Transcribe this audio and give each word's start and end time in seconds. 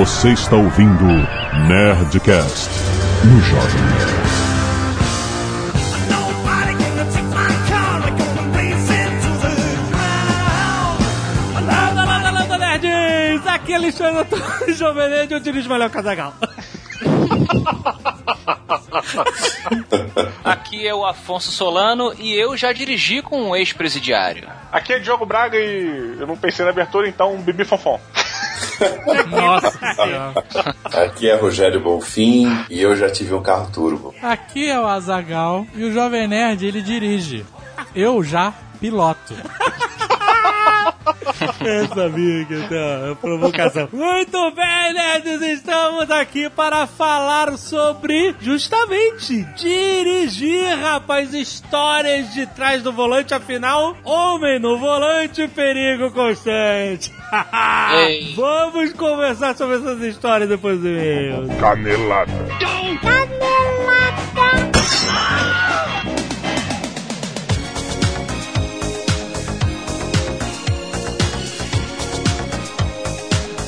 Você 0.00 0.30
está 0.30 0.56
ouvindo 0.56 1.04
Nerdcast 1.68 2.70
no 3.22 3.38
Jovem 3.42 3.82
Nerd. 3.84 4.20
Aqui 13.46 13.72
é 13.74 13.76
Alexandre 13.76 14.22
Antônio 14.22 14.74
Jovem 14.74 15.10
Nerd, 15.10 15.34
eu 15.34 15.40
dirijo 15.40 15.68
melhor 15.68 15.90
Casagal. 15.90 16.32
Aqui 20.42 20.88
é 20.88 20.94
o 20.94 21.04
Afonso 21.04 21.52
Solano 21.52 22.14
e 22.18 22.32
eu 22.32 22.56
já 22.56 22.72
dirigi 22.72 23.20
com 23.20 23.50
um 23.50 23.54
ex-presidiário. 23.54 24.48
Aqui 24.72 24.94
é 24.94 24.98
Diogo 24.98 25.26
Braga 25.26 25.58
e 25.58 26.16
eu 26.18 26.26
não 26.26 26.38
pensei 26.38 26.64
na 26.64 26.70
abertura, 26.70 27.06
então 27.06 27.34
um 27.34 27.42
bibi 27.42 27.66
fofão. 27.66 28.00
Nossa 29.30 29.94
senhora. 29.94 30.44
Aqui 30.84 31.28
é 31.28 31.36
Rogério 31.36 31.80
Bonfim 31.80 32.64
e 32.68 32.80
eu 32.80 32.96
já 32.96 33.10
tive 33.10 33.34
um 33.34 33.42
carro 33.42 33.70
turbo. 33.72 34.14
Aqui 34.22 34.68
é 34.68 34.78
o 34.78 34.86
Azagal 34.86 35.66
e 35.74 35.84
o 35.84 35.92
Jovem 35.92 36.26
Nerd 36.26 36.66
ele 36.66 36.82
dirige. 36.82 37.44
Eu 37.94 38.22
já 38.22 38.52
piloto. 38.80 39.34
Eu 41.60 41.88
sabia 41.94 42.44
que 42.44 42.54
ia 42.54 42.68
ter 42.68 43.04
uma 43.04 43.16
provocação. 43.16 43.88
Muito 43.92 44.50
bem, 44.52 44.92
nerds, 44.94 45.42
estamos 45.42 46.10
aqui 46.10 46.48
para 46.50 46.86
falar 46.86 47.56
sobre, 47.56 48.34
justamente, 48.40 49.44
dirigir, 49.56 50.76
rapaz, 50.78 51.32
histórias 51.34 52.32
de 52.32 52.46
trás 52.46 52.82
do 52.82 52.92
volante, 52.92 53.34
afinal, 53.34 53.96
homem 54.04 54.58
no 54.58 54.78
volante, 54.78 55.46
perigo 55.48 56.10
constante. 56.10 57.12
Vamos 58.34 58.92
conversar 58.94 59.56
sobre 59.56 59.76
essas 59.76 60.00
histórias 60.02 60.48
depois 60.48 60.80
do 60.80 60.88
e-mail. 60.88 61.48
Canelada. 61.58 62.32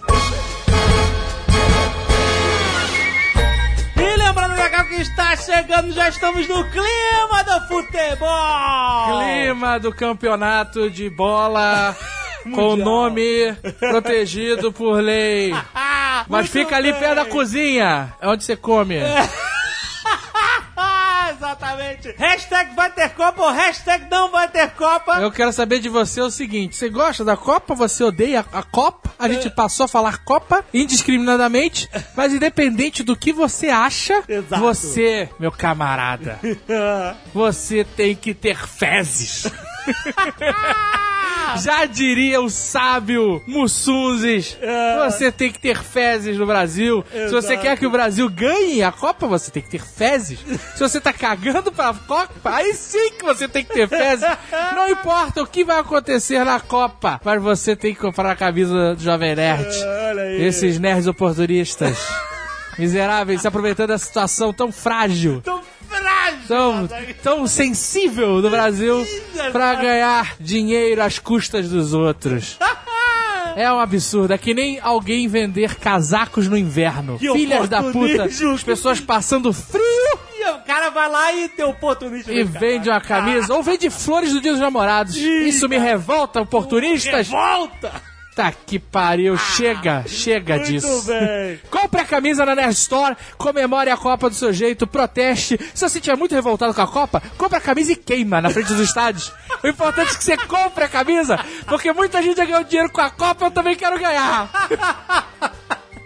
E 3.95 4.17
lembrando, 4.17 4.55
legal, 4.55 4.85
que 4.85 4.95
está 4.95 5.35
chegando, 5.35 5.91
já 5.91 6.09
estamos 6.09 6.47
no 6.47 6.63
clima 6.69 7.43
do 7.43 7.67
futebol! 7.67 9.19
Clima 9.19 9.79
do 9.79 9.93
campeonato 9.93 10.89
de 10.89 11.09
bola 11.09 11.95
com 12.55 12.75
nome 12.75 13.53
protegido 13.79 14.71
por 14.71 15.01
lei. 15.01 15.51
Mas 16.27 16.49
muito 16.49 16.51
fica 16.51 16.77
ali 16.77 16.91
bem. 16.91 17.01
perto 17.01 17.15
da 17.15 17.25
cozinha, 17.25 18.13
é 18.21 18.27
onde 18.27 18.43
você 18.43 18.55
come. 18.55 18.95
exatamente. 21.73 22.15
Hashtag 22.17 22.75
vai 22.75 22.91
ter 22.91 23.09
Copa 23.09 23.41
ou 23.41 23.51
hashtag 23.51 24.05
não 24.09 24.31
vai 24.31 24.47
ter 24.47 24.69
Copa. 24.71 25.19
Eu 25.19 25.31
quero 25.31 25.51
saber 25.51 25.79
de 25.79 25.89
você 25.89 26.21
o 26.21 26.29
seguinte: 26.29 26.75
você 26.75 26.89
gosta 26.89 27.23
da 27.23 27.35
Copa? 27.35 27.73
Você 27.75 28.03
odeia 28.03 28.45
a 28.51 28.63
Copa? 28.63 29.11
A 29.17 29.27
gente 29.29 29.49
passou 29.49 29.85
a 29.85 29.87
falar 29.87 30.23
Copa 30.23 30.65
indiscriminadamente, 30.73 31.89
mas 32.15 32.33
independente 32.33 33.03
do 33.03 33.15
que 33.15 33.31
você 33.31 33.69
acha, 33.69 34.23
Exato. 34.27 34.61
você, 34.61 35.29
meu 35.39 35.51
camarada, 35.51 36.39
você 37.33 37.83
tem 37.83 38.15
que 38.15 38.33
ter 38.33 38.57
fezes. 38.57 39.51
Já 41.61 41.85
diria 41.85 42.41
o 42.41 42.49
sábio 42.49 43.41
Mussunzes, 43.47 44.57
você 45.05 45.31
tem 45.31 45.51
que 45.51 45.59
ter 45.59 45.77
fezes 45.77 46.37
no 46.37 46.45
Brasil. 46.45 47.03
Se 47.11 47.29
você 47.29 47.57
quer 47.57 47.77
que 47.77 47.85
o 47.85 47.89
Brasil 47.89 48.29
ganhe 48.29 48.83
a 48.83 48.91
Copa, 48.91 49.27
você 49.27 49.51
tem 49.51 49.61
que 49.61 49.69
ter 49.69 49.81
fezes. 49.81 50.39
Se 50.75 50.79
você 50.79 50.99
tá 50.99 51.13
cagando 51.13 51.71
pra 51.71 51.93
Copa, 51.93 52.31
aí 52.43 52.73
sim 52.73 53.11
que 53.17 53.23
você 53.23 53.47
tem 53.47 53.63
que 53.63 53.73
ter 53.73 53.87
fezes. 53.87 54.25
Não 54.75 54.87
importa 54.89 55.41
o 55.41 55.47
que 55.47 55.63
vai 55.63 55.79
acontecer 55.79 56.43
na 56.43 56.59
Copa, 56.59 57.19
mas 57.23 57.41
você 57.41 57.75
tem 57.75 57.93
que 57.93 57.99
comprar 57.99 58.31
a 58.31 58.35
camisa 58.35 58.95
do 58.95 59.01
Jovem 59.01 59.35
Nerd. 59.35 59.75
Aí. 60.19 60.43
Esses 60.43 60.79
nerds 60.79 61.07
oportunistas. 61.07 61.97
Miseráveis, 62.77 63.41
se 63.41 63.47
aproveitando 63.47 63.89
da 63.89 63.99
situação 63.99 64.51
tão 64.51 64.71
frágil 64.71 65.41
Tão 65.41 65.61
frágil. 65.61 65.82
Tão, 66.47 66.89
tão 67.21 67.47
sensível 67.47 68.41
do 68.41 68.49
Brasil 68.49 69.05
pra 69.51 69.75
ganhar 69.75 70.35
dinheiro 70.39 71.01
às 71.01 71.19
custas 71.19 71.69
dos 71.69 71.93
outros. 71.93 72.57
É 73.55 73.71
um 73.71 73.79
absurdo. 73.79 74.33
É 74.33 74.37
que 74.39 74.51
nem 74.51 74.79
alguém 74.79 75.27
vender 75.27 75.75
casacos 75.75 76.47
no 76.47 76.57
inverno. 76.57 77.19
Que 77.19 77.31
Filhas 77.31 77.69
da 77.69 77.83
puta. 77.83 78.23
As 78.23 78.63
pessoas 78.63 78.99
passando 78.99 79.53
frio 79.53 79.83
E 80.39 80.49
o 80.49 80.57
cara 80.65 80.89
vai 80.89 81.07
lá 81.07 81.31
e 81.33 81.49
tem 81.49 81.63
oportunista. 81.63 82.33
e 82.33 82.43
no 82.43 82.47
cara. 82.51 82.59
vende 82.59 82.89
uma 82.89 82.99
camisa. 82.99 83.53
Ou 83.53 83.61
vende 83.61 83.91
flores 83.91 84.33
do 84.33 84.41
dia 84.41 84.53
dos 84.53 84.59
namorados. 84.59 85.15
Isso 85.15 85.69
me 85.69 85.77
revolta, 85.77 86.41
oportunistas. 86.41 87.27
Revolta. 87.27 87.91
Tá 88.35 88.51
que 88.51 88.79
pariu. 88.79 89.37
Chega, 89.37 90.03
chega 90.07 90.55
Muito 90.55 90.67
disso. 90.71 91.03
bem. 91.03 91.59
Compre 91.69 92.01
a 92.01 92.05
camisa 92.05 92.43
na 92.45 92.55
Nerd 92.55 92.73
Store, 92.73 93.15
comemore 93.37 93.91
a 93.91 93.97
Copa 93.97 94.27
do 94.29 94.35
seu 94.35 94.51
jeito, 94.51 94.87
proteste. 94.87 95.59
Se 95.73 95.87
você 95.87 95.99
estiver 95.99 96.17
muito 96.17 96.33
revoltado 96.33 96.73
com 96.73 96.81
a 96.81 96.87
Copa, 96.87 97.21
compre 97.37 97.57
a 97.57 97.61
camisa 97.61 97.91
e 97.91 97.95
queima 97.95 98.41
na 98.41 98.49
frente 98.49 98.67
dos 98.73 98.79
estádios. 98.79 99.31
O 99.63 99.67
importante 99.67 100.13
é 100.13 100.17
que 100.17 100.23
você 100.23 100.37
compre 100.37 100.83
a 100.83 100.89
camisa, 100.89 101.39
porque 101.67 101.93
muita 101.93 102.21
gente 102.23 102.37
já 102.37 102.45
ganhou 102.45 102.63
dinheiro 102.63 102.91
com 102.91 103.01
a 103.01 103.09
Copa, 103.11 103.45
eu 103.45 103.51
também 103.51 103.75
quero 103.75 103.99
ganhar. 103.99 104.49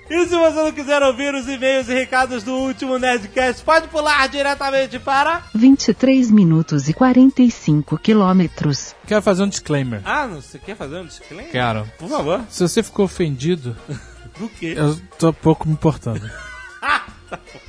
E 0.09 0.25
se 0.25 0.36
você 0.36 0.63
não 0.63 0.71
quiser 0.71 1.04
ouvir 1.04 1.33
os 1.33 1.48
e-mails 1.50 1.89
e 1.89 1.94
recados 1.94 2.42
do 2.44 2.54
último 2.54 2.98
Nerdcast, 2.98 3.62
pode 3.63 3.88
pular 3.89 4.27
diretamente 4.30 4.98
para. 5.00 5.44
23 5.54 6.31
minutos 6.31 6.88
e 6.88 6.94
45 6.94 7.98
quilômetros. 7.98 8.95
Quero 9.06 9.21
fazer 9.21 9.44
um 9.44 9.50
disclaimer. 9.50 10.01
Ah, 10.06 10.25
não, 10.25 10.42
você 10.42 10.57
quer 10.59 10.77
fazer 10.77 10.98
um 10.98 11.06
disclaimer? 11.06 11.51
Quero. 11.51 11.86
Por 11.98 12.09
favor. 12.09 12.42
Se 12.50 12.63
você 12.63 12.81
ficou 12.81 13.06
ofendido, 13.06 13.75
Do 14.39 14.48
quê? 14.50 14.74
eu 14.77 14.98
tô 15.19 15.33
pouco 15.33 15.68
me 15.68 15.74
importando. 15.74 16.30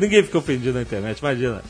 Ninguém 0.00 0.22
ficou 0.22 0.40
ofendido 0.40 0.72
na 0.72 0.82
internet, 0.82 1.18
imagina. 1.18 1.62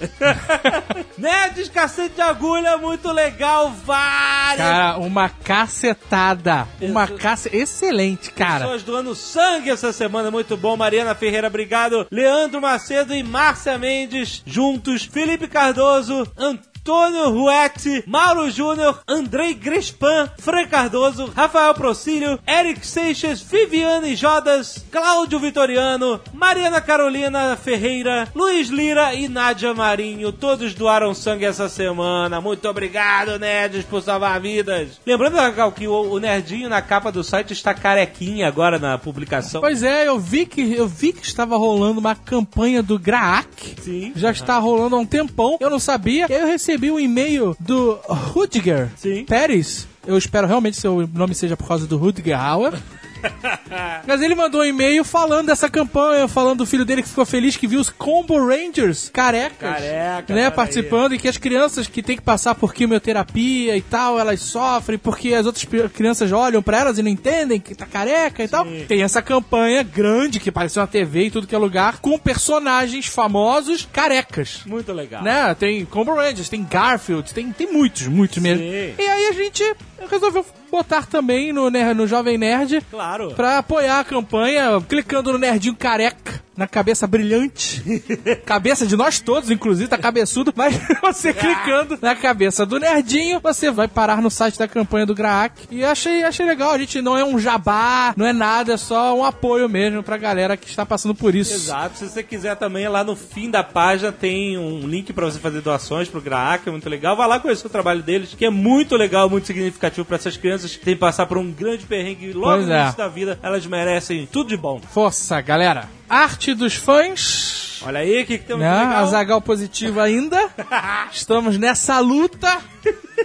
Nerds, 1.19 1.69
cacete 1.69 2.15
de 2.15 2.21
agulha, 2.21 2.79
muito 2.79 3.11
legal, 3.11 3.73
várias 3.85 4.69
Cara, 4.69 4.99
uma 4.99 5.29
cacetada. 5.29 6.69
Uma 6.81 7.05
Isso. 7.05 7.15
cace... 7.15 7.51
Excelente, 7.53 8.31
cara. 8.31 8.61
pessoas 8.61 8.83
doando 8.85 9.17
sangue 9.17 9.71
essa 9.71 9.93
semana, 9.93 10.31
muito 10.31 10.57
bom. 10.57 10.77
Mariana 10.77 11.13
Ferreira, 11.15 11.49
obrigado. 11.49 12.07
Leandro 12.09 12.61
Macedo 12.61 13.13
e 13.13 13.23
Márcia 13.23 13.77
Mendes, 13.77 14.43
juntos. 14.47 15.05
Felipe 15.05 15.49
Cardoso, 15.49 16.25
Antônio 16.37 16.70
Ruetti, 16.87 18.03
Mauro 18.07 18.51
Júnior, 18.51 19.01
Andrei 19.07 19.55
Grespan, 19.55 20.31
Fran 20.39 20.67
Cardoso, 20.67 21.31
Rafael 21.35 21.75
Procílio, 21.75 22.39
Eric 22.47 22.87
Seixas, 22.87 23.41
Viviane 23.41 24.17
Jodas, 24.17 24.85
Cláudio 24.91 25.39
Vitoriano, 25.39 26.21
Mariana 26.33 26.81
Carolina 26.81 27.57
Ferreira, 27.57 28.29
Luiz 28.35 28.69
Lira 28.69 29.15
e 29.15 29.29
Nádia 29.29 29.75
Marinho. 29.75 30.33
Todos 30.33 30.75
doaram 30.75 31.15
sangue 31.15 31.45
essa 31.45 31.69
semana. 31.69 32.41
Muito 32.41 32.67
obrigado, 32.69 33.39
nerds, 33.39 33.85
por 33.85 34.03
salvar 34.03 34.41
vidas. 34.41 35.01
Lembrando, 35.07 35.37
Gal, 35.55 35.73
que 35.73 35.87
o, 35.87 36.13
o 36.13 36.19
nerdinho 36.19 36.69
na 36.69 36.81
capa 36.81 37.13
do 37.13 37.23
site 37.23 37.53
está 37.53 37.75
carequinha 37.75 38.49
agora 38.49 38.79
na 38.79 38.97
publicação. 38.99 39.61
Pois 39.61 39.83
é, 39.83 40.09
eu 40.09 40.19
vi 40.19 40.47
que 40.47 40.75
eu 40.75 40.87
vi 40.89 41.13
que 41.13 41.25
estava 41.25 41.57
rolando 41.57 42.01
uma 42.01 42.15
campanha 42.15 42.83
do 42.83 42.99
Graak. 42.99 43.77
Sim. 43.83 44.13
Já 44.17 44.31
está 44.31 44.59
rolando 44.59 44.97
há 44.97 44.99
um 44.99 45.07
tempão. 45.07 45.57
Eu 45.61 45.71
não 45.71 45.79
sabia. 45.79 46.27
E 46.29 46.33
aí 46.33 46.41
eu 46.41 46.47
recebi 46.47 46.70
um 46.91 47.01
e-mail 47.01 47.57
do 47.59 47.99
Rudiger 48.09 48.89
Sim. 48.97 49.25
Pérez. 49.25 49.87
Eu 50.07 50.17
espero 50.17 50.47
realmente 50.47 50.75
que 50.75 50.81
seu 50.81 51.07
nome 51.13 51.35
seja 51.35 51.57
por 51.57 51.67
causa 51.67 51.87
do 51.87 51.97
Rudiger 51.97 52.39
Hauer. 52.39 52.75
Mas 54.07 54.21
ele 54.21 54.35
mandou 54.35 54.63
um 54.63 54.65
e-mail 54.65 55.05
falando 55.05 55.47
dessa 55.47 55.69
campanha, 55.69 56.27
falando 56.29 56.59
do 56.59 56.67
filho 56.67 56.85
dele 56.85 57.03
que 57.03 57.09
ficou 57.09 57.25
feliz 57.25 57.57
que 57.57 57.67
viu 57.67 57.81
os 57.81 57.91
Combo 57.91 58.39
Rangers 58.45 59.09
carecas, 59.13 59.71
Careca, 59.71 60.35
né, 60.35 60.51
participando 60.51 61.15
e 61.15 61.19
que 61.19 61.29
as 61.29 61.37
crianças 61.37 61.87
que 61.87 62.03
tem 62.03 62.17
que 62.17 62.23
passar 62.23 62.55
por 62.55 62.75
quimioterapia 62.75 63.77
e 63.77 63.83
tal, 63.83 64.19
elas 64.19 64.41
sofrem 64.41 64.99
porque 64.99 65.35
as 65.35 65.47
outras 65.47 65.67
crianças 65.93 66.33
olham 66.33 66.63
pra 66.63 66.79
elas 66.79 66.99
e 66.99 67.03
não 67.03 67.11
entendem 67.11 67.61
que 67.61 67.75
tá 67.75 67.87
careca 67.87 68.43
e 68.43 68.49
tal. 68.49 68.67
Tem 68.89 69.03
essa 69.03 69.23
campanha 69.23 69.83
grande 69.83 70.41
que 70.41 70.49
apareceu 70.49 70.81
na 70.81 70.87
TV 70.87 71.27
e 71.27 71.31
tudo 71.31 71.47
que 71.47 71.55
é 71.55 71.59
lugar 71.59 71.99
com 71.99 72.19
personagens 72.19 73.07
famosos 73.07 73.89
carecas. 73.93 74.63
Muito 74.67 74.93
legal. 74.93 75.23
Né? 75.23 75.55
Tem 75.55 75.85
Combo 75.85 76.15
Rangers, 76.15 76.49
tem 76.49 76.65
Garfield, 76.65 77.33
tem, 77.33 77.53
tem 77.53 77.73
muitos, 77.73 78.07
muitos 78.07 78.39
mesmo. 78.39 78.63
Sim. 78.63 78.95
E 78.99 79.07
aí 79.07 79.27
a 79.29 79.33
gente 79.33 79.77
resolveu 80.11 80.45
botar 80.71 81.07
também 81.07 81.53
no, 81.53 81.69
no 81.71 82.07
Jovem 82.07 82.39
Nerd 82.39 82.81
Claro. 82.91 83.33
pra 83.35 83.59
apoiar 83.59 84.01
a 84.01 84.05
campanha, 84.05 84.81
clicando 84.89 85.33
no 85.33 85.39
nerdinho 85.39 85.75
careca, 85.77 86.17
na 86.61 86.69
cabeça 86.69 87.07
brilhante. 87.07 87.83
cabeça 88.45 88.87
de 88.87 88.95
nós 88.95 89.19
todos, 89.19 89.51
inclusive, 89.51 89.89
tá 89.89 89.97
cabeçudo, 89.97 90.53
mas 90.55 90.79
você 91.01 91.33
clicando 91.33 91.99
na 92.03 92.15
cabeça 92.15 92.67
do 92.67 92.79
nerdinho, 92.79 93.41
você 93.41 93.71
vai 93.71 93.89
parar 93.89 94.21
no 94.21 94.31
site 94.31 94.59
da 94.59 94.69
campanha 94.69 95.07
do 95.07 95.15
Graak. 95.15 95.63
E 95.71 95.83
achei, 95.83 96.23
achei 96.23 96.45
legal, 96.45 96.73
a 96.73 96.79
gente 96.79 97.01
não 97.01 97.17
é 97.17 97.25
um 97.25 97.39
jabá, 97.39 98.13
não 98.15 98.27
é 98.27 98.33
nada, 98.35 98.75
é 98.75 98.77
só 98.77 99.17
um 99.17 99.25
apoio 99.25 99.71
mesmo 99.71 100.03
pra 100.03 100.19
galera 100.19 100.55
que 100.55 100.69
está 100.69 100.85
passando 100.85 101.15
por 101.15 101.35
isso. 101.35 101.55
Exato. 101.55 101.97
Se 101.97 102.11
você 102.11 102.23
quiser 102.23 102.57
também, 102.57 102.87
lá 102.89 103.03
no 103.03 103.17
fim 103.17 103.51
da 103.51 103.65
página 103.65 104.13
tem 104.13 104.59
um 104.59 104.87
link 104.87 105.15
pra 105.15 105.25
você 105.25 105.39
fazer 105.39 105.63
doações 105.63 106.09
pro 106.09 106.21
Graak, 106.21 106.69
é 106.69 106.71
muito 106.71 106.91
legal. 106.91 107.17
Vai 107.17 107.27
lá 107.27 107.41
conhecer 107.41 107.67
o 107.67 107.71
trabalho 107.71 108.03
deles, 108.03 108.35
que 108.35 108.45
é 108.45 108.51
muito 108.51 108.97
legal, 108.97 109.31
muito 109.31 109.47
significativo 109.47 110.05
pra 110.05 110.17
essas 110.17 110.37
crianças 110.37 110.77
que 110.77 110.85
têm 110.85 110.93
que 110.95 111.01
passar 111.01 111.25
por 111.25 111.39
um 111.39 111.51
grande 111.51 111.87
perrengue 111.87 112.35
logo 112.35 112.57
Pois 112.57 112.67
no 112.67 112.73
é. 112.75 112.83
início 112.83 112.99
da 112.99 113.09
vida. 113.09 113.39
Elas 113.43 113.65
merecem 113.65 114.29
tudo 114.31 114.49
de 114.49 114.59
bom. 114.59 114.79
Força, 114.93 115.41
galera. 115.41 116.00
Arte 116.11 116.53
dos 116.55 116.75
fãs. 116.75 117.81
Olha 117.87 118.01
aí, 118.01 118.23
o 118.23 118.27
que, 118.27 118.37
que 118.39 118.45
temos 118.45 118.63
né? 118.63 118.71
legal? 118.79 118.97
Azagal 119.05 119.41
positivo 119.41 120.01
ainda. 120.01 120.51
Estamos 121.13 121.57
nessa 121.57 121.99
luta. 122.01 122.59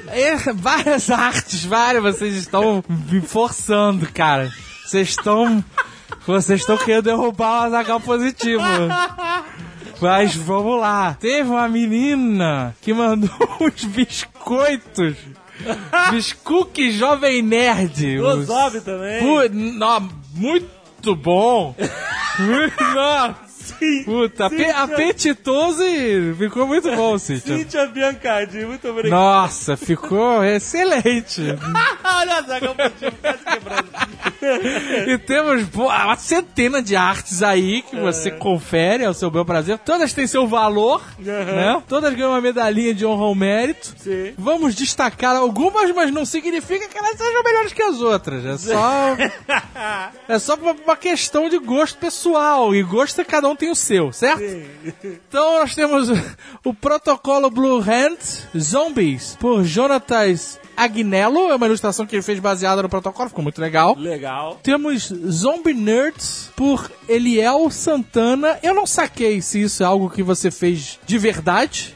É, 0.08 0.36
várias 0.54 1.10
artes, 1.10 1.66
várias. 1.66 2.04
Vocês 2.04 2.36
estão 2.36 2.84
me 3.12 3.20
forçando, 3.22 4.08
cara. 4.14 4.52
Vocês 4.86 5.10
estão. 5.10 5.64
Vocês 6.28 6.62
estão 6.62 6.78
querendo 6.78 7.06
derrubar 7.06 7.64
o 7.64 7.66
Azagal 7.66 8.00
positivo. 8.00 8.62
Mas 10.00 10.36
vamos 10.36 10.80
lá. 10.80 11.16
Teve 11.20 11.50
uma 11.50 11.68
menina 11.68 12.76
que 12.81 12.94
mandou 12.94 13.30
uns 13.60 13.84
biscoitos. 13.86 15.16
Biscuque 16.12 16.92
Jovem 16.92 17.42
Nerd. 17.42 18.20
Os- 18.20 18.46
Zob 18.46 18.80
também. 18.81 19.20
Pu- 19.22 19.50
nó, 19.56 20.02
muito 20.34 20.68
bom. 21.13 21.75
Muito- 22.40 23.44
Nossa. 23.81 24.04
Puta, 24.06 24.45
ape- 24.45 24.69
apetitoso 24.72 25.83
e 25.83 26.33
ficou 26.36 26.68
muito 26.68 26.89
bom, 26.95 27.18
Cíntia. 27.19 27.57
Cíntia 27.57 27.86
Biancardi, 27.88 28.66
muito 28.66 28.88
obrigado. 28.88 29.19
Nossa, 29.19 29.75
ficou 29.77 30.44
excelente. 30.44 31.42
Olha 32.04 32.42
o 32.42 32.45
Zagal 32.48 32.75
positivo 32.75 33.16
quase 33.22 33.39
quebrando. 33.44 33.89
E 35.07 35.18
temos 35.18 35.66
uma 35.74 36.16
centena 36.18 36.81
de 36.81 36.95
artes 36.95 37.42
aí 37.42 37.81
que 37.81 37.95
você 37.95 38.30
confere 38.31 39.04
ao 39.06 39.13
seu 39.13 39.31
bel 39.31 39.45
prazer. 39.45 39.78
Todas 39.80 40.13
têm 40.13 40.28
seu 40.28 40.48
valor, 40.48 41.01
né? 41.18 41.81
Todas 41.88 42.13
ganham 42.13 42.31
uma 42.31 42.42
medalhinha 42.42 42.94
de 42.94 43.06
honra 43.06 43.24
ao 43.24 43.36
mérito. 43.36 43.94
Sim. 43.98 44.33
Vamos 44.38 44.75
destacar 44.75 45.36
algumas, 45.36 45.92
mas 45.92 46.12
não 46.12 46.25
significa 46.25 46.88
que 46.88 46.98
elas 46.98 47.18
sejam 47.18 47.44
melhores 47.44 47.74
que 47.74 47.81
as 47.81 48.01
outras. 48.01 48.45
É 48.45 48.57
só. 48.57 49.18
é 50.28 50.39
só 50.39 50.56
uma, 50.56 50.71
uma 50.74 50.95
questão 50.95 51.50
de 51.50 51.57
gosto 51.57 51.98
pessoal. 51.98 52.74
E 52.75 52.83
gosto 52.83 53.21
é 53.21 53.24
cada 53.24 53.48
um 53.50 53.56
tem 53.56 53.65
o 53.70 53.76
seu, 53.76 54.12
certo? 54.12 54.44
Então 55.04 55.60
nós 55.60 55.76
temos 55.76 56.10
o 56.64 56.74
protocolo 56.74 57.50
Blue 57.50 57.80
Hand 57.80 58.18
Zombies 58.58 59.38
por 59.40 59.64
Jonatas 59.64 60.60
Agnello. 60.75 61.50
É 61.50 61.56
uma 61.56 61.66
ilustração 61.66 62.06
que 62.06 62.16
ele 62.16 62.24
fez 62.24 62.39
baseada 62.39 62.81
no 62.81 62.89
protocolo, 62.89 63.30
ficou 63.30 63.44
muito 63.44 63.60
legal. 63.62 63.95
Legal. 63.98 64.60
Temos 64.62 65.13
Zombie 65.30 65.74
Nerds 65.74 66.51
por 66.56 66.92
Eliel 67.07 67.69
Santana. 67.69 68.57
Eu 68.62 68.74
não 68.74 68.86
saquei 68.86 69.42
se 69.42 69.62
isso 69.62 69.83
é 69.83 69.86
algo 69.86 70.10
que 70.10 70.24
você 70.24 70.51
fez 70.51 71.00
de 71.06 71.18
verdade. 71.18 71.95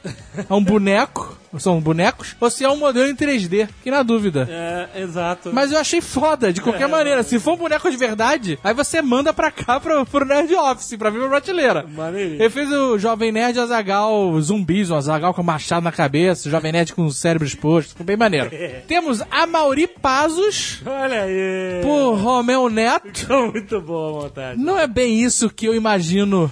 É 0.49 0.53
um 0.53 0.63
boneco. 0.63 1.39
São 1.57 1.79
bonecos. 1.79 2.35
Ou 2.39 2.49
se 2.49 2.63
é 2.63 2.69
um 2.69 2.77
modelo 2.77 3.09
em 3.09 3.15
3D. 3.15 3.67
Que 3.81 3.89
na 3.89 4.03
dúvida. 4.03 4.47
É, 4.49 5.01
exato. 5.01 5.49
Mas 5.51 5.71
eu 5.71 5.79
achei 5.79 5.99
foda, 5.99 6.53
de 6.53 6.61
qualquer 6.61 6.87
maneira. 6.87 7.23
Se 7.23 7.39
for 7.39 7.53
um 7.53 7.57
boneco 7.57 7.89
de 7.89 7.97
verdade, 7.97 8.59
aí 8.63 8.73
você 8.73 9.01
manda 9.01 9.33
pra 9.33 9.49
cá, 9.49 9.79
pro, 9.79 10.05
pro 10.05 10.25
Nerd 10.25 10.53
Office, 10.53 10.95
pra 10.95 11.09
vir 11.09 11.19
pra 11.19 11.29
prateleira. 11.29 11.85
Maneirinho. 11.87 12.41
Ele 12.41 12.49
fez 12.49 12.71
o 12.71 12.99
Jovem 12.99 13.31
Nerd 13.31 13.59
Azagal 13.59 14.39
zumbis, 14.41 14.91
um 14.91 14.95
Azagal 14.95 15.33
com 15.33 15.41
machado 15.41 15.83
na 15.83 15.91
cabeça, 15.91 16.47
o 16.47 16.51
Jovem 16.51 16.71
Nerd 16.71 16.93
com 16.93 17.05
o 17.05 17.11
cérebro 17.11 17.47
exposto. 17.47 17.89
Ficou 17.89 18.05
bem 18.05 18.17
maneiro. 18.17 18.51
Temos 18.87 19.21
a 19.29 19.45
Mauri 19.45 19.87
Pazos 19.87 20.81
Olha 20.85 21.23
aí. 21.23 21.81
por 21.81 22.15
Romeu 22.15 22.69
Neto. 22.69 23.27
Muito 23.51 23.81
boa 23.81 24.09
a 24.09 24.23
montagem. 24.23 24.63
Não 24.63 24.77
é 24.77 24.87
bem 24.87 25.19
isso 25.21 25.49
que 25.49 25.65
eu 25.65 25.75
imagino 25.75 26.51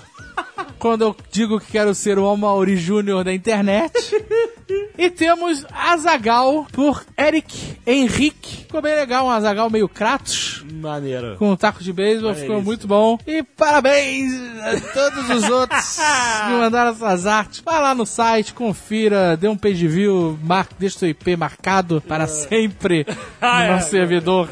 quando 0.80 1.02
eu 1.02 1.16
digo 1.32 1.60
que 1.60 1.72
quero 1.72 1.94
ser 1.94 2.18
o 2.18 2.28
Amauri 2.28 2.78
Júnior 2.78 3.24
da 3.24 3.34
internet. 3.34 3.94
E 4.98 5.12
temos 5.12 5.64
Azagal 5.72 6.66
por 6.72 7.06
Eric 7.16 7.78
Henrique. 7.86 8.64
Ficou 8.64 8.82
bem 8.82 8.96
legal, 8.96 9.28
um 9.28 9.30
Azagal 9.30 9.70
meio 9.70 9.88
Kratos. 9.88 10.66
Maneiro. 10.74 11.38
Com 11.38 11.52
um 11.52 11.56
taco 11.56 11.84
de 11.84 11.94
beisebol, 11.94 12.34
ficou 12.34 12.62
muito 12.62 12.88
bom. 12.88 13.18
E 13.28 13.44
parabéns 13.44 14.34
a 14.60 14.94
todos 14.94 15.30
os 15.30 15.50
outros 15.50 15.96
que 16.48 16.52
mandaram 16.52 16.92
essas 16.92 17.28
artes. 17.28 17.62
Vai 17.64 17.80
lá 17.80 17.94
no 17.94 18.06
site, 18.06 18.54
confira, 18.54 19.38
dê 19.38 19.48
um 19.48 19.56
page 19.56 19.88
view, 19.88 20.38
deixa 20.80 21.00
seu 21.00 21.10
IP 21.10 21.36
marcado 21.36 22.02
para 22.02 22.28
sempre 22.28 23.06
no 23.40 23.68
nosso 23.74 23.92
servidor. 23.92 24.50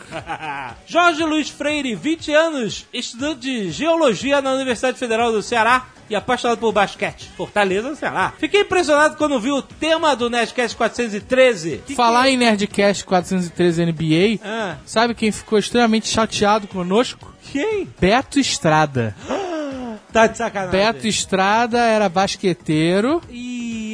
Jorge 0.85 1.23
Luiz 1.23 1.49
Freire, 1.49 1.95
20 1.95 2.31
anos, 2.31 2.85
estudante 2.93 3.41
de 3.41 3.71
Geologia 3.71 4.41
na 4.41 4.53
Universidade 4.53 4.97
Federal 4.97 5.31
do 5.31 5.41
Ceará 5.41 5.87
e 6.09 6.15
apaixonado 6.15 6.57
por 6.59 6.71
basquete. 6.71 7.29
Fortaleza 7.35 7.89
do 7.89 7.95
Ceará. 7.95 8.33
Fiquei 8.37 8.61
impressionado 8.61 9.15
quando 9.17 9.39
vi 9.39 9.51
o 9.51 9.61
tema 9.61 10.15
do 10.15 10.29
Nerdcast 10.29 10.75
413. 10.77 11.81
Que 11.85 11.95
Falar 11.95 12.29
em 12.29 12.37
Nerdcast 12.37 13.03
413 13.05 13.85
NBA, 13.85 14.39
Ah, 14.43 14.77
sabe 14.85 15.13
quem 15.15 15.31
ficou 15.31 15.57
extremamente 15.57 16.07
chateado 16.07 16.67
conosco? 16.67 17.33
quem? 17.51 17.87
Beto 17.99 18.39
Estrada. 18.39 19.15
Tá 20.11 20.27
de 20.27 20.37
sacanagem. 20.37 20.71
Beto 20.79 21.07
Estrada 21.07 21.77
era 21.77 22.07
basqueteiro. 22.07 23.21
E 23.29 23.44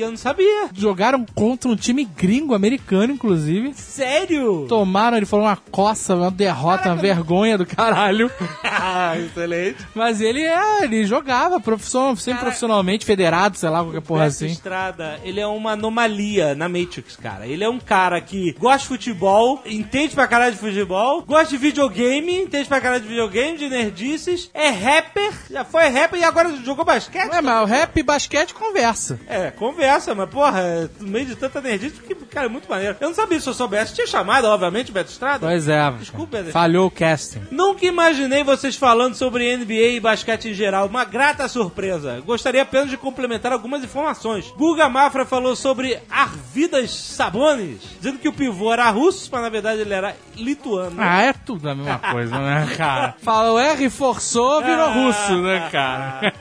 eu 0.02 0.10
não 0.10 0.18
sabia. 0.18 0.70
Jogaram 0.74 1.26
contra 1.34 1.70
um 1.70 1.76
time 1.76 2.04
gringo, 2.06 2.54
americano, 2.54 3.14
inclusive. 3.14 3.74
Sério? 3.74 4.66
Tomaram, 4.68 5.18
ele 5.18 5.26
falou, 5.26 5.46
uma 5.46 5.56
coça, 5.56 6.16
uma 6.16 6.32
derrota, 6.32 6.90
uma 6.90 6.96
vergonha 6.96 7.58
do 7.58 7.66
caralho. 7.66 8.32
Excelente. 9.26 9.78
Mas 9.94 10.22
ele 10.22 10.42
é, 10.42 10.84
ele 10.84 11.06
jogava 11.06 11.60
profissional, 11.60 12.16
sempre 12.16 12.40
Cara, 12.40 12.46
profissionalmente, 12.46 13.06
federado, 13.06 13.58
sei 13.58 13.70
lá, 13.70 13.84
qualquer 13.84 14.02
porra 14.02 14.26
assim. 14.26 14.48
Estrada, 14.48 15.20
ele 15.24 15.40
é 15.40 15.48
uma 15.48 15.72
anomalia 15.72 16.56
na 16.56 16.68
Matrix, 16.68 17.16
cara. 17.16 17.48
Ele 17.48 17.64
é 17.64 17.70
um 17.70 17.80
cara 17.80 18.20
que 18.22 18.54
gosta 18.60 18.80
de 18.80 18.88
futebol, 18.88 19.62
entende 19.66 20.16
pra 20.16 20.28
caralho 20.28 20.54
de 20.54 20.60
futebol, 20.60 21.22
gosta 21.24 21.50
de 21.50 21.58
videogame, 21.58 22.42
entende 22.42 22.68
pra 22.68 22.82
caralho 22.82 23.02
de 23.02 23.10
videogame, 23.10 23.58
de 23.58 23.70
nerdices, 23.70 24.50
é 24.54 24.70
rapper, 24.70 25.32
já 25.50 25.64
foi 25.64 25.88
rapper 25.90 26.20
e 26.20 26.24
agora 26.24 26.56
jogou 26.64 26.86
basquete. 26.86 27.32
É, 27.32 27.42
mas 27.42 27.62
o 27.62 27.66
rap 27.66 27.98
e 27.98 28.04
basquete 28.04 28.54
conversa. 28.54 29.20
É, 29.28 29.52
conversa, 29.52 29.91
mas 30.16 30.30
porra, 30.30 30.90
no 31.00 31.08
meio 31.08 31.26
de 31.26 31.36
tanta 31.36 31.60
nerdice, 31.62 31.96
porque, 31.96 32.16
cara, 32.26 32.46
é 32.46 32.50
muito 32.50 32.70
maneiro. 32.70 32.96
Eu 33.00 33.10
não 33.10 33.16
sabia 33.16 33.40
se 33.40 33.48
eu 33.48 33.54
soubesse. 33.54 33.94
Tinha 33.94 34.08
chamado, 34.08 34.46
obviamente, 34.46 34.92
Beto 34.92 35.12
Estrada. 35.12 35.46
Pois 35.48 35.68
é. 35.68 35.92
Desculpa, 35.92 36.38
Beto. 36.38 36.52
Falhou 36.52 36.88
o 36.88 36.92
casting. 36.92 37.42
Nunca 37.52 37.86
imaginei 37.86 38.44
vocês 38.44 38.76
falando 38.76 39.16
sobre 39.16 39.56
NBA 39.58 39.74
e 39.96 40.00
basquete 40.00 40.50
em 40.50 40.54
geral. 40.54 40.88
Uma 40.88 41.04
grata 41.06 41.48
surpresa. 41.48 42.22
Gostaria 42.26 42.62
apenas 42.62 42.90
de 42.90 42.98
complementar 42.98 43.52
algumas 43.52 43.84
informações. 43.84 44.52
Guga 44.58 44.88
Mafra 44.90 45.26
falou 45.26 45.56
sobre 45.56 46.00
Arvidas 46.10 46.92
Sabonis, 46.92 47.82
dizendo 48.00 48.20
que 48.20 48.28
o 48.28 48.34
pivô 48.34 48.72
era 48.72 48.90
russo, 48.90 49.30
mas 49.32 49.42
na 49.42 49.50
verdade 49.50 49.82
ele 49.82 49.94
era 49.94 50.16
lituano. 50.36 50.96
Ah, 51.00 51.22
é 51.24 51.34
tudo 51.34 51.70
a 51.70 51.76
mesma 51.76 52.00
coisa, 52.00 52.38
né, 52.40 52.70
cara? 52.78 53.16
Fala 53.22 53.52
o 53.54 53.60
R 53.60 53.90
forçou, 53.90 54.62
virou 54.64 54.86
Ah. 54.86 54.94
russo, 54.94 55.42
né, 55.42 55.70
cara? 55.72 56.34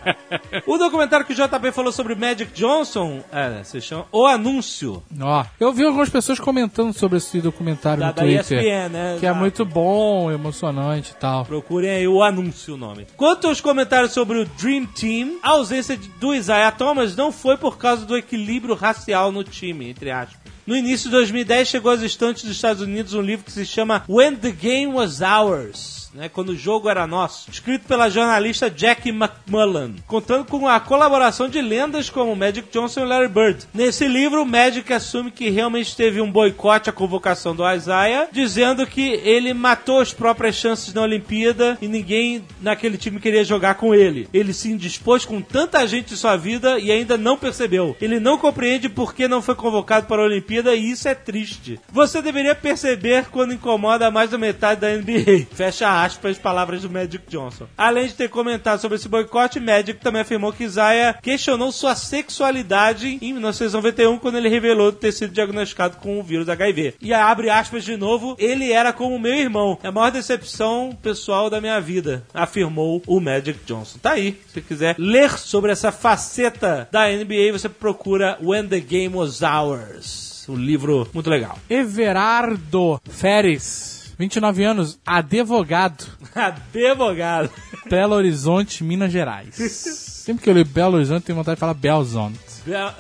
O 0.66 0.78
documentário 0.78 1.26
que 1.26 1.33
o 1.33 1.37
JP 1.37 1.73
falou 1.73 1.92
sobre 1.92 2.14
Magic 2.14 2.52
Johnson, 2.52 3.23
é, 3.41 3.65
se 3.65 3.81
chama 3.81 4.07
O 4.13 4.27
Anúncio, 4.27 5.03
Ó, 5.21 5.45
eu 5.59 5.73
vi 5.73 5.85
algumas 5.85 6.09
pessoas 6.09 6.39
comentando 6.39 6.93
sobre 6.93 7.19
esse 7.19 7.41
documentário 7.41 8.01
da, 8.01 8.07
no 8.09 8.13
da 8.15 8.23
Twitter. 8.23 8.59
ESPN, 8.59 8.89
né? 8.93 9.17
Que 9.19 9.27
é 9.27 9.31
Da- 9.33 9.35
muito 9.35 9.65
bom, 9.65 10.31
emocionante 10.31 11.13
e 11.13 11.17
tal. 11.17 11.45
Procurem 11.45 11.91
aí 11.91 12.09
o 12.09 12.23
anúncio, 12.23 12.75
o 12.75 12.77
nome. 12.77 13.07
Quanto 13.17 13.47
aos 13.47 13.61
comentários 13.61 14.13
sobre 14.13 14.39
o 14.39 14.45
Dream 14.45 14.87
Team, 14.87 15.39
a 15.43 15.51
ausência 15.51 15.97
de- 15.97 16.09
do 16.21 16.35
Isaiah 16.35 16.73
Thomas 16.73 17.15
não 17.17 17.31
foi 17.33 17.57
por 17.57 17.79
causa 17.79 18.05
do 18.07 18.17
equilíbrio 18.17 18.75
racial 18.75 19.31
no 19.33 19.43
time, 19.45 19.91
entre 19.91 20.11
aspas. 20.11 20.39
No 20.67 20.77
início 20.77 21.07
de 21.11 21.17
2010 21.17 21.69
chegou 21.69 21.91
às 21.91 22.03
estantes 22.03 22.45
dos 22.45 22.53
Estados 22.53 22.83
Unidos 22.83 23.15
um 23.15 23.21
livro 23.23 23.45
que 23.45 23.51
se 23.51 23.65
chama 23.67 24.05
When 24.09 24.37
the 24.37 24.51
Game 24.53 24.93
Was 24.95 25.21
Ours. 25.21 26.00
Né, 26.12 26.29
quando 26.29 26.50
o 26.50 26.57
jogo 26.57 26.88
era 26.88 27.07
nosso, 27.07 27.50
escrito 27.50 27.87
pela 27.87 28.09
jornalista 28.09 28.73
Jackie 28.75 29.11
McMullen, 29.11 29.95
contando 30.07 30.45
com 30.45 30.67
a 30.67 30.81
colaboração 30.81 31.49
de 31.49 31.62
lendas 31.62 32.11
como 32.11 32.35
Magic 32.35 32.69
Johnson 32.73 33.02
e 33.02 33.05
Larry 33.05 33.29
Bird. 33.29 33.67
Nesse 33.73 34.09
livro, 34.09 34.45
Magic 34.45 34.93
assume 34.93 35.31
que 35.31 35.50
realmente 35.50 35.95
teve 35.95 36.21
um 36.21 36.31
boicote 36.31 36.90
à 36.90 36.93
convocação 36.93 37.55
do 37.55 37.69
Isaiah, 37.71 38.29
dizendo 38.33 38.87
que 38.87 39.21
ele 39.23 39.55
matou 39.55 40.00
as 40.00 40.12
próprias 40.12 40.57
chances 40.57 40.93
na 40.93 41.02
Olimpíada 41.02 41.79
e 41.81 41.87
ninguém 41.87 42.45
naquele 42.61 42.99
time 42.99 43.21
queria 43.21 43.45
jogar 43.45 43.76
com 43.76 43.95
ele. 43.95 44.29
Ele 44.33 44.52
se 44.52 44.71
indispôs 44.71 45.25
com 45.25 45.40
tanta 45.40 45.87
gente 45.87 46.14
em 46.14 46.17
sua 46.17 46.37
vida 46.37 46.79
e 46.81 46.90
ainda 46.90 47.17
não 47.17 47.37
percebeu. 47.37 47.97
Ele 48.00 48.19
não 48.19 48.37
compreende 48.37 48.88
por 48.88 49.14
que 49.14 49.29
não 49.29 49.40
foi 49.40 49.55
convocado 49.55 50.07
para 50.07 50.23
a 50.23 50.26
Olimpíada 50.26 50.75
e 50.75 50.90
isso 50.90 51.09
é 51.09 51.14
triste. 51.14 51.79
Você 51.93 52.21
deveria 52.21 52.55
perceber 52.55 53.26
quando 53.31 53.55
incomoda 53.55 54.11
mais 54.11 54.31
da 54.31 54.38
metade 54.38 54.81
da 54.81 54.88
NBA. 54.88 55.47
Fecha 55.55 56.00
aspas, 56.04 56.38
palavras 56.38 56.83
do 56.83 56.90
Magic 56.90 57.25
Johnson. 57.28 57.66
Além 57.76 58.07
de 58.07 58.14
ter 58.14 58.28
comentado 58.28 58.80
sobre 58.80 58.97
esse 58.97 59.09
boicote, 59.09 59.61
Magic 59.61 60.00
também 60.00 60.23
afirmou 60.23 60.52
que 60.52 60.64
Isaiah 60.64 61.19
questionou 61.21 61.73
sua 61.73 61.95
sexualidade 61.95 63.19
em 63.21 63.33
1991 63.33 64.19
quando 64.19 64.38
ele 64.38 64.49
revelou 64.49 64.92
ter 64.92 65.12
sido 65.12 65.33
diagnosticado 65.33 65.97
com 65.97 66.19
o 66.19 66.23
vírus 66.23 66.49
HIV. 66.49 66.95
E 67.00 67.12
abre 67.12 67.50
aspas 67.50 67.85
de 67.85 67.97
novo, 67.97 68.37
ele 68.38 68.73
era 68.73 68.92
como 68.92 69.19
meu 69.19 69.35
irmão. 69.35 69.78
É 69.83 69.88
a 69.88 69.92
maior 69.92 70.11
decepção 70.11 70.97
pessoal 71.02 71.50
da 71.50 71.61
minha 71.61 71.80
vida, 71.80 72.25
afirmou 72.33 73.02
o 73.07 73.21
Magic 73.21 73.61
Johnson. 73.66 73.99
Tá 73.99 74.12
aí, 74.12 74.40
se 74.52 74.61
quiser 74.61 74.95
ler 74.99 75.38
sobre 75.38 75.73
essa 75.73 75.92
faceta 75.92 76.88
da 76.90 77.09
NBA, 77.09 77.52
você 77.52 77.69
procura 77.69 78.38
When 78.42 78.66
the 78.66 78.80
Game 78.80 79.16
Was 79.16 79.40
Ours. 79.42 80.47
Um 80.49 80.57
livro 80.57 81.09
muito 81.14 81.30
legal. 81.30 81.59
Everardo 81.69 83.00
Feres, 83.09 84.00
29 84.21 84.62
anos, 84.65 85.00
advogado, 85.07 86.05
Advogado. 86.37 87.50
Belo 87.89 88.15
Horizonte, 88.15 88.85
Minas 88.85 89.11
Gerais. 89.11 89.55
Sempre 90.21 90.45
que 90.45 90.50
eu 90.50 90.53
leio 90.53 90.67
Belo 90.67 90.97
Horizonte, 90.97 91.25
tenho 91.25 91.37
vontade 91.39 91.57
de 91.57 91.61
falar 91.61 91.73
Belzonte. 91.73 92.39
Ah, 92.71 92.95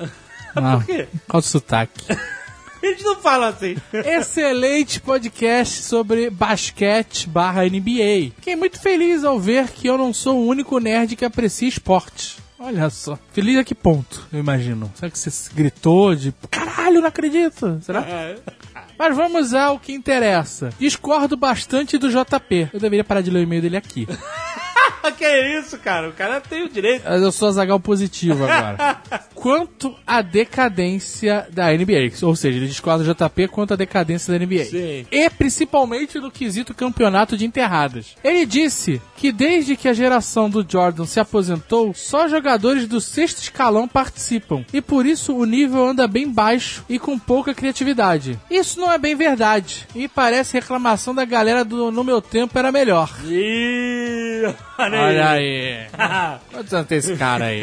Por 0.78 0.86
quê? 0.86 1.06
Qual 1.28 1.38
o 1.38 1.42
sotaque? 1.42 2.06
Eles 2.82 3.04
não 3.04 3.16
falam 3.20 3.50
assim. 3.50 3.76
Excelente 3.92 4.98
podcast 4.98 5.82
sobre 5.82 6.30
basquete 6.30 7.28
barra 7.28 7.64
NBA. 7.64 8.32
Fiquei 8.36 8.56
muito 8.56 8.80
feliz 8.80 9.22
ao 9.22 9.38
ver 9.38 9.68
que 9.68 9.86
eu 9.86 9.98
não 9.98 10.14
sou 10.14 10.38
o 10.38 10.46
único 10.46 10.78
nerd 10.78 11.16
que 11.16 11.24
aprecia 11.26 11.68
esporte. 11.68 12.38
Olha 12.58 12.88
só. 12.88 13.18
Feliz 13.32 13.58
a 13.58 13.64
que 13.64 13.74
ponto, 13.74 14.26
eu 14.32 14.38
imagino. 14.38 14.90
Será 14.94 15.10
que 15.10 15.18
você 15.18 15.50
gritou 15.54 16.14
de 16.14 16.32
caralho, 16.50 17.00
não 17.02 17.08
acredito? 17.08 17.78
Será? 17.82 18.34
Mas 19.00 19.16
vamos 19.16 19.54
ao 19.54 19.78
que 19.78 19.94
interessa. 19.94 20.68
Discordo 20.78 21.34
bastante 21.34 21.96
do 21.96 22.10
JP. 22.10 22.68
Eu 22.70 22.78
deveria 22.78 23.02
parar 23.02 23.22
de 23.22 23.30
ler 23.30 23.38
o 23.38 23.42
e-mail 23.44 23.62
dele 23.62 23.78
aqui. 23.78 24.06
que 25.16 25.24
é 25.24 25.58
isso, 25.58 25.78
cara? 25.78 26.08
O 26.08 26.12
cara 26.12 26.40
tem 26.40 26.64
o 26.64 26.68
direito. 26.68 27.04
Mas 27.04 27.22
eu 27.22 27.32
sou 27.32 27.48
azagal 27.48 27.80
positivo 27.80 28.44
agora. 28.44 29.00
Quanto 29.34 29.94
à 30.06 30.22
decadência 30.22 31.46
da 31.50 31.72
NBA. 31.72 32.12
Ou 32.22 32.36
seja, 32.36 32.58
ele 32.58 32.66
discorda 32.66 33.02
do 33.04 33.14
JP 33.14 33.48
quanto 33.48 33.72
à 33.72 33.76
decadência 33.76 34.32
da 34.32 34.44
NBA. 34.44 34.64
Sim. 34.64 35.06
E 35.10 35.30
principalmente 35.30 36.18
no 36.18 36.30
quesito 36.30 36.74
campeonato 36.74 37.36
de 37.38 37.46
enterradas. 37.46 38.16
Ele 38.22 38.44
disse 38.44 39.00
que 39.16 39.32
desde 39.32 39.76
que 39.76 39.88
a 39.88 39.94
geração 39.94 40.50
do 40.50 40.66
Jordan 40.68 41.06
se 41.06 41.18
aposentou, 41.18 41.94
só 41.94 42.28
jogadores 42.28 42.86
do 42.86 43.00
sexto 43.00 43.38
escalão 43.38 43.88
participam. 43.88 44.64
E 44.74 44.82
por 44.82 45.06
isso 45.06 45.34
o 45.34 45.46
nível 45.46 45.88
anda 45.88 46.06
bem 46.06 46.30
baixo 46.30 46.84
e 46.88 46.98
com 46.98 47.18
pouca 47.18 47.54
criatividade. 47.54 48.38
Isso 48.50 48.78
não 48.78 48.92
é 48.92 48.98
bem 48.98 49.14
verdade. 49.14 49.86
E 49.94 50.06
parece 50.06 50.54
reclamação 50.54 51.14
da 51.14 51.24
galera 51.24 51.64
do 51.64 51.90
No 51.90 52.04
Meu 52.04 52.20
Tempo 52.20 52.58
era 52.58 52.70
melhor. 52.70 53.10
Ih, 53.24 54.54
olha, 54.96 55.02
Olha 55.02 55.28
aí. 55.30 55.86
aí. 55.92 56.38
Quantos 56.52 56.74
anos 56.74 56.86
tem 56.88 56.98
esse 56.98 57.16
cara 57.16 57.46
aí? 57.46 57.60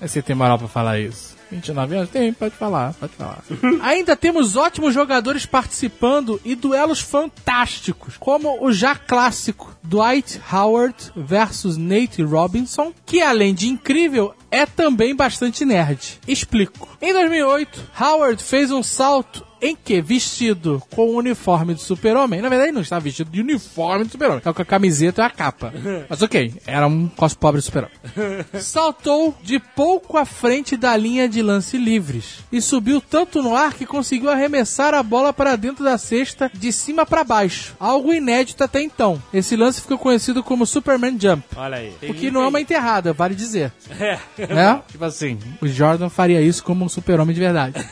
Você 0.00 0.22
tem 0.22 0.34
moral 0.34 0.58
pra 0.58 0.68
falar 0.68 0.98
isso? 1.00 1.34
29 1.50 1.96
anos? 1.96 2.10
Tem, 2.10 2.32
pode 2.32 2.54
falar, 2.54 2.94
pode 2.94 3.12
falar. 3.14 3.42
Ainda 3.82 4.16
temos 4.16 4.56
ótimos 4.56 4.92
jogadores 4.92 5.46
participando 5.46 6.40
e 6.44 6.54
duelos 6.54 7.00
fantásticos, 7.00 8.16
como 8.18 8.64
o 8.64 8.72
já 8.72 8.96
clássico 8.96 9.72
Dwight 9.82 10.40
Howard 10.52 10.96
versus 11.14 11.76
Nate 11.76 12.22
Robinson, 12.22 12.92
que 13.06 13.22
além 13.22 13.54
de 13.54 13.68
incrível, 13.68 14.34
é 14.50 14.66
também 14.66 15.14
bastante 15.14 15.64
nerd. 15.64 16.18
Explico. 16.26 16.88
Em 17.00 17.12
2008, 17.12 17.90
Howard 18.00 18.42
fez 18.42 18.70
um 18.70 18.82
salto 18.82 19.46
em 19.64 19.74
que, 19.74 20.02
vestido 20.02 20.82
com 20.94 21.06
o 21.06 21.16
uniforme 21.16 21.72
do 21.72 21.80
super-homem, 21.80 22.42
na 22.42 22.50
verdade 22.50 22.68
ele 22.68 22.74
não 22.74 22.82
estava 22.82 23.00
vestido 23.00 23.30
de 23.30 23.40
uniforme 23.40 24.04
do 24.04 24.10
super-homem, 24.10 24.38
estava 24.38 24.54
com 24.54 24.60
a 24.60 24.64
camiseta 24.66 25.22
e 25.22 25.24
a 25.24 25.30
capa. 25.30 25.72
Mas 26.06 26.20
ok, 26.20 26.52
era 26.66 26.86
um 26.86 27.08
cos 27.08 27.32
pobre 27.32 27.62
super-homem. 27.62 27.96
Saltou 28.60 29.34
de 29.42 29.58
pouco 29.58 30.18
à 30.18 30.26
frente 30.26 30.76
da 30.76 30.94
linha 30.94 31.26
de 31.26 31.40
lance 31.40 31.78
livres 31.78 32.40
e 32.52 32.60
subiu 32.60 33.00
tanto 33.00 33.42
no 33.42 33.56
ar 33.56 33.72
que 33.72 33.86
conseguiu 33.86 34.30
arremessar 34.30 34.92
a 34.92 35.02
bola 35.02 35.32
para 35.32 35.56
dentro 35.56 35.82
da 35.82 35.96
cesta 35.96 36.50
de 36.52 36.70
cima 36.70 37.06
para 37.06 37.24
baixo, 37.24 37.74
algo 37.80 38.12
inédito 38.12 38.62
até 38.62 38.82
então. 38.82 39.22
Esse 39.32 39.56
lance 39.56 39.80
ficou 39.80 39.96
conhecido 39.96 40.42
como 40.42 40.66
Superman 40.66 41.16
Jump. 41.18 41.42
Olha 41.56 41.78
aí. 41.78 41.94
O 42.02 42.12
que 42.12 42.30
não 42.30 42.42
é 42.42 42.48
uma 42.48 42.60
enterrada, 42.60 43.14
vale 43.14 43.34
dizer. 43.34 43.72
É. 44.36 44.46
Né? 44.46 44.82
Tipo 44.88 45.04
assim, 45.04 45.38
o 45.62 45.66
Jordan 45.66 46.08
faria 46.08 46.42
isso 46.42 46.62
como 46.62 46.84
um 46.84 46.88
super-homem 46.88 47.34
de 47.34 47.40
verdade. 47.40 47.84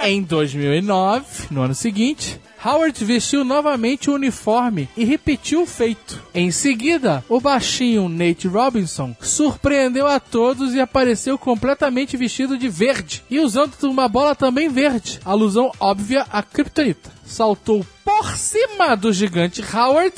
Em 0.00 0.22
2009, 0.22 1.48
no 1.50 1.62
ano 1.62 1.74
seguinte, 1.74 2.40
Howard 2.64 3.04
vestiu 3.04 3.44
novamente 3.44 4.10
o 4.10 4.14
uniforme 4.14 4.88
e 4.96 5.04
repetiu 5.04 5.62
o 5.62 5.66
feito. 5.66 6.20
Em 6.34 6.50
seguida, 6.50 7.24
o 7.28 7.40
baixinho 7.40 8.08
Nate 8.08 8.48
Robinson 8.48 9.14
surpreendeu 9.20 10.06
a 10.06 10.18
todos 10.18 10.74
e 10.74 10.80
apareceu 10.80 11.38
completamente 11.38 12.16
vestido 12.16 12.58
de 12.58 12.68
verde 12.68 13.22
e 13.30 13.38
usando 13.38 13.74
uma 13.84 14.08
bola 14.08 14.34
também 14.34 14.68
verde, 14.68 15.20
alusão 15.24 15.70
óbvia 15.78 16.26
a 16.30 16.42
Kryptonita. 16.42 17.17
Saltou 17.28 17.84
por 18.04 18.36
cima 18.36 18.96
do 18.96 19.12
gigante 19.12 19.62
Howard 19.62 20.14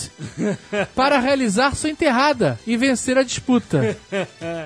para 0.94 1.18
realizar 1.18 1.74
sua 1.74 1.90
enterrada 1.90 2.58
e 2.64 2.76
vencer 2.76 3.18
a 3.18 3.24
disputa. 3.24 3.96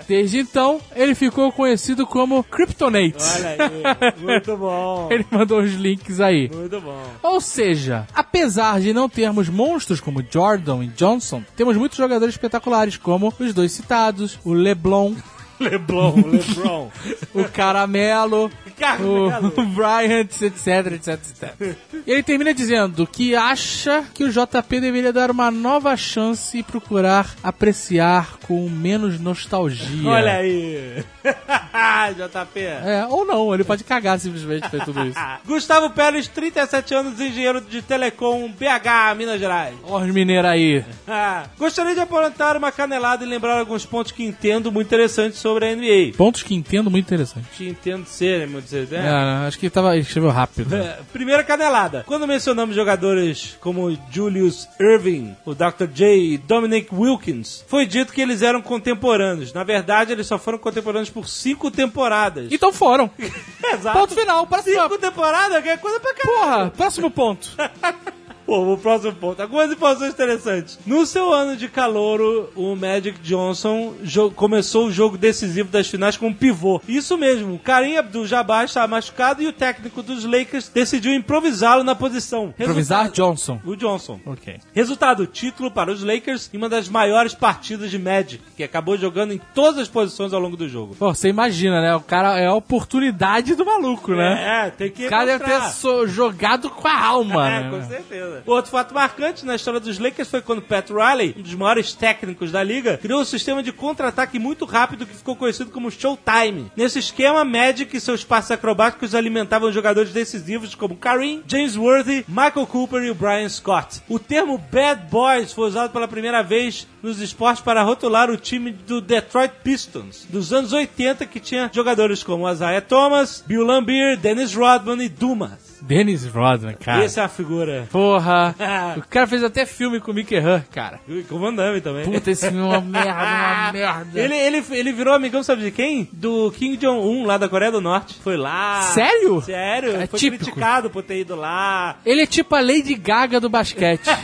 Desde 0.06 0.38
então, 0.38 0.78
ele 0.94 1.14
ficou 1.14 1.50
conhecido 1.50 2.06
como 2.06 2.44
Kryptonate. 2.44 3.16
Olha 3.36 3.48
aí. 3.48 4.20
Muito 4.20 4.56
bom. 4.56 5.08
Ele 5.10 5.24
mandou 5.30 5.60
os 5.60 5.72
links 5.72 6.20
aí. 6.20 6.50
Muito 6.52 6.80
bom. 6.80 7.02
Ou 7.22 7.40
seja, 7.40 8.06
apesar 8.14 8.80
de 8.80 8.92
não 8.92 9.08
termos 9.08 9.48
monstros 9.48 10.00
como 10.00 10.24
Jordan 10.30 10.84
e 10.84 10.88
Johnson, 10.88 11.42
temos 11.56 11.76
muitos 11.76 11.96
jogadores 11.96 12.34
espetaculares, 12.34 12.96
como 12.96 13.32
os 13.38 13.54
dois 13.54 13.72
citados, 13.72 14.38
o 14.44 14.52
Leblon, 14.52 15.14
Leblon, 15.64 16.14
Lebron. 16.26 16.90
o 17.34 17.44
Caramelo, 17.44 18.50
Carlos 18.78 19.32
o, 19.56 19.62
Bryant, 19.66 20.28
etc, 20.42 20.92
etc, 20.92 21.08
etc. 21.08 21.76
E 22.06 22.10
ele 22.10 22.22
termina 22.22 22.52
dizendo 22.52 23.06
que 23.06 23.34
acha 23.34 24.04
que 24.12 24.24
o 24.24 24.30
JP 24.30 24.80
deveria 24.80 25.12
dar 25.12 25.30
uma 25.30 25.50
nova 25.50 25.96
chance 25.96 26.58
e 26.58 26.62
procurar 26.62 27.34
apreciar 27.42 28.38
com 28.46 28.68
menos 28.68 29.18
nostalgia. 29.20 30.08
Olha 30.08 30.34
aí. 30.34 31.04
JP. 32.14 32.60
É, 32.60 33.06
ou 33.08 33.24
não, 33.24 33.54
ele 33.54 33.64
pode 33.64 33.84
cagar 33.84 34.18
simplesmente 34.18 34.68
por 34.68 34.80
tudo 34.84 35.06
isso. 35.06 35.18
Gustavo 35.46 35.90
Pérez, 35.90 36.28
37 36.28 36.94
anos, 36.94 37.20
engenheiro 37.20 37.60
de 37.60 37.80
telecom, 37.80 38.48
BH, 38.48 39.16
Minas 39.16 39.40
Gerais. 39.40 39.74
Olha 39.84 40.06
os 40.06 40.12
mineiros 40.12 40.50
aí. 40.50 40.84
Gostaria 41.58 41.94
de 41.94 42.00
apontar 42.00 42.56
uma 42.56 42.72
canelada 42.72 43.24
e 43.24 43.28
lembrar 43.28 43.58
alguns 43.58 43.86
pontos 43.86 44.12
que 44.12 44.24
entendo 44.24 44.70
muito 44.70 44.86
interessantes 44.88 45.38
sobre 45.38 45.53
a 45.62 45.74
NBA. 45.74 46.16
Pontos 46.16 46.42
que 46.42 46.54
entendo 46.54 46.90
muito 46.90 47.04
interessante. 47.04 47.46
Que 47.56 47.68
entendo 47.68 48.06
ser, 48.06 48.46
muito 48.48 48.64
dizer, 48.64 48.88
É, 48.92 49.02
né? 49.02 49.46
acho 49.46 49.58
que 49.58 49.68
tava, 49.70 49.92
ele 49.92 50.00
escreveu 50.02 50.30
rápido. 50.30 50.74
É, 50.74 50.98
Primeira 51.12 51.44
canelada. 51.44 52.02
Quando 52.06 52.26
mencionamos 52.26 52.74
jogadores 52.74 53.56
como 53.60 53.96
Julius 54.10 54.68
Irving, 54.80 55.36
o 55.44 55.54
Dr. 55.54 55.86
J 55.92 56.04
e 56.34 56.38
Dominic 56.38 56.88
Wilkins, 56.92 57.64
foi 57.68 57.86
dito 57.86 58.12
que 58.12 58.20
eles 58.20 58.42
eram 58.42 58.60
contemporâneos. 58.62 59.52
Na 59.52 59.62
verdade, 59.64 60.12
eles 60.12 60.26
só 60.26 60.38
foram 60.38 60.58
contemporâneos 60.58 61.10
por 61.10 61.28
cinco 61.28 61.70
temporadas. 61.70 62.48
Então 62.50 62.72
foram. 62.72 63.10
Exato. 63.72 63.98
Ponto 63.98 64.14
final. 64.14 64.46
Próximo, 64.46 64.82
Cinco 64.82 64.98
temporadas, 64.98 65.62
que 65.62 65.68
é 65.68 65.76
coisa 65.76 66.00
pra 66.00 66.14
caralho. 66.14 66.38
porra, 66.40 66.70
próximo 66.70 67.10
ponto. 67.10 67.50
Pô, 68.46 68.74
o 68.74 68.76
próximo 68.76 69.12
ponto. 69.14 69.40
Algumas 69.40 69.72
informações 69.72 70.12
interessantes. 70.12 70.78
No 70.86 71.06
seu 71.06 71.32
ano 71.32 71.56
de 71.56 71.66
calouro, 71.66 72.50
o 72.54 72.76
Magic 72.76 73.18
Johnson 73.20 73.94
jo- 74.02 74.30
começou 74.30 74.86
o 74.86 74.92
jogo 74.92 75.16
decisivo 75.16 75.70
das 75.70 75.88
finais 75.88 76.16
com 76.16 76.26
um 76.28 76.34
pivô. 76.34 76.80
Isso 76.86 77.16
mesmo, 77.16 77.54
o 77.54 77.58
Karim 77.58 77.96
Abdul-Jabbar 77.96 78.64
estava 78.66 78.86
machucado 78.86 79.42
e 79.42 79.46
o 79.46 79.52
técnico 79.52 80.02
dos 80.02 80.24
Lakers 80.26 80.68
decidiu 80.68 81.14
improvisá-lo 81.14 81.82
na 81.82 81.94
posição. 81.94 82.52
Improvisar 82.58 83.10
Johnson. 83.10 83.58
O 83.64 83.74
Johnson. 83.74 84.20
Ok. 84.26 84.58
Resultado, 84.74 85.26
título 85.26 85.70
para 85.70 85.90
os 85.90 86.02
Lakers 86.02 86.50
em 86.52 86.58
uma 86.58 86.68
das 86.68 86.86
maiores 86.88 87.32
partidas 87.34 87.90
de 87.90 87.98
Magic, 87.98 88.42
que 88.56 88.62
acabou 88.62 88.98
jogando 88.98 89.32
em 89.32 89.40
todas 89.54 89.80
as 89.80 89.88
posições 89.88 90.34
ao 90.34 90.40
longo 90.40 90.56
do 90.56 90.68
jogo. 90.68 90.94
Pô, 90.96 91.14
você 91.14 91.28
imagina, 91.28 91.80
né? 91.80 91.94
O 91.96 92.00
cara 92.00 92.38
é 92.38 92.46
a 92.46 92.54
oportunidade 92.54 93.54
do 93.54 93.64
maluco, 93.64 94.12
né? 94.12 94.66
É, 94.66 94.70
tem 94.70 94.90
que 94.90 95.06
O 95.06 95.08
cara 95.10 95.24
deve 95.24 95.44
ter 95.44 95.50
mostrar. 95.50 95.70
so- 95.70 96.06
jogado 96.06 96.68
com 96.68 96.86
a 96.86 97.00
alma, 97.04 97.48
É, 97.50 97.60
né? 97.62 97.70
com 97.70 97.82
certeza. 97.88 98.33
Outro 98.46 98.70
fato 98.70 98.94
marcante 98.94 99.44
na 99.44 99.54
história 99.54 99.80
dos 99.80 99.98
Lakers 99.98 100.30
foi 100.30 100.42
quando 100.42 100.62
Pat 100.62 100.88
Riley, 100.90 101.34
um 101.38 101.42
dos 101.42 101.54
maiores 101.54 101.92
técnicos 101.92 102.50
da 102.50 102.62
liga, 102.62 102.98
criou 102.98 103.20
um 103.20 103.24
sistema 103.24 103.62
de 103.62 103.72
contra-ataque 103.72 104.38
muito 104.38 104.64
rápido 104.64 105.06
que 105.06 105.14
ficou 105.14 105.36
conhecido 105.36 105.70
como 105.70 105.90
Showtime. 105.90 106.70
Nesse 106.76 106.98
esquema, 106.98 107.44
Magic 107.44 107.96
e 107.96 108.00
seus 108.00 108.24
passos 108.24 108.50
acrobáticos 108.50 109.14
alimentavam 109.14 109.72
jogadores 109.72 110.12
decisivos 110.12 110.74
como 110.74 110.96
Kareem, 110.96 111.42
James 111.46 111.76
Worthy, 111.76 112.24
Michael 112.28 112.66
Cooper 112.66 113.02
e 113.02 113.10
o 113.10 113.14
Brian 113.14 113.48
Scott. 113.48 114.00
O 114.08 114.18
termo 114.18 114.58
Bad 114.58 115.02
Boys 115.10 115.52
foi 115.52 115.68
usado 115.68 115.92
pela 115.92 116.08
primeira 116.08 116.42
vez 116.42 116.86
nos 117.02 117.20
esportes 117.20 117.62
para 117.62 117.82
rotular 117.82 118.30
o 118.30 118.36
time 118.36 118.72
do 118.72 119.00
Detroit 119.00 119.52
Pistons 119.62 120.26
dos 120.28 120.52
anos 120.52 120.72
80 120.72 121.26
que 121.26 121.40
tinha 121.40 121.70
jogadores 121.72 122.22
como 122.22 122.50
Isaiah 122.50 122.80
Thomas, 122.80 123.42
Bill 123.46 123.64
Lambier, 123.64 124.16
Dennis 124.16 124.54
Rodman 124.54 125.02
e 125.02 125.08
Dumas. 125.08 125.73
Dennis 125.86 126.24
Rodman, 126.24 126.74
cara. 126.74 127.04
Essa 127.04 127.20
é 127.20 127.24
a 127.24 127.28
figura. 127.28 127.86
Porra. 127.92 128.54
o 128.96 129.02
cara 129.08 129.26
fez 129.26 129.44
até 129.44 129.66
filme 129.66 130.00
com 130.00 130.12
o 130.12 130.14
Mickey 130.14 130.38
Hunt, 130.38 130.64
cara. 130.72 130.98
Com 131.28 131.34
o 131.36 131.38
Van 131.38 131.54
Damme 131.54 131.80
também. 131.82 132.04
Puta, 132.04 132.30
esse 132.30 132.48
filme 132.48 132.60
é 132.60 132.64
uma 132.64 132.80
merda, 132.80 133.12
uma 133.12 133.72
merda. 133.72 134.20
Ele, 134.20 134.34
ele, 134.34 134.64
ele 134.70 134.92
virou 134.92 135.14
amigão, 135.14 135.42
sabe 135.42 135.62
de 135.62 135.70
quem? 135.70 136.08
Do 136.10 136.50
Kim 136.52 136.76
Jong-un, 136.76 137.26
lá 137.26 137.36
da 137.36 137.48
Coreia 137.48 137.70
do 137.70 137.82
Norte. 137.82 138.18
Foi 138.22 138.36
lá. 138.36 138.80
Sério? 138.94 139.42
Sério. 139.42 139.96
É 139.96 140.06
foi 140.06 140.18
típico. 140.18 140.44
criticado 140.44 140.88
por 140.88 141.02
ter 141.02 141.20
ido 141.20 141.36
lá. 141.36 141.96
Ele 142.04 142.22
é 142.22 142.26
tipo 142.26 142.54
a 142.54 142.60
Lady 142.60 142.94
Gaga 142.94 143.38
do 143.38 143.50
basquete. 143.50 144.08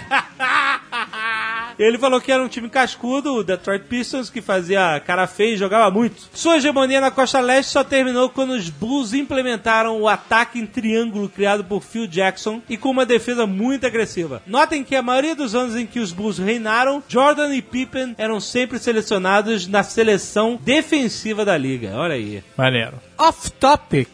Ele 1.79 1.97
falou 1.97 2.21
que 2.21 2.31
era 2.31 2.43
um 2.43 2.49
time 2.49 2.69
cascudo, 2.69 3.37
o 3.37 3.43
Detroit 3.43 3.85
Pistons, 3.85 4.29
que 4.29 4.43
fazia 4.43 5.01
cara 5.01 5.27
feia 5.27 5.55
e 5.55 5.57
jogava 5.57 5.91
muito. 5.91 6.29
Sua 6.35 6.59
hegemonia 6.59 7.01
na 7.01 7.11
costa 7.11 7.41
leste 7.41 7.71
só 7.71 7.83
terminou 7.83 8.29
quando 8.29 8.51
os 8.51 8.69
Bulls 8.69 9.15
implementaram 9.15 9.99
o 9.99 10.07
ataque 10.07 10.59
em 10.59 10.67
triângulo 10.67 11.27
criado 11.29 11.50
por 11.65 11.83
Phil 11.83 12.07
Jackson 12.07 12.63
e 12.69 12.77
com 12.77 12.91
uma 12.91 13.05
defesa 13.05 13.47
muito 13.47 13.87
agressiva. 13.87 14.43
Notem 14.47 14.85
que 14.85 14.95
a 14.95 15.03
maioria 15.03 15.35
dos 15.35 15.55
anos 15.55 15.77
em 15.77 15.87
que 15.87 16.01
os 16.01 16.13
Bulls 16.13 16.39
reinaram, 16.39 17.03
Jordan 17.09 17.55
e 17.55 17.63
Pippen 17.63 18.15
eram 18.17 18.41
sempre 18.41 18.79
selecionados 18.79 19.67
na 19.67 19.83
seleção 19.83 20.59
defensiva 20.63 21.45
da 21.45 21.57
liga. 21.57 21.93
Olha 21.95 22.15
aí. 22.15 22.43
Maneiro. 22.57 22.95
Off 23.19 23.51
topic. 23.53 24.09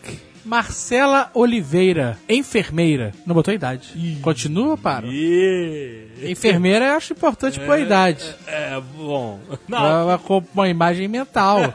Marcela 0.46 1.28
Oliveira, 1.34 2.16
enfermeira. 2.28 3.12
Não 3.26 3.34
botou 3.34 3.50
a 3.50 3.54
idade. 3.56 4.18
Continua 4.22 4.70
ou 4.70 4.78
para? 4.78 5.08
E... 5.08 6.06
Enfermeira 6.22 6.86
eu 6.86 6.96
acho 6.96 7.12
importante 7.14 7.58
pôr 7.58 7.72
a 7.72 7.80
idade. 7.80 8.24
É 8.46 8.80
bom. 8.96 9.40
Não, 9.66 9.78
Uma, 9.78 10.04
uma, 10.16 10.44
uma 10.54 10.68
imagem 10.68 11.08
mental. 11.08 11.74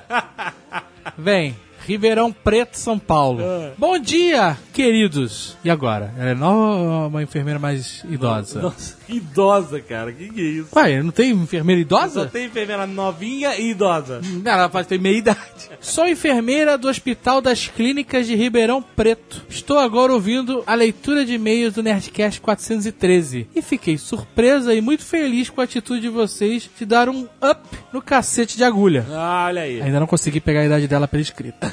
Vem. 1.18 1.54
Ribeirão 1.86 2.32
Preto, 2.32 2.76
São 2.78 2.98
Paulo. 3.00 3.42
Bom 3.78 3.98
dia, 3.98 4.58
queridos. 4.72 5.58
E 5.64 5.70
agora? 5.70 6.14
Ela 6.18 6.30
é 6.30 6.36
nova 6.36 6.82
ou 7.04 7.08
uma 7.08 7.24
enfermeira 7.24 7.60
mais 7.60 8.04
idosa? 8.10 8.62
Nossa, 8.62 8.98
idosa, 9.10 9.82
cara. 9.82 10.12
Que 10.12 10.30
que 10.30 10.42
é 10.42 10.44
isso? 10.44 10.70
Ué, 10.76 11.02
não 11.02 11.12
tem 11.12 11.32
enfermeira 11.32 11.82
Só 11.82 11.86
idosa? 11.86 12.26
tem 12.28 12.46
enfermeira 12.46 12.86
novinha 12.86 13.56
e 13.58 13.72
idosa. 13.72 14.22
Ela 14.46 14.70
pode 14.70 14.88
ter 14.88 15.00
meia 15.00 15.18
idade. 15.18 15.40
Sou 15.80 16.08
enfermeira 16.08 16.78
do 16.78 16.88
Hospital 16.88 17.42
das 17.42 17.68
Clínicas 17.68 18.28
de 18.28 18.36
Ribeirão 18.36 18.82
Preto. 18.82 19.42
Estou 19.50 19.80
agora 19.80 20.14
ouvindo 20.14 20.64
a 20.68 20.76
leitura 20.76 21.26
de 21.26 21.34
e-mails 21.34 21.74
do 21.74 21.82
Nerdcast 21.84 22.40
413 22.42 23.48
e 23.56 23.62
fiquei 23.62 23.98
surpresa 23.98 24.74
e 24.74 24.82
muito 24.82 25.04
feliz 25.04 25.50
com 25.50 25.62
a 25.62 25.64
atitude 25.64 26.02
de 26.02 26.10
vocês 26.10 26.70
de 26.78 26.86
dar 26.86 27.10
um 27.10 27.24
up 27.44 27.62
no 27.92 28.02
cacete 28.02 28.56
de 28.58 28.64
agulha. 28.64 29.06
Ah, 29.10 29.46
olha 29.48 29.64
aí. 29.64 29.82
Ainda 29.82 30.00
não 30.00 30.08
consegui 30.08 30.40
pegar 30.40 30.62
a 30.62 30.66
idade 30.66 30.88
dela 30.88 31.08
pela 31.08 31.22
escrita. 31.22 31.72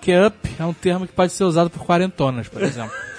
Que 0.00 0.12
up 0.16 0.36
é 0.58 0.64
um 0.64 0.72
termo 0.72 1.06
que 1.06 1.12
pode 1.12 1.32
ser 1.32 1.44
usado 1.44 1.70
por 1.70 1.84
quarentonas, 1.84 2.48
por 2.48 2.62
exemplo. 2.62 2.92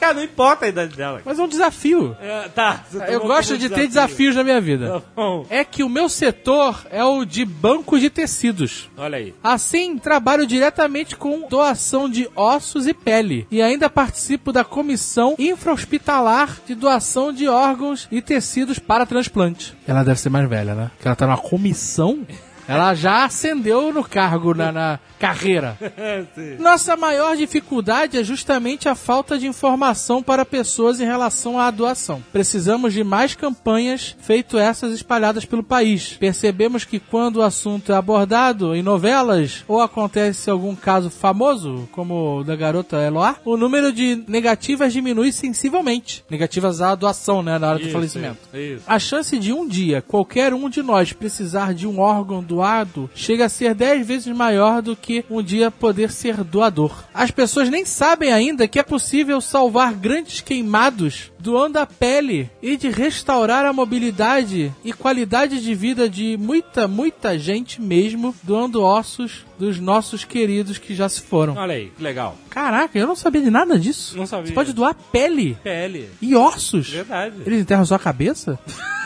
Cara, 0.00 0.14
não 0.14 0.24
importa 0.24 0.64
a 0.64 0.68
idade 0.68 0.96
dela. 0.96 1.20
Mas 1.22 1.38
é 1.38 1.42
um 1.42 1.48
desafio. 1.48 2.16
É, 2.22 2.48
tá. 2.48 2.84
Eu 3.06 3.20
gosto 3.20 3.58
de 3.58 3.68
ter 3.68 3.86
desafios 3.86 4.34
na 4.34 4.42
minha 4.42 4.58
vida. 4.58 5.02
Tá. 5.14 5.22
É 5.50 5.62
que 5.62 5.82
o 5.82 5.90
meu 5.90 6.08
setor 6.08 6.86
é 6.90 7.04
o 7.04 7.22
de 7.26 7.44
banco 7.44 8.00
de 8.00 8.08
tecidos. 8.08 8.88
Olha 8.96 9.18
aí. 9.18 9.34
Assim, 9.44 9.98
trabalho 9.98 10.46
diretamente 10.46 11.14
com 11.14 11.46
doação 11.46 12.08
de 12.08 12.26
ossos 12.34 12.86
e 12.86 12.94
pele. 12.94 13.46
E 13.50 13.60
ainda 13.60 13.90
participo 13.90 14.52
da 14.52 14.64
comissão 14.64 15.34
infra-hospitalar 15.38 16.60
de 16.66 16.74
doação 16.74 17.30
de 17.30 17.46
órgãos 17.46 18.08
e 18.10 18.22
tecidos 18.22 18.78
para 18.78 19.04
transplante. 19.04 19.76
Ela 19.86 20.02
deve 20.02 20.18
ser 20.18 20.30
mais 20.30 20.48
velha, 20.48 20.74
né? 20.74 20.90
Que 20.98 21.08
ela 21.08 21.16
tá 21.16 21.26
na 21.26 21.36
comissão. 21.36 22.26
Ela 22.70 22.94
já 22.94 23.24
ascendeu 23.24 23.92
no 23.92 24.04
cargo, 24.04 24.54
na, 24.54 24.70
na 24.70 24.98
carreira. 25.20 25.76
Nossa 26.58 26.96
maior 26.96 27.36
dificuldade 27.36 28.16
é 28.16 28.24
justamente 28.24 28.88
a 28.88 28.94
falta 28.94 29.38
de 29.38 29.46
informação 29.46 30.22
para 30.22 30.46
pessoas 30.46 30.98
em 30.98 31.04
relação 31.04 31.60
à 31.60 31.70
doação. 31.70 32.24
Precisamos 32.32 32.94
de 32.94 33.04
mais 33.04 33.34
campanhas, 33.34 34.16
feito 34.20 34.56
essas 34.56 34.94
espalhadas 34.94 35.44
pelo 35.44 35.62
país. 35.62 36.14
Percebemos 36.18 36.84
que 36.84 36.98
quando 36.98 37.36
o 37.36 37.42
assunto 37.42 37.92
é 37.92 37.94
abordado 37.94 38.74
em 38.74 38.82
novelas 38.82 39.62
ou 39.68 39.82
acontece 39.82 40.48
algum 40.48 40.74
caso 40.74 41.10
famoso, 41.10 41.86
como 41.92 42.38
o 42.38 42.44
da 42.44 42.56
garota 42.56 42.96
Eloá, 42.96 43.36
o 43.44 43.58
número 43.58 43.92
de 43.92 44.24
negativas 44.26 44.90
diminui 44.90 45.32
sensivelmente. 45.32 46.24
Negativas 46.30 46.80
à 46.80 46.94
doação, 46.94 47.42
né, 47.42 47.58
na 47.58 47.68
hora 47.68 47.78
do 47.78 47.84
Isso, 47.84 47.92
falecimento. 47.92 48.38
isso, 48.54 48.56
isso. 48.56 48.84
A 48.86 48.98
chance 48.98 49.38
de 49.38 49.52
um 49.52 49.68
dia 49.68 50.00
qualquer 50.00 50.54
um 50.54 50.70
de 50.70 50.82
nós 50.82 51.12
precisar 51.12 51.74
de 51.74 51.86
um 51.86 52.00
órgão 52.00 52.42
doado 52.42 53.10
chega 53.14 53.44
a 53.44 53.48
ser 53.50 53.74
10 53.74 54.06
vezes 54.06 54.34
maior 54.34 54.80
do 54.80 54.96
que 54.96 55.09
um 55.30 55.42
dia 55.42 55.70
poder 55.70 56.10
ser 56.10 56.42
doador. 56.44 57.04
As 57.12 57.30
pessoas 57.30 57.68
nem 57.68 57.84
sabem 57.84 58.32
ainda 58.32 58.68
que 58.68 58.78
é 58.78 58.82
possível 58.82 59.40
salvar 59.40 59.94
grandes 59.94 60.40
queimados 60.40 61.30
doando 61.38 61.78
a 61.78 61.86
pele 61.86 62.50
e 62.62 62.76
de 62.76 62.88
restaurar 62.90 63.64
a 63.64 63.72
mobilidade 63.72 64.72
e 64.84 64.92
qualidade 64.92 65.60
de 65.62 65.74
vida 65.74 66.08
de 66.08 66.36
muita, 66.36 66.86
muita 66.86 67.38
gente 67.38 67.80
mesmo 67.80 68.34
doando 68.42 68.82
ossos 68.82 69.44
dos 69.58 69.78
nossos 69.78 70.24
queridos 70.24 70.78
que 70.78 70.94
já 70.94 71.08
se 71.08 71.20
foram. 71.20 71.54
Olha 71.56 71.74
aí, 71.74 71.92
que 71.96 72.02
legal. 72.02 72.36
Caraca, 72.50 72.98
eu 72.98 73.06
não 73.06 73.16
sabia 73.16 73.42
de 73.42 73.50
nada 73.50 73.78
disso. 73.78 74.16
Não 74.16 74.26
sabia. 74.26 74.46
Você 74.48 74.52
pode 74.52 74.72
doar 74.72 74.94
pele 74.94 75.56
PL. 75.62 76.08
e 76.20 76.36
ossos. 76.36 76.90
Verdade. 76.90 77.36
Eles 77.46 77.60
enterram 77.60 77.84
sua 77.84 77.98
cabeça? 77.98 78.58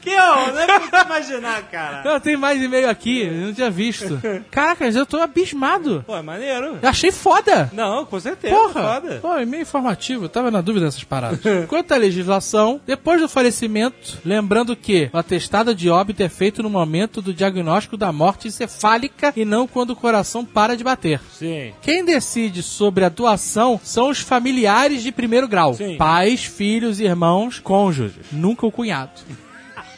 Que 0.00 0.16
ó, 0.16 0.52
não 0.52 0.60
é 0.60 1.04
imaginar, 1.04 1.62
cara. 1.70 2.02
Eu 2.08 2.20
tenho 2.20 2.38
mais 2.38 2.62
e-mail 2.62 2.88
aqui, 2.88 3.22
eu 3.22 3.32
não 3.32 3.52
tinha 3.52 3.70
visto. 3.70 4.20
Caraca, 4.50 4.86
eu 4.88 5.06
tô 5.06 5.18
abismado. 5.18 6.04
Pô, 6.06 6.16
é 6.16 6.22
maneiro. 6.22 6.78
Eu 6.80 6.88
achei 6.88 7.12
foda. 7.12 7.70
Não, 7.72 8.04
com 8.06 8.18
certeza. 8.18 8.54
Porra! 8.54 8.94
Foda. 8.94 9.18
Pô, 9.20 9.38
e-mail 9.38 9.62
informativo, 9.62 10.24
eu 10.24 10.28
tava 10.28 10.50
na 10.50 10.60
dúvida 10.60 10.86
dessas 10.86 11.04
paradas. 11.04 11.40
Quanto 11.68 11.92
à 11.92 11.96
legislação, 11.96 12.80
depois 12.86 13.20
do 13.20 13.28
falecimento, 13.28 14.18
lembrando 14.24 14.74
que 14.74 15.10
o 15.12 15.18
atestado 15.18 15.74
de 15.74 15.90
óbito 15.90 16.22
é 16.22 16.28
feito 16.28 16.62
no 16.62 16.70
momento 16.70 17.20
do 17.20 17.34
diagnóstico 17.34 17.96
da 17.96 18.12
morte 18.12 18.48
encefálica 18.48 19.32
e 19.36 19.44
não 19.44 19.66
quando 19.66 19.90
o 19.90 19.96
coração 19.96 20.44
para 20.44 20.76
de 20.76 20.84
bater. 20.84 21.20
Sim. 21.32 21.72
Quem 21.82 22.04
decide 22.04 22.62
sobre 22.62 23.04
a 23.04 23.08
doação 23.08 23.80
são 23.82 24.08
os 24.08 24.20
familiares 24.20 25.02
de 25.02 25.12
primeiro 25.12 25.46
grau: 25.48 25.74
Sim. 25.74 25.96
pais, 25.96 26.44
filhos, 26.44 27.00
irmãos, 27.00 27.58
cônjuges. 27.58 28.26
Nunca 28.32 28.66
o 28.66 28.72
cunhado. 28.72 29.10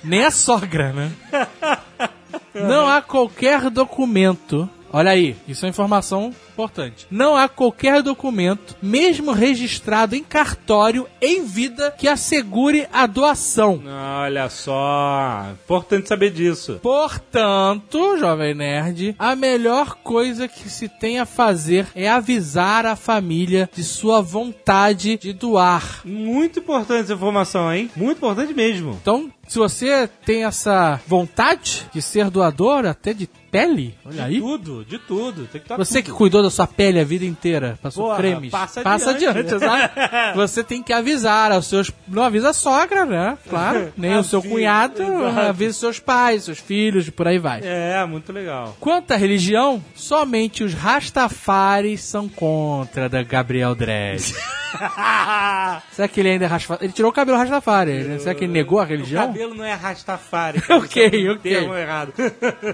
Nem 0.05 0.25
a 0.25 0.31
sogra, 0.31 0.93
né? 0.93 1.13
Não 2.55 2.87
há 2.87 3.01
qualquer 3.01 3.71
documento. 3.71 4.69
Olha 4.93 5.11
aí, 5.13 5.37
isso 5.49 5.65
é 5.65 5.69
informação 5.69 6.35
importante. 6.53 7.07
Não 7.11 7.37
há 7.37 7.49
qualquer 7.49 8.03
documento, 8.03 8.77
mesmo 8.83 9.33
registrado 9.33 10.15
em 10.15 10.23
cartório, 10.23 11.07
em 11.21 11.45
vida, 11.45 11.95
que 11.97 12.07
assegure 12.09 12.87
a 12.93 13.07
doação. 13.07 13.83
Olha 13.87 14.49
só. 14.49 15.47
Importante 15.65 16.09
saber 16.09 16.31
disso. 16.31 16.79
Portanto, 16.83 18.17
jovem 18.19 18.55
nerd, 18.55 19.15
a 19.19 19.35
melhor 19.37 19.97
coisa 20.03 20.49
que 20.49 20.69
se 20.69 20.89
tem 20.89 21.19
a 21.19 21.27
fazer 21.27 21.87
é 21.95 22.09
avisar 22.09 22.85
a 22.87 22.97
família 22.97 23.71
de 23.75 23.83
sua 23.83 24.21
vontade 24.21 25.17
de 25.17 25.33
doar. 25.33 26.01
Muito 26.05 26.59
importante 26.59 27.03
essa 27.05 27.15
informação, 27.15 27.73
hein? 27.73 27.91
Muito 27.97 28.19
importante 28.19 28.53
mesmo. 28.55 28.99
Então, 29.01 29.31
se 29.49 29.59
você 29.59 30.09
tem 30.25 30.45
essa 30.45 31.01
vontade 31.07 31.87
de 31.93 32.01
ser 32.01 32.31
doador, 32.31 32.87
até 32.87 33.13
de 33.13 33.29
pele, 33.51 33.95
olha 34.05 34.15
De 34.15 34.21
aí. 34.23 34.41
tudo, 34.41 34.85
de 34.85 34.99
tudo. 34.99 35.43
Tem 35.43 35.61
que 35.61 35.67
estar 35.67 35.77
Você 35.77 36.01
que 36.01 36.09
tudo. 36.09 36.17
Cuidou 36.43 36.51
da 36.51 36.51
sua 36.51 36.67
pele 36.67 37.01
a 37.01 37.05
vida 37.05 37.25
inteira, 37.25 37.79
passou 37.83 38.07
Porra, 38.07 38.17
cremes, 38.19 38.51
passa 38.51 38.81
adiante, 39.11 39.39
adiante. 39.39 39.55
exato. 39.55 39.95
Você 40.35 40.65
tem 40.65 40.83
que 40.83 40.93
avisar 40.93 41.53
aos 41.53 41.67
seus, 41.67 41.91
não 42.09 42.23
avisa 42.23 42.51
a 42.51 42.53
sogra, 42.53 43.05
né? 43.05 43.39
Claro, 43.49 43.93
nem 43.97 44.17
o 44.17 44.25
seu 44.25 44.43
cunhado, 44.43 45.03
exato. 45.03 45.41
avisa 45.41 45.79
seus 45.79 45.99
pais, 45.99 46.45
seus 46.45 46.59
filhos, 46.59 47.09
por 47.11 47.29
aí 47.29 47.39
vai. 47.39 47.61
É, 47.63 48.05
muito 48.05 48.33
legal. 48.33 48.77
Quanto 48.81 49.13
à 49.13 49.17
religião, 49.17 49.83
somente 49.95 50.65
os 50.65 50.75
Rastafaris 50.75 52.03
são 52.03 52.29
contra 52.29 53.09
da 53.09 53.23
Gabriel 53.23 53.75
Dredd. 53.75 54.35
Será 55.93 56.09
que 56.09 56.19
ele 56.21 56.31
ainda 56.31 56.47
é 56.47 56.49
Rastafari? 56.49 56.85
Ele 56.85 56.93
tirou 56.95 57.11
o 57.11 57.15
cabelo 57.15 57.37
Rastafari, 57.37 57.93
né? 58.05 58.19
Será 58.19 58.35
que 58.35 58.45
ele 58.45 58.53
negou 58.55 58.81
a 58.81 58.85
O 58.85 58.87
religião? 58.87 59.27
cabelo 59.27 59.55
não 59.55 59.65
é 59.65 59.75
Rastafari. 59.75 60.63
Ok, 60.73 61.07
Isso 61.07 61.27
é 61.29 61.31
ok. 61.31 61.53
termo 61.53 61.77
errado. 61.77 62.13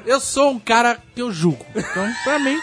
Eu 0.07 0.21
sou 0.21 0.51
um 0.53 0.59
cara 0.61 0.97
que 1.15 1.21
eu 1.21 1.33
julgo. 1.33 1.67
Então, 1.75 2.09
pra 2.25 2.39
mim. 2.39 2.57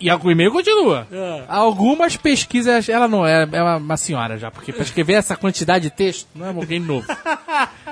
E 0.00 0.10
o 0.10 0.30
e-mail 0.30 0.50
continua. 0.52 1.06
É. 1.10 1.44
Algumas 1.48 2.16
pesquisas. 2.16 2.88
Ela 2.88 3.06
não 3.08 3.26
é, 3.26 3.48
é 3.52 3.62
uma, 3.62 3.96
senhora 3.96 4.36
já, 4.36 4.50
porque 4.50 4.72
pra 4.72 4.82
escrever 4.82 5.14
essa 5.14 5.36
quantidade 5.36 5.84
de 5.84 5.90
texto 5.90 6.28
não 6.34 6.46
é 6.46 6.48
alguém 6.50 6.80
novo. 6.80 7.06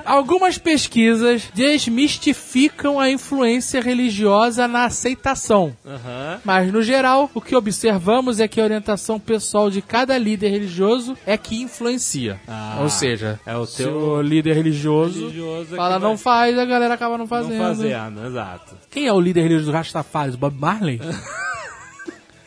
Algumas 0.05 0.59
pesquisas 0.59 1.45
desmistificam 1.55 3.01
a 3.01 3.09
influência 3.11 3.81
religiosa 3.81 4.69
na 4.69 4.85
aceitação. 4.85 5.75
Aham. 5.87 6.41
Mas, 6.45 6.71
no 6.71 6.83
geral, 6.83 7.31
o 7.33 7.41
que 7.41 7.57
observamos 7.57 8.39
é 8.39 8.47
que 8.47 8.61
a 8.61 8.65
orientação 8.65 9.19
pessoal 9.19 9.71
de 9.71 9.81
cada 9.81 10.19
líder 10.19 10.51
religioso 10.51 11.17
é 11.27 11.39
que 11.39 11.63
influencia. 11.63 12.39
Ah, 12.47 12.79
Ou 12.83 12.91
seja, 12.91 13.41
é 13.47 13.57
o 13.57 13.65
se 13.65 13.79
teu 13.85 13.97
o 13.97 14.21
líder 14.23 14.55
religioso, 14.55 15.21
religioso 15.21 15.75
é 15.75 15.77
fala 15.77 15.99
vai- 15.99 16.09
não 16.11 16.19
faz, 16.19 16.59
a 16.59 16.65
galera 16.67 16.93
acaba 16.95 17.13
não 17.13 17.19
não 17.19 17.27
fazendo. 17.27 17.59
fazendo, 17.59 18.27
exato. 18.27 18.75
Quem 18.91 19.07
é 19.07 19.13
o 19.13 19.21
líder 19.21 19.43
religioso 19.43 19.71
do 19.71 19.73
Rastafari? 19.73 20.37
Bob 20.37 20.55
Marley? 20.59 21.01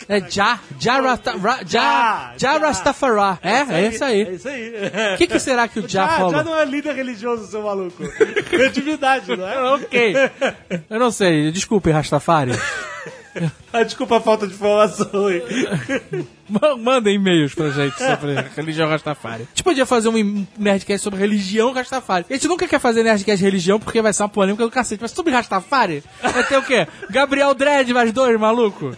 É 0.10 0.20
Ja, 0.30 0.60
Ja, 0.82 1.00
Rasta, 1.02 1.32
Ra, 1.38 1.60
ja, 1.60 1.64
Ja, 1.68 2.34
ja 2.40 2.54
Ja. 2.54 2.58
Rastafari. 2.60 3.40
É, 3.42 3.60
é 3.84 3.88
isso 3.90 4.04
É 4.04 4.08
aí. 4.08 4.36
isso 4.36 4.48
aí. 4.48 4.74
O 5.14 5.18
que, 5.18 5.28
que 5.28 5.40
será 5.40 5.68
que 5.68 5.80
o 5.80 5.88
Já, 5.90 6.08
falou? 6.08 6.32
já 6.32 6.44
não 6.44 6.58
é 6.58 6.66
líder 6.66 6.96
religioso, 6.96 7.46
seu 7.48 7.62
maluco. 7.64 8.04
É 8.52 8.70
divindade, 8.70 9.36
não 9.36 9.48
é? 9.48 9.58
Ok. 9.74 10.16
Eu 10.90 11.00
não 11.00 11.12
sei, 11.12 11.52
desculpe, 11.52 11.92
Rastafari. 11.92 12.52
Ah, 13.72 13.84
desculpa 13.84 14.18
a 14.18 14.20
falta 14.20 14.48
de 14.48 14.54
informação 14.56 15.28
aí. 15.28 15.44
Ma- 16.50 16.76
Manda 16.76 17.12
e-mails 17.12 17.54
pra 17.54 17.70
gente 17.70 17.96
sobre 17.96 18.34
religião 18.56 18.90
Rastafari. 18.90 19.44
A 19.44 19.46
gente 19.46 19.64
podia 19.64 19.86
fazer 19.86 20.10
um 20.10 20.48
Nerdcast 20.58 21.04
sobre 21.04 21.20
religião 21.20 21.72
Rastafari. 21.72 22.26
A 22.28 22.34
gente 22.34 22.48
nunca 22.48 22.68
quer 22.68 22.80
fazer 22.80 23.04
Nerdcast 23.04 23.44
religião 23.44 23.80
porque 23.80 24.02
vai 24.02 24.12
ser 24.12 24.24
uma 24.24 24.30
polêmica 24.30 24.64
do 24.64 24.72
cacete. 24.72 25.04
Mas 25.04 25.12
sobre 25.12 25.32
Rastafari, 25.34 26.04
vai 26.20 26.44
ter 26.46 26.58
o 26.58 26.64
quê? 26.64 26.88
Gabriel 27.12 27.54
Dredd 27.54 27.94
mais 27.94 28.12
dois, 28.12 28.40
maluco? 28.40 28.98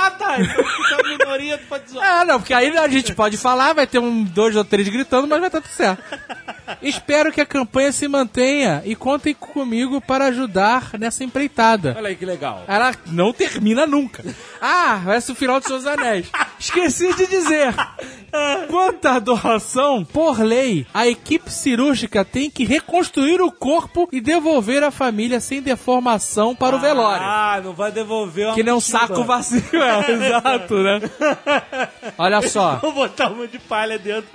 Ah, 0.00 0.10
tá. 0.10 0.40
Então 0.40 0.64
fica 0.64 1.00
a 1.00 1.08
minoria, 1.08 1.58
tu 1.58 1.66
pode 1.66 1.90
zoar. 1.90 2.20
Ah, 2.20 2.24
não, 2.24 2.38
porque 2.40 2.54
aí 2.54 2.76
a 2.76 2.88
gente 2.88 3.14
pode 3.14 3.36
falar, 3.36 3.74
vai 3.74 3.86
ter 3.86 3.98
um, 3.98 4.24
dois 4.24 4.56
ou 4.56 4.64
três 4.64 4.88
gritando, 4.88 5.26
mas 5.28 5.38
vai 5.38 5.48
estar 5.48 5.60
tudo 5.60 5.70
certo. 5.70 6.02
Espero 6.80 7.32
que 7.32 7.40
a 7.40 7.46
campanha 7.46 7.92
se 7.92 8.08
mantenha 8.08 8.82
e 8.84 8.96
contem 8.96 9.34
comigo 9.34 10.00
para 10.00 10.26
ajudar 10.26 10.90
nessa 10.98 11.22
empreitada. 11.24 11.94
Olha 11.98 12.08
aí 12.08 12.16
que 12.16 12.24
legal. 12.24 12.64
Ela 12.66 12.94
não 13.06 13.32
termina 13.32 13.86
nunca. 13.86 14.24
Ah, 14.60 15.00
parece 15.04 15.32
o 15.32 15.34
final 15.34 15.60
de 15.60 15.66
Seus 15.66 15.86
Anéis. 15.86 16.30
Esqueci 16.60 17.14
de 17.14 17.26
dizer. 17.26 17.74
Quanto 18.68 19.06
à 19.06 19.18
doação, 19.18 20.04
por 20.04 20.38
lei, 20.40 20.86
a 20.94 21.08
equipe 21.08 21.50
cirúrgica 21.50 22.24
tem 22.24 22.48
que 22.48 22.64
reconstruir 22.64 23.40
o 23.40 23.50
corpo 23.50 24.08
e 24.12 24.20
devolver 24.20 24.84
a 24.84 24.90
família 24.90 25.40
sem 25.40 25.60
deformação 25.60 26.54
para 26.54 26.76
o 26.76 26.78
velório. 26.78 27.24
Ah, 27.26 27.60
não 27.64 27.72
vai 27.72 27.90
devolver 27.90 28.46
uma 28.46 28.54
Que 28.54 28.62
nem 28.62 28.72
um 28.74 28.80
saco 28.80 29.24
vazio, 29.24 29.64
é, 29.72 30.10
exato, 30.12 30.74
né? 30.76 31.00
Olha 32.16 32.42
só. 32.42 32.76
Vou 32.76 32.92
botar 32.92 33.30
uma 33.32 33.48
de 33.48 33.58
palha 33.58 33.98
dentro. 33.98 34.28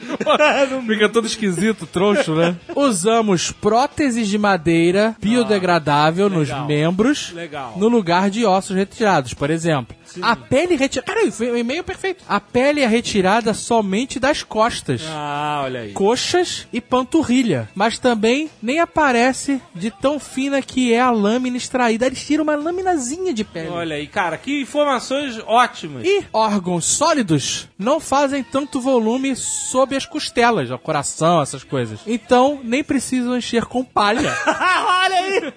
Fica 0.88 1.08
todo 1.08 1.26
esquisito, 1.28 1.86
troncho, 1.86 2.34
né? 2.36 2.56
Usamos 2.76 3.52
próteses 3.52 4.28
de 4.28 4.38
madeira 4.38 5.16
biodegradável 5.20 6.30
nos 6.30 6.50
legal. 6.50 6.66
membros 6.66 7.32
Legal. 7.34 7.74
no 7.78 7.88
lugar 7.88 8.30
de 8.30 8.46
ossos 8.46 8.76
retirados, 8.76 9.34
por 9.34 9.50
exemplo. 9.50 9.96
A 10.22 10.36
pele 10.36 10.76
retirada. 10.76 11.14
Cara, 11.14 11.32
foi 11.32 11.52
um 11.52 11.58
e-mail 11.58 11.84
perfeito. 11.84 12.15
A 12.28 12.40
pele 12.40 12.82
é 12.82 12.88
retirada 12.88 13.54
somente 13.54 14.20
das 14.20 14.42
costas. 14.44 15.02
Ah, 15.08 15.62
olha 15.64 15.82
aí. 15.82 15.92
Coxas 15.94 16.68
e 16.74 16.82
panturrilha, 16.82 17.70
mas 17.76 18.00
também 18.00 18.50
nem 18.62 18.80
aparece 18.80 19.62
de 19.76 19.92
tão 19.92 20.20
fina 20.20 20.62
que 20.62 20.92
é 20.94 21.00
a 21.00 21.12
lâmina 21.12 21.58
extraída. 21.58 22.06
Eles 22.08 22.26
tiram 22.26 22.44
uma 22.44 22.56
laminazinha 22.56 23.34
de 23.34 23.44
pele. 23.44 23.70
Olha 23.70 23.96
aí, 23.96 24.08
cara, 24.08 24.38
que 24.38 24.62
informações 24.62 25.40
ótimas. 25.46 26.04
E 26.06 26.24
órgãos 26.34 26.86
sólidos 26.86 27.68
não 27.78 28.00
fazem 28.00 28.44
tanto 28.44 28.82
volume 28.82 29.36
sob 29.36 29.96
as 29.96 30.06
costelas, 30.06 30.72
o 30.72 30.78
coração, 30.80 31.42
essas 31.42 31.64
coisas. 31.64 32.00
Então, 32.08 32.60
nem 32.64 32.84
precisam 32.84 33.38
encher 33.38 33.66
com 33.66 33.84
palha. 33.84 34.34
Olha 34.48 35.16
aí! 35.18 35.54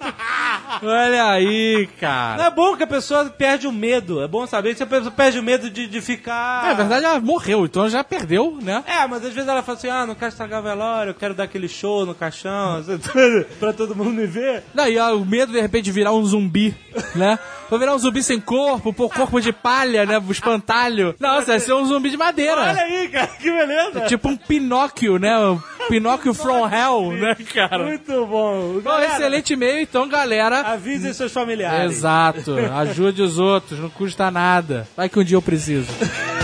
Olha 0.83 1.31
aí, 1.31 1.89
Não 1.91 1.97
cara. 2.01 2.45
é 2.45 2.51
bom 2.51 2.77
que 2.77 2.83
a 2.83 2.87
pessoa 2.87 3.25
perde 3.27 3.67
o 3.67 3.73
medo. 3.73 4.23
É 4.23 4.29
bom 4.29 4.47
saber 4.47 4.77
se 4.77 4.83
a 4.83 4.87
pessoa 4.87 5.11
perde 5.11 5.39
o 5.39 5.43
medo 5.43 5.71
de, 5.71 5.87
de 5.87 6.01
ficar. 6.01 6.48
Na 6.69 6.75
verdade, 6.75 7.05
ela 7.05 7.21
morreu, 7.21 7.65
então 7.65 7.89
já 7.89 8.03
perdeu, 8.05 8.59
né? 8.61 8.83
É, 8.87 9.07
mas 9.07 9.25
às 9.25 9.33
vezes 9.33 9.49
ela 9.49 9.63
fala 9.63 9.79
assim: 9.79 9.89
ah, 9.89 10.07
não 10.07 10.15
quero 10.15 10.31
estragar 10.31 10.63
velório, 10.63 11.11
eu 11.11 11.15
quero 11.15 11.35
dar 11.35 11.45
aquele 11.45 11.69
show 11.69 12.05
no 12.05 12.15
caixão, 12.15 12.83
pra 13.59 13.73
todo 13.73 13.95
mundo 13.95 14.11
me 14.11 14.27
ver. 14.27 14.63
Daí 14.75 14.99
o 14.99 15.25
medo 15.25 15.53
de 15.53 15.61
repente 15.61 15.85
de 15.85 15.93
virar 15.93 16.13
um 16.13 16.25
zumbi, 16.25 16.75
né? 17.15 17.39
Vou 17.71 17.79
virar 17.79 17.95
um 17.95 17.99
zumbi 17.99 18.23
sem 18.23 18.41
corpo, 18.41 18.95
pôr 18.95 19.11
corpo 19.11 19.41
de 19.41 19.53
palha, 19.53 20.07
né? 20.07 20.19
O 20.19 20.33
espantalho. 20.33 21.15
Nossa, 21.21 21.47
vai 21.47 21.61
ser 21.61 21.75
um 21.75 21.85
zumbi 21.85 22.11
de 22.11 22.17
madeira. 22.17 22.61
Olha 22.63 22.83
aí, 22.83 23.09
cara, 23.09 23.27
que 23.27 23.51
beleza! 23.51 24.01
Tipo 24.07 24.29
um 24.29 24.37
Pinóquio, 24.37 25.19
né? 25.19 25.39
Um 25.39 25.61
Pinóquio 25.89 26.33
from 26.33 26.67
hell, 26.67 27.13
né, 27.13 27.37
cara? 27.53 27.85
Muito 27.85 28.27
bom. 28.27 28.75
Bom, 28.75 28.81
Galera, 28.81 29.13
excelente 29.13 29.53
e-mail, 29.53 29.81
então, 29.83 30.09
galera. 30.09 30.61
Avisem 30.61 31.13
seus 31.13 31.33
familiares. 31.33 31.93
Exato. 31.93 32.57
Ajude 32.75 33.23
os 33.23 33.39
outros, 33.39 33.79
não 33.79 33.91
custa 33.91 34.31
nada. 34.31 34.89
Vai 34.97 35.09
que 35.09 35.19
um 35.19 35.25
dia 35.25 35.37
eu 35.37 35.43
preciso. 35.43 35.89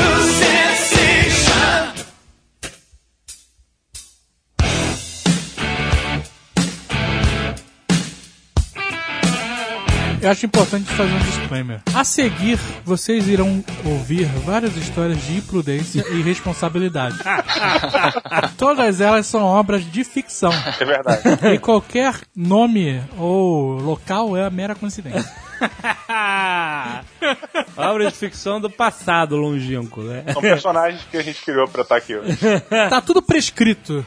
losing. 0.00 0.51
Eu 10.22 10.30
acho 10.30 10.46
importante 10.46 10.84
fazer 10.92 11.12
um 11.12 11.18
disclaimer. 11.18 11.80
A 11.92 12.04
seguir, 12.04 12.56
vocês 12.84 13.26
irão 13.26 13.64
ouvir 13.84 14.26
várias 14.44 14.76
histórias 14.76 15.20
de 15.20 15.38
imprudência 15.38 16.04
e 16.12 16.20
irresponsabilidade. 16.20 17.18
Todas 18.56 19.00
elas 19.00 19.26
são 19.26 19.42
obras 19.42 19.84
de 19.84 20.04
ficção. 20.04 20.52
É 20.78 20.84
verdade. 20.84 21.22
E 21.52 21.58
qualquer 21.58 22.14
nome 22.36 23.02
ou 23.18 23.72
local 23.80 24.36
é 24.36 24.44
a 24.44 24.50
mera 24.50 24.76
coincidência. 24.76 25.28
Obra 27.76 28.08
de 28.08 28.16
ficção 28.16 28.60
do 28.60 28.70
passado 28.70 29.34
longínquo, 29.34 30.02
né? 30.02 30.22
São 30.32 30.40
personagens 30.40 31.02
que 31.10 31.16
a 31.16 31.22
gente 31.22 31.44
criou 31.44 31.66
pra 31.66 31.82
estar 31.82 31.96
aqui 31.96 32.14
hoje. 32.14 32.38
Tá 32.68 33.00
tudo 33.00 33.20
prescrito, 33.20 34.06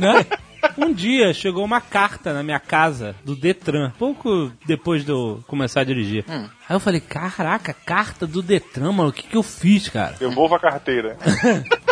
né? 0.00 0.26
Um 0.78 0.92
dia 0.92 1.32
chegou 1.34 1.64
uma 1.64 1.80
carta 1.80 2.32
na 2.32 2.42
minha 2.42 2.60
casa 2.60 3.14
do 3.24 3.34
Detran, 3.34 3.92
pouco 3.98 4.52
depois 4.64 5.04
de 5.04 5.10
eu 5.10 5.42
começar 5.46 5.80
a 5.80 5.84
dirigir. 5.84 6.24
Aí 6.72 6.76
eu 6.76 6.80
falei, 6.80 7.00
caraca, 7.02 7.76
carta 7.84 8.26
do 8.26 8.40
Detran, 8.40 8.92
mano, 8.92 9.10
o 9.10 9.12
que 9.12 9.24
que 9.24 9.36
eu 9.36 9.42
fiz, 9.42 9.90
cara? 9.90 10.16
Devolva 10.18 10.56
a 10.56 10.58
carteira. 10.58 11.18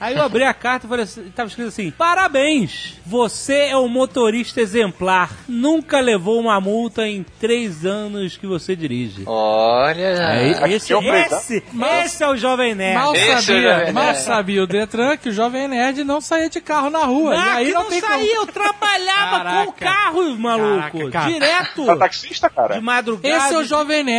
Aí 0.00 0.16
eu 0.16 0.22
abri 0.22 0.42
a 0.42 0.54
carta 0.54 0.86
e 0.86 0.88
falei 0.88 1.04
assim, 1.04 1.22
tava 1.34 1.48
escrito 1.48 1.68
assim: 1.68 1.90
Parabéns! 1.90 2.98
Você 3.04 3.66
é 3.68 3.76
um 3.76 3.88
motorista 3.88 4.60
exemplar. 4.60 5.30
Nunca 5.46 6.00
levou 6.00 6.40
uma 6.40 6.58
multa 6.60 7.06
em 7.06 7.24
três 7.38 7.84
anos 7.84 8.36
que 8.38 8.46
você 8.46 8.74
dirige. 8.74 9.24
Olha. 9.26 10.28
Aí, 10.28 10.74
esse, 10.74 10.92
é 10.94 10.98
presente. 10.98 11.34
esse, 11.34 11.64
esse 12.04 12.24
é 12.24 12.28
o 12.28 12.36
Jovem 12.36 12.74
Nerd. 12.74 12.94
Mal 12.98 13.14
Esse 13.14 13.30
é 13.30 13.36
o 13.36 13.42
sabia, 13.42 13.92
mal 13.92 14.14
sabia 14.14 14.62
o 14.62 14.66
Detran 14.66 15.16
que 15.16 15.28
o 15.28 15.32
Jovem 15.32 15.68
Nerd 15.68 16.04
não 16.04 16.20
saía 16.20 16.48
de 16.48 16.60
carro 16.60 16.88
na 16.90 17.04
rua. 17.04 17.34
e 17.34 17.38
Ah, 17.38 17.54
aí 17.56 17.72
não, 17.72 17.82
não, 17.82 17.90
tem 17.90 18.00
saía, 18.00 18.34
eu 18.36 18.46
trabalhava 18.46 19.36
Caraca. 19.44 19.64
com 19.64 19.70
o 19.70 19.72
carro, 19.74 20.38
maluco. 20.38 20.98
Caraca, 20.98 21.10
cara. 21.10 21.32
Direto. 21.32 21.86
Tá 21.86 21.96
taxista, 21.96 22.48
cara? 22.50 22.74
De 22.76 22.80
madrugada. 22.80 23.36
Esse 23.36 23.54
é 23.54 23.58
o 23.58 23.64
Jovem 23.64 24.02
Nerd, 24.02 24.15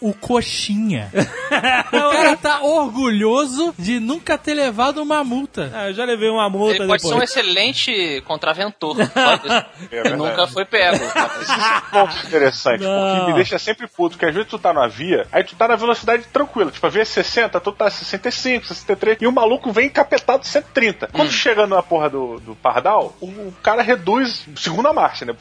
o 0.00 0.12
coxinha. 0.14 1.10
o 1.88 2.10
cara 2.12 2.36
tá 2.36 2.60
orgulhoso 2.62 3.74
de 3.78 4.00
nunca 4.00 4.36
ter 4.38 4.54
levado 4.54 5.02
uma 5.02 5.22
multa. 5.24 5.70
Ah, 5.74 5.88
eu 5.88 5.94
já 5.94 6.04
levei 6.04 6.28
uma 6.28 6.48
multa 6.48 6.76
Ele 6.76 6.86
pode 6.86 7.02
ser 7.02 7.08
um 7.08 7.10
depois. 7.12 7.30
excelente 7.30 8.22
contraventor. 8.26 8.96
É 9.90 10.10
nunca 10.10 10.46
foi 10.46 10.64
pego. 10.64 10.98
ponto 11.90 12.26
interessante, 12.26 12.82
Não. 12.82 13.16
porque 13.16 13.30
me 13.30 13.34
deixa 13.36 13.58
sempre 13.58 13.86
puto, 13.86 14.18
que 14.18 14.24
às 14.24 14.34
vezes 14.34 14.48
tu 14.48 14.58
tá 14.58 14.72
na 14.72 14.86
via, 14.86 15.26
aí 15.32 15.42
tu 15.44 15.54
tá 15.56 15.68
na 15.68 15.76
velocidade 15.76 16.24
tranquila, 16.32 16.70
tipo, 16.70 16.86
a 16.86 16.90
via 16.90 17.02
é 17.02 17.04
60, 17.04 17.58
tu 17.60 17.72
tá 17.72 17.90
65, 17.90 18.66
63, 18.66 19.18
e 19.20 19.26
o 19.26 19.32
maluco 19.32 19.72
vem 19.72 19.86
encapetado 19.86 20.46
130. 20.46 21.08
Quando 21.12 21.30
chega 21.30 21.66
na 21.66 21.82
porra 21.82 22.10
do, 22.10 22.38
do 22.40 22.54
pardal, 22.56 23.14
o, 23.20 23.26
o 23.26 23.54
cara 23.62 23.82
reduz 23.82 24.46
segunda 24.56 24.92
marcha, 24.92 25.24
né? 25.24 25.34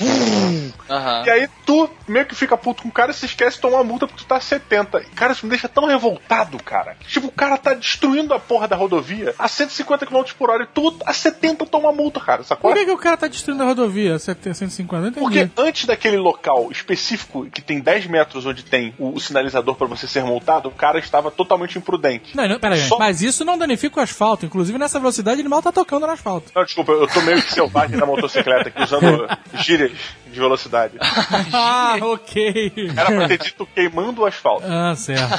Aham. 0.89 1.23
E 1.25 1.29
aí 1.29 1.49
tu 1.65 1.89
meio 2.07 2.25
que 2.25 2.35
fica 2.35 2.57
puto 2.57 2.83
com 2.83 2.89
o 2.89 2.91
cara 2.91 3.11
e 3.11 3.13
se 3.13 3.25
esquece 3.25 3.57
de 3.57 3.61
tomar 3.61 3.77
uma 3.77 3.83
multa 3.97 4.07
porque 4.07 4.23
tu 4.23 4.27
tá 4.27 4.37
a 4.37 4.41
70. 4.41 4.99
E, 5.01 5.05
Cara, 5.15 5.33
isso 5.33 5.45
me 5.45 5.49
deixa 5.49 5.67
tão 5.67 5.85
revoltado, 5.87 6.61
cara. 6.63 6.95
Tipo, 7.07 7.27
o 7.27 7.31
cara 7.31 7.57
tá 7.57 7.73
destruindo 7.73 8.33
a 8.33 8.39
porra 8.39 8.67
da 8.67 8.75
rodovia 8.75 9.33
a 9.37 9.47
150 9.47 10.05
km 10.05 10.23
por 10.37 10.49
hora 10.49 10.63
e 10.63 10.67
tu 10.67 10.95
a 11.05 11.13
70 11.13 11.65
toma 11.65 11.91
multa, 11.91 12.19
cara, 12.19 12.43
sacou? 12.43 12.71
Por 12.71 12.77
que, 12.77 12.85
que 12.85 12.91
o 12.91 12.97
cara 12.97 13.17
tá 13.17 13.27
destruindo 13.27 13.63
a 13.63 13.65
rodovia 13.65 14.19
150? 14.19 15.01
Não 15.01 15.07
entendi. 15.09 15.19
Porque 15.25 15.49
antes 15.57 15.85
daquele 15.85 16.17
local 16.17 16.71
específico 16.71 17.45
que 17.49 17.61
tem 17.61 17.79
10 17.79 18.07
metros 18.07 18.45
onde 18.45 18.63
tem 18.63 18.93
o, 18.99 19.15
o 19.15 19.19
sinalizador 19.19 19.75
pra 19.75 19.87
você 19.87 20.07
ser 20.07 20.23
multado, 20.23 20.69
o 20.69 20.71
cara 20.71 20.99
estava 20.99 21.31
totalmente 21.31 21.77
imprudente. 21.77 22.35
Não, 22.35 22.47
não, 22.47 22.59
peraí, 22.59 22.81
Só- 22.81 22.97
mas 22.99 23.21
isso 23.21 23.43
não 23.43 23.57
danifica 23.57 23.99
o 23.99 24.03
asfalto. 24.03 24.45
Inclusive, 24.45 24.77
nessa 24.77 24.99
velocidade, 24.99 25.41
ele 25.41 25.49
mal 25.49 25.61
tá 25.61 25.71
tocando 25.71 26.05
no 26.05 26.13
asfalto. 26.13 26.51
Não, 26.55 26.63
desculpa, 26.63 26.91
eu 26.91 27.07
tô 27.07 27.21
meio 27.21 27.41
que 27.41 27.51
selvagem 27.51 27.97
na 27.97 28.05
motocicleta 28.05 28.69
aqui, 28.69 28.81
usando 28.83 29.27
gírias 29.55 29.91
de 30.27 30.39
velocidade. 30.39 30.97
ah, 31.53 31.97
ok. 32.01 32.71
Era 32.95 33.05
pra 33.05 33.27
ter 33.27 33.37
dito 33.39 33.65
queimando 33.77 34.23
o 34.23 34.25
asfalto. 34.25 34.65
Ah, 34.67 34.95
certo. 34.95 35.37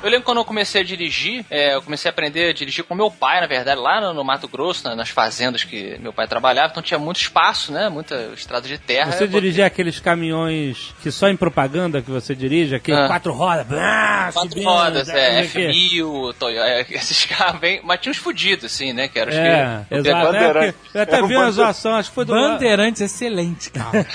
Eu 0.04 0.10
lembro 0.10 0.24
quando 0.24 0.38
eu 0.38 0.44
comecei 0.44 0.82
a 0.82 0.84
dirigir, 0.84 1.44
é, 1.50 1.74
eu 1.74 1.80
comecei 1.82 2.08
a 2.08 2.12
aprender 2.12 2.50
a 2.50 2.52
dirigir 2.52 2.84
com 2.84 2.94
meu 2.94 3.10
pai, 3.10 3.40
na 3.40 3.46
verdade, 3.46 3.80
lá 3.80 4.00
no, 4.00 4.12
no 4.12 4.22
Mato 4.22 4.46
Grosso, 4.46 4.84
na- 4.86 4.94
nas 4.94 5.08
fazendas 5.08 5.64
que 5.64 5.96
meu 5.98 6.12
pai 6.12 6.28
trabalhava, 6.28 6.68
então 6.70 6.82
tinha 6.82 6.98
muito 6.98 7.16
espaço, 7.20 7.72
né? 7.72 7.88
Muita 7.88 8.14
estrada 8.34 8.68
de 8.68 8.76
terra. 8.76 9.12
Você 9.12 9.26
dirigia 9.26 9.64
aqueles 9.64 9.98
caminhões 10.00 10.94
que 11.02 11.10
só 11.10 11.28
em 11.28 11.36
propaganda 11.36 12.02
que 12.02 12.10
você 12.10 12.34
dirige, 12.34 12.74
aquele 12.74 12.98
Ah. 12.98 13.06
quatro 13.06 13.32
rodas, 13.32 13.66
blá, 13.66 14.30
Quatro 14.32 14.50
subindo, 14.50 14.64
rodas, 14.68 15.08
não 15.08 15.14
é, 15.16 15.42
o 15.42 15.48
quê. 15.50 15.68
F1000, 15.70 16.34
Toyota, 16.38 16.68
é, 16.68 16.86
esses 16.90 17.24
carros 17.24 17.60
bem. 17.60 17.80
Mas 17.82 18.00
tinha 18.00 18.10
uns 18.10 18.18
fudidos, 18.18 18.66
assim, 18.66 18.92
né? 18.92 19.08
Que 19.08 19.18
eram 19.18 19.32
os 19.32 19.38
É, 19.38 19.84
que. 19.88 19.94
exato. 19.94 20.36
É, 20.36 20.74
eu 20.94 21.00
até 21.02 21.16
Era 21.16 21.26
vi 21.26 21.34
uma 21.36 21.50
zoação, 21.50 21.94
acho 21.94 22.10
que 22.10 22.14
foi 22.14 22.24
do. 22.26 22.34
Bandeirantes, 22.34 23.00
excelente, 23.00 23.70
cara. 23.70 24.06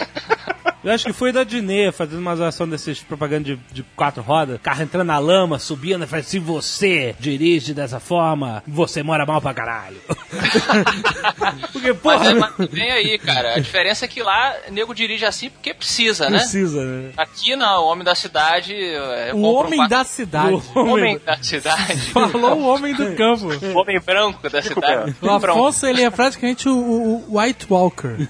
Eu 0.83 0.91
acho 0.93 1.05
que 1.05 1.13
foi 1.13 1.31
da 1.33 1.43
Dinê 1.43 1.91
fazendo 1.91 2.19
uma 2.19 2.35
zoação 2.35 2.67
desses 2.67 2.99
propaganda 3.01 3.43
de, 3.43 3.55
de 3.71 3.83
quatro 3.95 4.21
rodas, 4.23 4.59
carro 4.63 4.81
entrando 4.81 5.07
na 5.07 5.19
lama, 5.19 5.59
subindo, 5.59 6.03
e 6.03 6.07
fala, 6.07 6.23
se 6.23 6.39
você 6.39 7.13
dirige 7.19 7.73
dessa 7.73 7.99
forma, 7.99 8.63
você 8.65 9.03
mora 9.03 9.25
mal 9.25 9.41
pra 9.41 9.53
caralho. 9.53 9.97
porque, 11.73 11.89
Mas 11.91 11.99
porra, 12.01 12.31
é, 12.31 12.33
mas 12.33 12.53
vem 12.69 12.91
aí, 12.91 13.17
cara. 13.19 13.55
A 13.55 13.59
diferença 13.59 14.05
é 14.05 14.07
que 14.07 14.21
lá 14.21 14.55
nego 14.71 14.93
dirige 14.95 15.25
assim 15.25 15.49
porque 15.49 15.73
precisa, 15.73 16.29
né? 16.29 16.39
precisa, 16.39 16.83
né? 16.83 17.11
Aqui 17.17 17.55
não, 17.55 17.83
o 17.83 17.87
homem 17.87 18.03
da 18.05 18.15
cidade. 18.15 18.73
É, 18.73 19.31
O 19.33 19.37
um 19.37 19.43
homem 19.45 19.79
quatro- 19.79 19.97
da 19.97 20.03
cidade. 20.05 20.61
O 20.75 20.79
homem 20.79 21.19
da 21.19 21.37
cidade. 21.43 21.99
Falou 22.11 22.53
o 22.57 22.65
homem 22.67 22.93
do 22.95 23.15
campo. 23.15 23.47
O 23.47 23.77
homem 23.79 23.99
branco 23.99 24.49
da 24.49 24.61
cidade. 24.61 25.15
O 25.21 25.29
Afonso, 25.29 25.85
ele 25.85 26.03
é 26.03 26.09
praticamente 26.09 26.69
o, 26.69 26.73
o- 26.75 27.25
o 27.35 27.39
White 27.39 27.67
Walker. 27.69 28.15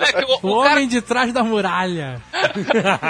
É 0.00 0.12
que 0.12 0.24
O 0.46 0.58
o 0.58 0.62
cara, 0.62 0.77
homem 0.78 0.88
de 0.88 1.00
trás 1.02 1.32
da 1.32 1.42
muralha. 1.42 2.20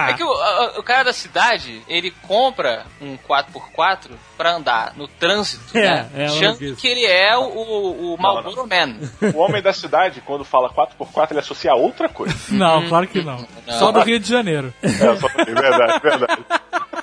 é 0.09 0.13
que 0.15 0.23
o, 0.25 0.79
o 0.79 0.83
cara 0.83 1.05
da 1.05 1.13
cidade, 1.13 1.83
ele 1.87 2.11
compra 2.27 2.87
um 3.01 3.17
4x4 3.19 4.11
pra 4.37 4.53
andar 4.55 4.93
no 4.97 5.07
trânsito, 5.07 5.77
É, 5.77 5.83
né? 5.83 6.11
é, 6.17 6.25
achando 6.27 6.77
que 6.77 6.87
ele 6.89 7.05
é 7.05 7.37
o, 7.37 8.15
o 8.15 8.17
Marlboro 8.19 8.67
Man. 8.67 8.97
O 9.35 9.39
homem 9.39 9.61
da 9.61 9.73
cidade, 9.73 10.23
quando 10.25 10.45
fala 10.45 10.71
4x4, 10.71 11.33
ele 11.33 11.41
associa 11.41 11.73
a 11.73 11.77
outra 11.77 12.09
coisa. 12.09 12.35
Não, 12.51 12.89
claro 12.89 13.07
que 13.07 13.23
não. 13.23 13.47
Só 13.79 13.93
do 13.93 14.01
Rio 14.01 14.19
de 14.19 14.29
Janeiro. 14.29 14.73
É, 14.83 14.89
só 14.89 15.27
é 15.37 15.45
verdade, 15.45 16.01
verdade. 16.01 16.45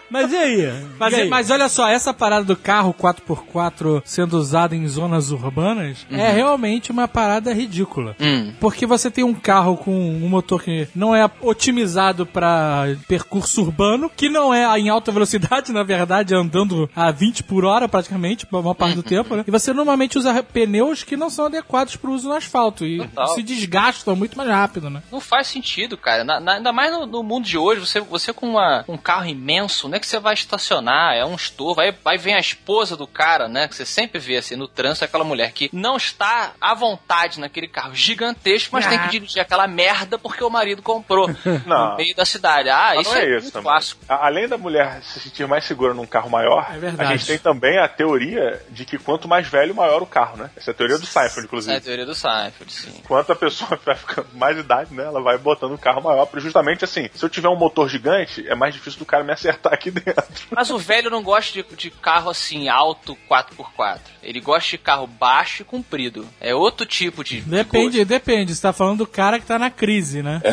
Mas 0.09 0.31
e 0.31 0.35
aí? 0.37 0.73
Mas, 0.99 1.13
E 1.13 1.21
aí? 1.21 1.29
mas 1.29 1.49
olha 1.49 1.67
só, 1.69 1.87
essa 1.87 2.13
parada 2.13 2.45
do 2.45 2.55
carro 2.55 2.93
4x4 2.93 4.01
sendo 4.05 4.37
usado 4.37 4.73
em 4.75 4.87
zonas 4.87 5.31
urbanas 5.31 6.05
é 6.11 6.31
realmente 6.31 6.91
uma 6.91 7.07
parada 7.07 7.53
ridícula. 7.53 8.15
Hum. 8.19 8.53
Porque 8.59 8.85
você 8.85 9.09
tem 9.09 9.23
um 9.23 9.33
carro 9.33 9.77
com 9.77 9.91
um 9.91 10.27
motor 10.29 10.61
que 10.61 10.87
não 10.95 11.15
é 11.15 11.29
otimizado 11.41 12.25
para 12.25 12.95
percurso 13.07 13.61
urbano, 13.61 14.09
que 14.15 14.29
não 14.29 14.53
é 14.53 14.65
em 14.79 14.89
alta 14.89 15.11
velocidade, 15.11 15.71
na 15.73 15.83
verdade, 15.83 16.35
andando 16.35 16.89
a 16.95 17.11
20 17.11 17.43
por 17.43 17.65
hora 17.65 17.87
praticamente, 17.87 18.45
a 18.51 18.55
maior 18.61 18.73
parte 18.73 18.95
do 18.95 19.03
tempo, 19.03 19.35
né? 19.35 19.43
E 19.47 19.51
você 19.51 19.73
normalmente 19.73 20.17
usa 20.17 20.43
pneus 20.43 21.03
que 21.03 21.17
não 21.17 21.29
são 21.29 21.45
adequados 21.45 21.95
para 21.95 22.09
o 22.09 22.13
uso 22.13 22.27
no 22.27 22.35
asfalto 22.35 22.85
e 22.85 22.97
Total. 22.99 23.27
se 23.29 23.43
desgastam 23.43 24.15
muito 24.15 24.37
mais 24.37 24.49
rápido, 24.49 24.89
né? 24.89 25.01
Não 25.11 25.19
faz 25.19 25.47
sentido, 25.47 25.97
cara. 25.97 26.23
Na- 26.23 26.39
na- 26.39 26.53
ainda 26.53 26.71
mais 26.71 26.91
no, 26.91 27.05
no 27.05 27.23
mundo 27.23 27.45
de 27.45 27.57
hoje, 27.57 27.81
você, 27.81 27.99
você 27.99 28.31
com 28.33 28.49
uma, 28.49 28.83
um 28.87 28.97
carro 28.97 29.25
imenso, 29.25 29.87
não 29.87 29.95
é 29.95 29.99
que 30.05 30.09
você 30.11 30.19
vai 30.19 30.33
estacionar, 30.33 31.15
é 31.15 31.25
um 31.25 31.35
estorvo. 31.35 31.81
Aí, 31.81 31.93
aí 32.05 32.17
vem 32.17 32.35
a 32.35 32.39
esposa 32.39 32.95
do 32.95 33.07
cara, 33.07 33.47
né? 33.47 33.67
Que 33.67 33.75
você 33.75 33.85
sempre 33.85 34.19
vê 34.19 34.37
assim 34.37 34.55
no 34.55 34.67
trânsito, 34.67 35.03
aquela 35.05 35.23
mulher 35.23 35.51
que 35.51 35.69
não 35.73 35.97
está 35.97 36.53
à 36.61 36.73
vontade 36.73 37.39
naquele 37.39 37.67
carro 37.67 37.93
gigantesco, 37.95 38.69
mas 38.73 38.85
tem 38.87 38.99
que 38.99 39.09
dirigir 39.09 39.41
aquela 39.41 39.67
merda 39.67 40.17
porque 40.17 40.43
o 40.43 40.49
marido 40.49 40.81
comprou 40.81 41.27
Não. 41.65 41.91
no 41.91 41.97
meio 41.97 42.15
da 42.15 42.25
cidade. 42.25 42.69
Ah, 42.69 42.93
Mas 42.95 43.07
isso 43.07 43.15
não 43.15 43.21
é, 43.21 43.23
é 43.25 43.29
isso 43.29 43.41
muito 43.41 43.53
também. 43.53 43.71
clássico. 43.71 44.01
Além 44.07 44.47
da 44.47 44.57
mulher 44.57 45.01
se 45.03 45.19
sentir 45.19 45.47
mais 45.47 45.65
segura 45.65 45.93
num 45.93 46.05
carro 46.05 46.29
maior, 46.29 46.67
É 46.71 47.03
a 47.03 47.05
gente 47.15 47.25
tem 47.27 47.37
também 47.39 47.77
a 47.79 47.87
teoria 47.87 48.61
de 48.69 48.85
que 48.85 48.97
quanto 48.97 49.27
mais 49.27 49.47
velho, 49.47 49.73
maior 49.75 50.01
o 50.01 50.05
carro, 50.05 50.37
né? 50.37 50.49
Essa 50.55 50.71
é 50.71 50.73
a 50.73 50.75
teoria 50.75 50.97
do 50.97 51.05
Seinfeld, 51.05 51.37
É 51.37 51.41
a 51.41 51.45
inclusive. 51.45 51.79
teoria 51.81 52.05
do 52.05 52.15
Seinfeld, 52.15 52.71
sim. 52.71 53.01
Quanto 53.07 53.31
a 53.31 53.35
pessoa 53.35 53.79
vai 53.85 53.95
ficando 53.95 54.27
mais 54.33 54.57
idade, 54.57 54.93
né? 54.93 55.03
Ela 55.03 55.21
vai 55.21 55.37
botando 55.37 55.71
um 55.73 55.77
carro 55.77 56.01
maior. 56.01 56.27
Justamente 56.35 56.83
assim, 56.85 57.09
se 57.13 57.23
eu 57.23 57.29
tiver 57.29 57.49
um 57.49 57.55
motor 57.55 57.89
gigante, 57.89 58.45
é 58.47 58.55
mais 58.55 58.73
difícil 58.73 58.99
do 58.99 59.05
cara 59.05 59.23
me 59.23 59.31
acertar 59.31 59.73
aqui 59.73 59.84
dentro. 59.91 60.23
Mas 60.51 60.69
o 60.69 60.77
velho 60.77 61.09
não 61.09 61.21
gosta 61.23 61.51
de, 61.53 61.65
de 61.75 61.89
carro 61.91 62.29
assim, 62.29 62.67
alto 62.69 63.17
4x4. 63.29 63.99
Ele 64.23 64.39
gosta 64.39 64.69
de 64.71 64.77
carro 64.77 65.05
baixo 65.07 65.61
e 65.61 65.65
comprido. 65.65 66.25
É 66.41 66.53
outro 66.55 66.85
tipo 66.85 67.23
de. 67.23 67.41
de 67.41 67.49
Depende, 67.49 67.97
gosto. 67.97 68.09
depende. 68.09 68.55
Você 68.55 68.61
tá 68.61 68.73
falando 68.73 68.99
do 68.99 69.07
cara 69.07 69.39
que 69.39 69.45
tá 69.45 69.57
na 69.59 69.69
crise, 69.69 70.21
né? 70.23 70.41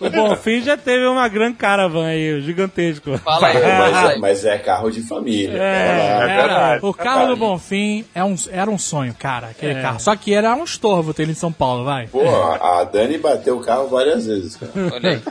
O 0.00 0.10
Bonfim 0.10 0.62
já 0.62 0.76
teve 0.76 1.06
uma 1.06 1.28
grande 1.28 1.56
caravan 1.56 2.06
aí, 2.06 2.40
gigantesco. 2.42 3.16
Fala 3.18 3.48
aí, 3.48 3.56
É, 3.56 3.78
mas, 3.78 4.10
é, 4.10 4.18
mas 4.18 4.44
é 4.44 4.58
carro 4.58 4.90
de 4.90 5.02
família. 5.02 5.56
É, 5.56 6.08
Ela- 6.10 6.32
é 6.32 6.36
verdade. 6.36 6.86
O 6.86 6.94
carro 6.94 7.26
do 7.28 7.36
Bonfim 7.36 8.04
é 8.14 8.22
um, 8.24 8.34
era 8.50 8.70
um 8.70 8.78
sonho, 8.78 9.14
cara, 9.14 9.48
aquele 9.48 9.80
carro. 9.80 10.00
Só 10.00 10.14
que 10.16 10.32
era 10.34 10.54
um 10.54 10.64
estorvo 10.64 11.12
ter 11.14 11.22
ele 11.22 11.32
em 11.32 11.34
São 11.34 11.52
Paulo, 11.52 11.84
vai. 11.84 12.06
Pô, 12.06 12.22
a 12.28 12.84
Dani 12.84 13.18
bateu 13.18 13.56
o 13.56 13.60
carro 13.60 13.88
várias 13.88 14.26
vezes, 14.26 14.56
cara. 14.56 14.72
Olha 14.94 15.10
aí. 15.10 15.22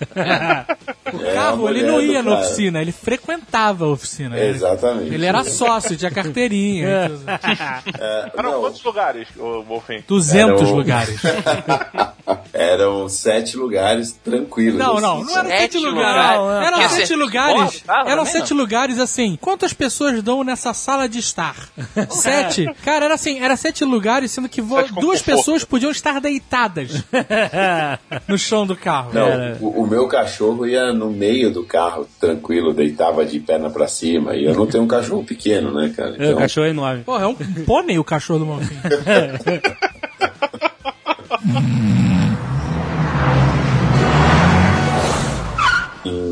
O 1.13 1.23
É 1.23 1.33
carro, 1.35 1.67
ele 1.79 1.87
não 1.91 2.01
ia 2.01 2.21
na 2.23 2.39
oficina, 2.39 2.81
ele 2.81 2.91
frequentava 2.91 3.85
a 3.85 3.89
oficina. 3.89 4.37
Ele- 4.37 4.55
Exatamente. 4.55 5.13
Ele 5.13 5.25
era 5.25 5.43
sócio, 5.43 5.95
tinha 5.95 6.11
carteirinha. 6.11 6.87
É, 7.99 8.31
Eram 8.37 8.51
não, 8.51 8.61
quantos 8.61 8.83
lugares, 8.83 9.27
o 9.37 9.63
Wolfim? 9.63 10.03
200 10.07 10.61
Era 10.61 10.71
o- 10.71 10.75
lugares. 10.75 11.19
Eram 12.53 13.07
sete 13.09 13.57
lugares 13.57 14.11
tranquilos. 14.13 14.79
Não, 14.79 14.93
assim, 14.93 15.01
não, 15.01 15.19
não 15.19 15.27
sabe? 15.29 15.51
era 15.51 15.59
sete 15.59 15.73
Sete 15.73 15.85
lugares. 15.85 16.31
lugares. 16.39 16.63
Eram 16.65 16.85
sete 16.87 17.13
lugares. 17.15 18.11
Eram 18.11 18.25
sete 18.25 18.51
não? 18.53 18.57
lugares 18.61 18.99
assim. 18.99 19.37
Quantas 19.41 19.73
pessoas 19.73 20.23
dão 20.23 20.43
nessa 20.43 20.73
sala 20.73 21.07
de 21.07 21.19
estar? 21.19 21.55
sete? 22.09 22.65
Cara, 22.83 23.05
era 23.05 23.13
assim, 23.13 23.39
era 23.39 23.55
sete 23.57 23.83
lugares, 23.83 24.31
sendo 24.31 24.47
que 24.49 24.61
vo- 24.61 24.75
duas 24.83 25.21
conforto. 25.21 25.23
pessoas 25.25 25.63
podiam 25.65 25.91
estar 25.91 26.19
deitadas 26.21 27.03
no 28.27 28.37
chão 28.37 28.65
do 28.65 28.75
carro. 28.75 29.11
Não, 29.13 29.57
o, 29.59 29.83
o 29.83 29.87
meu 29.87 30.07
cachorro 30.07 30.65
ia 30.65 30.93
no 30.93 31.09
meio 31.11 31.51
do 31.51 31.63
carro, 31.65 32.07
tranquilo, 32.19 32.73
deitava 32.73 33.25
de 33.25 33.39
perna 33.39 33.69
pra 33.69 33.87
cima. 33.87 34.35
E 34.35 34.45
eu 34.45 34.53
não 34.53 34.65
tenho 34.65 34.83
um 34.83 34.87
cachorro 34.87 35.23
pequeno, 35.23 35.73
né, 35.73 35.93
cara? 35.95 36.15
É, 36.17 36.33
o 36.33 36.37
cachorro 36.37 36.67
é 36.67 36.69
enorme. 36.69 37.03
Porra, 37.03 37.23
é 37.23 37.27
um 37.27 37.35
pônei 37.65 37.99
o 37.99 38.03
cachorro 38.03 38.39
do 38.39 38.45
Monfim. 38.45 38.75
Em 46.05 46.31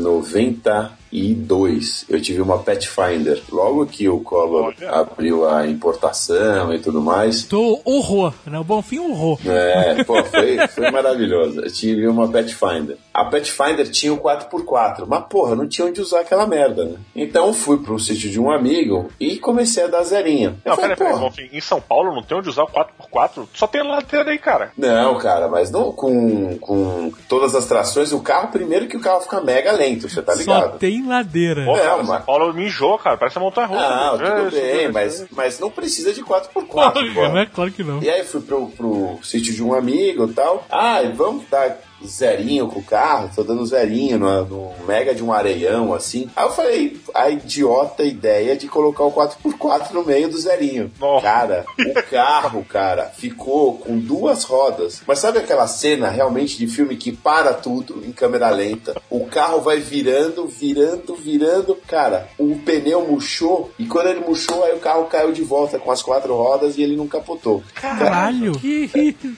92, 1.24 2.06
eu 2.08 2.20
tive 2.20 2.40
uma 2.42 2.58
Pathfinder. 2.58 3.40
Logo 3.50 3.86
que 3.86 4.08
o 4.08 4.18
Collor 4.20 4.74
Olha. 4.78 4.90
abriu 4.90 5.48
a 5.48 5.66
importação 5.66 6.72
e 6.74 6.78
tudo 6.80 7.00
mais, 7.00 7.44
Do 7.44 7.80
horror, 7.84 8.34
né? 8.46 8.58
O 8.58 8.64
Bonfim 8.64 8.98
horror. 8.98 9.38
É, 9.46 10.02
pô, 10.04 10.22
foi, 10.24 10.66
foi 10.68 10.90
maravilhoso. 10.90 11.60
Eu 11.60 11.70
tive 11.72 12.06
uma 12.08 12.28
Pathfinder. 12.28 12.96
A 13.12 13.24
Pathfinder 13.24 13.88
tinha 13.88 14.12
o 14.12 14.18
4x4, 14.18 15.04
mas 15.06 15.24
porra, 15.30 15.54
não 15.54 15.68
tinha 15.68 15.86
onde 15.86 16.00
usar 16.00 16.20
aquela 16.20 16.46
merda, 16.46 16.84
né? 16.84 16.96
Então 17.14 17.52
fui 17.52 17.78
pro 17.78 17.98
sítio 17.98 18.28
de 18.28 18.40
um 18.40 18.50
amigo 18.50 19.08
e 19.20 19.38
comecei 19.38 19.84
a 19.84 19.86
dar 19.86 20.02
zerinha. 20.02 20.56
Eu 20.64 20.70
Não, 20.70 20.76
falei, 20.76 20.96
peraí, 20.96 20.96
peraí, 20.96 21.12
porra, 21.12 21.24
Bonfim, 21.30 21.48
em 21.52 21.60
São 21.60 21.80
Paulo 21.80 22.12
não 22.14 22.22
tem 22.22 22.36
onde 22.36 22.48
usar 22.48 22.64
o 22.64 22.68
4x4? 22.68 23.46
Só 23.54 23.66
tem 23.68 23.82
ladeira 23.86 24.30
aí, 24.30 24.38
cara. 24.38 24.72
Não, 24.76 25.16
cara, 25.18 25.48
mas 25.48 25.70
não 25.70 25.92
com, 25.92 26.58
com 26.58 27.12
todas 27.28 27.54
as 27.54 27.66
trações. 27.66 28.12
O 28.12 28.20
carro, 28.20 28.48
primeiro 28.48 28.86
que 28.88 28.96
o 28.96 29.00
carro 29.00 29.20
fica 29.20 29.40
mega 29.40 29.70
lento, 29.72 30.08
você 30.08 30.20
tá 30.22 30.32
Só 30.32 30.38
ligado? 30.40 30.78
Tem 31.04 31.10
ladeira. 31.10 31.64
Pô, 31.64 31.76
É, 31.76 31.80
cara, 31.82 31.96
mas- 31.98 32.06
São 32.08 32.20
Paulo 32.22 32.52
me 32.54 32.64
enjoa, 32.66 32.98
cara. 32.98 33.16
Parece 33.16 33.36
uma 33.38 33.44
montanha 33.46 33.66
russa. 33.66 33.88
Não, 33.88 34.14
É, 34.14 34.30
tudo 34.36 34.48
isso, 34.48 34.56
bem, 34.60 34.92
mas, 34.92 35.26
mas 35.30 35.58
não 35.60 35.70
precisa 35.70 36.12
de 36.12 36.22
4x4, 36.22 36.64
Porra, 36.66 36.92
porra. 36.92 37.28
né? 37.30 37.48
Claro 37.52 37.70
que 37.70 37.82
não. 37.84 38.02
E 38.02 38.08
aí 38.10 38.24
fui 38.24 38.40
pro, 38.40 38.68
pro 38.68 39.18
sítio 39.22 39.52
de 39.54 39.62
um 39.62 39.74
amigo 39.74 40.26
e 40.28 40.32
tal. 40.32 40.66
Ah, 40.70 41.02
e 41.02 41.12
vamos 41.12 41.44
dar 41.50 41.78
zerinho 42.06 42.68
com 42.68 42.80
o 42.80 42.84
carro, 42.84 43.30
tô 43.34 43.42
dando 43.42 43.64
zerinho 43.66 44.18
no, 44.18 44.44
no 44.44 44.74
mega 44.86 45.14
de 45.14 45.22
um 45.22 45.32
areião, 45.32 45.92
assim. 45.94 46.30
Aí 46.36 46.44
eu 46.44 46.52
falei, 46.52 47.00
a 47.14 47.30
idiota 47.30 48.02
ideia 48.02 48.56
de 48.56 48.68
colocar 48.68 49.04
o 49.04 49.12
4x4 49.12 49.92
no 49.92 50.04
meio 50.04 50.28
do 50.28 50.38
zerinho. 50.38 50.90
Nossa. 51.00 51.24
Cara, 51.24 51.64
o 51.78 52.02
carro, 52.10 52.64
cara, 52.64 53.04
ficou 53.16 53.78
com 53.78 53.98
duas 53.98 54.44
rodas. 54.44 55.02
Mas 55.06 55.18
sabe 55.18 55.38
aquela 55.38 55.66
cena 55.66 56.08
realmente 56.08 56.56
de 56.56 56.66
filme 56.66 56.96
que 56.96 57.12
para 57.12 57.54
tudo 57.54 58.02
em 58.04 58.12
câmera 58.12 58.50
lenta? 58.50 59.00
O 59.10 59.26
carro 59.26 59.60
vai 59.60 59.78
virando, 59.78 60.46
virando, 60.46 61.14
virando. 61.14 61.78
Cara, 61.86 62.28
o 62.38 62.56
pneu 62.58 63.06
murchou 63.06 63.70
e 63.78 63.86
quando 63.86 64.08
ele 64.08 64.20
murchou, 64.20 64.64
aí 64.64 64.74
o 64.74 64.80
carro 64.80 65.04
caiu 65.04 65.32
de 65.32 65.42
volta 65.42 65.78
com 65.78 65.90
as 65.90 66.02
quatro 66.02 66.34
rodas 66.34 66.76
e 66.76 66.82
ele 66.82 66.96
não 66.96 67.06
capotou. 67.06 67.62
Caralho. 67.74 68.52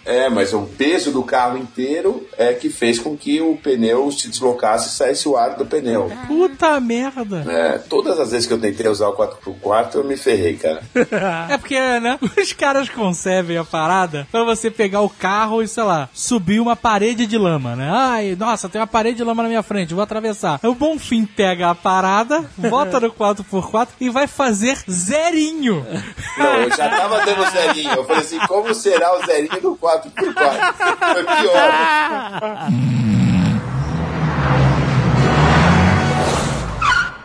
É, 0.04 0.28
mas 0.28 0.52
o 0.52 0.62
peso 0.62 1.10
do 1.10 1.22
carro 1.22 1.58
inteiro 1.58 2.26
é 2.36 2.52
que 2.56 2.68
fez 2.70 2.98
com 2.98 3.16
que 3.16 3.40
o 3.40 3.56
pneu 3.56 4.10
se 4.10 4.28
deslocasse 4.28 4.88
e 4.88 4.92
saísse 4.92 5.28
o 5.28 5.36
ar 5.36 5.56
do 5.56 5.66
pneu. 5.66 6.10
Puta 6.26 6.80
merda. 6.80 7.44
É, 7.48 7.78
todas 7.78 8.18
as 8.18 8.30
vezes 8.30 8.46
que 8.46 8.52
eu 8.52 8.60
tentei 8.60 8.88
usar 8.88 9.08
o 9.08 9.16
4x4, 9.16 9.94
eu 9.96 10.04
me 10.04 10.16
ferrei, 10.16 10.56
cara. 10.56 10.82
É 11.48 11.56
porque, 11.58 11.78
né? 11.78 12.18
Os 12.36 12.52
caras 12.52 12.88
concebem 12.88 13.56
a 13.56 13.64
parada 13.64 14.26
pra 14.30 14.44
você 14.44 14.70
pegar 14.70 15.00
o 15.00 15.08
carro 15.08 15.62
e, 15.62 15.68
sei 15.68 15.82
lá, 15.82 16.08
subir 16.12 16.60
uma 16.60 16.74
parede 16.76 17.26
de 17.26 17.38
lama, 17.38 17.76
né? 17.76 17.90
Ai, 17.92 18.36
nossa, 18.38 18.68
tem 18.68 18.80
uma 18.80 18.86
parede 18.86 19.18
de 19.18 19.24
lama 19.24 19.42
na 19.42 19.48
minha 19.48 19.62
frente, 19.62 19.94
vou 19.94 20.02
atravessar. 20.02 20.60
O 20.62 20.74
Bonfim 20.74 21.24
pega 21.24 21.70
a 21.70 21.74
parada, 21.74 22.44
bota 22.56 23.00
no 23.00 23.10
4x4 23.10 23.88
e 24.00 24.10
vai 24.10 24.26
fazer 24.26 24.78
zerinho. 24.90 25.86
Não, 26.36 26.54
eu 26.56 26.70
já 26.70 26.88
tava 26.88 27.24
dando 27.24 27.50
zerinho. 27.50 27.92
Eu 27.92 28.04
falei 28.04 28.22
assim, 28.22 28.38
como 28.46 28.74
será 28.74 29.16
o 29.18 29.26
zerinho 29.26 29.60
do 29.60 29.76
4x4? 29.76 30.74
Foi 31.12 31.24
pior. 31.24 31.70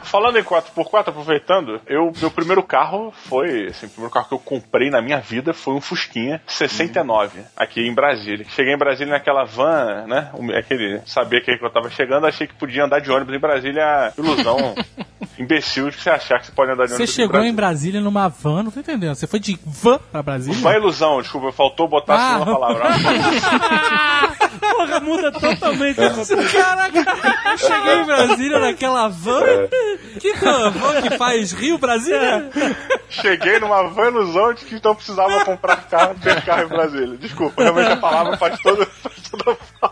Falando 0.04 0.38
em 0.38 0.44
4x4, 0.44 1.08
aproveitando, 1.08 1.80
eu, 1.88 2.12
meu 2.20 2.30
primeiro 2.30 2.62
carro 2.62 3.14
foi, 3.30 3.68
assim, 3.68 3.86
o 3.86 3.90
primeiro 3.90 4.12
carro 4.14 4.28
que 4.28 4.34
eu 4.34 4.40
comprei 4.40 4.90
na 4.90 5.02
minha 5.02 5.22
vida 5.22 5.54
foi 5.54 5.74
um 5.74 5.80
Fusquinha 5.80 6.42
69, 6.46 7.40
aqui 7.56 7.80
em 7.88 7.94
Brasília. 7.94 8.46
Cheguei 8.50 8.74
em 8.74 8.78
Brasília 8.78 9.14
naquela 9.14 9.46
van, 9.46 10.06
né? 10.08 10.30
Aquele, 10.60 11.00
sabia 11.06 11.40
que 11.40 11.50
eu 11.52 11.70
tava 11.72 11.90
chegando, 11.90 12.28
achei 12.28 12.46
que 12.46 12.54
podia 12.56 12.84
andar 12.84 13.00
de 13.00 13.10
ônibus 13.10 13.34
em 13.34 13.40
Brasília, 13.40 14.12
ilusão 14.18 14.76
imbecil 15.40 15.90
de 15.90 15.96
você 15.96 16.10
achar 16.10 16.40
que 16.42 16.48
você 16.48 16.52
pode 16.52 16.72
andar 16.72 16.84
de 16.88 16.90
Você 16.90 16.96
ônibus 16.96 17.16
chegou 17.16 17.40
em 17.40 17.54
Brasília. 17.56 17.56
Brasília 17.56 18.02
numa 18.02 18.28
van, 18.28 18.64
não 18.64 18.72
tô 18.72 18.82
entendendo. 18.82 19.16
Você 19.16 19.28
foi 19.28 19.40
de 19.40 19.58
van 19.66 19.98
pra 20.12 20.22
Brasília? 20.22 20.60
Vai 20.60 20.76
ilusão, 20.76 21.22
desculpa, 21.22 21.54
faltou 21.54 21.88
botar 21.88 22.16
Ah. 22.16 22.36
assim 22.36 22.44
uma 22.44 22.60
palavra. 22.60 22.84
Porra, 24.82 25.00
muda 25.00 25.32
totalmente 25.32 26.00
a. 26.02 26.12
Caraca, 26.52 27.52
eu 27.52 27.58
cheguei 27.58 27.94
em 28.00 28.06
Brasília 28.06 28.60
naquela 28.60 29.08
van. 29.10 29.68
Que 30.20 30.34
van? 30.34 30.72
Van 30.72 31.02
que 31.02 31.18
faz 31.18 31.52
Rio 31.52 31.78
Brasília? 31.78 32.50
Cheguei 33.10 33.60
numa 33.60 33.84
van 33.90 34.08
ilusão 34.08 34.54
de 34.54 34.66
que 34.66 34.76
então 34.76 34.96
precisava 34.96 35.46
comprar 35.46 35.88
carro, 35.88 36.16
ter 36.22 36.42
carro 36.44 36.64
em 36.64 36.68
Brasília. 36.68 37.18
Desculpa, 37.18 37.62
realmente 37.62 37.92
a 37.92 37.98
palavra 37.98 38.38
faz 38.38 38.60
toda, 38.60 38.86
faz 38.86 39.30
toda 39.30 39.58
a 39.82 39.90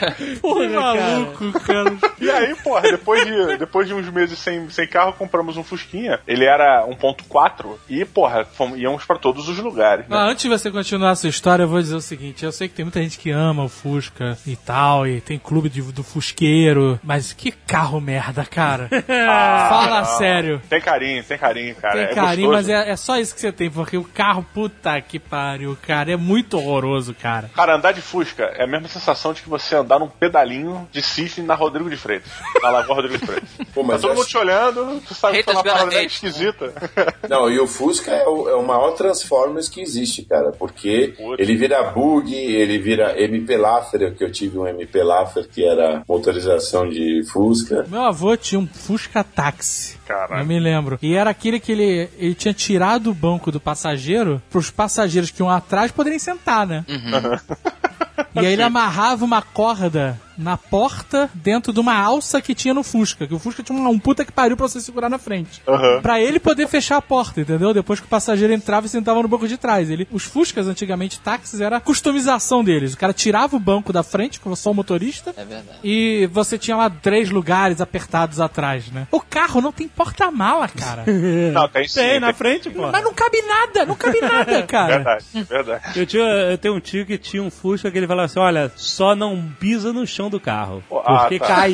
falta. 0.40 0.60
Que 0.68 0.68
maluco, 0.68 1.60
cara. 1.60 1.96
E 2.20 2.30
aí, 2.30 2.54
porra, 2.56 2.82
depois 2.82 3.24
de, 3.26 3.56
depois 3.58 3.88
de 3.88 3.94
uns 3.94 4.08
meses 4.10 4.38
sem, 4.38 4.68
sem 4.70 4.86
carro, 4.86 5.12
compramos 5.12 5.56
um 5.56 5.62
Fusquinha. 5.64 6.20
Ele 6.26 6.44
era 6.44 6.86
1.4 6.86 7.76
e, 7.88 8.04
porra, 8.04 8.44
fomos, 8.44 8.78
íamos 8.78 9.04
pra 9.04 9.16
todos 9.16 9.48
os 9.48 9.58
lugares. 9.58 10.06
Né? 10.08 10.16
Ah, 10.16 10.24
antes 10.26 10.42
de 10.42 10.48
você 10.48 10.70
continuar 10.70 11.10
a 11.10 11.16
sua 11.16 11.28
história, 11.30 11.62
eu 11.64 11.68
vou 11.68 11.80
dizer 11.80 11.94
o 11.96 12.00
seguinte: 12.00 12.44
eu 12.44 12.52
sei 12.52 12.68
que 12.68 12.74
tem 12.74 12.84
muita 12.84 13.00
gente 13.02 13.18
que 13.18 13.30
ama 13.30 13.64
o 13.64 13.68
Fusca 13.68 14.36
e 14.46 14.56
tal, 14.56 15.06
e 15.06 15.20
tem 15.20 15.38
clube 15.38 15.68
de- 15.68 15.80
do 15.92 16.02
Fusqueiro, 16.02 16.98
mas 17.02 17.32
que 17.32 17.50
carro 17.50 18.00
merda, 18.00 18.44
cara. 18.44 18.88
Fala 19.06 19.98
não. 20.00 20.04
sério. 20.18 20.60
Tem 20.68 20.80
carinho, 20.80 21.22
tem 21.24 21.38
carinho, 21.38 21.74
cara. 21.74 21.94
Tem 21.94 22.04
é 22.04 22.14
carinho, 22.14 22.48
gostoso. 22.48 22.68
mas 22.72 22.86
é, 22.86 22.90
é 22.90 22.96
só 22.96 23.18
isso 23.18 23.34
que 23.34 23.40
você 23.40 23.52
tem, 23.52 23.70
porque 23.70 23.96
o 23.96 24.04
carro, 24.04 24.44
puta 24.54 25.00
que 25.00 25.18
pariu, 25.18 25.76
cara, 25.86 26.12
é 26.12 26.16
muito 26.16 26.56
horroroso, 26.58 27.14
cara. 27.14 27.50
Cara, 27.54 27.76
andar 27.76 27.92
de 27.92 28.00
Fusca 28.00 28.44
é 28.56 28.64
a 28.64 28.66
mesma 28.66 28.88
sensação 28.88 29.32
de 29.32 29.42
que 29.42 29.48
você 29.48 29.74
andar 29.76 29.89
num 29.98 30.08
pedalinho 30.08 30.88
de 30.92 31.02
cisne 31.02 31.44
na 31.44 31.54
Rodrigo 31.54 31.88
de 31.90 31.96
Freitas. 31.96 32.30
Na 32.62 32.70
Lagoa 32.70 32.96
Rodrigo 32.96 33.18
de 33.18 33.26
Freitas. 33.26 33.48
Pô, 33.74 33.80
Tá 33.82 33.86
mas 33.86 34.00
todo 34.00 34.10
eu 34.10 34.16
mundo 34.16 34.26
te 34.26 34.36
olhando, 34.38 35.00
tu 35.06 35.14
sabe 35.14 35.34
que 35.42 35.50
Haters 35.50 35.56
uma 35.56 35.64
parada 35.64 36.02
esquisita. 36.02 36.72
Não, 37.28 37.50
e 37.50 37.58
o 37.58 37.66
Fusca 37.66 38.10
é 38.10 38.26
o, 38.26 38.48
é 38.48 38.54
o 38.54 38.62
maior 38.66 38.92
Transformers 38.92 39.68
que 39.68 39.80
existe, 39.80 40.22
cara, 40.24 40.50
porque 40.52 41.14
Putz. 41.16 41.40
ele 41.40 41.56
vira 41.56 41.82
bug, 41.90 42.34
ele 42.34 42.78
vira 42.78 43.20
MP 43.20 43.56
Laffer, 43.56 44.14
que 44.14 44.24
eu 44.24 44.30
tive 44.32 44.58
um 44.58 44.66
MP 44.66 45.02
Laffer 45.02 45.48
que 45.48 45.64
era 45.64 46.02
motorização 46.08 46.88
de 46.88 47.22
Fusca. 47.32 47.84
Meu 47.88 48.02
avô 48.02 48.36
tinha 48.36 48.58
um 48.58 48.66
Fusca 48.66 49.22
táxi. 49.24 49.98
Caralho. 50.06 50.42
Eu 50.42 50.46
me 50.46 50.58
lembro. 50.58 50.98
E 51.00 51.14
era 51.14 51.30
aquele 51.30 51.60
que 51.60 51.70
ele, 51.70 52.08
ele 52.18 52.34
tinha 52.34 52.52
tirado 52.52 53.10
o 53.10 53.14
banco 53.14 53.52
do 53.52 53.60
passageiro 53.60 54.42
pros 54.50 54.68
passageiros 54.70 55.30
que 55.30 55.40
iam 55.40 55.48
atrás 55.48 55.92
poderem 55.92 56.18
sentar, 56.18 56.66
né? 56.66 56.84
E 58.34 58.38
aí 58.40 58.52
ele 58.52 58.62
amarrava 58.62 59.24
uma 59.24 59.42
corda 59.42 60.20
na 60.40 60.56
porta 60.56 61.28
dentro 61.34 61.72
de 61.72 61.80
uma 61.80 61.94
alça 61.94 62.40
que 62.40 62.54
tinha 62.54 62.72
no 62.74 62.82
Fusca. 62.82 63.26
Que 63.26 63.34
o 63.34 63.38
Fusca 63.38 63.62
tinha 63.62 63.78
um, 63.78 63.88
um 63.88 63.98
puta 63.98 64.24
que 64.24 64.32
pariu 64.32 64.56
pra 64.56 64.66
você 64.68 64.80
segurar 64.80 65.08
na 65.08 65.18
frente. 65.18 65.62
Aham. 65.68 66.00
Pra 66.00 66.20
ele 66.20 66.40
poder 66.40 66.66
fechar 66.68 66.96
a 66.96 67.02
porta, 67.02 67.40
entendeu? 67.40 67.72
Depois 67.74 68.00
que 68.00 68.06
o 68.06 68.08
passageiro 68.08 68.52
entrava 68.52 68.86
e 68.86 68.88
sentava 68.88 69.20
no 69.22 69.28
banco 69.28 69.46
de 69.46 69.56
trás. 69.56 69.90
Ele, 69.90 70.08
os 70.10 70.24
Fuscas, 70.24 70.66
antigamente, 70.66 71.20
táxis, 71.20 71.60
era 71.60 71.76
a 71.76 71.80
customização 71.80 72.64
deles. 72.64 72.94
O 72.94 72.96
cara 72.96 73.12
tirava 73.12 73.56
o 73.56 73.60
banco 73.60 73.92
da 73.92 74.02
frente, 74.02 74.40
com 74.40 74.54
só 74.56 74.70
o 74.70 74.74
motorista, 74.74 75.34
É 75.36 75.44
verdade. 75.44 75.78
e 75.84 76.28
você 76.32 76.56
tinha 76.58 76.76
lá 76.76 76.88
três 76.90 77.30
lugares 77.30 77.80
apertados 77.80 78.40
atrás, 78.40 78.90
né? 78.90 79.06
O 79.10 79.20
carro 79.20 79.60
não 79.60 79.72
tem 79.72 79.86
porta-mala, 79.88 80.68
cara. 80.68 81.04
Não, 81.52 81.68
tem 81.68 81.86
sim. 81.86 82.00
Tem 82.00 82.20
na 82.20 82.28
tem- 82.28 82.36
frente, 82.36 82.70
pô. 82.70 82.88
Mas 82.90 83.02
não 83.04 83.12
cabe 83.12 83.42
nada, 83.42 83.84
não 83.84 83.94
cabe 83.94 84.20
nada, 84.20 84.62
cara. 84.66 84.96
Verdade, 84.96 85.24
verdade. 85.48 85.98
Eu, 86.00 86.06
tinha, 86.06 86.22
eu 86.22 86.58
tenho 86.58 86.74
um 86.74 86.80
tio 86.80 87.04
que 87.04 87.18
tinha 87.18 87.42
um 87.42 87.50
Fusca 87.50 87.90
que 87.90 87.98
ele 87.98 88.06
falava 88.06 88.26
assim: 88.26 88.38
olha, 88.38 88.72
só 88.76 89.14
não 89.14 89.50
pisa 89.58 89.92
no 89.92 90.06
chão 90.06 90.29
do 90.30 90.40
carro. 90.40 90.82
Ah, 91.04 91.18
Porque 91.20 91.38
tá. 91.38 91.46
cai. 91.46 91.72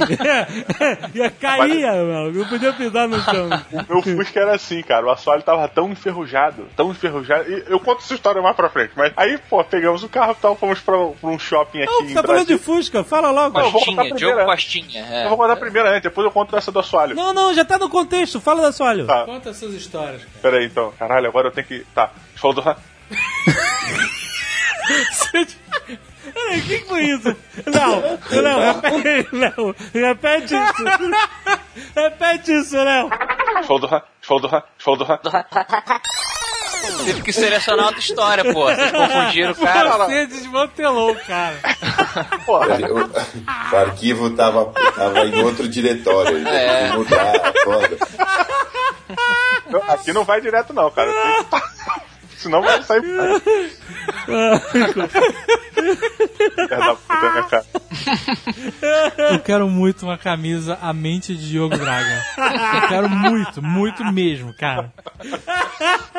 Ia 1.14 1.30
caía, 1.40 1.92
mano. 1.92 2.32
Não 2.32 2.48
podia 2.48 2.72
pisar 2.72 3.06
no 3.08 3.20
chão. 3.20 3.48
Meu 3.88 4.02
Fusca 4.02 4.40
era 4.40 4.54
assim, 4.56 4.82
cara. 4.82 5.06
O 5.06 5.10
assoalho 5.10 5.42
tava 5.42 5.68
tão 5.68 5.90
enferrujado, 5.90 6.66
tão 6.76 6.90
enferrujado. 6.90 7.50
E 7.50 7.64
eu 7.68 7.78
conto 7.78 8.02
essa 8.02 8.14
história 8.14 8.40
mais 8.42 8.56
pra 8.56 8.68
frente. 8.68 8.92
Mas 8.96 9.12
aí, 9.16 9.38
pô, 9.50 9.62
pegamos 9.62 10.02
o 10.02 10.08
carro 10.08 10.32
e 10.32 10.40
tal, 10.42 10.56
fomos 10.56 10.80
pra, 10.80 10.94
pra 11.20 11.30
um 11.30 11.38
shopping 11.38 11.82
aqui 11.82 11.92
Não, 11.92 12.02
em 12.02 12.14
tá 12.14 12.22
falando 12.22 12.46
de. 12.46 12.58
Fusca, 12.58 13.04
fala 13.04 13.30
logo. 13.30 13.58
Não, 13.58 13.66
eu 13.66 13.70
vou 13.70 13.84
contar 13.84 14.02
Costinha, 14.02 14.14
primeiro, 14.14 14.36
Diogo. 14.36 14.50
Costinha. 14.50 15.06
é. 15.06 15.24
Eu 15.24 15.28
vou 15.28 15.38
contar 15.38 15.56
primeiro 15.56 15.88
antes, 15.88 16.02
depois 16.02 16.24
eu 16.24 16.30
conto 16.32 16.56
essa 16.56 16.72
do 16.72 16.78
assoalho. 16.80 17.14
Não, 17.14 17.32
não, 17.34 17.54
já 17.54 17.64
tá 17.64 17.78
no 17.78 17.88
contexto, 17.88 18.40
fala 18.40 18.62
da 18.62 18.72
sua 18.72 18.88
olho. 18.88 19.06
Tá. 19.06 19.24
Conta 19.24 19.50
as 19.50 19.56
suas 19.56 19.74
histórias, 19.74 20.22
cara. 20.24 20.38
Pera 20.40 20.56
aí, 20.58 20.66
então. 20.66 20.92
Caralho, 20.98 21.28
agora 21.28 21.48
eu 21.48 21.52
tenho 21.52 21.66
que. 21.66 21.84
Tá. 21.94 22.10
Você 22.34 22.40
falou 22.40 22.54
do. 22.54 22.76
O 26.46 26.62
que, 26.62 26.78
que 26.78 26.86
foi 26.86 27.02
isso? 27.04 27.36
Não, 27.66 28.00
Léo, 28.30 28.80
repete, 28.82 29.36
Léo, 29.36 29.76
repete 29.92 30.54
isso. 30.54 30.84
Repete 31.94 32.52
isso, 32.52 32.76
Léo. 32.76 33.10
Falou 33.64 33.80
do 33.80 33.86
Ra, 33.86 34.02
falou 34.22 34.40
do 34.42 34.48
Ra, 34.48 34.64
falou 34.78 34.98
do 34.98 35.04
Ra. 35.04 35.20
Teve 37.04 37.22
que 37.22 37.32
selecionar 37.32 37.86
outra 37.86 38.00
história, 38.00 38.52
pô. 38.52 38.64
Vocês 38.64 38.90
confundiram 38.92 39.52
o 39.52 39.56
cara. 39.56 40.06
Você 40.06 40.26
desmantelou, 40.26 41.14
cara. 41.26 41.56
O 43.72 43.76
arquivo 43.76 44.30
tava, 44.30 44.72
tava 44.94 45.20
em 45.26 45.42
outro 45.42 45.68
diretório. 45.68 46.46
É. 46.46 46.92
Mudar, 46.92 47.52
foda. 47.64 47.96
Aqui 49.88 50.12
não 50.12 50.24
vai 50.24 50.40
direto 50.40 50.72
não, 50.72 50.90
cara. 50.90 51.10
Senão 52.36 52.62
vai 52.62 52.82
sair. 52.82 53.02
Eu 59.32 59.38
quero 59.40 59.68
muito 59.68 60.04
uma 60.04 60.16
camisa 60.18 60.78
A 60.80 60.92
Mente 60.92 61.34
de 61.34 61.48
Diogo 61.50 61.76
Braga. 61.76 62.22
Eu 62.82 62.88
quero 62.88 63.08
muito, 63.08 63.62
muito 63.62 64.04
mesmo, 64.12 64.54
cara. 64.56 64.92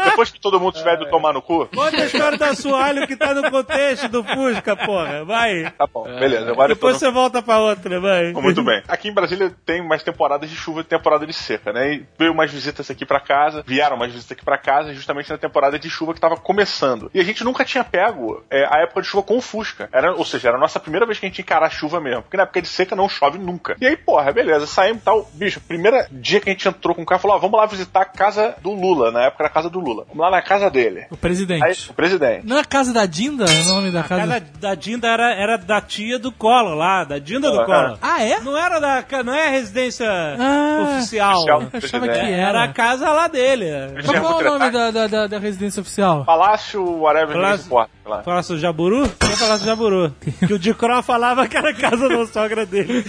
Depois 0.06 0.30
que 0.32 0.40
todo 0.40 0.60
mundo 0.60 0.74
tiver 0.74 0.96
ido 0.96 1.10
tomar 1.10 1.34
no 1.34 1.42
cu, 1.42 1.68
Conta 1.68 2.02
a 2.02 2.06
história 2.06 2.38
da 2.38 2.54
Sualho 2.56 3.08
que 3.08 3.16
tá 3.16 3.34
no 3.34 3.50
contexto 3.50 4.08
do 4.10 4.24
Fusca, 4.24 4.76
porra. 4.76 5.24
Vai. 5.26 5.72
tá 5.78 5.88
bom, 5.92 6.04
beleza. 6.04 6.52
Agora 6.52 6.70
Depois 6.74 6.94
no- 6.96 7.00
você 7.00 7.12
volta 7.12 7.42
pra 7.42 7.60
outra, 7.60 8.00
vai. 8.00 8.32
Muito 8.34 8.64
bem. 8.64 8.82
Aqui 8.88 9.10
em 9.10 9.14
Brasília 9.14 9.54
tem 9.66 9.86
mais 9.86 10.04
temporadas 10.04 10.50
de 10.50 10.56
chuva 10.56 10.82
e 10.82 10.84
temporada 10.84 11.26
de 11.26 11.34
seca, 11.34 11.72
né? 11.74 11.94
E 11.94 12.06
veio 12.18 12.32
umas 12.32 12.52
visitas 12.52 12.90
aqui 12.90 13.06
pra 13.06 13.20
casa, 13.20 13.64
vieram 13.66 13.96
umas 13.96 14.12
visitas 14.12 14.32
aqui 14.32 14.44
pra 14.46 14.58
casa, 14.58 14.94
justamente 14.94 15.30
na 15.30 15.38
temporada 15.38 15.78
de 15.80 15.90
chuva 15.90 16.14
que 16.14 16.20
tava 16.20 16.36
começando. 16.38 17.10
E 17.14 17.20
a 17.20 17.24
gente 17.24 17.44
nunca 17.44 17.64
tinha 17.66 17.77
pego 17.84 18.44
é, 18.50 18.66
a 18.66 18.82
época 18.82 19.02
de 19.02 19.08
chuva 19.08 19.24
com 19.24 19.38
o 19.38 19.42
Fusca. 19.42 19.90
Era, 19.92 20.14
ou 20.14 20.26
seja, 20.26 20.50
era 20.50 20.58
a 20.58 20.60
nossa 20.60 20.80
primeira 20.80 21.06
vez 21.06 21.20
que 21.20 21.26
a 21.26 21.30
gente 21.30 21.42
encarar 21.42 21.68
a 21.68 21.70
chuva 21.70 22.00
mesmo. 22.00 22.24
Porque 22.24 22.38
na 22.38 22.44
época 22.44 22.62
de 22.62 22.68
seca 22.68 22.96
não 22.96 23.08
chove 23.10 23.38
nunca. 23.38 23.76
E 23.80 23.86
aí, 23.88 23.96
porra, 23.98 24.32
beleza, 24.32 24.66
saímos 24.68 25.02
e 25.02 25.06
tal. 25.06 25.30
Bicho, 25.34 25.60
primeiro 25.62 25.98
dia 26.12 26.40
que 26.40 26.50
a 26.50 26.54
gente 26.54 26.68
entrou 26.68 26.96
com 26.96 27.02
o 27.02 27.06
carro, 27.06 27.22
falou: 27.22 27.38
ó, 27.38 27.40
vamos 27.40 27.60
lá 27.60 27.66
visitar 27.66 28.02
a 28.02 28.06
casa 28.06 28.56
do 28.62 28.72
Lula. 28.74 29.12
Na 29.12 29.24
época 29.24 29.44
era 29.44 29.50
a 29.50 29.54
casa 29.54 29.70
do 29.70 29.80
Lula. 29.80 30.06
Vamos 30.08 30.22
lá 30.24 30.30
na 30.32 30.42
casa 30.42 30.70
dele. 30.70 31.02
O 31.10 31.14
Aí, 31.14 31.18
presidente. 31.20 31.90
o 31.90 31.94
presidente. 31.94 32.46
Não 32.46 32.58
é 32.58 32.62
a 32.62 32.66
casa 32.66 32.94
da 32.94 33.06
Dinda? 33.06 33.46
É 33.46 33.62
o 33.62 33.66
nome 33.76 33.92
da 33.92 34.02
A 34.02 34.04
casa? 34.04 34.28
casa 34.28 34.46
da 34.60 34.76
Dinda 34.76 35.08
era, 35.08 35.34
era 35.34 35.58
da 35.58 35.82
tia 35.82 36.18
do 36.20 36.32
Collor 36.32 36.76
lá, 36.76 37.04
da 37.04 37.20
Dinda 37.20 37.52
do 37.52 37.62
Ah, 37.62 37.66
Collor. 37.66 37.98
Ah, 38.02 38.24
é? 38.24 38.40
Não 38.40 38.58
era 38.58 38.80
da. 38.80 39.04
Não 39.24 39.34
é 39.34 39.48
a 39.48 39.50
residência 39.50 40.08
Ah, 40.10 40.84
oficial. 40.98 41.38
oficial. 41.38 41.62
Eu 41.62 41.68
achava 41.68 42.08
que 42.08 42.08
Presidente. 42.10 42.32
Era 42.34 42.50
era. 42.50 42.64
a 42.64 42.68
casa 42.74 43.10
lá 43.12 43.28
dele. 43.28 43.66
Mas 43.96 44.06
qual 44.06 44.42
é 44.42 44.50
o 44.50 44.54
nome 44.60 44.72
da, 44.72 44.92
da, 44.92 45.08
da, 45.08 45.28
da 45.28 45.40
residência 45.40 45.82
oficial? 45.82 46.26
Palácio, 46.26 46.84
whatever, 47.02 47.36
Palácio- 47.36 47.66
Lá. 47.70 48.20
Palácio 48.24 48.57
Jaburu? 48.57 49.09
Que 49.09 49.26
é 49.26 49.36
Palácio 49.36 49.65
Jaburu? 49.65 50.15
que 50.47 50.53
o 50.53 50.57
Dicró 50.59 51.01
falava 51.01 51.47
que 51.47 51.57
era 51.57 51.72
a 51.72 51.74
casa 51.74 52.07
da 52.07 52.26
sogra 52.28 52.65
dele. 52.65 53.03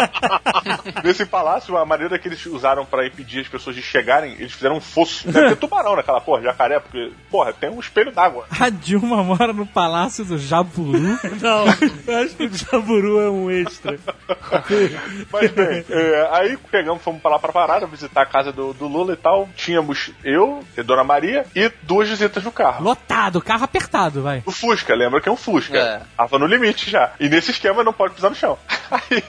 Nesse 1.04 1.26
palácio, 1.26 1.76
a 1.76 1.84
maneira 1.84 2.18
que 2.18 2.28
eles 2.28 2.44
usaram 2.46 2.86
pra 2.86 3.06
impedir 3.06 3.40
as 3.40 3.48
pessoas 3.48 3.76
de 3.76 3.82
chegarem, 3.82 4.32
eles 4.32 4.52
fizeram 4.52 4.76
um 4.76 4.80
fosso. 4.80 5.30
Deve 5.30 5.50
ter 5.50 5.56
tubarão 5.56 5.96
naquela 5.96 6.20
porra, 6.20 6.42
jacaré, 6.42 6.80
porque, 6.80 7.12
porra, 7.30 7.52
tem 7.52 7.68
um 7.68 7.80
espelho 7.80 8.12
d'água. 8.12 8.46
A 8.58 8.70
Dilma 8.70 9.22
mora 9.22 9.52
no 9.52 9.66
Palácio 9.66 10.24
do 10.24 10.38
Jaburu. 10.38 11.18
Não, 11.40 11.64
eu 12.06 12.18
acho 12.24 12.36
que 12.36 12.46
o 12.46 12.56
Jaburu 12.56 13.20
é 13.20 13.30
um 13.30 13.50
extra. 13.50 13.98
Mas 15.30 15.50
bem, 15.50 15.84
é, 15.90 16.28
aí 16.32 16.56
pegamos, 16.70 17.02
fomos 17.02 17.20
pra 17.20 17.32
lá 17.32 17.38
pra 17.38 17.52
parada, 17.52 17.86
visitar 17.86 18.22
a 18.22 18.26
casa 18.26 18.52
do, 18.52 18.72
do 18.72 18.86
Lula 18.86 19.12
e 19.12 19.16
tal. 19.16 19.48
Tínhamos 19.54 20.10
eu, 20.24 20.64
e 20.76 20.82
Dona 20.82 21.04
Maria 21.04 21.44
e 21.54 21.70
duas 21.82 22.08
visitas 22.08 22.42
no 22.42 22.52
carro. 22.52 22.82
Lotado, 22.82 23.42
carro 23.42 23.64
apertado, 23.74 24.22
vai. 24.22 24.42
O 24.46 24.52
Fusca, 24.52 24.94
lembra 24.94 25.20
que 25.20 25.28
é 25.28 25.32
um 25.32 25.36
Fusca. 25.36 25.76
É. 25.76 26.02
Tava 26.16 26.38
no 26.38 26.46
limite 26.46 26.90
já. 26.90 27.12
E 27.18 27.28
nesse 27.28 27.50
esquema 27.50 27.82
não 27.82 27.92
pode 27.92 28.14
pisar 28.14 28.30
no 28.30 28.36
chão. 28.36 28.56
Aí. 28.90 29.22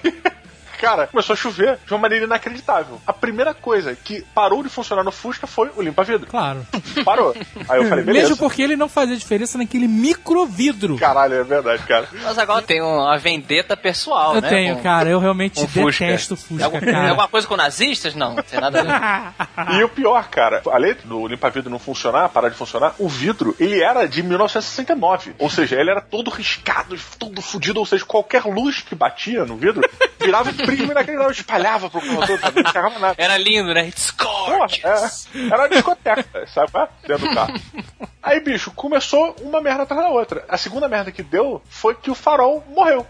Cara, 0.85 1.07
começou 1.07 1.33
a 1.33 1.37
chover 1.37 1.79
de 1.85 1.91
uma 1.93 1.99
maneira 1.99 2.25
inacreditável. 2.25 3.01
A 3.07 3.11
primeira 3.13 3.53
coisa 3.55 3.95
que 3.95 4.21
parou 4.35 4.61
de 4.61 4.69
funcionar 4.69 5.03
no 5.03 5.11
Fusca 5.11 5.47
foi 5.47 5.71
o 5.75 5.81
limpa-vidro. 5.81 6.27
Claro. 6.27 6.65
Parou. 7.03 7.35
Aí 7.67 7.79
eu 7.81 7.89
falei, 7.89 8.03
beleza. 8.05 8.27
Mesmo 8.29 8.37
porque 8.37 8.61
ele 8.61 8.75
não 8.75 8.87
fazia 8.87 9.17
diferença 9.17 9.57
naquele 9.57 9.87
microvidro. 9.87 10.97
Caralho, 10.97 11.33
é 11.35 11.43
verdade, 11.43 11.83
cara. 11.83 12.07
Mas 12.23 12.37
agora 12.37 12.61
tem 12.61 12.81
uma 12.81 13.17
vendetta 13.17 13.75
pessoal, 13.75 14.35
Eu 14.35 14.41
né? 14.41 14.49
tenho, 14.49 14.75
com- 14.75 14.83
cara. 14.83 15.09
Eu 15.09 15.19
realmente 15.19 15.59
Fusca. 15.67 16.05
detesto 16.05 16.35
Fusca, 16.35 16.65
algum- 16.65 16.79
Tem 16.79 16.93
cara. 16.93 17.09
alguma 17.09 17.27
coisa 17.27 17.47
com 17.47 17.55
nazistas? 17.55 18.13
Não, 18.13 18.35
não 18.35 18.43
tem 18.43 18.59
nada 18.59 18.81
a 18.81 18.83
ver. 18.83 19.75
E 19.79 19.83
o 19.83 19.89
pior, 19.89 20.27
cara, 20.29 20.61
além 20.71 20.95
do 21.03 21.27
limpa-vidro 21.27 21.69
não 21.71 21.79
funcionar, 21.79 22.29
parar 22.29 22.49
de 22.49 22.55
funcionar, 22.55 22.93
o 22.99 23.09
vidro, 23.09 23.55
ele 23.59 23.81
era 23.81 24.05
de 24.05 24.21
1969. 24.21 25.33
Ou 25.39 25.49
seja, 25.49 25.79
ele 25.79 25.89
era 25.89 26.01
todo 26.01 26.29
riscado, 26.29 26.95
todo 27.17 27.41
fudido. 27.41 27.79
Ou 27.79 27.85
seja, 27.85 28.05
qualquer 28.05 28.43
luz 28.45 28.81
que 28.81 28.93
batia 28.93 29.45
no 29.45 29.55
vidro 29.57 29.81
virava 30.19 30.51
prisma 30.75 30.91
inaquele 30.93 31.17
espalhava 31.31 31.89
pro 31.89 32.01
sabe? 32.37 32.61
não 32.61 32.69
enxergava 32.69 32.99
nada. 32.99 33.15
Era 33.17 33.37
lindo, 33.37 33.73
né? 33.73 33.87
It's 33.87 34.11
Porra, 34.11 34.57
gorgeous. 34.59 35.27
é, 35.35 35.47
era 35.47 35.57
uma 35.57 35.69
discoteca, 35.69 36.47
sabe? 36.47 36.71
Dentro 37.07 37.27
do 37.29 37.35
carro. 37.35 37.53
Aí, 38.25 38.39
bicho, 38.39 38.71
começou 38.71 39.35
uma 39.41 39.61
merda 39.61 39.83
atrás 39.83 40.01
da 40.01 40.09
outra. 40.09 40.43
A 40.49 40.57
segunda 40.57 40.87
merda 40.87 41.11
que 41.11 41.21
deu 41.21 41.61
foi 41.69 41.93
que 41.93 42.09
o 42.09 42.15
farol 42.15 42.63
morreu. 42.67 43.05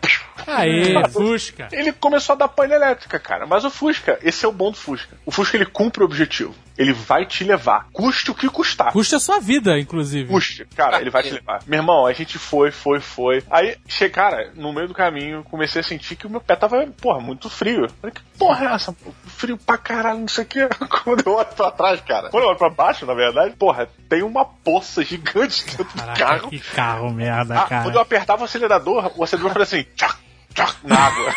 Aê, 0.45 0.93
Fusca. 1.09 1.69
Ele 1.71 1.93
começou 1.93 2.33
a 2.33 2.37
dar 2.37 2.47
pane 2.49 2.73
elétrica, 2.73 3.17
cara. 3.17 3.47
Mas 3.47 3.63
o 3.63 3.69
Fusca, 3.69 4.19
esse 4.21 4.43
é 4.45 4.47
o 4.47 4.51
bom 4.51 4.71
do 4.71 4.77
Fusca. 4.77 5.15
O 5.25 5.31
Fusca, 5.31 5.55
ele 5.55 5.65
cumpre 5.65 6.01
o 6.03 6.05
objetivo. 6.05 6.53
Ele 6.77 6.91
vai 6.91 7.25
te 7.25 7.45
levar. 7.45 7.87
Custe 7.93 8.29
o 8.31 8.35
que 8.35 8.49
custar. 8.49 8.91
Custa 8.91 9.15
a 9.15 9.19
sua 9.19 9.39
vida, 9.39 9.79
inclusive. 9.79 10.29
Custe. 10.29 10.67
Cara, 10.75 10.99
ele 10.99 11.09
vai 11.09 11.23
te 11.23 11.29
levar. 11.31 11.61
Meu 11.65 11.79
irmão, 11.79 12.05
a 12.05 12.11
gente 12.11 12.37
foi, 12.37 12.69
foi, 12.69 12.99
foi. 12.99 13.41
Aí, 13.49 13.77
che- 13.87 14.09
cara, 14.09 14.51
no 14.55 14.73
meio 14.73 14.89
do 14.89 14.93
caminho, 14.93 15.41
comecei 15.45 15.79
a 15.79 15.83
sentir 15.83 16.17
que 16.17 16.27
o 16.27 16.29
meu 16.29 16.41
pé 16.41 16.53
tava, 16.57 16.85
porra, 17.01 17.21
muito 17.21 17.49
frio. 17.49 17.87
Falei, 18.01 18.13
que 18.13 18.21
porra 18.37 18.65
é 18.65 18.73
essa? 18.73 18.93
Frio 19.25 19.57
pra 19.57 19.77
caralho, 19.77 20.19
não 20.19 20.27
sei 20.27 20.43
o 20.43 20.47
que. 20.47 20.67
Quando 21.05 21.23
eu 21.25 21.35
olho 21.35 21.47
pra 21.55 21.71
trás, 21.71 22.01
cara. 22.01 22.27
Quando 22.29 22.43
eu 22.43 22.49
olho 22.49 22.57
pra 22.57 22.69
baixo, 22.69 23.05
na 23.05 23.13
verdade, 23.13 23.55
porra, 23.55 23.87
tem 24.09 24.21
uma 24.21 24.43
poça 24.43 25.04
gigante 25.05 25.65
dentro 25.65 25.83
do 25.85 25.93
Caraca, 25.93 26.19
carro. 26.25 26.49
que 26.49 26.59
carro 26.59 27.11
merda, 27.11 27.59
Ah, 27.59 27.65
cara. 27.67 27.83
quando 27.83 27.95
eu 27.95 28.01
apertava 28.01 28.41
o 28.41 28.45
acelerador, 28.45 29.11
o 29.15 29.23
acelerador 29.23 29.53
fazia 29.57 29.79
assim, 29.79 29.89
tchac, 29.95 30.15
tchac, 30.55 30.75
na 30.83 30.97
água. 30.97 31.33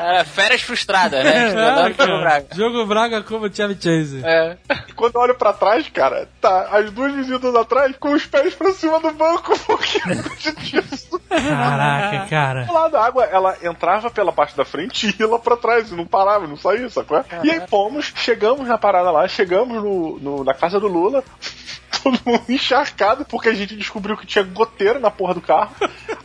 Era 0.00 0.24
férias 0.26 0.62
frustradas, 0.62 1.24
né? 1.24 1.44
É, 1.44 1.48
Estudando 1.48 1.94
pelo 1.94 2.20
Braga. 2.20 2.46
Jogo 2.54 2.86
Braga 2.86 3.22
como 3.22 3.54
Chevy 3.54 3.74
Chase. 3.74 4.22
É. 4.24 4.56
E 4.88 4.92
quando 4.92 5.14
eu 5.16 5.20
olho 5.20 5.34
pra 5.34 5.52
trás, 5.52 5.88
cara, 5.88 6.28
tá 6.40 6.68
as 6.72 6.90
duas 6.90 7.12
visitas 7.14 7.54
atrás 7.54 7.94
com 7.98 8.12
os 8.12 8.24
pés 8.26 8.54
pra 8.54 8.72
cima 8.72 8.98
do 9.00 9.12
banco, 9.12 9.56
porque 9.66 10.52
disso. 10.52 11.20
Caraca, 11.28 12.26
cara. 12.28 12.64
Do 12.64 12.72
lado, 12.72 12.96
a 12.96 13.04
água, 13.06 13.24
ela 13.24 13.56
entrava 13.62 14.10
pela 14.10 14.32
parte 14.32 14.56
da 14.56 14.64
frente 14.64 15.08
e 15.08 15.22
ia 15.22 15.28
lá 15.28 15.38
pra 15.38 15.56
trás, 15.56 15.90
e 15.90 15.94
não 15.94 16.06
parava, 16.06 16.46
não 16.46 16.56
saía, 16.56 16.88
sacou? 16.88 17.24
E 17.42 17.50
aí 17.50 17.62
fomos, 17.68 18.12
chegamos 18.16 18.66
na 18.66 18.78
parada 18.78 19.10
lá, 19.10 19.26
chegamos 19.28 19.82
no, 19.82 20.18
no- 20.18 20.44
na 20.44 20.54
casa 20.54 20.78
do 20.80 20.86
Lula, 20.86 21.22
todo 22.02 22.18
mundo 22.24 22.44
encharcado, 22.48 23.24
porque 23.24 23.48
a 23.48 23.54
gente 23.54 23.74
descobriu 23.76 24.16
que 24.16 24.26
tinha 24.26 24.44
goteira 24.44 24.98
na 24.98 25.10
porra 25.10 25.34
do 25.34 25.40
carro. 25.40 25.74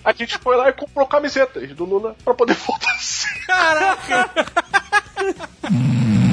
A 0.04 0.14
gente 0.14 0.38
foi 0.38 0.56
lá 0.56 0.68
e 0.70 0.74
comprou 0.74 1.07
camisetas 1.07 1.70
do 1.74 1.86
Lula 1.86 2.15
pra 2.24 2.34
poder 2.34 2.55
voltar 2.65 2.91
assim. 2.91 3.28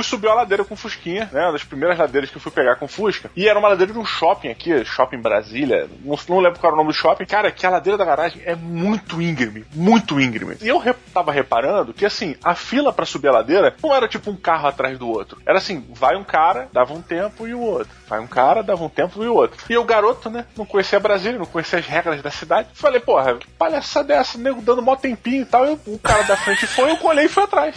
Fui 0.00 0.04
subir 0.04 0.28
a 0.28 0.34
ladeira 0.34 0.64
com 0.64 0.74
Fusquinha, 0.74 1.28
né? 1.30 1.42
Uma 1.42 1.52
das 1.52 1.62
primeiras 1.62 1.98
ladeiras 1.98 2.30
que 2.30 2.36
eu 2.38 2.40
fui 2.40 2.50
pegar 2.50 2.76
com 2.76 2.88
Fusca. 2.88 3.30
E 3.36 3.46
era 3.46 3.58
uma 3.58 3.68
ladeira 3.68 3.92
de 3.92 3.98
um 3.98 4.04
shopping 4.04 4.48
aqui, 4.48 4.82
Shopping 4.82 5.18
Brasília. 5.18 5.90
Não, 6.02 6.18
não 6.26 6.38
lembro 6.38 6.58
qual 6.58 6.72
era 6.72 6.74
o 6.74 6.82
nome 6.82 6.90
do 6.90 6.98
shopping. 6.98 7.26
Cara, 7.26 7.50
que 7.50 7.66
a 7.66 7.70
ladeira 7.70 7.98
da 7.98 8.04
garagem 8.06 8.40
é 8.46 8.56
muito 8.56 9.20
íngreme. 9.20 9.66
Muito 9.74 10.18
íngreme. 10.18 10.56
E 10.62 10.68
eu 10.68 10.78
re 10.78 10.94
tava 11.12 11.32
reparando 11.32 11.92
que, 11.92 12.06
assim, 12.06 12.34
a 12.42 12.54
fila 12.54 12.94
pra 12.94 13.04
subir 13.04 13.28
a 13.28 13.32
ladeira 13.32 13.74
não 13.82 13.94
era 13.94 14.08
tipo 14.08 14.30
um 14.30 14.36
carro 14.36 14.68
atrás 14.68 14.98
do 14.98 15.06
outro. 15.06 15.38
Era 15.46 15.58
assim, 15.58 15.84
vai 15.90 16.16
um 16.16 16.24
cara, 16.24 16.70
dava 16.72 16.94
um 16.94 17.02
tempo 17.02 17.46
e 17.46 17.52
o 17.52 17.60
outro. 17.60 17.94
Vai 18.08 18.20
um 18.20 18.26
cara, 18.26 18.62
dava 18.62 18.82
um 18.82 18.88
tempo 18.88 19.22
e 19.22 19.28
o 19.28 19.34
outro. 19.34 19.62
E 19.68 19.76
o 19.76 19.84
garoto, 19.84 20.30
né? 20.30 20.46
Não 20.56 20.64
conhecia 20.64 20.98
Brasília, 20.98 21.38
não 21.38 21.44
conhecia 21.44 21.78
as 21.78 21.86
regras 21.86 22.22
da 22.22 22.30
cidade. 22.30 22.68
Falei, 22.72 23.00
porra, 23.00 23.34
que 23.34 23.46
palhaçada 23.50 24.14
é 24.14 24.16
essa? 24.16 24.38
Nego 24.38 24.62
dando 24.62 24.80
mó 24.80 24.96
tempinho 24.96 25.42
e 25.42 25.44
tal. 25.44 25.78
O 25.86 25.98
cara 25.98 26.22
da 26.22 26.38
frente 26.38 26.66
foi, 26.66 26.90
eu 26.90 26.96
colhei 26.96 27.26
e 27.26 27.28
fui 27.28 27.42
atrás. 27.42 27.76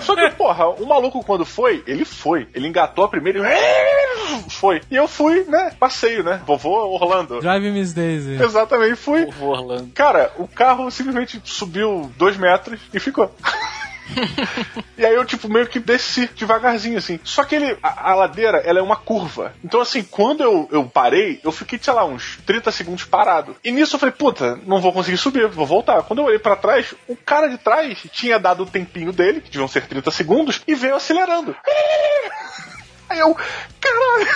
Só 0.00 0.14
que, 0.14 0.30
porra, 0.30 0.68
o 0.68 0.86
maluco 0.86 1.24
quando 1.24 1.44
foi, 1.56 1.82
ele 1.86 2.04
foi. 2.04 2.46
Ele 2.54 2.68
engatou 2.68 3.02
a 3.02 3.08
primeira 3.08 3.40
e 3.40 4.50
foi. 4.50 4.82
E 4.90 4.94
eu 4.94 5.08
fui, 5.08 5.42
né? 5.44 5.72
Passeio, 5.80 6.22
né? 6.22 6.42
Vovô 6.46 6.70
Orlando. 6.94 7.40
Drive 7.40 7.70
Miss 7.70 7.94
Daisy. 7.94 8.34
Exatamente, 8.34 8.96
fui. 8.96 9.24
Vovô 9.24 9.52
Orlando. 9.52 9.90
Cara, 9.94 10.30
o 10.36 10.46
carro 10.46 10.90
simplesmente 10.90 11.40
subiu 11.44 12.12
dois 12.18 12.36
metros 12.36 12.78
e 12.92 13.00
ficou. 13.00 13.34
e 14.96 15.04
aí 15.04 15.14
eu, 15.14 15.24
tipo, 15.24 15.48
meio 15.48 15.66
que 15.66 15.78
desci 15.78 16.28
devagarzinho, 16.28 16.98
assim. 16.98 17.18
Só 17.24 17.44
que 17.44 17.54
ele, 17.54 17.76
a, 17.82 18.12
a 18.12 18.14
ladeira, 18.14 18.58
ela 18.58 18.78
é 18.78 18.82
uma 18.82 18.96
curva. 18.96 19.54
Então, 19.64 19.80
assim, 19.80 20.02
quando 20.02 20.42
eu, 20.42 20.68
eu 20.70 20.84
parei, 20.84 21.40
eu 21.42 21.52
fiquei, 21.52 21.78
sei 21.80 21.92
lá, 21.92 22.04
uns 22.04 22.38
30 22.46 22.70
segundos 22.72 23.04
parado. 23.04 23.56
E 23.64 23.70
nisso 23.70 23.96
eu 23.96 24.00
falei, 24.00 24.14
puta, 24.16 24.58
não 24.66 24.80
vou 24.80 24.92
conseguir 24.92 25.18
subir, 25.18 25.48
vou 25.48 25.66
voltar. 25.66 26.02
Quando 26.02 26.20
eu 26.20 26.26
olhei 26.26 26.38
pra 26.38 26.56
trás, 26.56 26.94
o 27.08 27.16
cara 27.16 27.48
de 27.48 27.58
trás 27.58 27.98
tinha 28.12 28.38
dado 28.38 28.62
o 28.62 28.66
tempinho 28.66 29.12
dele, 29.12 29.40
que 29.40 29.50
deviam 29.50 29.68
ser 29.68 29.86
30 29.86 30.10
segundos, 30.10 30.62
e 30.66 30.74
veio 30.74 30.96
acelerando. 30.96 31.54
Aí 33.08 33.18
eu, 33.18 33.36
caralho. 33.80 34.28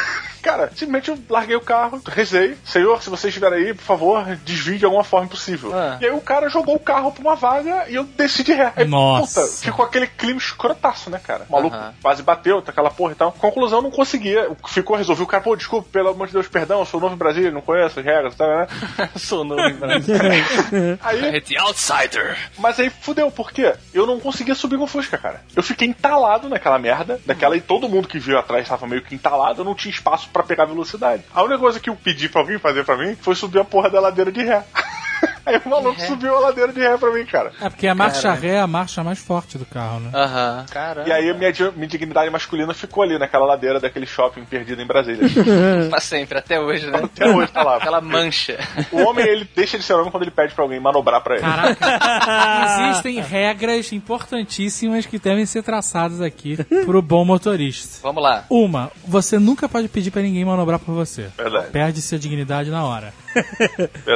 Cara, 0.43 0.69
simplesmente 0.75 1.11
eu 1.11 1.19
larguei 1.29 1.57
o 1.57 1.61
carro, 1.61 2.01
rezei. 2.07 2.57
Senhor, 2.65 3.03
se 3.03 3.11
você 3.11 3.29
estiver 3.29 3.53
aí, 3.53 3.75
por 3.75 3.83
favor, 3.83 4.25
desvie 4.45 4.79
de 4.79 4.85
alguma 4.85 5.05
forma 5.05 5.29
possível. 5.29 5.73
Ah. 5.75 5.99
E 6.01 6.07
aí 6.07 6.13
o 6.13 6.21
cara 6.21 6.49
jogou 6.49 6.77
o 6.77 6.81
carro 6.81 7.13
pra 7.13 7.23
uma 7.23 7.37
vaga 7.37 7.87
e 7.89 7.95
eu 7.95 8.05
desci 8.05 8.43
de 8.43 8.53
ré. 8.53 8.73
Aí, 8.77 8.87
Nossa. 8.87 9.43
Puta, 9.43 9.53
ficou 9.53 9.85
aquele 9.85 10.07
clima 10.07 10.39
escrotaço, 10.39 11.11
né, 11.11 11.21
cara? 11.23 11.47
O 11.49 11.53
maluco 11.53 11.77
quase 12.03 12.23
bateu, 12.23 12.63
tá 12.63 12.71
aquela 12.71 12.91
porra 12.91 13.13
e 13.13 13.17
tal. 13.17 13.33
Conclusão, 13.33 13.83
não 13.83 13.91
conseguia. 13.91 14.51
Ficou, 14.67 14.97
resolvi 14.97 15.23
o 15.23 15.27
cara, 15.27 15.43
pô, 15.43 15.55
desculpa, 15.57 15.89
pelo 15.93 16.11
amor 16.11 16.27
de 16.27 16.33
Deus, 16.33 16.49
perdão, 16.49 16.81
eu 16.81 16.87
sou 16.87 17.01
novo 17.01 17.15
em 17.15 17.19
Brasília, 17.19 17.51
não 17.51 17.61
conheço 17.61 18.01
as 18.01 18.05
regras, 18.05 18.35
tá, 18.35 18.47
né? 18.47 18.67
Sou 19.17 19.45
novo 19.45 19.61
em 19.63 19.75
Brasil. 19.75 20.15
Aí, 21.03 21.41
The 21.41 21.59
Outsider. 21.61 22.37
mas 22.59 22.79
aí 22.79 22.91
fudeu, 22.91 23.31
por 23.31 23.53
quê? 23.53 23.75
Eu 23.93 24.07
não 24.07 24.19
conseguia 24.21 24.55
subir 24.55 24.79
com 24.79 24.85
o 24.85 24.87
Fusca, 24.87 25.19
cara. 25.19 25.43
Eu 25.55 25.63
fiquei 25.63 25.89
entalado 25.89 26.49
naquela 26.49 26.79
merda, 26.79 27.21
daquela 27.27 27.57
e 27.57 27.61
todo 27.61 27.89
mundo 27.89 28.09
que 28.09 28.19
viu 28.19 28.39
atrás 28.39 28.69
tava 28.69 28.87
meio 28.87 29.03
que 29.03 29.15
entalado, 29.15 29.61
eu 29.61 29.65
não 29.65 29.75
tinha 29.75 29.93
espaço 29.93 30.29
pra 30.33 30.43
pegar 30.43 30.65
velocidade. 30.65 31.23
A 31.35 31.43
única 31.43 31.59
coisa 31.59 31.81
que 31.81 31.91
eu 31.91 31.97
pedi 31.97 32.29
pra 32.29 32.41
alguém 32.41 32.59
fazer 32.59 32.85
pra 32.85 32.97
mim 32.97 33.17
foi 33.21 33.35
subir 33.35 33.61
a 33.61 33.65
porra 33.65 33.91
da 33.91 34.01
ladeira 34.01 34.33
de 34.33 34.43
ré. 34.43 34.65
Aí 35.47 35.61
o 35.65 35.69
maluco 35.69 36.01
subiu 36.01 36.35
a 36.37 36.41
ladeira 36.41 36.73
de 36.73 36.81
ré 36.81 36.97
pra 36.97 37.13
mim, 37.13 37.25
cara. 37.25 37.53
É 37.61 37.69
porque 37.69 37.87
a 37.87 37.95
marcha 37.95 38.33
ré 38.33 38.57
é 38.57 38.61
a 38.61 38.67
marcha 38.67 39.03
mais 39.03 39.19
forte 39.19 39.59
do 39.59 39.65
carro, 39.65 40.01
né? 40.01 40.11
Aham. 40.15 40.67
Caramba. 40.71 41.09
E 41.09 41.13
aí 41.13 41.33
minha, 41.35 41.53
minha 41.75 41.89
dignidade 41.89 42.31
masculina 42.31 42.75
ficou 42.75 43.03
ali 43.03 43.19
naquela 43.19 43.47
ladeira 43.47 43.81
daquele 43.81 44.07
shopping 44.07 44.45
perdido 44.45 44.81
em 44.83 44.87
Brasília. 44.87 45.21
Pra 45.89 46.01
sempre, 46.01 46.39
até 46.39 46.61
hoje, 46.61 46.87
né? 46.87 47.01
Até 47.05 47.29
hoje 47.29 47.51
tá 47.53 47.63
lá. 47.63 47.77
Aquela 47.77 48.01
mancha. 48.01 48.59
O 48.93 49.03
homem, 49.03 49.27
ele 49.27 49.49
deixa 49.55 49.79
de 49.79 49.85
ser 49.85 49.95
homem 49.95 50.11
quando 50.11 50.23
ele 50.23 50.31
pede 50.31 50.55
pra 50.55 50.65
alguém 50.65 50.81
manobrar 50.81 51.21
pra 51.21 51.35
ele. 51.35 51.43
Caraca, 51.43 52.91
existem 52.91 53.21
regras 53.21 53.93
importantíssimas 53.93 55.07
que 55.07 55.19
devem 55.19 55.47
ser 55.47 55.63
traçadas 55.63 56.21
aqui 56.21 56.57
pro 56.85 57.01
bom 57.03 57.25
motorista. 57.25 57.99
Vamos 58.03 58.23
lá. 58.23 58.45
Uma, 58.51 58.91
você 59.05 59.39
nunca 59.39 59.69
pode 59.69 59.89
pedir 59.89 60.11
pra 60.11 60.23
ninguém 60.23 60.45
manobrar 60.45 60.79
por 60.79 60.95
você. 60.95 61.29
Verdade. 61.37 61.71
Perde-se 61.71 62.15
a 62.15 62.19
dignidade 62.19 62.71
na 62.71 62.85
hora. 62.85 63.13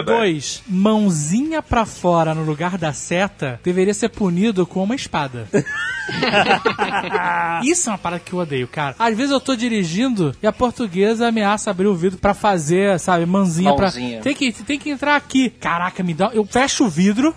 Dois, 0.05 0.63
mãozinha 0.69 1.63
pra 1.63 1.85
fora 1.87 2.35
no 2.35 2.43
lugar 2.45 2.77
da 2.79 2.93
seta 2.93 3.61
deveria 3.63 3.95
ser 3.95 4.09
punido 4.11 4.67
com 4.67 4.83
uma 4.83 4.95
espada. 4.95 5.49
Isso 7.65 7.89
é 7.89 7.93
uma 7.93 7.99
parada 7.99 8.23
que 8.25 8.33
eu 8.33 8.39
odeio, 8.39 8.69
cara. 8.69 8.95
Às 8.99 9.17
vezes 9.17 9.33
eu 9.33 9.41
tô 9.41 9.57
dirigindo 9.57 10.35
e 10.43 10.47
a 10.47 10.53
portuguesa 10.53 11.29
ameaça 11.29 11.71
abrir 11.71 11.87
o 11.87 11.95
vidro 11.95 12.19
pra 12.19 12.35
fazer, 12.35 12.99
sabe, 13.01 13.25
mãozinha, 13.27 13.71
Mãozinha. 13.75 14.21
pra. 14.21 14.23
Tem 14.23 14.35
que, 14.35 14.53
tem 14.65 14.79
que 14.79 14.91
entrar 14.91 15.17
aqui. 15.17 15.51
Caraca, 15.51 16.03
me 16.03 16.15
dá. 16.15 16.31
Eu 16.33 16.45
fecho 16.45 16.85
o 16.85 16.89
vidro, 16.89 17.35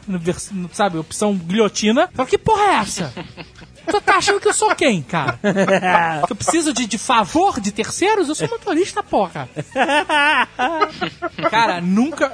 sabe, 0.73 0.97
opção 0.97 1.33
guilhotina. 1.35 2.09
Falo, 2.13 2.27
que 2.27 2.37
porra 2.37 2.63
é 2.63 2.75
essa? 2.75 3.13
Tu 3.89 4.01
tá 4.01 4.17
achando 4.17 4.39
que 4.39 4.47
eu 4.47 4.53
sou 4.53 4.75
quem, 4.75 5.01
cara? 5.01 5.39
Eu 6.29 6.35
preciso 6.35 6.73
de, 6.73 6.85
de 6.85 6.97
favor 6.97 7.59
de 7.59 7.71
terceiros? 7.71 8.27
Eu 8.29 8.35
sou 8.35 8.47
motorista, 8.49 9.01
porra. 9.01 9.47
Cara, 11.49 11.81
nunca. 11.81 12.33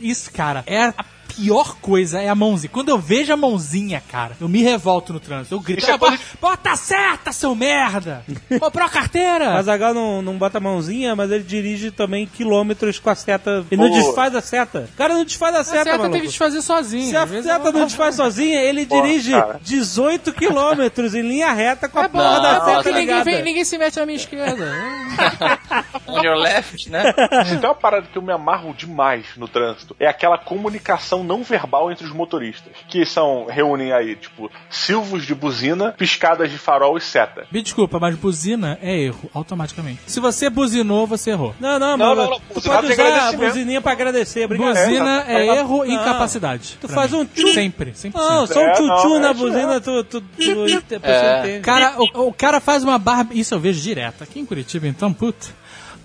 Isso, 0.00 0.30
cara, 0.32 0.62
é 0.66 0.84
a 0.84 0.94
pior 1.36 1.76
coisa, 1.80 2.20
é 2.20 2.28
a 2.28 2.34
mãozinha. 2.34 2.70
Quando 2.72 2.88
eu 2.90 2.98
vejo 2.98 3.32
a 3.32 3.36
mãozinha, 3.36 4.02
cara, 4.10 4.36
eu 4.40 4.48
me 4.48 4.62
revolto 4.62 5.12
no 5.12 5.20
trânsito. 5.20 5.54
Eu 5.54 5.60
grito, 5.60 5.88
é 5.88 5.92
"Ah, 5.94 5.98
coisa 5.98 6.18
bota 6.40 6.76
certa, 6.76 7.32
seu 7.32 7.54
merda! 7.54 8.24
Comprou 8.60 8.86
a 8.86 8.88
carteira! 8.88 9.50
Mas 9.50 9.68
Azaghal 9.68 9.94
não, 9.94 10.22
não 10.22 10.36
bota 10.38 10.58
a 10.58 10.60
mãozinha, 10.60 11.14
mas 11.16 11.30
ele 11.30 11.42
dirige 11.44 11.90
também 11.90 12.26
quilômetros 12.26 12.98
com 12.98 13.10
a 13.10 13.14
seta. 13.14 13.64
Ele 13.70 13.80
não 13.82 13.90
desfaz 13.90 14.34
a 14.34 14.40
seta. 14.40 14.88
O 14.92 14.96
cara 14.96 15.14
não 15.14 15.24
desfaz 15.24 15.54
a 15.54 15.60
a 15.60 15.64
seta, 15.64 15.78
seta 15.84 15.90
maluco. 15.98 16.12
tem 16.12 16.20
que 16.22 16.28
desfazer 16.28 16.62
sozinho. 16.62 17.10
Se 17.10 17.16
a 17.16 17.26
seta 17.26 17.68
eu- 17.68 17.72
não 17.72 17.86
desfaz 17.86 18.14
sozinha, 18.14 18.60
ele 18.60 18.84
dirige 18.84 19.32
cara. 19.32 19.60
18 19.62 20.32
quilômetros 20.32 21.14
em 21.14 21.22
linha 21.22 21.52
reta 21.52 21.88
com 21.88 21.98
a 21.98 22.04
É 22.04 22.08
porra 22.08 22.40
da 22.40 22.48
é 22.56 22.60
seta 22.64 22.82
que 22.82 22.92
ninguém, 22.92 23.22
vem, 23.24 23.42
ninguém 23.42 23.64
se 23.64 23.76
mete 23.78 23.96
na 23.98 24.06
minha 24.06 24.16
esquerda. 24.16 24.72
On 26.06 26.22
your 26.22 26.36
left, 26.36 26.90
né? 26.90 27.12
Se 27.46 27.56
tem 27.58 27.68
uma 27.68 27.74
parada 27.74 28.06
que 28.10 28.16
eu 28.18 28.22
me 28.22 28.32
amarro 28.32 28.74
demais 28.74 29.26
no 29.36 29.48
trânsito, 29.48 29.94
é 29.98 30.06
aquela 30.06 30.36
comunicação 30.38 31.23
não 31.24 31.42
verbal 31.42 31.90
entre 31.90 32.04
os 32.06 32.12
motoristas. 32.12 32.72
Que 32.88 33.04
são, 33.04 33.46
reúnem 33.48 33.92
aí, 33.92 34.14
tipo, 34.16 34.50
silvos 34.70 35.24
de 35.26 35.34
buzina, 35.34 35.92
piscadas 35.92 36.50
de 36.50 36.58
farol 36.58 36.96
e 36.96 37.00
seta. 37.00 37.46
Me 37.50 37.62
desculpa, 37.62 37.98
mas 37.98 38.14
buzina 38.14 38.78
é 38.82 38.96
erro, 38.96 39.30
automaticamente. 39.34 40.00
Se 40.06 40.20
você 40.20 40.48
buzinou, 40.50 41.06
você 41.06 41.30
errou. 41.30 41.54
Não, 41.58 41.78
não, 41.78 41.96
Não, 41.96 42.14
mas 42.14 42.18
não, 42.18 42.30
não, 42.30 42.40
tu 42.40 42.62
pode 42.62 42.86
de 42.86 42.92
usar 42.92 43.28
a 43.28 43.32
buzininha 43.32 43.80
pra 43.80 43.92
agradecer. 43.92 44.44
Obrigado. 44.44 44.74
Buzina 44.74 45.24
é, 45.26 45.46
tá- 45.46 45.56
erro 45.56 45.84
e 45.84 45.92
incapacidade. 45.94 46.78
Tu 46.80 46.88
faz 46.88 47.12
mim. 47.12 47.18
um 47.18 47.24
tchum. 47.24 47.52
Sempre, 47.54 47.94
sempre. 47.94 48.20
Não, 48.20 48.46
só 48.46 48.60
um 48.60 48.62
É, 48.62 48.72
tchutchu 48.72 49.08
não, 49.08 49.18
na 49.20 49.30
é 49.30 49.34
buzina, 49.34 49.80
tu, 49.80 50.04
tu, 50.04 50.20
tu, 50.20 50.98
É. 51.02 51.60
Cara, 51.60 51.96
o, 51.98 52.28
o 52.28 52.32
cara 52.32 52.60
faz 52.60 52.84
uma 52.84 52.98
barba. 52.98 53.34
Isso 53.34 53.54
eu 53.54 53.60
vejo 53.60 53.80
direto. 53.80 54.22
Aqui 54.22 54.38
em 54.40 54.46
Curitiba, 54.46 54.86
então, 54.86 55.12
puta. 55.12 55.48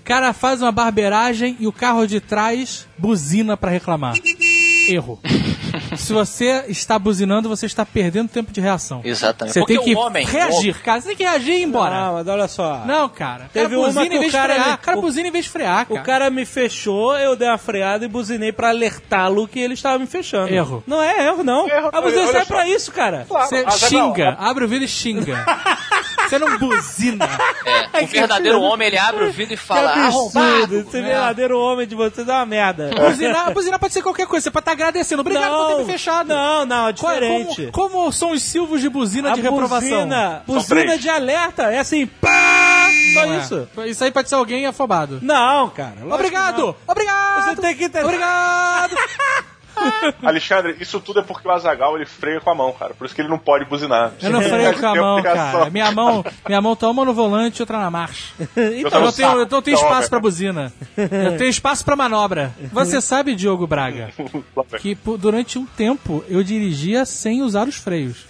O 0.00 0.02
cara 0.02 0.32
faz 0.32 0.60
uma 0.62 0.72
barbeiragem 0.72 1.56
e 1.60 1.66
o 1.66 1.72
carro 1.72 2.06
de 2.06 2.20
trás 2.20 2.88
buzina 2.98 3.56
pra 3.56 3.70
reclamar. 3.70 4.14
Erro. 4.94 5.20
Se 5.96 6.12
você 6.12 6.64
está 6.68 6.98
buzinando, 6.98 7.48
você 7.48 7.66
está 7.66 7.84
perdendo 7.84 8.28
tempo 8.28 8.52
de 8.52 8.60
reação. 8.60 9.00
Exatamente. 9.04 9.54
Você 9.54 9.60
Porque 9.60 9.74
tem 9.76 9.84
que 9.84 9.94
o 9.94 9.98
homem- 9.98 10.24
reagir, 10.26 10.80
cara. 10.82 11.00
Você 11.00 11.08
tem 11.08 11.16
que 11.16 11.22
reagir 11.24 11.52
e 11.54 11.60
ir 11.60 11.62
embora. 11.64 11.94
Ah, 11.94 12.12
mas 12.12 12.28
olha 12.28 12.48
só. 12.48 12.84
Não, 12.86 13.08
cara. 13.08 13.34
O 13.34 13.38
cara 13.38 13.50
Teve 13.52 13.76
uma 13.76 13.86
buzina 13.86 14.06
que 14.08 14.14
em 14.14 14.16
o 14.16 14.20
vez 14.20 14.32
de 14.32 14.38
cara- 14.38 14.54
frear. 14.54 14.74
O 14.74 14.78
cara 14.78 14.98
o- 14.98 15.00
buzina 15.02 15.28
em 15.28 15.30
vez 15.32 15.44
de 15.44 15.50
frear, 15.50 15.86
cara. 15.86 16.00
O 16.00 16.04
cara 16.04 16.30
me 16.30 16.44
fechou, 16.46 17.16
eu 17.18 17.34
dei 17.36 17.48
uma 17.48 17.58
freada 17.58 18.04
e 18.04 18.08
buzinei 18.08 18.52
pra 18.52 18.68
alertá-lo 18.68 19.46
que 19.48 19.58
ele 19.58 19.74
estava 19.74 19.98
me 19.98 20.06
fechando. 20.06 20.52
Erro. 20.52 20.82
Não 20.86 21.02
é 21.02 21.26
erro, 21.26 21.42
não. 21.44 21.68
Erro, 21.68 21.90
a 21.92 22.00
buzina 22.00 22.26
serve 22.26 22.46
pra 22.46 22.68
isso, 22.68 22.92
cara. 22.92 23.26
Claro, 23.28 23.48
Você 23.48 23.56
Azaghal, 23.66 23.78
xinga, 23.88 24.36
abre 24.38 24.64
o 24.64 24.68
vidro 24.68 24.84
e 24.84 24.88
xinga. 24.88 25.44
Você 26.30 26.38
não 26.38 26.58
buzina. 26.58 27.28
É, 27.92 28.02
o 28.04 28.06
verdadeiro 28.06 28.60
homem, 28.62 28.88
ele 28.88 28.98
abre 28.98 29.24
o 29.24 29.32
vidro 29.32 29.54
e 29.54 29.56
Que 29.56 29.62
fala, 29.62 29.92
absurdo. 30.06 30.38
arrombado. 30.38 30.76
Esse 30.78 30.98
É. 30.98 31.02
verdadeiro 31.02 31.58
homem 31.58 31.86
de 31.86 31.94
vocês 31.94 32.28
é 32.28 32.32
uma 32.32 32.46
merda. 32.46 32.90
Buzinar, 32.94 33.52
buzinar 33.52 33.78
pode 33.80 33.92
ser 33.92 34.02
qualquer 34.02 34.26
coisa. 34.26 34.44
Você 34.44 34.50
pode 34.50 34.62
estar 34.62 34.72
agradecendo. 34.72 35.20
Obrigado 35.20 35.50
por 35.52 35.66
ter 35.76 35.84
me 35.84 35.92
fechado. 35.92 36.28
Não, 36.28 36.64
não, 36.64 36.86
é 36.86 36.90
é- 36.90 36.92
diferente. 36.92 37.68
Como, 37.72 37.90
como 37.90 38.12
são 38.12 38.30
os 38.30 38.42
silvos 38.42 38.80
de 38.80 38.88
buzina 38.88 39.32
a 39.32 39.34
de 39.34 39.40
reprovação? 39.40 39.88
buzina, 39.90 40.42
buzina 40.46 40.98
de 40.98 41.08
alerta, 41.08 41.64
é 41.72 41.78
assim, 41.80 42.06
pá! 42.06 42.88
Só 43.14 43.26
Não 43.26 43.34
é. 43.34 43.38
isso. 43.38 43.68
Isso 43.86 44.04
aí 44.04 44.10
pode 44.12 44.28
ser 44.28 44.36
alguém 44.36 44.66
afobado. 44.66 45.18
Não, 45.22 45.68
cara. 45.70 45.94
que 45.96 46.12
Obrigado! 46.12 46.58
não. 46.62 46.76
Obrigado! 46.86 47.44
Você 47.44 47.56
tem 47.56 47.74
que 47.76 47.84
entender. 47.84 48.04
Obrigado! 48.04 48.94
Alexandre, 50.22 50.76
isso 50.80 51.00
tudo 51.00 51.20
é 51.20 51.22
porque 51.22 51.46
o 51.46 51.50
Azagal 51.50 51.96
ele 51.96 52.06
freia 52.06 52.40
com 52.40 52.50
a 52.50 52.54
mão, 52.54 52.72
cara. 52.72 52.94
Por 52.94 53.04
isso 53.06 53.14
que 53.14 53.20
ele 53.20 53.28
não 53.28 53.38
pode 53.38 53.64
buzinar. 53.64 54.12
Eu 54.22 54.30
não 54.30 54.40
freio 54.42 54.78
com 54.78 54.86
a 54.86 54.94
mão, 54.94 55.22
cara. 55.22 55.70
Minha 55.70 55.90
mão, 55.92 56.24
minha 56.46 56.60
mão 56.60 56.76
tá 56.76 56.88
uma 56.88 57.04
no 57.04 57.12
volante 57.14 57.58
e 57.58 57.62
outra 57.62 57.78
na 57.78 57.90
marcha. 57.90 58.32
Então, 58.80 59.00
Eu 59.00 59.04
não 59.06 59.12
tenho, 59.12 59.28
eu 59.32 59.46
não 59.48 59.62
tenho 59.62 59.76
Então, 59.76 59.88
espaço 59.88 60.10
pra 60.10 60.20
buzina. 60.20 60.72
Eu 60.96 61.36
tenho 61.36 61.50
espaço 61.50 61.84
pra 61.84 61.96
manobra. 61.96 62.54
Você 62.72 63.00
sabe, 63.00 63.34
Diogo 63.34 63.66
Braga, 63.66 64.10
que 64.80 64.94
por- 64.94 65.18
durante 65.18 65.58
um 65.58 65.64
tempo 65.66 66.24
eu 66.28 66.42
dirigia 66.42 67.04
sem 67.04 67.42
usar 67.42 67.68
os 67.68 67.76
freios. 67.76 68.26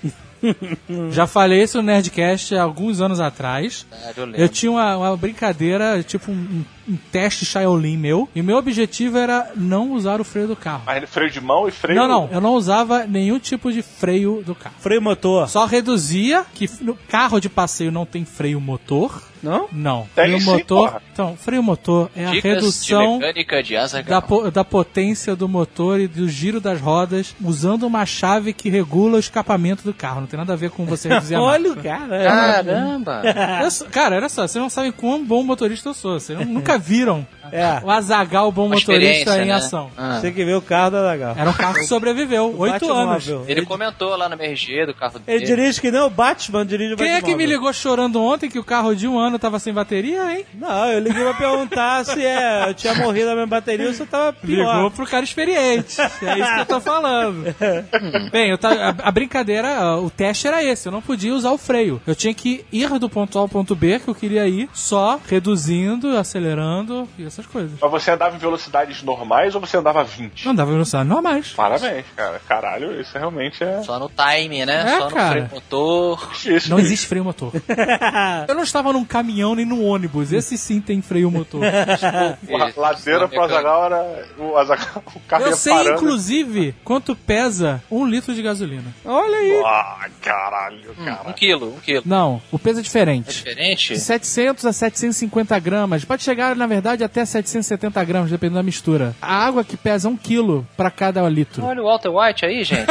Já 1.11 1.27
falei 1.27 1.63
isso 1.63 1.77
no 1.79 1.83
Nerdcast 1.85 2.55
há 2.57 2.63
alguns 2.63 3.01
anos 3.01 3.21
atrás. 3.21 3.87
É, 3.93 4.13
eu. 4.17 4.31
Eu 4.35 4.49
tinha 4.49 4.73
uma, 4.73 4.97
uma 4.97 5.17
brincadeira, 5.17 6.03
tipo 6.03 6.31
um, 6.31 6.35
um- 6.35 6.65
um 6.89 6.97
teste 7.13 7.45
Shaolin 7.45 7.97
meu, 7.97 8.29
e 8.35 8.43
meu 8.43 8.57
objetivo 8.57 9.19
era 9.19 9.51
não 9.57 9.93
usar 9.93 10.21
o 10.21 10.25
freio 10.25 10.49
do 10.49 10.57
carro. 10.57 10.83
Mas 10.87 11.09
freio 11.09 11.31
de 11.31 11.41
mão 11.41 11.69
e 11.69 11.71
freio. 11.71 11.99
Não, 11.99 12.09
não, 12.09 12.29
eu 12.33 12.41
não 12.41 12.55
usava 12.55 13.07
nenhum 13.07 13.39
tipo 13.39 13.73
de 13.73 13.83
freio 13.83 14.43
do 14.45 14.55
carro. 14.55 14.75
freio 14.81 15.01
motor. 15.03 15.49
Só 15.49 15.67
reduzia, 15.67 16.45
que 16.55 16.69
no 16.81 16.95
carro 17.09 17.41
de 17.41 17.49
passeio 17.49 17.91
não 17.93 18.05
tem 18.07 18.25
freio 18.25 18.61
motor. 18.61 19.23
Não? 19.43 19.69
Não. 19.73 20.07
Tem 20.15 20.25
freio 20.27 20.41
sim, 20.41 20.45
motor. 20.47 20.89
porra. 20.91 21.03
Então, 21.13 21.35
freio 21.37 21.63
motor 21.63 22.11
é 22.15 22.27
a 22.27 22.31
Dicas 22.31 22.53
redução 22.57 23.13
de 23.15 23.19
mecânica 23.27 23.63
de 23.63 23.75
da, 23.75 23.81
Azaghal. 23.83 24.23
po- 24.23 24.51
da 24.51 24.63
potência 24.65 25.35
do 25.35 25.49
motor 25.49 25.99
e 25.99 26.07
do 26.07 26.29
giro 26.29 26.61
das 26.61 26.79
rodas 26.79 27.35
usando 27.43 27.85
uma 27.85 28.05
chave 28.05 28.53
que 28.53 28.69
regula 28.69 29.17
o 29.17 29.19
escapamento 29.19 29.83
do 29.83 29.95
carro. 29.95 30.21
Não 30.21 30.27
tem 30.27 30.37
nada 30.39 30.53
a 30.53 30.57
ver 30.57 30.71
com 30.71 30.85
você 30.85 31.09
reduzir 31.13 31.37
a 31.37 31.41
Olha 31.41 31.73
o 31.73 31.77
cara. 31.77 32.23
Caramba! 32.23 33.23
Eu 33.63 33.89
cara, 33.91 34.17
olha 34.17 34.29
só, 34.29 34.47
vocês 34.47 34.61
não 34.63 34.69
sabem 34.69 34.93
quão 34.93 35.25
bom 35.25 35.43
motorista 35.43 35.89
eu 35.89 35.95
sou. 35.95 36.21
Vocês 36.21 36.39
nunca 36.47 36.77
viram 36.81 37.27
É. 37.53 37.81
o 37.85 37.91
Azagal 37.91 38.51
bom 38.51 38.67
Uma 38.67 38.77
motorista 38.77 38.93
experiência, 39.13 39.43
em 39.43 39.47
né? 39.49 39.55
ação. 39.55 39.91
Ah. 39.97 40.19
Tem 40.21 40.33
que 40.33 40.45
ver 40.45 40.55
o 40.57 40.63
carro 40.63 40.91
da 40.93 41.03
Zagal. 41.03 41.35
Era 41.37 41.51
um 41.51 41.53
carro 41.53 41.75
que 41.75 41.85
sobreviveu. 41.85 42.55
Oito 42.59 42.91
anos. 42.93 43.29
Ele 43.47 43.65
comentou 43.67 44.17
lá 44.17 44.29
no 44.29 44.35
MRG 44.35 44.87
do 44.87 44.95
carro 44.95 45.21
Ele 45.27 45.41
dele. 45.41 45.47
dirige 45.57 45.81
que 45.81 45.91
nem 45.91 46.01
o 46.01 46.11
Batman 46.11 46.65
dirige 46.65 46.95
o 46.95 46.97
Quem 46.97 47.11
é 47.13 47.21
que 47.21 47.35
me 47.37 47.45
ligou 47.47 47.73
chorando 47.73 48.23
ontem 48.23 48.49
que 48.49 48.59
o 48.59 48.65
carro 48.65 48.95
de 48.95 49.07
um 49.09 49.19
ano 49.19 49.39
tava 49.39 49.59
sem 49.59 49.73
bateria, 49.75 50.33
hein? 50.33 50.45
Não, 50.55 50.87
eu 50.89 51.01
liguei 51.01 51.23
pra 51.23 51.35
perguntar 51.35 52.05
se 52.07 52.25
é, 52.25 52.69
eu 52.69 52.75
tinha 52.75 52.95
morrido 52.95 53.31
a 53.31 53.35
minha 53.35 53.47
bateria 53.47 53.87
ou 53.89 53.93
se 53.95 54.01
eu 54.03 54.07
tava 54.07 54.33
pior. 54.33 54.75
Ligou 54.77 54.91
pro 54.91 55.07
cara 55.07 55.25
experiente. 55.25 56.01
É 56.01 56.39
isso 56.39 56.55
que 56.55 56.61
eu 56.61 56.67
tô 56.67 56.81
falando. 56.81 57.55
Bem, 58.31 58.51
eu 58.51 58.59
ta- 58.59 58.95
a, 59.03 59.09
a 59.09 59.11
brincadeira, 59.11 59.97
o 59.97 60.09
teste 60.11 60.47
era 60.47 60.63
esse. 60.63 60.87
Eu 60.87 60.93
não 60.93 61.03
podia 61.03 61.35
usar 61.35 61.51
o 61.51 61.59
freio. 61.59 62.01
Eu 62.07 62.15
tinha 62.15 62.33
que 62.33 62.65
ir 62.73 62.89
do 62.99 63.09
ponto 63.09 63.39
A 63.39 63.43
ao 63.43 63.49
ponto 63.49 63.75
B, 63.75 63.99
que 63.99 64.09
eu 64.09 64.15
queria 64.15 64.47
ir, 64.47 64.69
só 64.73 65.19
reduzindo, 65.29 66.17
acelerando. 66.17 66.60
E 66.61 67.03
assim, 67.03 67.27
essas 67.27 67.47
coisas. 67.47 67.79
Mas 67.81 67.91
você 67.91 68.11
andava 68.11 68.37
em 68.37 68.39
velocidades 68.39 69.03
normais 69.03 69.55
ou 69.55 69.61
você 69.61 69.77
andava 69.77 70.01
a 70.01 70.05
20? 70.05 70.45
Não 70.47 70.55
dava 70.55 70.71
velocidade 70.73 71.09
normais. 71.09 71.49
Parabéns, 71.51 72.05
cara. 72.17 72.41
Caralho, 72.49 73.01
isso 73.01 73.17
realmente 73.19 73.63
é. 73.63 73.83
Só 73.83 73.99
no 73.99 74.09
time, 74.11 74.65
né? 74.67 74.85
É, 74.95 74.99
Só 74.99 75.05
no 75.09 75.15
cara. 75.15 75.31
freio 75.33 75.49
motor. 75.53 76.31
Isso. 76.47 76.71
Não 76.71 76.79
existe 76.79 77.07
freio 77.07 77.25
motor. 77.25 77.53
Eu 78.49 78.55
não 78.55 78.63
estava 78.63 78.93
num 78.93 79.05
caminhão 79.05 79.55
nem 79.55 79.65
num 79.67 79.85
ônibus. 79.85 80.33
Esse 80.33 80.57
sim 80.59 80.81
tem 80.81 81.01
freio 81.03 81.31
motor. 81.31 81.61
La- 81.63 82.73
Ladeira 82.77 83.29
pro 83.29 83.43
Azagal 83.43 83.85
era. 83.87 84.27
O, 84.39 84.57
Azaghal, 84.57 85.03
o 85.15 85.21
carro 85.21 85.45
Eu 85.47 85.57
sei, 85.57 85.73
parando. 85.73 85.95
inclusive, 85.97 86.75
quanto 86.85 87.15
pesa 87.15 87.83
um 87.91 88.07
litro 88.07 88.35
de 88.35 88.43
gasolina. 88.43 88.95
Olha 89.05 89.37
aí. 89.37 89.63
Ah, 89.65 90.09
caralho, 90.21 90.95
Um 90.99 91.05
cara. 91.05 91.33
quilo, 91.33 91.75
um 91.75 91.81
quilo. 91.81 92.03
Não, 92.07 92.41
o 92.51 92.59
peso 92.59 92.79
é 92.79 92.81
É 92.81 92.83
diferente. 92.83 93.31
diferente? 93.31 93.95
De 93.95 94.01
700 94.01 94.67
a 94.67 94.73
750 94.73 95.59
gramas. 95.59 96.05
Pode 96.05 96.23
chegar, 96.23 96.50
na 96.55 96.67
verdade, 96.67 97.05
até 97.05 97.25
770 97.25 98.05
gramas, 98.05 98.31
dependendo 98.31 98.57
da 98.57 98.63
mistura. 98.63 99.15
A 99.21 99.45
água 99.45 99.65
que 99.65 99.77
pesa 99.77 100.09
um 100.09 100.17
quilo 100.17 100.67
para 100.77 100.91
cada 100.91 101.29
litro. 101.29 101.65
Olha 101.65 101.83
o 101.83 101.87
Walter 101.87 102.11
White 102.11 102.45
aí, 102.45 102.65
gente. 102.65 102.87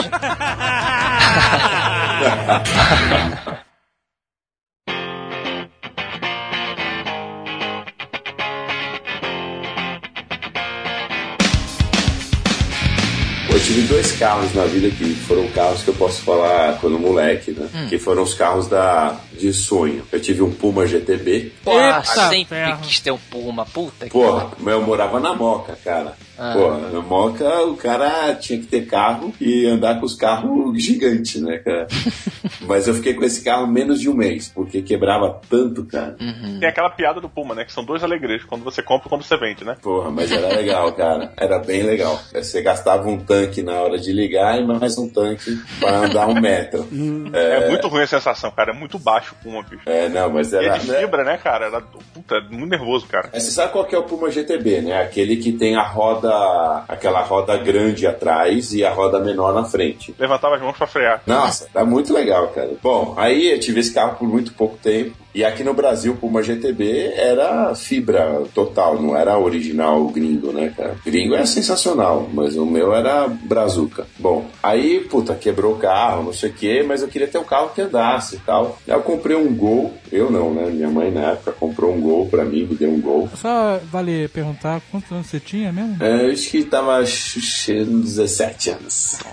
Eu 13.52 13.60
tive 13.60 13.82
dois 13.88 14.12
carros 14.14 14.54
na 14.54 14.64
vida 14.66 14.90
que 14.90 15.16
foram 15.16 15.48
carros 15.48 15.84
que 15.84 15.90
eu 15.90 15.94
posso 15.96 16.22
falar 16.22 16.78
quando 16.80 17.00
moleque, 17.00 17.52
né? 17.52 17.68
Hum. 17.74 17.88
Que 17.90 17.98
foram 17.98 18.24
os 18.24 18.34
carros 18.34 18.68
da 18.68 19.20
de 19.40 19.54
sonho. 19.54 20.04
Eu 20.12 20.20
tive 20.20 20.42
um 20.42 20.52
Puma 20.52 20.86
GTB. 20.86 21.54
Porra, 21.64 22.04
sempre 22.04 22.46
ferro. 22.46 22.82
quis 22.82 23.00
ter 23.00 23.12
um 23.12 23.18
Puma. 23.18 23.66
Puta 23.66 24.06
que 24.06 24.12
Porra, 24.12 24.52
mas 24.60 24.74
eu 24.74 24.82
morava 24.82 25.20
na 25.20 25.34
Moca, 25.34 25.78
cara. 25.84 26.16
Ah. 26.38 26.54
Porra, 26.54 26.78
na 26.90 27.02
Moca 27.02 27.64
o 27.64 27.76
cara 27.76 28.36
tinha 28.36 28.60
que 28.60 28.66
ter 28.66 28.86
carro 28.86 29.34
e 29.40 29.66
andar 29.66 30.00
com 30.00 30.06
os 30.06 30.16
carros 30.16 30.82
gigantes, 30.82 31.42
né, 31.42 31.58
cara? 31.58 31.88
mas 32.68 32.88
eu 32.88 32.94
fiquei 32.94 33.14
com 33.14 33.24
esse 33.24 33.44
carro 33.44 33.68
menos 33.68 34.00
de 34.00 34.10
um 34.10 34.14
mês, 34.14 34.52
porque 34.54 34.82
quebrava 34.82 35.40
tanto, 35.50 35.86
cara. 35.86 36.16
Uhum. 36.20 36.60
Tem 36.60 36.70
aquela 36.70 36.90
piada 36.90 37.20
do 37.20 37.30
Puma, 37.30 37.56
né? 37.56 37.66
Que 37.66 37.74
são 37.74 37.84
dois 37.84 38.04
alegres, 38.04 38.44
quando 38.44 38.64
você 38.64 38.82
compra 38.82 39.08
e 39.08 39.10
quando 39.10 39.24
você 39.24 39.38
vende, 39.38 39.64
né? 39.64 39.76
Porra, 39.82 40.12
mas 40.12 40.32
era 40.32 40.48
legal, 40.56 40.92
cara. 40.94 41.34
Era 41.38 41.60
bem 41.60 41.84
legal. 41.84 42.20
Você 42.34 42.62
gastava 42.62 43.08
um 43.10 43.18
tanque 43.18 43.62
na 43.62 43.74
hora 43.74 43.98
de 43.98 44.12
ligar 44.12 44.60
e 44.60 44.66
mais 44.66 44.98
um 44.98 45.10
tanque 45.10 45.58
para 45.80 45.98
andar 46.06 46.28
um 46.28 46.40
metro. 46.40 46.88
É... 47.32 47.70
muito 47.70 47.88
ruim 47.88 48.04
a 48.04 48.08
sensação, 48.08 48.52
cara. 48.52 48.72
É 48.72 48.74
muito 48.74 48.98
baixo 48.98 49.29
o 49.34 49.36
Puma, 49.44 49.64
bicho. 49.64 49.82
É, 49.86 50.10
não, 50.10 50.30
mas 50.30 50.52
E 50.52 50.58
era. 50.58 50.76
é 50.76 50.78
de 50.78 50.86
fibra, 50.92 51.24
né, 51.24 51.38
cara? 51.38 51.68
Era 51.68 51.82
puta, 51.82 52.36
é 52.36 52.42
muito 52.42 52.70
nervoso, 52.70 53.08
cara. 53.08 53.30
Mas 53.34 53.44
Você 53.44 53.52
sabe 53.52 53.72
qual 53.72 53.86
que 53.86 53.96
é 53.96 53.98
o 53.98 54.04
Puma 54.04 54.30
GTB, 54.30 54.82
né? 54.82 55.02
Aquele 55.02 55.38
que 55.38 55.52
tem 55.52 55.76
a 55.76 55.84
roda, 55.84 56.84
aquela 56.88 57.22
roda 57.22 57.58
grande 57.58 58.06
atrás 58.08 58.74
e 58.74 58.84
a 58.84 58.92
roda 58.92 59.20
menor 59.20 59.54
na 59.54 59.64
frente. 59.64 60.14
Levantava 60.20 60.56
as 60.56 60.62
mãos 60.62 60.78
pra 60.78 60.88
frear. 60.88 61.22
Nossa, 61.26 61.68
tá 61.74 61.84
muito 61.86 62.14
legal, 62.14 62.48
cara. 62.50 62.72
Bom, 62.82 63.14
aí 63.18 63.52
eu 63.54 63.60
tive 63.60 63.80
esse 63.80 63.94
carro 63.94 64.16
por 64.18 64.28
muito 64.28 64.54
pouco 64.54 64.78
tempo. 64.78 65.16
E 65.34 65.46
aqui 65.46 65.64
no 65.64 65.74
Brasil, 65.74 66.16
Puma 66.16 66.42
GTB 66.42 67.14
era 67.16 67.74
fibra 67.76 68.44
total, 68.54 69.00
não 69.02 69.16
era 69.16 69.38
original 69.38 70.08
gringo, 70.08 70.52
né, 70.52 70.74
cara? 70.76 70.96
Gringo 71.06 71.36
é 71.36 71.46
sensacional, 71.46 72.28
mas 72.34 72.56
o 72.58 72.66
meu 72.66 72.94
era 72.94 73.28
brazuca. 73.28 74.08
Bom, 74.18 74.46
aí, 74.62 75.02
puta, 75.02 75.36
quebrou 75.36 75.74
o 75.74 75.78
carro, 75.78 76.24
não 76.24 76.34
sei 76.34 76.50
o 76.50 76.54
quê, 76.54 76.84
mas 76.86 77.02
eu 77.02 77.08
queria 77.08 77.28
ter 77.28 77.38
um 77.38 77.44
carro 77.44 77.70
que 77.70 77.82
andasse 77.82 78.38
e 78.38 78.40
tal. 78.40 78.80
Aí 78.88 78.94
eu 78.94 79.02
comprei 79.02 79.36
um 79.36 79.54
Gol, 79.54 79.94
eu 80.12 80.32
não, 80.32 80.54
né? 80.54 80.70
Minha 80.70 80.90
mãe 80.90 81.12
na 81.12 81.32
época 81.32 81.52
comprou 81.52 81.94
um 81.94 82.02
Gol 82.02 82.28
pra 82.28 82.44
mim, 82.44 82.64
me 82.66 82.76
deu 82.76 82.90
um 82.90 83.00
Gol. 83.00 83.30
Só 83.36 83.80
vale 83.92 84.28
perguntar 84.30 84.82
quantos 84.92 85.12
anos 85.12 85.28
você 85.28 85.40
tinha 85.40 85.72
mesmo? 85.72 85.98
É, 86.04 86.26
eu 86.26 86.32
acho 86.32 86.50
que 86.50 86.64
tava 86.64 87.06
cheirando 87.06 88.02
17 88.02 88.70
anos. 88.72 89.20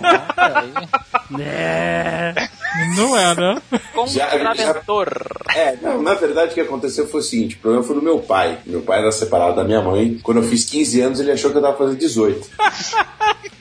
Não 2.95 3.17
é, 3.17 3.35
né? 3.35 3.61
Contraventor. 3.93 5.09
É, 5.55 5.75
não, 5.87 6.01
na 6.01 6.13
verdade 6.13 6.51
o 6.51 6.53
que 6.53 6.61
aconteceu 6.61 7.07
foi 7.07 7.19
o 7.21 7.23
seguinte, 7.23 7.55
o 7.55 7.59
problema 7.59 7.83
foi 7.83 7.95
do 7.95 8.01
meu 8.01 8.19
pai. 8.19 8.57
Meu 8.65 8.81
pai 8.81 8.99
era 8.99 9.11
separado 9.11 9.55
da 9.55 9.63
minha 9.63 9.81
mãe. 9.81 10.19
Quando 10.23 10.37
eu 10.37 10.43
fiz 10.43 10.65
15 10.65 11.01
anos, 11.01 11.19
ele 11.19 11.31
achou 11.31 11.51
que 11.51 11.57
eu 11.57 11.61
tava 11.61 11.77
fazendo 11.77 11.97
18. 11.97 12.49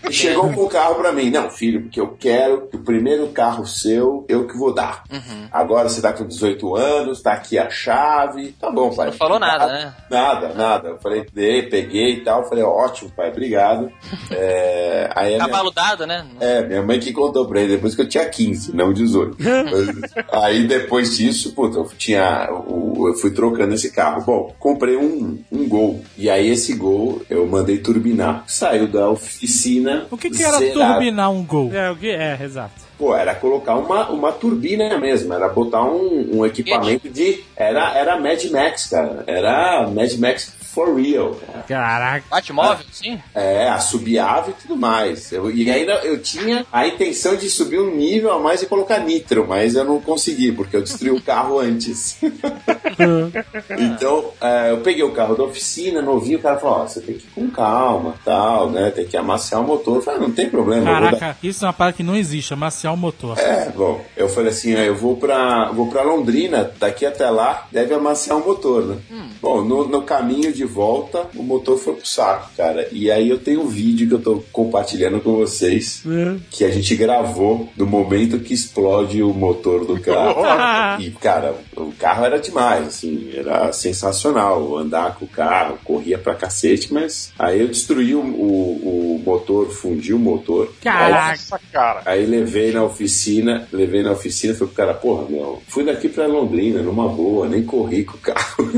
E 0.09 0.13
chegou 0.13 0.53
com 0.53 0.63
o 0.65 0.69
carro 0.69 0.95
pra 0.97 1.11
mim. 1.13 1.31
Não, 1.31 1.51
filho, 1.51 1.83
porque 1.83 2.01
eu 2.01 2.17
quero 2.19 2.69
que 2.69 2.77
o 2.77 2.81
primeiro 2.85 3.27
carro 3.29 3.67
seu, 3.67 4.25
eu 4.29 4.47
que 4.47 4.57
vou 4.57 4.73
dar. 4.73 5.03
Agora 5.51 5.89
você 5.89 6.01
tá 6.01 6.13
com 6.13 6.25
18 6.25 6.77
anos, 6.77 7.21
tá 7.21 7.33
aqui 7.33 7.59
a 7.59 7.69
chave. 7.69 8.53
Tá 8.61 8.71
bom, 8.71 8.95
pai. 8.95 9.07
Não 9.07 9.13
falou 9.15 9.39
nada, 9.41 9.67
né? 9.67 9.95
Nada, 10.09 10.55
nada. 10.55 10.89
Eu 10.91 10.99
falei, 10.99 11.27
dei, 11.33 11.63
peguei 11.63 12.15
e 12.15 12.21
tal. 12.21 12.49
Falei, 12.49 12.63
ótimo, 12.63 13.11
pai, 13.17 13.31
obrigado. 13.31 13.91
É, 14.31 15.09
aí 15.15 15.35
a 15.35 15.39
minha- 15.39 15.49
Cavalo 15.49 15.71
dado, 15.71 16.07
né? 16.07 16.25
é, 16.41 16.63
minha 16.63 16.83
mãe 16.83 16.99
que 17.01 17.13
contou 17.13 17.47
pra 17.47 17.61
ele 17.61 17.75
depois 17.77 17.95
que 17.95 18.03
eu 18.03 18.09
tinha 18.09 18.29
15, 18.29 18.75
não 18.75 18.93
18. 18.93 19.37
Aí 20.33 20.67
depois 20.67 21.17
disso, 21.17 21.53
puta, 21.53 21.79
eu 21.79 21.89
tinha. 21.97 22.16
O- 22.51 23.09
Eu 23.09 23.15
fui 23.15 23.31
trocando 23.31 23.75
esse 23.75 23.91
carro. 23.93 24.23
Bom, 24.25 24.55
comprei 24.59 24.97
um, 24.97 25.39
um 25.53 25.69
gol. 25.69 26.03
E 26.17 26.29
aí 26.29 26.49
esse 26.51 26.75
gol 26.75 27.23
eu 27.31 27.47
mandei 27.47 27.79
turbinar. 27.79 28.45
Saiu 28.47 28.89
da 28.89 29.09
oficina. 29.11 30.07
O 30.11 30.17
que, 30.17 30.31
que 30.31 30.43
era 30.43 30.59
zerado. 30.59 30.95
turbinar 30.95 31.31
um 31.31 31.45
gol? 31.45 31.73
É, 31.73 31.91
o 31.91 31.97
que? 31.97 32.09
É, 32.11 32.39
exato. 32.43 32.87
Pô, 32.99 33.15
era 33.15 33.35
colocar 33.35 33.75
uma, 33.77 34.09
uma 34.11 34.33
turbina 34.33 34.99
mesmo, 34.99 35.33
era 35.35 35.49
botar 35.49 35.85
um, 35.85 36.39
um 36.39 36.47
equipamento 36.47 37.09
de. 37.11 37.45
Era, 37.55 37.93
era 37.97 38.19
Mad 38.19 38.43
Max, 38.51 38.87
cara. 38.87 39.23
Era 39.27 39.87
Mad 39.89 40.13
Max 40.15 40.55
for 40.61 40.95
real. 40.95 41.35
cara. 41.35 41.65
Caraca. 41.67 42.25
Batmóvel, 42.31 42.85
sim? 42.93 43.19
É, 43.35 43.67
assobiava 43.69 44.51
e 44.51 44.53
tudo 44.55 44.77
mais. 44.77 45.33
Eu- 45.33 45.51
e 45.51 45.71
ainda 45.71 45.93
eu 46.05 46.21
tinha 46.21 46.67
a 46.73 46.87
intenção 46.87 47.35
de 47.37 47.49
subir 47.49 47.81
um 47.81 47.95
nível 47.97 48.31
a 48.33 48.39
mais 48.39 48.63
e 48.63 48.67
colocar 48.67 48.99
nitro, 48.99 49.47
mas 49.49 49.75
eu 49.75 49.85
não 49.85 50.01
consegui, 50.01 50.53
porque 50.53 50.77
eu 50.77 50.83
destruí 50.83 51.11
o 51.11 51.21
carro 51.21 51.59
antes. 51.61 52.19
então, 53.79 54.33
é, 54.41 54.71
eu 54.71 54.79
peguei 54.79 55.03
o 55.03 55.13
carro 55.13 55.35
da 55.35 55.45
oficina, 55.45 56.03
novinho, 56.03 56.39
o 56.39 56.43
cara 56.43 56.59
falou, 56.59 56.81
ó, 56.81 56.87
você 56.87 57.01
tem 57.01 57.17
que 57.17 57.25
ir 57.27 57.31
com 57.35 57.51
calma, 57.51 58.15
tal, 58.25 58.71
né? 58.71 58.91
Tem 58.91 59.07
que 59.07 59.17
amaciar 59.17 59.61
o 59.61 59.65
motor. 59.67 59.97
Eu 59.97 60.03
falei, 60.03 60.21
não 60.21 60.31
tem 60.31 60.49
problema. 60.49 60.85
vou 60.85 61.11
dar- 61.11 61.17
Caraca, 61.19 61.39
isso 61.43 61.65
é 61.65 61.69
uma 61.69 61.73
parada 61.73 61.97
que 61.97 62.03
não 62.03 62.17
existe, 62.17 62.53
amaciar 62.53 62.86
o 62.93 62.97
motor. 62.97 63.39
é, 63.39 63.71
bom, 63.75 64.01
eu 64.17 64.29
falei 64.29 64.51
assim, 64.51 64.75
ah, 64.75 64.85
eu 64.85 64.95
vou 64.95 65.17
pra, 65.17 65.71
vou 65.73 65.89
pra 65.89 66.03
Londrina, 66.03 66.71
daqui 66.79 67.05
até 67.07 67.29
lá 67.31 67.67
deve 67.73 67.95
amaciar 67.95 68.39
o 68.39 68.45
motor, 68.45 68.85
né? 68.87 68.97
Bom, 69.41 69.63
no, 69.63 69.87
no 69.89 70.03
caminho 70.03 70.53
de 70.53 70.65
volta, 70.65 71.27
o 71.35 71.43
motor 71.43 71.79
foi 71.79 71.95
pro 71.95 72.07
saco, 72.07 72.51
cara. 72.57 72.89
E 72.91 73.11
aí 73.11 73.29
eu 73.29 73.39
tenho 73.39 73.63
um 73.63 73.67
vídeo 73.69 74.09
que 74.09 74.15
eu 74.15 74.19
tô 74.23 74.43
compartilhando 74.53 75.21
com 75.21 75.37
vocês, 75.37 76.03
que 76.51 76.65
a 76.65 76.71
gente 76.71 76.95
gravou 76.97 77.69
do 77.77 77.87
momento 77.87 78.39
que 78.41 78.55
explode 78.55 79.23
o 79.23 79.33
motor 79.33 79.85
do 79.85 80.01
carro. 80.01 80.43
e, 81.03 81.11
cara, 81.11 81.55
o 81.77 81.93
carro 81.93 82.25
era 82.25 82.39
demais, 82.39 82.87
assim, 82.87 83.31
era 83.35 83.73
sensacional 83.73 84.77
andar 84.77 85.15
com 85.17 85.25
o 85.25 85.29
carro, 85.29 85.79
corria 85.85 86.19
pra 86.19 86.35
cacete, 86.35 86.93
mas 86.93 87.33
aí 87.39 87.61
eu 87.61 87.69
destruí 87.69 88.15
o, 88.15 88.21
o, 88.21 89.17
o 89.17 89.23
motor, 89.25 89.69
fundi 89.71 90.13
o 90.15 90.19
motor. 90.19 90.73
Aí- 91.07 91.31
Nossa, 91.31 91.61
cara. 91.73 92.03
Aí 92.05 92.25
levei 92.27 92.73
na 92.77 92.85
oficina, 92.85 93.67
levei 93.73 94.03
na 94.03 94.13
oficina 94.13 94.55
falei 94.55 94.69
pro 94.69 94.77
cara, 94.77 94.95
porra, 94.95 95.27
meu, 95.29 95.63
fui 95.67 95.85
daqui 95.85 96.09
pra 96.09 96.27
Londrina, 96.27 96.83
numa 96.83 97.09
boa, 97.09 97.49
nem 97.49 97.65
corri 97.65 98.05
com 98.05 98.17
o 98.17 98.21
carro. 98.21 98.71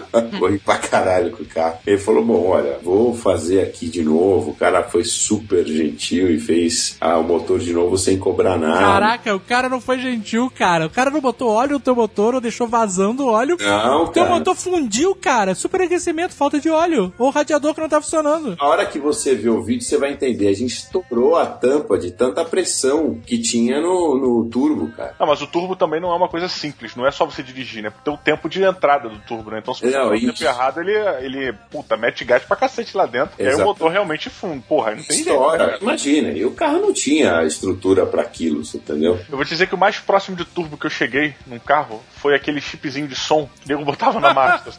corri 0.38 0.58
pra 0.58 0.76
caralho 0.78 1.30
com 1.30 1.42
o 1.42 1.46
carro. 1.46 1.78
Ele 1.86 1.98
falou, 1.98 2.24
bom, 2.24 2.46
olha, 2.48 2.78
vou 2.82 3.14
fazer 3.14 3.60
aqui 3.60 3.88
de 3.88 4.02
novo. 4.02 4.50
O 4.50 4.54
cara 4.54 4.82
foi 4.82 5.04
super 5.04 5.64
gentil 5.66 6.30
e 6.30 6.38
fez 6.38 6.96
ah, 7.00 7.18
o 7.18 7.24
motor 7.24 7.58
de 7.58 7.72
novo 7.72 7.96
sem 7.96 8.18
cobrar 8.18 8.56
nada. 8.58 8.80
Caraca, 8.80 9.34
o 9.34 9.40
cara 9.40 9.68
não 9.68 9.80
foi 9.80 9.98
gentil, 9.98 10.50
cara. 10.50 10.86
O 10.86 10.90
cara 10.90 11.10
não 11.10 11.20
botou 11.20 11.50
óleo 11.50 11.72
no 11.72 11.80
teu 11.80 11.94
motor 11.94 12.34
ou 12.34 12.40
deixou 12.40 12.66
vazando 12.66 13.26
óleo. 13.26 13.56
Não, 13.60 14.04
O 14.04 14.08
teu 14.08 14.24
cara. 14.24 14.34
motor 14.34 14.54
fundiu, 14.56 15.14
cara. 15.14 15.54
Superaquecimento, 15.54 16.34
falta 16.34 16.58
de 16.58 16.68
óleo. 16.68 17.12
Ou 17.18 17.30
radiador 17.30 17.74
que 17.74 17.80
não 17.80 17.88
tá 17.88 18.00
funcionando. 18.00 18.56
A 18.58 18.68
hora 18.68 18.86
que 18.86 18.98
você 18.98 19.34
vê 19.34 19.48
o 19.48 19.62
vídeo, 19.62 19.84
você 19.84 19.98
vai 19.98 20.12
entender. 20.12 20.48
A 20.48 20.54
gente 20.54 20.74
estourou 20.74 21.36
a 21.36 21.46
tampa 21.46 21.98
de 21.98 22.10
tanta 22.10 22.44
pressão 22.44 23.18
que 23.26 23.38
tinha 23.40 23.80
no, 23.80 24.16
no 24.16 24.48
turbo, 24.50 24.88
cara. 24.92 25.14
Não, 25.18 25.26
mas 25.26 25.40
o 25.42 25.46
turbo 25.46 25.76
também 25.76 26.00
não 26.00 26.10
é 26.12 26.16
uma 26.16 26.28
coisa 26.28 26.48
simples, 26.48 26.94
não 26.96 27.06
é 27.06 27.10
só 27.10 27.24
você 27.24 27.42
dirigir, 27.42 27.82
né? 27.82 27.92
Tem 28.04 28.12
o 28.12 28.16
tempo 28.16 28.48
de 28.48 28.62
entrada 28.62 29.08
do 29.08 29.18
turbo, 29.20 29.50
né? 29.50 29.58
Então 29.60 29.74
se 29.74 29.80
você 29.80 29.90
Não, 30.10 30.16
o 30.16 30.20
tempo 30.20 30.44
errado, 30.44 30.80
ele, 30.80 30.92
ele, 31.24 31.52
puta, 31.70 31.96
mete 31.96 32.24
gás 32.24 32.42
pra 32.42 32.56
cacete 32.56 32.96
lá 32.96 33.06
dentro. 33.06 33.34
E 33.38 33.42
aí 33.42 33.48
o 33.48 33.50
Exato. 33.52 33.64
motor 33.64 33.90
realmente 33.90 34.30
funde. 34.30 34.64
Porra, 34.68 34.92
não 34.94 35.02
tem 35.02 35.16
jeito. 35.16 35.30
História. 35.30 35.78
Imagina, 35.80 36.30
e 36.30 36.44
o 36.44 36.50
carro 36.52 36.80
não 36.80 36.92
tinha 36.92 37.42
estrutura 37.44 38.06
pra 38.06 38.22
aquilo, 38.22 38.64
você 38.64 38.78
entendeu? 38.78 39.18
Eu 39.28 39.36
vou 39.36 39.44
te 39.44 39.50
dizer 39.50 39.66
que 39.66 39.74
o 39.74 39.78
mais 39.78 39.98
próximo 39.98 40.36
de 40.36 40.44
turbo 40.44 40.76
que 40.76 40.86
eu 40.86 40.90
cheguei 40.90 41.34
num 41.46 41.58
carro 41.58 42.02
foi 42.16 42.34
aquele 42.34 42.60
chipzinho 42.60 43.06
de 43.08 43.14
som 43.14 43.48
que 43.60 43.66
o 43.66 43.68
nego 43.68 43.84
botava 43.84 44.20
na 44.20 44.32
marcha. 44.34 44.72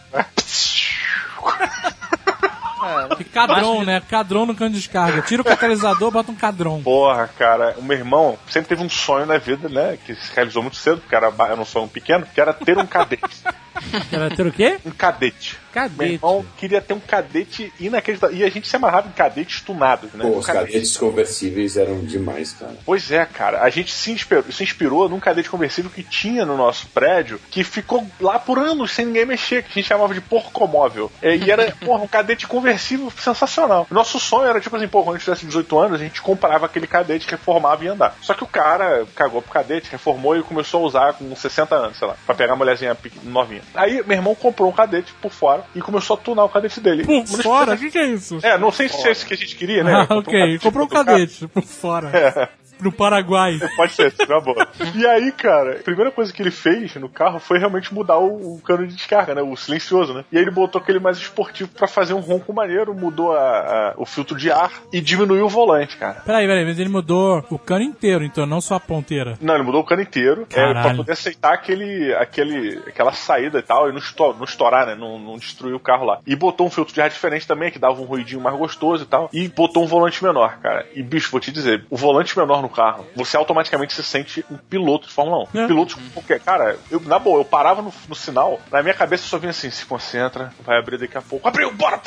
Né? 2.82 3.08
E 3.20 3.24
cadrão, 3.24 3.84
né? 3.84 4.02
Cadrão 4.10 4.46
no 4.46 4.56
cano 4.56 4.72
de 4.72 4.78
descarga. 4.78 5.22
Tira 5.22 5.42
o 5.42 5.46
catalisador, 5.46 6.12
bota 6.12 6.32
um 6.32 6.36
cadrão. 6.36 6.82
Porra, 6.84 7.30
cara, 7.38 7.76
o 7.78 7.84
meu 7.84 7.98
irmão 7.98 8.38
sempre 8.50 8.70
teve 8.70 8.84
um 8.84 8.90
sonho 8.90 9.26
na 9.26 9.38
vida, 9.38 9.68
né? 9.70 9.98
Que 10.06 10.16
se 10.16 10.34
realizou 10.36 10.62
muito 10.62 10.78
cedo, 10.78 11.00
porque 11.00 11.16
era, 11.16 11.32
era 11.40 11.60
um 11.62 11.66
sonho 11.66 11.88
pequeno, 11.88 12.26
que 12.34 12.40
era 12.42 12.54
ter 12.54 12.78
um 12.78 12.86
cadete. 12.86 13.24
Era 14.12 14.32
ter 14.36 14.48
o 14.48 14.52
quê? 14.52 14.80
Um 14.84 14.90
cadete. 14.90 15.56
Meu 15.76 15.84
Cadete. 15.84 16.14
irmão 16.16 16.44
queria 16.58 16.82
ter 16.82 16.96
um 16.96 17.00
cadete 17.00 17.72
inacreditável. 17.80 18.36
E 18.36 18.44
a 18.44 18.50
gente 18.50 18.68
se 18.68 18.76
amarrava 18.76 19.08
em 19.08 19.12
cadetes 19.12 19.62
tunados, 19.62 20.12
né? 20.14 20.24
Pô, 20.26 20.30
Um 20.30 20.38
os 20.40 20.46
cadete- 20.48 20.72
cadetes 20.72 20.98
conversíveis 20.98 21.78
eram 21.78 22.00
demais, 22.04 22.54
cara. 22.54 22.74
Pois 22.84 23.12
é, 23.12 23.24
cara. 23.28 23.62
A 23.62 23.70
gente 23.70 23.92
se 23.94 24.12
inspirou, 24.12 24.44
se 24.52 24.64
inspirou 24.64 25.08
num 25.08 25.20
cadete 25.20 25.48
conversível 25.48 25.92
que 25.92 26.02
tinha 26.02 26.44
no 26.44 26.58
nosso 26.58 26.88
prédio, 26.88 27.40
que 27.52 27.64
ficou 27.64 28.08
lá 28.20 28.40
por 28.40 28.58
anos 28.58 28.90
sem 28.90 29.06
ninguém 29.06 29.28
mexer, 29.28 29.62
que 29.62 29.70
a 29.70 29.74
gente 29.76 29.88
chamava 29.88 30.12
de 30.16 30.22
porcomóvel. 30.22 31.12
É, 31.22 31.36
E 31.36 31.52
era, 31.52 31.72
porra, 31.86 32.02
um 32.04 32.08
cadete 32.08 32.48
conversível 32.48 32.67
sensacional. 32.78 33.86
Nosso 33.92 34.20
sonho 34.20 34.50
era, 34.50 34.60
tipo 34.60 34.76
assim, 34.76 34.88
pô, 34.88 35.04
quando 35.04 35.16
a 35.16 35.18
gente 35.20 35.26
tivesse 35.26 35.46
18 35.46 35.80
anos, 35.80 36.02
a 36.02 36.04
gente 36.04 36.22
comprava 36.22 36.66
aquele 36.66 36.88
cadete, 36.88 37.30
reformava 37.30 37.84
e 37.84 37.88
andar. 37.88 38.16
Só 38.22 38.34
que 38.34 38.44
o 38.44 38.48
cara 38.48 39.06
cagou 39.16 39.42
pro 39.42 39.52
cadete, 39.52 39.92
reformou 39.92 40.36
e 40.36 40.44
começou 40.44 40.84
a 40.84 40.88
usar 40.88 41.14
com 41.14 41.36
60 41.36 41.76
anos, 41.76 41.98
sei 41.98 42.08
lá, 42.08 42.16
pra 42.26 42.36
pegar 42.36 42.54
a 42.54 42.56
mulherzinha 42.56 42.98
novinha. 43.24 43.62
Aí 43.76 44.04
meu 44.06 44.18
irmão 44.18 44.36
comprou 44.36 44.70
um 44.70 44.74
cadete 44.74 45.14
por 45.22 45.32
fora 45.32 45.64
e 45.76 45.82
começou 45.82 46.16
a 46.16 46.20
tunar 46.20 46.44
o 46.44 46.50
cadete 46.50 46.80
dele. 46.80 47.04
Por 47.06 47.14
Uma 47.14 47.24
das 47.24 47.42
fora? 47.42 47.74
O 47.74 47.78
que, 47.78 47.92
que 47.92 47.98
é 47.98 48.06
isso? 48.08 48.40
É, 48.42 48.58
não 48.58 48.72
sei 48.72 48.90
se 48.90 49.08
é 49.08 49.12
isso 49.12 49.26
que 49.26 49.34
a 49.34 49.38
gente 49.38 49.56
queria, 49.56 49.84
né? 49.84 49.94
Ah, 49.98 50.06
Comprou 50.06 50.36
um 50.36 50.40
ok. 50.44 50.60
Comprou 50.60 50.86
um 50.86 50.90
cadete 50.90 51.48
por 51.48 51.64
fora. 51.64 52.50
No 52.80 52.92
Paraguai. 52.92 53.60
Pode 53.76 53.94
ser, 53.94 54.12
seria 54.12 54.36
uma 54.36 54.42
boa. 54.42 54.68
E 54.96 55.06
aí, 55.06 55.32
cara, 55.32 55.78
a 55.80 55.84
primeira 55.84 56.12
coisa 56.12 56.32
que 56.34 56.42
ele 56.42 56.52
fez 56.52 56.96
no 56.96 57.10
carro 57.10 57.40
foi 57.40 57.58
realmente 57.60 57.94
mudar 57.94 58.18
o, 58.18 58.56
o 58.56 58.62
cano 58.62 58.86
de 58.88 58.96
descarga, 58.96 59.34
né? 59.36 59.42
O 59.42 59.56
silencioso, 59.56 60.14
né? 60.14 60.24
E 60.32 60.38
aí 60.38 60.44
ele 60.44 60.52
botou 60.52 60.82
aquele 60.82 61.00
mais 61.00 61.18
esportivo 61.18 61.70
pra 61.70 61.88
fazer 61.88 62.14
um 62.14 62.20
ronco 62.20 62.54
maneiro, 62.54 62.94
mudou 62.94 63.34
a- 63.34 63.40
a- 63.60 63.94
o 63.98 64.06
filtro 64.06 64.38
de 64.38 64.52
ar 64.52 64.72
e 64.94 65.02
diminuiu 65.02 65.46
o 65.46 65.50
volante, 65.50 65.98
cara. 65.98 66.22
Peraí, 66.26 66.48
peraí, 66.48 66.66
mas 66.66 66.80
ele 66.80 66.90
mudou 66.90 67.44
o 67.50 67.58
cano 67.60 67.84
inteiro, 67.84 68.24
então, 68.24 68.46
não 68.46 68.62
só 68.62 68.76
a 68.76 68.80
ponteira. 68.80 69.38
Não, 69.42 69.54
ele 69.56 69.64
mudou 69.64 69.82
o 69.82 69.86
cano 69.86 70.02
inteiro 70.02 70.46
é, 70.54 70.74
pra 70.74 70.94
poder 70.98 71.12
aceitar 71.14 71.54
aquele, 71.54 72.14
aquele, 72.16 72.80
aquela 72.88 73.12
saída 73.14 73.60
e 73.60 73.64
tal, 73.64 73.90
e 73.90 73.92
não, 73.92 74.00
esto- 74.00 74.34
não 74.34 74.44
estourar, 74.46 74.86
né? 74.88 74.96
Não, 74.96 75.18
não 75.20 75.38
destruir 75.38 75.74
o 75.74 75.80
carro 75.80 76.06
lá. 76.06 76.20
E 76.26 76.36
botou 76.36 76.68
um 76.68 76.70
filtro 76.72 76.94
de 76.94 77.02
ar 77.02 77.10
diferente 77.10 77.48
também, 77.48 77.72
que 77.72 77.80
dava 77.80 78.00
um 78.02 78.06
ruidinho 78.06 78.42
mais 78.42 78.56
gostoso 78.58 79.04
e 79.04 79.08
tal. 79.08 79.30
E 79.34 79.48
botou 79.48 79.84
um 79.84 79.88
volante 79.88 80.24
menor, 80.24 80.58
cara. 80.60 80.86
E, 80.96 81.02
bicho, 81.04 81.32
vou 81.32 81.40
te 81.40 81.52
dizer, 81.52 81.86
o 81.90 81.98
volante 81.98 82.38
menor 82.38 82.62
no 82.62 82.67
carro, 82.70 83.06
você 83.16 83.38
automaticamente 83.38 83.94
se 83.94 84.04
sente 84.04 84.46
um 84.50 84.58
piloto 84.58 85.08
de 85.08 85.14
Fórmula 85.14 85.48
1. 85.54 85.60
É. 85.60 85.68
Piloto 85.68 86.00
de 86.00 86.10
qualquer. 86.12 86.40
Cara, 86.40 86.78
eu, 86.90 87.00
na 87.02 87.20
boa, 87.20 87.40
eu 87.40 87.46
parava 87.46 87.82
no, 87.82 87.94
no 88.08 88.16
sinal, 88.16 88.60
na 88.72 88.82
minha 88.82 88.94
cabeça 88.94 89.24
só 89.24 89.38
vinha 89.38 89.52
assim: 89.52 89.70
se 89.70 89.86
concentra, 89.86 90.54
vai 90.64 90.78
abrir 90.78 90.98
daqui 90.98 91.18
a 91.18 91.22
pouco. 91.22 91.48
Abriu, 91.48 91.74
bora! 91.74 92.02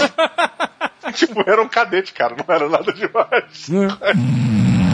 tipo, 1.15 1.41
era 1.49 1.63
um 1.63 1.69
cadete, 1.69 2.13
cara, 2.13 2.35
não 2.37 2.55
era 2.55 2.69
nada 2.69 2.93
demais. 2.93 3.69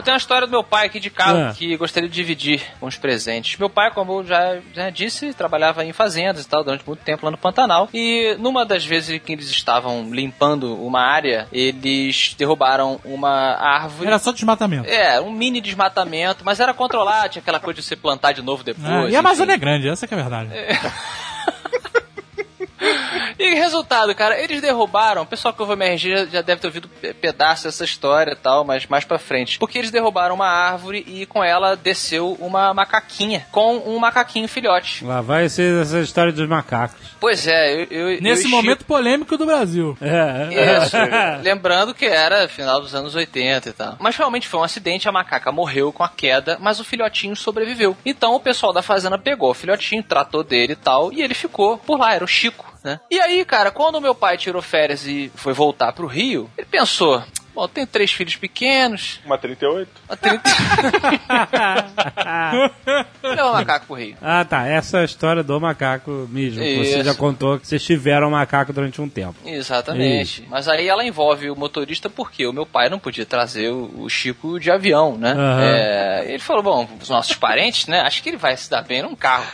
Eu 0.00 0.04
tenho 0.04 0.14
uma 0.14 0.18
história 0.18 0.46
do 0.46 0.50
meu 0.50 0.64
pai 0.64 0.86
aqui 0.86 0.98
de 0.98 1.10
carro 1.10 1.38
É. 1.50 1.52
que 1.52 1.76
gostaria 1.76 2.08
de 2.08 2.14
dividir 2.14 2.62
com 2.80 2.86
os 2.86 2.96
presentes. 2.96 3.58
Meu 3.58 3.68
pai, 3.68 3.90
como 3.90 4.20
eu 4.20 4.26
já, 4.26 4.56
já 4.72 4.88
disse, 4.88 5.34
trabalhava 5.34 5.84
em 5.84 5.92
fazendas 5.92 6.44
e 6.46 6.48
tal 6.48 6.64
durante 6.64 6.86
muito 6.86 7.00
tempo 7.04 7.26
lá 7.26 7.30
no 7.30 7.36
Pantanal. 7.36 7.86
E 7.92 8.34
numa 8.38 8.64
das 8.64 8.82
vezes 8.84 9.20
que 9.22 9.32
eles 9.34 9.50
estavam 9.50 10.10
limpando 10.10 10.74
uma 10.82 11.02
área, 11.02 11.46
eles 11.52 12.34
derrubaram 12.38 12.98
uma 13.04 13.28
árvore. 13.58 14.06
Era 14.08 14.18
só 14.18 14.32
desmatamento. 14.32 14.88
É, 14.88 15.20
um 15.20 15.30
mini 15.30 15.60
desmatamento, 15.60 16.42
mas 16.46 16.60
era 16.60 16.72
controlado, 16.72 17.28
tinha 17.28 17.42
aquela 17.42 17.60
coisa 17.60 17.80
de 17.82 17.86
você 17.86 17.94
plantar 17.94 18.32
de 18.32 18.40
novo 18.40 18.64
depois. 18.64 18.88
É, 18.88 19.10
e 19.10 19.16
a 19.16 19.18
Amazônia 19.18 19.52
é 19.52 19.58
grande, 19.58 19.86
essa 19.86 20.06
que 20.06 20.14
é 20.14 20.18
a 20.18 20.20
verdade. 20.22 20.48
E 23.40 23.54
resultado, 23.54 24.14
cara, 24.14 24.38
eles 24.38 24.60
derrubaram. 24.60 25.22
O 25.22 25.26
pessoal 25.26 25.54
que 25.54 25.62
ouviu 25.62 25.76
minha 25.76 25.90
RG 25.92 26.10
já, 26.10 26.24
já 26.26 26.42
deve 26.42 26.60
ter 26.60 26.66
ouvido 26.66 26.88
pe- 26.88 27.14
pedaço 27.14 27.64
dessa 27.64 27.84
história 27.84 28.32
e 28.32 28.36
tal, 28.36 28.64
mas 28.64 28.86
mais 28.86 29.04
pra 29.04 29.18
frente. 29.18 29.58
Porque 29.58 29.78
eles 29.78 29.90
derrubaram 29.90 30.34
uma 30.34 30.46
árvore 30.48 31.04
e 31.06 31.24
com 31.26 31.42
ela 31.42 31.74
desceu 31.76 32.36
uma 32.38 32.74
macaquinha 32.74 33.46
com 33.50 33.76
um 33.78 33.98
macaquinho 33.98 34.46
filhote. 34.46 35.04
Lá 35.04 35.20
vai 35.22 35.48
ser 35.48 35.80
essa 35.80 36.00
história 36.00 36.32
dos 36.32 36.46
macacos. 36.46 37.00
Pois 37.18 37.46
é, 37.46 37.72
eu. 37.90 38.12
eu 38.12 38.20
Nesse 38.20 38.44
eu 38.44 38.50
momento 38.50 38.84
polêmico 38.84 39.38
do 39.38 39.46
Brasil. 39.46 39.96
É. 40.00 40.84
Isso. 40.84 40.96
Lembrando 41.42 41.94
que 41.94 42.04
era 42.06 42.48
final 42.48 42.80
dos 42.80 42.94
anos 42.94 43.14
80 43.14 43.68
e 43.68 43.72
tal. 43.72 43.96
Mas 43.98 44.16
realmente 44.16 44.48
foi 44.48 44.60
um 44.60 44.64
acidente, 44.64 45.08
a 45.08 45.12
macaca 45.12 45.50
morreu 45.50 45.92
com 45.92 46.02
a 46.04 46.08
queda, 46.08 46.58
mas 46.60 46.78
o 46.78 46.84
filhotinho 46.84 47.34
sobreviveu. 47.34 47.96
Então 48.04 48.34
o 48.34 48.40
pessoal 48.40 48.72
da 48.72 48.82
fazenda 48.82 49.18
pegou 49.18 49.50
o 49.50 49.54
filhotinho, 49.54 50.02
tratou 50.02 50.44
dele 50.44 50.74
e 50.74 50.76
tal, 50.76 51.12
e 51.12 51.22
ele 51.22 51.34
ficou 51.34 51.78
por 51.78 51.98
lá, 51.98 52.14
era 52.14 52.24
o 52.24 52.28
Chico, 52.28 52.69
né? 52.82 53.00
E 53.10 53.20
aí, 53.20 53.44
cara, 53.44 53.70
quando 53.70 54.00
meu 54.00 54.14
pai 54.14 54.36
tirou 54.36 54.62
férias 54.62 55.06
e 55.06 55.30
foi 55.34 55.52
voltar 55.52 55.92
pro 55.92 56.06
Rio, 56.06 56.50
ele 56.56 56.66
pensou. 56.70 57.22
Bom, 57.52 57.64
eu 57.64 57.68
tenho 57.68 57.86
três 57.86 58.12
filhos 58.12 58.36
pequenos, 58.36 59.20
Uma 59.24 59.36
38. 59.36 59.90
uma 60.08 60.16
30... 60.16 60.40
Vou 63.20 63.30
levar 63.30 63.50
o 63.50 63.52
macaco 63.52 63.86
pro 63.86 63.96
Rio. 63.96 64.16
Ah, 64.22 64.44
tá. 64.44 64.66
Essa 64.66 64.98
é 64.98 65.00
a 65.02 65.04
história 65.04 65.42
do 65.42 65.60
macaco 65.60 66.28
mesmo. 66.30 66.62
que 66.62 66.76
Você 66.78 66.94
Isso. 66.98 67.04
já 67.04 67.14
contou 67.14 67.58
que 67.58 67.66
vocês 67.66 67.82
tiveram 67.84 68.30
macaco 68.30 68.72
durante 68.72 69.00
um 69.00 69.08
tempo. 69.08 69.34
Exatamente. 69.44 70.46
Mas 70.48 70.68
aí 70.68 70.88
ela 70.88 71.04
envolve 71.04 71.50
o 71.50 71.56
motorista 71.56 72.08
porque 72.08 72.46
o 72.46 72.52
meu 72.52 72.64
pai 72.64 72.88
não 72.88 72.98
podia 72.98 73.26
trazer 73.26 73.70
o, 73.70 74.08
Chico 74.08 74.58
de 74.58 74.70
avião, 74.70 75.16
né? 75.16 75.32
Aham. 75.32 75.62
É, 75.62 76.24
ele 76.28 76.38
falou, 76.38 76.62
bom, 76.62 76.88
os 77.00 77.08
nossos 77.08 77.34
parentes, 77.36 77.86
né? 77.86 78.00
Acho 78.00 78.22
que 78.22 78.28
ele 78.28 78.36
vai 78.36 78.56
se 78.56 78.68
dar 78.70 78.82
bem 78.82 79.02
num 79.02 79.14
carro. 79.14 79.46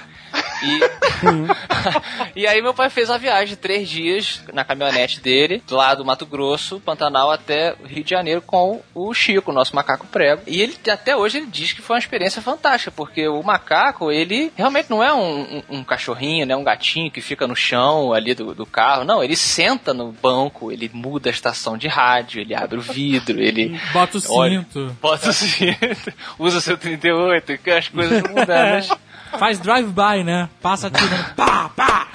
E, 0.62 0.80
e 2.40 2.46
aí 2.46 2.60
meu 2.62 2.74
pai 2.74 2.90
fez 2.90 3.10
a 3.10 3.18
viagem 3.18 3.48
de 3.48 3.56
três 3.56 3.88
dias 3.88 4.42
na 4.52 4.64
caminhonete 4.64 5.20
dele, 5.20 5.62
lá 5.70 5.94
do 5.94 6.04
Mato 6.04 6.26
Grosso, 6.26 6.80
Pantanal, 6.80 7.30
até 7.30 7.74
o 7.82 7.86
Rio 7.86 8.04
de 8.04 8.10
Janeiro 8.10 8.42
com 8.42 8.82
o 8.94 9.12
Chico, 9.14 9.50
o 9.50 9.54
nosso 9.54 9.74
macaco 9.74 10.06
prego. 10.06 10.42
E 10.46 10.60
ele 10.60 10.76
até 10.90 11.16
hoje 11.16 11.38
ele 11.38 11.46
diz 11.46 11.72
que 11.72 11.82
foi 11.82 11.94
uma 11.96 12.00
experiência 12.00 12.40
fantástica, 12.42 12.90
porque 12.90 13.26
o 13.28 13.42
macaco, 13.42 14.10
ele 14.10 14.52
realmente 14.56 14.90
não 14.90 15.02
é 15.02 15.12
um, 15.12 15.40
um- 15.58 15.62
um 15.78 15.84
cachorrinho, 15.84 16.46
né? 16.46 16.56
Um 16.56 16.64
gatinho 16.64 17.10
que 17.10 17.20
fica 17.20 17.46
no 17.46 17.56
chão 17.56 18.12
ali 18.12 18.34
do, 18.34 18.54
do 18.54 18.66
carro. 18.66 19.04
Não, 19.04 19.22
ele 19.22 19.36
senta 19.36 19.92
no 19.94 20.12
banco, 20.12 20.70
ele 20.72 20.90
muda 20.92 21.28
a 21.28 21.32
estação 21.32 21.76
de 21.76 21.88
rádio, 21.88 22.40
ele 22.40 22.54
abre 22.54 22.78
o 22.78 22.82
vidro, 22.82 23.40
ele 23.40 23.78
Bota 23.92 24.18
o 24.18 24.22
Olha. 24.30 24.60
cinto. 24.60 24.96
bota 25.00 25.30
o 25.30 25.32
cinto, 25.32 26.12
usa 26.38 26.60
seu 26.60 26.76
38, 26.76 27.58
que 27.58 27.70
as 27.70 27.88
coisas 27.88 28.22
mas- 28.46 28.88
Faz 29.38 29.58
drive-by, 29.58 30.24
né? 30.24 30.48
Passa 30.60 30.88
atirando. 30.88 31.34
pá, 31.34 31.70
pá! 31.74 32.08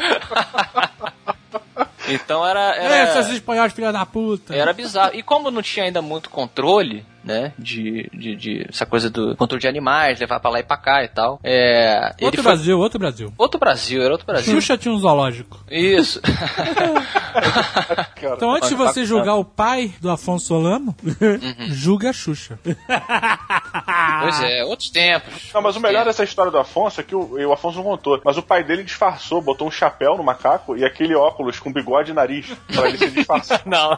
Então 2.08 2.46
era. 2.46 2.76
É, 2.76 2.86
era... 2.86 3.14
seus 3.14 3.30
espanhóis, 3.30 3.74
filha 3.74 3.92
da 3.92 4.06
puta. 4.06 4.56
Era 4.56 4.74
bizarro. 4.74 5.16
E 5.16 5.24
como 5.24 5.50
não 5.50 5.62
tinha 5.62 5.86
ainda 5.86 6.02
muito 6.02 6.30
controle, 6.30 7.06
né? 7.24 7.54
De, 7.58 8.10
de, 8.14 8.36
de 8.36 8.66
essa 8.70 8.86
coisa 8.86 9.10
do 9.10 9.36
controle 9.36 9.62
de 9.62 9.68
animais, 9.68 10.20
levar 10.20 10.40
pra 10.40 10.50
lá 10.52 10.60
e 10.60 10.64
pra 10.64 10.78
cá 10.78 11.04
e 11.04 11.08
tal. 11.08 11.40
É. 11.44 12.14
ele 12.18 12.26
Outro 12.26 12.44
foi- 12.44 12.52
Brasil, 12.54 12.80
outro 12.80 13.00
Brasil. 13.00 13.34
Outro 13.38 13.60
Brasil, 13.60 14.02
era 14.02 14.12
outro 14.12 14.26
Brasil. 14.28 14.54
Xuxa 14.54 14.78
tinha 14.78 14.94
um 14.94 14.98
zoológico. 14.98 15.60
Isso. 15.70 16.22
Então, 18.36 18.52
antes 18.54 18.70
de 18.70 18.76
você 18.76 19.06
julgar 19.06 19.36
o 19.36 19.46
pai 19.46 19.94
do 20.02 20.10
Afonso 20.10 20.48
Solano, 20.48 20.94
julga 21.70 22.10
a 22.10 22.14
Xuxa. 22.14 22.60
pois 22.64 24.44
é, 24.44 24.64
outros 24.66 24.90
tempos. 24.90 25.50
Não, 25.54 25.62
mas 25.62 25.76
o 25.76 25.80
melhor 25.80 26.06
dessa 26.06 26.24
história 26.24 26.52
do 26.52 26.58
Afonso 26.58 27.00
é 27.02 27.04
que 27.04 27.16
o, 27.16 27.38
o 27.48 27.54
Afonso 27.54 27.78
não 27.78 27.84
contou. 27.86 28.20
Mas 28.24 28.38
o 28.38 28.44
pai 28.44 28.64
dele 28.64 28.84
disfarçou, 28.84 29.42
botou 29.42 29.68
um 29.68 29.72
chapéu 29.72 30.18
no 30.18 30.24
macaco 30.24 30.76
e 30.78 30.84
aquele 30.86 31.16
óculos 31.16 31.58
com 31.60 31.72
bigode 31.72 32.12
e 32.12 32.14
nariz 32.14 32.48
pra 32.74 32.88
ele 32.90 32.98
se 32.98 33.10
disfarçar. 33.12 33.62
Não. 33.66 33.98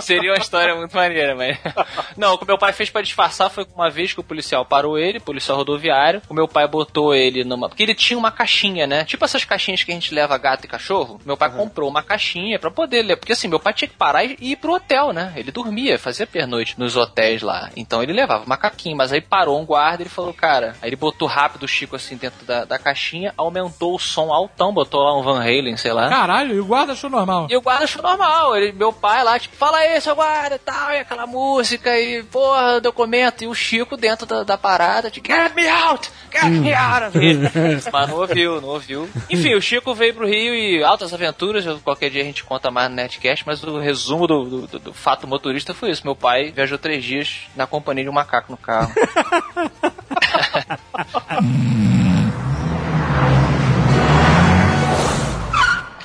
Seria 0.00 0.32
uma 0.32 0.38
história 0.38 0.74
muito 0.74 0.94
maneira, 0.96 1.34
mas. 1.34 1.58
Não, 2.16 2.34
o 2.34 2.38
que 2.38 2.46
meu 2.46 2.58
pai 2.58 2.72
fez 2.72 2.90
pra 2.90 3.02
disfarçar 3.02 3.50
foi 3.50 3.66
uma 3.74 3.90
vez 3.90 4.12
que 4.12 4.20
o 4.20 4.24
policial 4.24 4.64
parou 4.64 4.98
ele, 4.98 5.20
policial 5.20 5.56
rodoviário. 5.58 6.22
O 6.28 6.34
meu 6.34 6.48
pai 6.48 6.66
botou 6.66 7.14
ele 7.14 7.44
numa. 7.44 7.68
Porque 7.68 7.82
ele 7.82 7.94
tinha 7.94 8.18
uma 8.18 8.30
caixinha, 8.30 8.86
né? 8.86 9.04
Tipo 9.04 9.24
essas 9.24 9.44
caixinhas 9.44 9.82
que 9.82 9.90
a 9.90 9.94
gente 9.94 10.14
leva 10.14 10.36
gato 10.38 10.64
e 10.64 10.68
cachorro. 10.68 11.20
Meu 11.24 11.36
pai 11.36 11.50
comprou 11.50 11.88
uma 11.88 12.02
caixinha 12.02 12.58
pra 12.58 12.70
poder 12.70 13.02
ler. 13.02 13.16
Porque 13.16 13.32
assim, 13.32 13.48
meu 13.48 13.60
pai 13.60 13.72
tinha 13.72 13.88
que 13.88 13.96
parar 13.96 14.24
e 14.24 14.36
ir 14.40 14.56
pro 14.56 14.74
hotel, 14.74 15.12
né? 15.12 15.32
Ele 15.36 15.50
dormia, 15.50 15.98
fazia 15.98 16.26
pernoite 16.26 16.78
nos 16.78 16.96
hotéis 16.96 17.42
lá. 17.42 17.70
Então 17.76 18.02
ele 18.02 18.12
levava 18.12 18.44
macaquinho. 18.46 18.96
Mas 18.96 19.12
aí 19.12 19.20
parou 19.20 19.60
um 19.60 19.64
guarda 19.64 20.02
e 20.02 20.04
ele 20.04 20.10
falou, 20.10 20.32
cara. 20.32 20.74
Aí 20.82 20.88
ele 20.88 20.96
botou 20.96 21.28
rápido 21.28 21.64
o 21.64 21.68
Chico 21.68 21.96
assim 21.96 22.16
dentro 22.16 22.44
da, 22.44 22.64
da 22.64 22.78
caixinha, 22.78 23.32
aumentou 23.36 23.94
o 23.94 23.98
som 23.98 24.32
altão, 24.32 24.72
botou 24.72 25.02
lá 25.02 25.16
um 25.16 25.22
Van 25.22 25.40
Halen, 25.40 25.76
sei 25.76 25.92
lá. 25.92 26.08
Caralho, 26.08 26.54
e 26.54 26.60
o 26.60 26.64
guarda 26.64 26.92
achou 26.92 27.10
normal. 27.10 27.46
E 27.50 27.56
o 27.56 27.60
guarda 27.60 27.84
achou 27.84 28.02
normal. 28.02 28.56
Ele, 28.56 28.72
meu 28.72 28.92
pai 28.92 29.22
lá, 29.24 29.38
tipo, 29.38 29.51
fala 29.58 29.78
aí, 29.78 30.00
seu 30.00 30.14
guarda 30.14 30.56
e 30.56 30.58
tal, 30.58 30.92
e 30.92 30.98
aquela 30.98 31.26
música, 31.26 31.98
e 31.98 32.22
porra, 32.24 32.80
documento. 32.80 33.44
E 33.44 33.46
o 33.46 33.54
Chico 33.54 33.96
dentro 33.96 34.26
da, 34.26 34.42
da 34.42 34.58
parada, 34.58 35.10
de 35.10 35.22
get 35.24 35.54
me 35.54 35.68
out, 35.68 36.10
get 36.32 36.44
me 36.50 36.72
out 36.74 37.04
of 37.06 37.18
here. 37.18 37.38
Mas 37.92 38.08
não 38.08 38.16
ouviu, 38.18 38.60
não 38.60 38.68
ouviu. 38.70 39.08
Enfim, 39.30 39.54
o 39.54 39.62
Chico 39.62 39.94
veio 39.94 40.14
pro 40.14 40.26
Rio 40.26 40.54
e 40.54 40.82
altas 40.82 41.12
aventuras. 41.14 41.64
Qualquer 41.82 42.10
dia 42.10 42.22
a 42.22 42.24
gente 42.24 42.42
conta 42.44 42.70
mais 42.70 42.88
no 42.88 42.96
Netcast, 42.96 43.46
mas 43.46 43.62
o 43.62 43.78
resumo 43.78 44.26
do, 44.26 44.44
do, 44.44 44.66
do- 44.66 44.78
do 44.78 44.94
fato 44.94 45.26
motorista 45.26 45.74
foi 45.74 45.90
isso. 45.90 46.02
Meu 46.04 46.16
pai 46.16 46.50
viajou 46.50 46.78
três 46.78 47.04
dias 47.04 47.42
na 47.54 47.66
companhia 47.66 48.04
de 48.04 48.10
um 48.10 48.12
macaco 48.12 48.50
no 48.50 48.56
carro. 48.58 48.92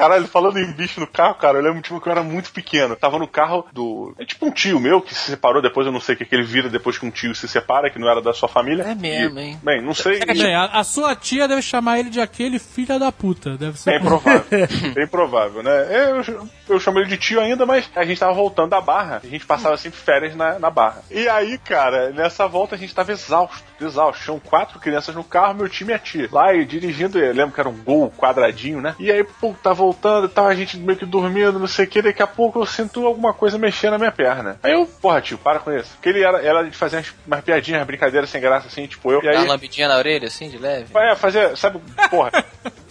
Caralho, 0.08 0.28
falando 0.28 0.58
em 0.58 0.72
bicho 0.72 1.02
no 1.02 1.08
carro, 1.08 1.36
cara, 1.36 1.58
eu 1.58 1.62
lembro 1.62 1.82
tipo, 1.82 2.00
que 2.00 2.08
eu 2.08 2.12
era 2.12 2.24
muito 2.24 2.50
pequeno. 2.54 2.96
Tava 2.96 3.20
no 3.20 3.28
carro 3.28 3.66
do. 3.74 4.16
É 4.18 4.24
tipo 4.24 4.46
um 4.46 4.52
tio 4.52 4.80
meu 4.80 5.02
que 5.02 5.14
se 5.14 5.32
separou 5.32 5.62
depois, 5.62 5.86
eu 5.86 5.92
não 5.92 6.00
sei 6.00 6.16
o 6.16 6.18
que, 6.18 6.26
que 6.26 6.34
ele 6.34 6.46
vira 6.46 6.70
depois 6.70 6.98
que 6.98 7.06
um 7.06 7.12
tio 7.12 7.36
se 7.36 7.46
separa, 7.46 7.90
que 7.90 8.00
não 8.00 8.10
era 8.10 8.22
da 8.22 8.32
sua 8.32 8.48
família. 8.48 8.84
É 8.84 8.96
mesmo, 8.96 9.38
E, 9.38 9.44
hein? 9.44 9.60
Bem, 9.62 9.82
não 9.82 9.94
sei. 9.94 10.20
Bem, 10.20 10.56
a, 10.56 10.66
a 10.66 10.84
sua 10.86 11.14
tia 11.14 11.46
deve 11.46 11.62
chamar 11.62 12.00
ele 12.00 12.10
de 12.10 12.22
aquele 12.22 12.58
filho 12.58 12.98
da 12.98 13.12
puta. 13.12 13.58
Deve 13.58 13.78
ser. 13.78 13.92
Bem 13.92 14.02
provável. 14.02 14.46
Bem 14.96 15.08
provável, 15.08 15.64
né? 15.64 15.88
Eu, 15.92 16.48
eu 16.70 16.80
chamo 16.80 17.00
ele 17.00 17.10
de 17.10 17.18
tio 17.18 17.42
ainda, 17.42 17.66
mas 17.66 17.90
a 17.94 18.06
gente 18.06 18.20
tava 18.20 18.34
voltando 18.34 18.70
da 18.70 18.80
barra. 18.80 19.20
A 19.22 19.28
gente 19.28 19.46
passava 19.46 19.76
sempre 19.76 20.00
férias 20.00 20.36
na, 20.36 20.58
na 20.58 20.70
barra. 20.70 21.04
E 21.12 21.28
aí, 21.28 21.58
cara, 21.58 22.12
nessa 22.12 22.48
volta 22.48 22.76
a 22.76 22.78
gente 22.78 22.96
tava 22.96 23.12
exausto, 23.12 23.62
exausto. 23.82 24.24
Tinham 24.24 24.40
quatro 24.40 24.80
crianças 24.80 25.14
no 25.14 25.24
carro, 25.24 25.56
meu 25.56 25.68
time 25.68 25.92
e 25.92 25.96
a 25.96 26.00
tia. 26.00 26.30
Lá 26.32 26.54
e 26.54 26.66
dirigindo, 26.66 27.20
eu 27.20 27.34
lembro 27.34 27.54
que 27.54 27.60
era 27.60 27.70
um 27.70 27.78
gol 27.78 28.10
quadradinho, 28.18 28.80
né? 28.80 28.96
E 29.00 29.12
aí, 29.12 29.24
pô, 29.24 29.54
tá 29.62 29.74
voltando, 29.98 30.30
tava 30.30 30.50
a 30.50 30.56
gente 30.56 30.78
meio 30.78 30.98
que 30.98 31.06
dormindo, 31.06 31.60
não 31.60 31.68
sei 31.68 31.86
o 31.86 31.88
que. 31.88 32.02
Daqui 32.02 32.22
a 32.22 32.28
pouco 32.28 32.60
eu 32.60 32.66
sinto 32.66 33.06
alguma 33.06 33.34
coisa 33.34 33.58
mexendo 33.58 33.92
na 33.92 33.98
minha 33.98 34.12
perna. 34.12 34.60
Aí 34.62 34.74
eu, 34.74 34.86
porra, 34.86 35.20
tio, 35.20 35.38
para 35.38 35.60
com 35.60 35.72
isso. 35.72 35.92
Porque 35.96 36.10
ele 36.10 36.24
era, 36.24 36.42
era 36.42 36.64
de 36.64 36.78
fazer 36.78 37.04
umas, 37.26 37.42
piadinhas, 37.42 37.86
brincadeiras 37.86 38.30
sem 38.30 38.40
graça, 38.40 38.68
assim, 38.68 38.88
tipo 38.88 39.12
eu. 39.12 39.20
E 39.20 39.26
Dá 39.26 39.32
uma 39.32 39.42
aí, 39.42 39.48
lambidinha 39.48 39.88
na 39.88 39.98
orelha, 39.98 40.28
assim, 40.28 40.50
de 40.50 40.58
leve. 40.58 40.86
vai 40.92 41.16
fazer, 41.16 41.58
sabe, 41.58 41.82
porra. 42.10 42.32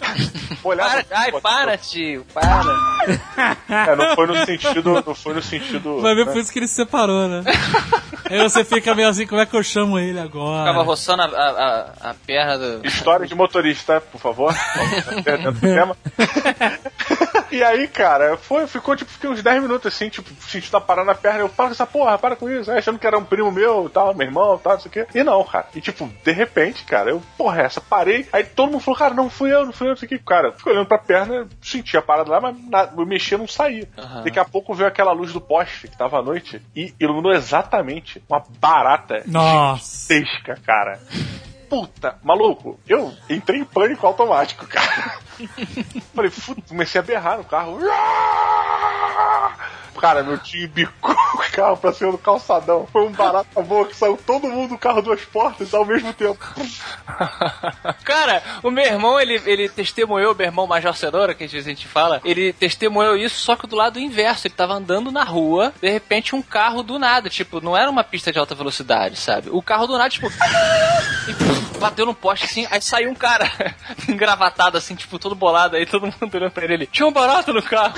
Olhava, 0.63 1.03
Para, 1.03 1.19
ai, 1.19 1.31
para, 1.41 1.77
tio, 1.77 2.25
para. 2.33 2.63
É, 3.69 3.95
não 3.95 4.15
foi 4.15 4.27
no 4.27 4.45
sentido. 4.45 5.03
Não 5.05 5.15
foi 5.15 5.33
no 5.33 5.41
sentido. 5.41 6.01
Vai 6.01 6.15
ver 6.15 6.25
né? 6.25 6.31
por 6.33 6.39
isso 6.41 6.51
que 6.51 6.59
ele 6.59 6.67
se 6.67 6.75
separou, 6.75 7.27
né? 7.27 7.43
Aí 8.29 8.39
você 8.41 8.65
fica 8.65 8.93
meio 8.93 9.07
assim, 9.07 9.25
como 9.25 9.39
é 9.39 9.45
que 9.45 9.55
eu 9.55 9.63
chamo 9.63 9.97
ele 9.97 10.21
Ficava 10.21 10.27
agora? 10.27 10.81
roçando 10.81 11.21
a, 11.21 11.25
a, 11.25 11.49
a- 11.49 12.09
a 12.09 12.13
perna 12.25 12.57
do. 12.57 12.85
História 12.87 13.25
de 13.25 13.33
motorista, 13.35 14.01
por 14.01 14.19
favor. 14.19 14.53
Dentro 15.23 15.51
do 15.53 15.59
tema. 15.59 15.95
E 17.51 17.63
aí, 17.63 17.87
cara, 17.87 18.37
foi, 18.37 18.67
ficou 18.67 18.95
tipo, 18.95 19.11
fiquei 19.11 19.29
uns 19.29 19.41
10 19.41 19.61
minutos 19.61 19.93
assim, 19.93 20.09
tipo, 20.09 20.29
sentindo 20.41 20.77
a 20.77 20.81
parada 20.81 21.07
na 21.07 21.15
perna. 21.15 21.39
Eu 21.39 21.49
falo 21.49 21.71
essa 21.71 21.85
porra, 21.85 22.17
para 22.17 22.35
com 22.35 22.49
isso, 22.49 22.71
aí, 22.71 22.77
achando 22.77 22.99
que 22.99 23.07
era 23.07 23.17
um 23.17 23.23
primo 23.23 23.51
meu 23.51 23.89
tal, 23.89 24.13
meu 24.13 24.27
irmão 24.27 24.57
tal, 24.57 24.73
não 24.73 24.79
sei 24.79 24.89
o 24.89 24.91
quê. 24.91 25.07
E 25.13 25.23
não, 25.23 25.43
cara. 25.43 25.67
E 25.75 25.81
tipo, 25.81 26.09
de 26.23 26.31
repente, 26.31 26.83
cara, 26.85 27.09
eu, 27.09 27.21
porra, 27.37 27.61
essa, 27.61 27.81
parei. 27.81 28.27
Aí 28.31 28.43
todo 28.43 28.71
mundo 28.71 28.81
falou, 28.81 28.97
cara, 28.97 29.13
não 29.13 29.29
fui 29.29 29.53
eu, 29.53 29.65
não 29.65 29.73
fui 29.73 29.87
eu, 29.87 29.91
não 29.91 29.97
sei 29.97 30.05
o 30.05 30.09
que. 30.09 30.19
Cara, 30.19 30.51
fiquei 30.51 30.71
olhando 30.71 30.87
pra 30.87 30.97
perna, 30.97 31.47
senti 31.61 31.97
a 31.97 32.01
parada 32.01 32.29
lá, 32.29 32.41
mas 32.41 32.55
na, 32.69 32.89
eu 32.97 33.05
mexia, 33.05 33.37
não 33.37 33.47
saía. 33.47 33.87
Aham. 33.97 34.23
Daqui 34.23 34.39
a 34.39 34.45
pouco 34.45 34.73
veio 34.73 34.87
aquela 34.87 35.11
luz 35.11 35.33
do 35.33 35.41
poste 35.41 35.87
que 35.87 35.97
tava 35.97 36.19
à 36.19 36.21
noite 36.23 36.61
e 36.75 36.93
iluminou 36.99 37.31
exatamente 37.31 38.21
uma 38.29 38.43
barata 38.59 39.23
Nossa. 39.25 40.13
gigantesca, 40.13 40.57
cara. 40.65 40.99
Puta, 41.69 42.17
maluco, 42.23 42.79
eu 42.87 43.13
entrei 43.29 43.59
em 43.59 43.65
pânico 43.65 44.07
automático, 44.07 44.65
cara. 44.67 45.19
Falei, 46.15 46.31
comecei 46.67 46.99
a 46.99 47.03
berrar 47.03 47.37
no 47.37 47.43
carro. 47.43 47.79
Cara, 49.99 50.23
meu 50.23 50.37
tio 50.37 50.67
bicou 50.69 51.11
o 51.11 51.51
carro 51.51 51.77
pra 51.77 51.91
cima 51.91 52.11
do 52.11 52.17
calçadão. 52.17 52.87
Foi 52.91 53.03
um 53.03 53.11
barata 53.11 53.61
boa 53.61 53.85
que 53.87 53.95
saiu 53.95 54.17
todo 54.25 54.47
mundo 54.47 54.69
do 54.69 54.77
carro 54.77 55.01
duas 55.01 55.21
portas 55.25 55.73
ao 55.73 55.85
mesmo 55.85 56.13
tempo. 56.13 56.37
Cara, 58.05 58.43
o 58.61 58.69
meu 58.69 58.85
irmão, 58.85 59.19
ele, 59.19 59.41
ele 59.45 59.67
testemunhou, 59.67 60.35
meu 60.35 60.45
irmão 60.45 60.67
Major 60.67 60.95
Cenoura, 60.95 61.33
que 61.33 61.43
às 61.43 61.51
vezes 61.51 61.67
a 61.67 61.69
gente 61.69 61.87
fala, 61.87 62.21
ele 62.23 62.53
testemunhou 62.53 63.15
isso, 63.15 63.39
só 63.39 63.55
que 63.55 63.67
do 63.67 63.75
lado 63.75 63.99
inverso. 63.99 64.47
Ele 64.47 64.53
tava 64.53 64.73
andando 64.73 65.11
na 65.11 65.23
rua, 65.23 65.73
de 65.81 65.89
repente 65.89 66.35
um 66.35 66.41
carro 66.41 66.83
do 66.83 66.99
nada, 66.99 67.29
tipo, 67.29 67.59
não 67.59 67.75
era 67.75 67.89
uma 67.89 68.03
pista 68.03 68.31
de 68.31 68.39
alta 68.39 68.55
velocidade, 68.55 69.17
sabe? 69.17 69.49
O 69.51 69.61
carro 69.61 69.87
do 69.87 69.97
nada, 69.97 70.09
tipo, 70.09 70.27
e 70.27 71.33
bateu 71.79 72.05
no 72.05 72.13
poste 72.13 72.45
assim, 72.45 72.67
aí 72.69 72.81
saiu 72.81 73.09
um 73.09 73.15
cara 73.15 73.51
engravatado 74.07 74.77
assim, 74.77 74.95
tipo, 74.95 75.17
todo 75.17 75.35
bolado, 75.35 75.75
aí 75.75 75.85
todo 75.85 76.05
mundo 76.05 76.35
olhando 76.35 76.51
pra 76.51 76.65
ele. 76.65 76.87
Tinha 76.87 77.07
um 77.07 77.11
barato 77.11 77.51
no 77.53 77.63
carro. 77.63 77.95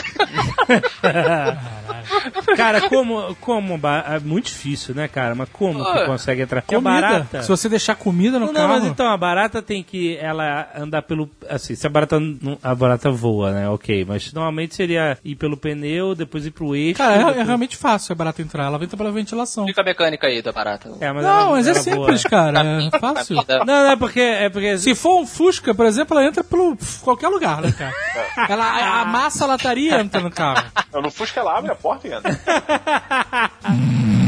Cara, 2.56 2.82
como. 2.90 3.36
como 3.42 3.78
ba- 3.78 4.04
é 4.08 4.20
muito 4.20 4.46
difícil, 4.48 4.94
né, 4.96 5.08
cara? 5.08 5.36
Mas 5.36 5.50
como 5.52 5.84
que 5.84 5.98
Ah, 6.00 6.06
consegue 6.06 6.42
entrar? 6.42 6.62
Comida. 6.62 6.90
barata. 7.02 7.42
Se 7.44 7.48
você 7.50 7.70
deixar 7.70 7.96
comida 7.96 8.40
no 8.40 8.48
Não, 8.48 8.54
carro. 8.54 8.68
não, 8.68 8.76
mas 8.80 8.86
então 8.86 9.08
a 9.08 9.18
barata 9.18 9.62
tem 9.62 9.84
que 9.84 10.18
ela 10.18 10.68
andar 10.76 11.02
pelo. 11.04 11.30
Assim, 11.50 11.76
se 11.76 11.86
a 11.86 11.90
barata. 11.90 12.20
não- 12.20 12.58
A 12.62 12.74
barata 12.76 13.10
voa, 13.12 13.52
né? 13.52 13.70
Ok. 13.70 14.06
Mas 14.06 14.32
normalmente 14.34 14.76
seria 14.76 15.18
ir 15.24 15.36
pelo 15.36 15.56
pneu, 15.58 16.16
depois 16.16 16.46
ir 16.46 16.52
pro 16.52 16.76
eixo. 16.76 16.98
Cara, 16.98 17.16
é, 17.16 17.18
depois- 17.20 17.38
é 17.38 17.44
realmente 17.44 17.78
fácil 17.78 18.14
a 18.14 18.16
barata 18.16 18.42
entrar. 18.42 18.66
Ela 18.66 18.84
entra 18.84 18.98
pela 18.98 19.12
ventilação. 19.12 19.66
Fica 19.66 19.82
a 19.82 19.84
mecânica 19.84 20.28
aí 20.28 20.42
da 20.42 20.52
barata. 20.52 20.90
É, 21.00 21.12
mas 21.12 21.24
Não, 21.24 21.42
ela- 21.42 21.52
mas 21.52 21.68
é 21.68 21.72
ela 21.72 21.80
simples, 21.80 22.22
voa. 22.24 22.30
cara. 22.30 22.60
É 22.94 23.00
fácil. 23.00 23.44
Da- 23.46 23.60
Não, 23.60 23.66
não, 23.86 23.92
é 23.92 23.96
porque. 23.96 24.20
É 24.20 24.50
porque 24.50 24.78
Se 24.78 24.94
for 24.96 25.20
um 25.22 25.26
Fusca, 25.26 25.74
por 25.74 25.86
exemplo, 25.86 26.18
ela 26.18 26.28
entra 26.28 26.44
pelo 26.44 26.78
qualquer 27.02 27.28
lugar, 27.30 27.62
né, 27.62 27.72
cara? 27.72 27.94
Ela, 28.50 28.64
a, 28.66 29.02
a 29.02 29.06
massa 29.06 29.46
lataria 29.46 30.00
entra 30.00 30.22
no 30.22 30.32
carro. 30.32 30.66
Eu 30.94 31.02
no 31.02 31.12
Fusca 31.12 31.40
ela 31.40 31.58
abre 31.58 31.72
a 31.72 31.76
porta 31.76 31.89
e 32.04 32.14
entra. 32.14 32.40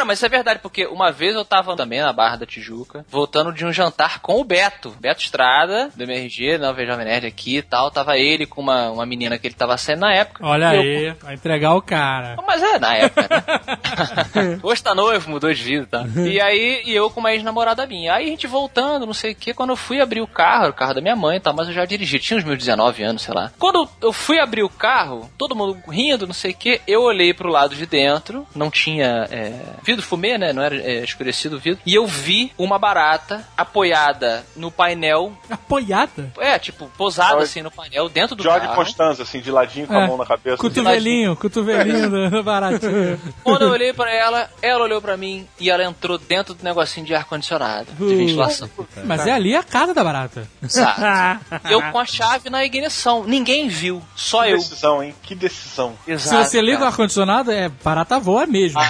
Cara, 0.00 0.06
mas 0.08 0.18
isso 0.18 0.24
é 0.24 0.30
verdade, 0.30 0.60
porque 0.62 0.86
uma 0.86 1.12
vez 1.12 1.34
eu 1.34 1.44
tava 1.44 1.76
também 1.76 2.00
na 2.00 2.10
Barra 2.10 2.36
da 2.36 2.46
Tijuca, 2.46 3.04
voltando 3.10 3.52
de 3.52 3.66
um 3.66 3.72
jantar 3.72 4.20
com 4.20 4.40
o 4.40 4.44
Beto. 4.44 4.96
Beto 4.98 5.20
Estrada, 5.20 5.90
do 5.94 6.02
MRG, 6.04 6.56
não 6.56 6.72
vejo 6.72 6.90
Jovem 6.90 7.04
Nerd 7.04 7.26
aqui 7.26 7.58
e 7.58 7.62
tal. 7.62 7.90
Tava 7.90 8.16
ele 8.16 8.46
com 8.46 8.62
uma, 8.62 8.90
uma 8.90 9.04
menina 9.04 9.38
que 9.38 9.46
ele 9.46 9.54
tava 9.54 9.76
saindo 9.76 10.00
na 10.00 10.14
época. 10.14 10.42
Olha 10.46 10.74
E 10.74 10.76
eu- 10.76 11.10
aí, 11.10 11.16
vai 11.22 11.34
entregar 11.34 11.74
o 11.74 11.82
cara. 11.82 12.36
Mas 12.46 12.62
é, 12.62 12.78
na 12.78 12.96
época, 12.96 13.28
né? 13.28 14.58
Hoje 14.62 14.82
tá 14.82 14.94
noivo, 14.94 15.28
mudou 15.30 15.52
de 15.52 15.62
vida, 15.62 15.86
tá? 15.90 16.06
E 16.16 16.40
aí, 16.40 16.82
e 16.86 16.94
eu 16.94 17.10
com 17.10 17.20
uma 17.20 17.32
ex-namorada 17.34 17.86
minha. 17.86 18.14
Aí 18.14 18.24
a 18.24 18.28
gente 18.30 18.46
voltando, 18.46 19.04
não 19.04 19.12
sei 19.14 19.32
o 19.32 19.36
que, 19.36 19.52
quando 19.52 19.70
eu 19.70 19.76
fui 19.76 20.00
abrir 20.00 20.22
o 20.22 20.26
carro, 20.26 20.68
o 20.70 20.72
carro 20.72 20.94
da 20.94 21.00
minha 21.02 21.14
mãe 21.16 21.36
e 21.36 21.40
tal, 21.40 21.52
mas 21.54 21.68
eu 21.68 21.74
já 21.74 21.84
dirigi, 21.84 22.18
tinha 22.18 22.38
uns 22.38 22.44
meus 22.44 22.56
19 22.58 23.02
anos, 23.02 23.20
sei 23.22 23.34
lá. 23.34 23.52
Quando 23.58 23.86
eu 24.00 24.12
fui 24.14 24.38
abrir 24.40 24.62
o 24.62 24.68
carro, 24.70 25.30
todo 25.36 25.54
mundo 25.54 25.76
rindo, 25.90 26.26
não 26.26 26.32
sei 26.34 26.52
o 26.52 26.56
que, 26.56 26.80
eu 26.86 27.02
olhei 27.02 27.34
pro 27.34 27.50
lado 27.50 27.74
de 27.74 27.84
dentro, 27.84 28.46
não 28.56 28.70
tinha 28.70 29.28
é, 29.30 29.52
vidro 29.90 30.04
fumê, 30.04 30.38
né? 30.38 30.52
Não 30.52 30.62
era 30.62 30.76
é, 30.76 31.02
escurecido 31.02 31.56
o 31.56 31.58
vidro. 31.58 31.80
E 31.84 31.94
eu 31.94 32.06
vi 32.06 32.52
uma 32.56 32.78
barata 32.78 33.44
apoiada 33.56 34.44
no 34.56 34.70
painel, 34.70 35.32
Apoiada? 35.50 36.32
é, 36.38 36.58
tipo, 36.58 36.86
posada 36.96 37.42
assim 37.42 37.62
no 37.62 37.70
painel, 37.70 38.08
dentro 38.08 38.36
do 38.36 38.42
George 38.42 38.66
carro. 38.66 38.76
Constanza, 38.76 39.22
assim, 39.22 39.40
de 39.40 39.50
ladinho 39.50 39.86
com 39.86 39.94
a 39.96 40.02
É. 40.02 40.06
mão 40.06 40.16
na 40.16 40.26
cabeça. 40.26 40.56
Cotovelinho, 40.58 41.34
cotovelinho 41.36 42.10
do 42.30 42.42
baratinho. 42.42 43.20
Quando 43.42 43.62
eu 43.62 43.70
olhei 43.70 43.92
pra 43.92 44.10
ela, 44.12 44.48
ela 44.62 44.84
olhou 44.84 45.00
pra 45.00 45.16
mim 45.16 45.46
e 45.58 45.70
ela 45.70 45.82
entrou 45.84 46.18
dentro 46.18 46.54
do 46.54 46.62
negocinho 46.64 47.04
de 47.06 47.14
ar-condicionado, 47.14 47.86
de 47.92 48.14
ventilação. 48.14 48.68
Mas 49.04 49.26
é 49.26 49.32
ali 49.32 49.54
a 49.56 49.62
casa 49.62 49.92
da 49.94 50.02
barata. 50.04 50.46
Exato. 50.62 51.00
Eu 51.70 51.82
com 51.90 51.98
a 51.98 52.04
chave 52.06 52.48
na 52.50 52.64
ignição. 52.64 53.24
Ninguém 53.24 53.68
viu, 53.68 54.02
só 54.16 54.44
Que 54.44 54.50
eu. 54.52 54.58
decisão, 54.58 55.02
hein? 55.02 55.14
Que 55.22 55.34
decisão. 55.34 55.94
Se 56.04 56.12
Exato. 56.12 56.44
você 56.44 56.60
liga 56.60 56.82
o 56.82 56.86
ar-condicionado, 56.86 57.50
é 57.50 57.68
barata 57.68 58.18
voa 58.18 58.46
mesmo. 58.46 58.80
Só 58.80 58.88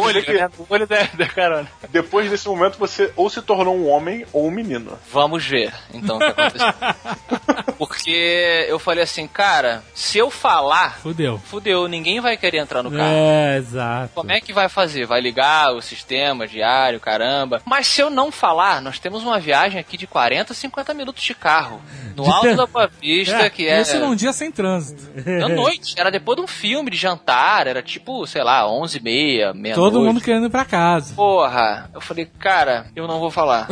olho, 0.00 0.24
que 0.24 0.32
né? 0.32 0.50
olho 0.68 0.86
da, 0.86 1.02
da 1.14 1.26
carona. 1.26 1.68
depois 1.90 2.30
desse 2.30 2.48
momento 2.48 2.78
você 2.78 3.12
ou 3.16 3.28
se 3.28 3.42
tornou 3.42 3.76
um 3.76 3.88
homem 3.88 4.24
ou 4.32 4.46
um 4.46 4.50
menino. 4.50 4.98
Vamos 5.10 5.44
ver, 5.44 5.72
então, 5.92 6.16
o 6.16 6.18
que 6.18 6.24
aconteceu. 6.24 6.68
Porque 7.78 8.66
eu 8.68 8.78
falei 8.78 9.04
assim, 9.04 9.26
cara, 9.28 9.84
se 9.94 10.18
eu 10.18 10.30
falar, 10.30 10.98
Fudeu. 10.98 11.38
fudeu, 11.38 11.86
ninguém 11.86 12.20
vai 12.20 12.36
querer 12.36 12.58
entrar 12.58 12.82
no 12.82 12.90
carro. 12.90 13.12
É, 13.14 13.56
exato. 13.56 14.10
Como 14.14 14.32
é 14.32 14.40
que 14.40 14.52
vai 14.52 14.68
fazer? 14.68 15.06
Vai 15.06 15.20
ligar 15.20 15.72
o 15.72 15.80
sistema 15.80 16.46
diário, 16.46 16.98
caramba. 16.98 17.62
Mas 17.64 17.86
se 17.86 18.00
eu 18.00 18.10
não 18.10 18.32
falar, 18.32 18.82
nós 18.82 18.98
temos 18.98 19.22
uma 19.22 19.38
viagem 19.38 19.78
aqui 19.78 19.96
de 19.96 20.08
40, 20.08 20.52
50 20.54 20.92
minutos 20.92 21.22
de 21.22 21.34
carro. 21.34 21.80
No 22.16 22.28
alto 22.28 22.56
da 22.56 22.66
Boa 22.66 22.90
Vista, 23.00 23.48
que 23.48 23.66
é. 23.66 23.80
Isso 23.80 23.98
num 24.00 24.16
dia 24.16 24.32
sem 24.32 24.50
trânsito. 24.50 25.02
À 25.44 25.48
noite. 25.48 25.94
Era 25.96 26.10
depois 26.10 26.36
de 26.36 26.42
um 26.42 26.48
filme 26.48 26.90
de 26.90 26.96
jantar. 26.96 27.68
Era 27.68 27.80
tipo, 27.80 28.26
sei 28.26 28.42
lá, 28.42 28.68
11 28.68 28.98
e 28.98 29.02
meia, 29.02 29.54
meia 29.58 29.74
Todo 29.74 30.00
mundo 30.00 30.20
querendo 30.20 30.46
ir 30.46 30.50
pra 30.50 30.64
casa. 30.64 31.14
Porra. 31.14 31.90
Eu 31.94 32.00
falei, 32.00 32.26
cara, 32.38 32.86
eu 32.96 33.06
não 33.06 33.18
vou 33.20 33.30
falar. 33.30 33.66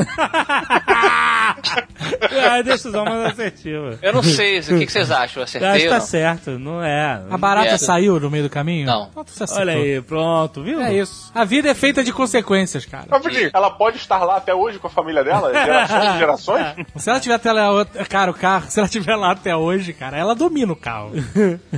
É 2.30 2.48
a 2.58 2.62
decisão 2.62 3.04
mais 3.04 3.26
assertiva. 3.32 3.98
Eu 4.02 4.12
não 4.12 4.22
sei. 4.22 4.58
O 4.60 4.78
que, 4.78 4.86
que 4.86 4.92
vocês 4.92 5.10
acham? 5.10 5.42
Eu 5.42 5.42
Eu 5.42 5.44
acho 5.44 5.56
acertei 5.56 5.80
que 5.80 5.86
ou 5.88 5.92
tá 5.94 6.00
certo, 6.00 6.50
não 6.58 6.82
é. 6.82 7.22
A 7.30 7.38
barata 7.38 7.70
É. 7.70 7.78
saiu 7.78 8.18
no 8.20 8.30
meio 8.30 8.44
do 8.44 8.50
caminho? 8.50 8.86
Não. 8.86 9.06
Pronto, 9.10 9.30
você 9.30 9.44
acertou. 9.44 9.62
Olha 9.66 9.72
aí, 9.74 10.00
pronto, 10.02 10.62
viu? 10.62 10.80
É 10.80 10.94
isso. 10.94 11.30
A 11.34 11.44
vida 11.44 11.68
é 11.70 11.74
feita 11.74 12.02
de 12.02 12.12
consequências, 12.12 12.84
cara. 12.84 13.04
Mas, 13.08 13.22
Felipe, 13.22 13.50
ela 13.54 13.70
pode 13.70 13.96
estar 13.96 14.18
lá 14.24 14.36
até 14.36 14.54
hoje 14.54 14.78
com 14.78 14.86
a 14.86 14.90
família 14.90 15.22
dela? 15.24 15.52
Gerações 15.66 16.14
e 16.14 16.18
gerações? 16.18 16.66
Se 16.96 17.10
ela 17.10 17.20
tiver 17.20 17.34
até 17.34 17.52
lá, 17.52 17.84
cara, 18.08 18.30
o 18.30 18.34
carro, 18.34 18.66
se 18.68 18.78
ela 18.80 18.88
tiver 18.88 19.14
lá 19.16 19.32
até 19.32 19.54
hoje, 19.56 19.92
cara, 19.92 20.16
ela 20.16 20.34
domina 20.34 20.72
o 20.72 20.76
carro. 20.76 21.12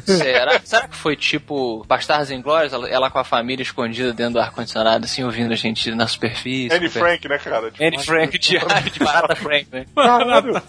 Será, 0.05 0.61
será 0.65 0.89
que 0.89 0.97
foi 0.97 1.17
tipo 1.17 1.85
Bastardos 1.87 2.31
Inglórios? 2.31 2.73
Ela, 2.73 2.89
ela 2.89 3.11
com 3.11 3.19
a 3.19 3.25
família 3.25 3.63
escondida 3.63 3.98
dentro 4.13 4.35
do 4.35 4.41
ar-condicionado, 4.41 5.05
assim, 5.05 5.25
ouvindo 5.25 5.53
a 5.53 5.57
gente 5.57 5.91
na 5.95 6.07
superfície. 6.07 6.75
Anne 6.75 6.89
Frank, 6.89 7.29
né, 7.29 7.39
cara? 7.39 7.71
Tipo, 7.71 7.85
Anne 7.85 7.99
Frank, 8.05 8.39
diário 8.39 8.91
de 8.91 8.99
Barata 8.99 9.37
Frank, 9.37 9.69
né? 9.73 9.87
Caralho. 9.95 10.63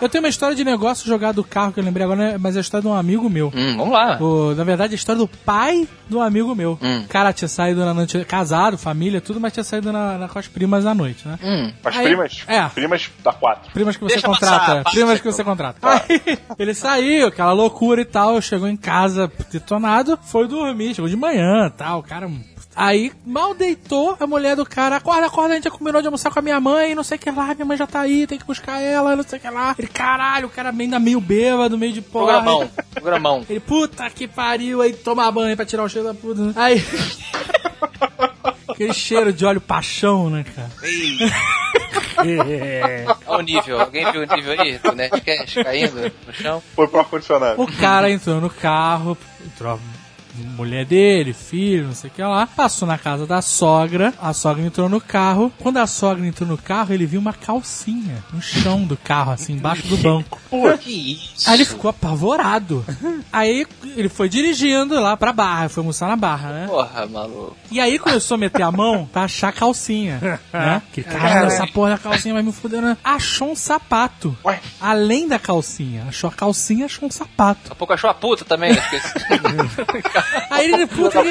Eu 0.00 0.08
tenho 0.08 0.22
uma 0.22 0.28
história 0.30 0.54
de 0.54 0.64
negócio 0.64 1.06
jogado 1.08 1.36
do 1.36 1.44
carro 1.44 1.72
que 1.72 1.80
eu 1.80 1.84
lembrei 1.84 2.04
agora, 2.04 2.32
né? 2.32 2.38
mas 2.38 2.54
é 2.54 2.58
a 2.58 2.60
história 2.60 2.82
de 2.82 2.88
um 2.88 2.94
amigo 2.94 3.28
meu. 3.28 3.52
Hum, 3.54 3.76
vamos 3.76 3.92
lá. 3.92 4.16
O- 4.20 4.54
na 4.54 4.62
verdade, 4.62 4.94
a 4.94 4.96
história 4.96 5.18
do 5.18 5.26
pai 5.26 5.88
do 6.08 6.20
amigo 6.20 6.54
meu. 6.54 6.78
Hum. 6.80 7.00
O 7.04 7.08
cara 7.08 7.32
tinha 7.32 7.48
saído 7.48 7.84
na 7.84 7.92
noite, 7.92 8.24
casado, 8.24 8.78
família, 8.78 9.20
tudo, 9.20 9.40
mas 9.40 9.52
tinha 9.52 9.64
saído 9.64 9.92
na, 9.92 10.16
na- 10.18 10.28
com 10.28 10.38
as 10.38 10.46
primas 10.46 10.86
à 10.86 10.94
noite, 10.94 11.26
né? 11.26 11.38
Hum. 11.42 11.72
As 11.84 11.96
Aí- 11.96 12.04
primas? 12.06 12.44
É. 12.46 12.62
Primas 12.68 13.10
da 13.24 13.32
4. 13.32 13.72
Primas 13.72 13.96
que 13.96 14.02
você 14.04 14.14
Deixa 14.14 14.26
contrata. 14.28 14.58
passar, 14.60 14.84
passa, 14.84 14.90
primas 14.96 15.20
que 15.20 15.26
você 15.32 15.42
contrata. 15.44 15.78
Aí 15.82 16.22
ele 16.58 16.74
saiu, 16.74 17.26
aquela 17.26 17.52
loucura 17.52 18.00
e 18.00 18.04
tal, 18.04 18.40
chegou 18.40 18.68
em 18.68 18.76
casa 18.76 19.30
detonado, 19.50 20.18
foi 20.22 20.46
dormir, 20.46 20.94
chegou 20.94 21.08
de 21.10 21.16
manhã 21.16 21.70
tal, 21.76 21.98
o 21.98 22.02
cara. 22.02 22.30
Aí, 22.80 23.10
mal 23.26 23.54
deitou, 23.54 24.16
a 24.20 24.24
mulher 24.26 24.54
do 24.54 24.64
cara, 24.64 24.94
acorda, 24.96 25.26
acorda, 25.26 25.50
a 25.50 25.54
gente 25.56 25.64
já 25.64 25.70
combinou 25.70 26.00
de 26.00 26.06
almoçar 26.06 26.30
com 26.30 26.38
a 26.38 26.42
minha 26.42 26.60
mãe, 26.60 26.94
não 26.94 27.02
sei 27.02 27.16
o 27.16 27.20
que 27.20 27.28
lá, 27.28 27.52
minha 27.52 27.64
mãe 27.64 27.76
já 27.76 27.88
tá 27.88 28.02
aí, 28.02 28.24
tem 28.24 28.38
que 28.38 28.44
buscar 28.44 28.80
ela, 28.80 29.16
não 29.16 29.24
sei 29.24 29.36
o 29.40 29.42
que 29.42 29.50
lá. 29.50 29.74
Ele, 29.76 29.87
caralho, 29.88 30.46
o 30.46 30.50
cara 30.50 30.70
ainda 30.70 30.98
meio 30.98 31.20
bêbado, 31.20 31.78
meio 31.78 31.92
de 31.92 32.00
porra. 32.02 32.34
Programão. 32.34 32.70
Programão. 32.94 33.46
Ele, 33.50 33.60
puta 33.60 34.08
que 34.10 34.26
pariu, 34.28 34.80
aí 34.80 34.92
toma 34.92 35.30
banho 35.30 35.56
pra 35.56 35.66
tirar 35.66 35.84
o 35.84 35.88
cheiro 35.88 36.08
da 36.08 36.14
puta. 36.14 36.40
né? 36.40 36.52
Aí. 36.56 36.84
Aquele 38.68 38.92
cheiro 38.92 39.32
de 39.32 39.44
óleo 39.44 39.60
paixão, 39.60 40.30
né, 40.30 40.44
cara? 40.54 40.70
Olha 43.26 43.38
o 43.38 43.42
nível. 43.42 43.80
Alguém 43.80 44.10
viu 44.12 44.22
o 44.22 44.36
nível 44.36 44.60
aí 44.60 44.78
do 44.78 44.92
Nerdcast 44.92 45.64
caindo 45.64 46.12
no 46.26 46.32
chão? 46.32 46.62
Foi 46.74 46.86
pro 46.86 47.00
ar-condicionado. 47.00 47.60
O 47.60 47.66
cara 47.66 48.10
entrou 48.10 48.40
no 48.40 48.50
carro, 48.50 49.16
entrou 49.44 49.80
mulher 50.42 50.84
dele, 50.84 51.32
filho, 51.32 51.86
não 51.86 51.94
sei 51.94 52.10
o 52.10 52.12
que 52.12 52.22
lá. 52.22 52.46
Passou 52.46 52.86
na 52.86 52.98
casa 52.98 53.26
da 53.26 53.42
sogra, 53.42 54.12
a 54.20 54.32
sogra 54.32 54.62
entrou 54.64 54.88
no 54.88 55.00
carro. 55.00 55.52
Quando 55.58 55.78
a 55.78 55.86
sogra 55.86 56.26
entrou 56.26 56.48
no 56.48 56.58
carro, 56.58 56.92
ele 56.92 57.06
viu 57.06 57.20
uma 57.20 57.32
calcinha 57.32 58.22
no 58.32 58.40
chão 58.40 58.84
do 58.84 58.96
carro, 58.96 59.32
assim, 59.32 59.54
embaixo 59.54 59.86
do 59.86 59.96
banco. 59.96 60.38
Que 60.78 61.12
isso? 61.14 61.48
Aí 61.48 61.56
ele 61.56 61.64
ficou 61.64 61.90
apavorado. 61.90 62.84
Aí 63.32 63.66
ele 63.96 64.08
foi 64.08 64.28
dirigindo 64.28 65.00
lá 65.00 65.16
pra 65.16 65.32
barra, 65.32 65.68
foi 65.68 65.80
almoçar 65.80 66.08
na 66.08 66.16
barra, 66.16 66.50
né? 66.52 66.66
Porra, 66.68 67.06
maluco. 67.06 67.56
E 67.70 67.80
aí 67.80 67.98
começou 67.98 68.36
a 68.36 68.38
meter 68.38 68.62
a 68.62 68.70
mão 68.70 69.08
pra 69.12 69.22
achar 69.24 69.48
a 69.48 69.52
calcinha, 69.52 70.40
né? 70.52 70.82
Que 70.92 71.02
cara, 71.02 71.46
essa 71.46 71.66
porra 71.66 71.90
da 71.90 71.98
calcinha 71.98 72.34
vai 72.34 72.42
me 72.42 72.52
fuder, 72.52 72.80
né? 72.80 72.96
Achou 73.02 73.50
um 73.50 73.56
sapato. 73.56 74.36
Ué? 74.44 74.60
Além 74.80 75.26
da 75.26 75.38
calcinha. 75.38 76.04
Achou 76.08 76.28
a 76.28 76.32
calcinha, 76.32 76.86
achou 76.86 77.08
um 77.08 77.10
sapato. 77.10 77.60
Daqui 77.62 77.72
a 77.72 77.76
pouco 77.76 77.92
achou 77.92 78.08
a 78.10 78.14
puta 78.14 78.44
também. 78.44 78.72
Aí 80.50 80.72
ele, 80.72 80.86
puta, 80.86 81.20
o 81.20 81.24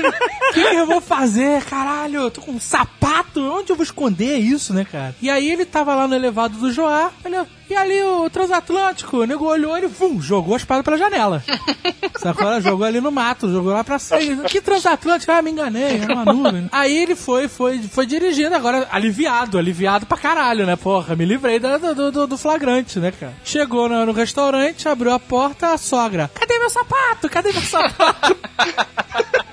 que, 0.54 0.70
que 0.70 0.76
eu 0.76 0.86
vou 0.86 1.02
fazer? 1.02 1.64
Caralho, 1.66 2.22
eu 2.22 2.32
tô 2.32 2.42
com 2.42 2.52
um 2.52 2.60
sapato, 2.60 3.42
onde 3.42 3.72
eu 3.72 3.76
vou 3.76 3.84
esconder 3.84 4.38
isso, 4.38 4.74
né, 4.74 4.86
cara? 4.86 5.16
E 5.22 5.30
aí 5.30 5.50
ele 5.50 5.66
tava 5.66 5.96
lá 5.96 6.08
no 6.08 6.16
elevado 6.16 6.58
do 6.58 6.72
Joá, 6.72 7.12
olha, 7.26 7.48
e 7.70 7.76
ali 7.76 8.02
o 8.04 8.30
transatlântico, 8.30 9.18
o 9.18 9.26
nego 9.26 9.46
olhou, 9.46 9.78
ele, 9.78 9.88
vum, 9.88 10.22
jogou 10.22 10.54
a 10.54 10.58
espada 10.58 10.84
pela 10.84 10.98
janela. 10.98 11.44
Sacou? 12.20 12.48
Ela 12.48 12.62
Jogou 12.62 12.86
ali 12.86 13.00
no 13.00 13.12
mato, 13.12 13.50
jogou 13.52 13.74
lá 13.74 13.84
pra 13.84 14.00
cima. 14.00 14.44
Que 14.44 14.60
transatlântico? 14.62 15.32
Ah, 15.32 15.42
me 15.42 15.52
enganei, 15.52 16.02
era 16.02 16.14
uma 16.14 16.26
nuvem. 16.26 16.70
Aí 16.72 16.98
ele 16.98 17.16
foi, 17.16 17.48
foi, 17.48 17.80
foi 17.80 18.06
dirigindo 18.06 18.56
agora, 18.56 18.88
aliviado, 18.92 19.58
aliviado 19.58 20.06
pra 20.06 20.18
caralho, 20.18 20.66
né, 20.66 20.76
porra? 20.76 21.16
Me 21.16 21.26
livrei 21.26 21.60
do, 21.60 22.12
do, 22.12 22.28
do 22.28 22.38
flagrante, 22.38 23.00
né, 23.00 23.12
cara? 23.12 23.34
Chegou 23.44 23.88
no, 23.88 24.06
no 24.06 24.12
restaurante, 24.12 24.88
abriu 24.88 25.12
a 25.12 25.20
porta, 25.20 25.74
a 25.74 25.78
sogra, 25.78 26.30
cadê 26.34 26.58
meu 26.60 26.70
sapato? 26.70 27.30
Cadê 27.30 27.52
meu 27.52 27.62
sapato? 27.62 28.38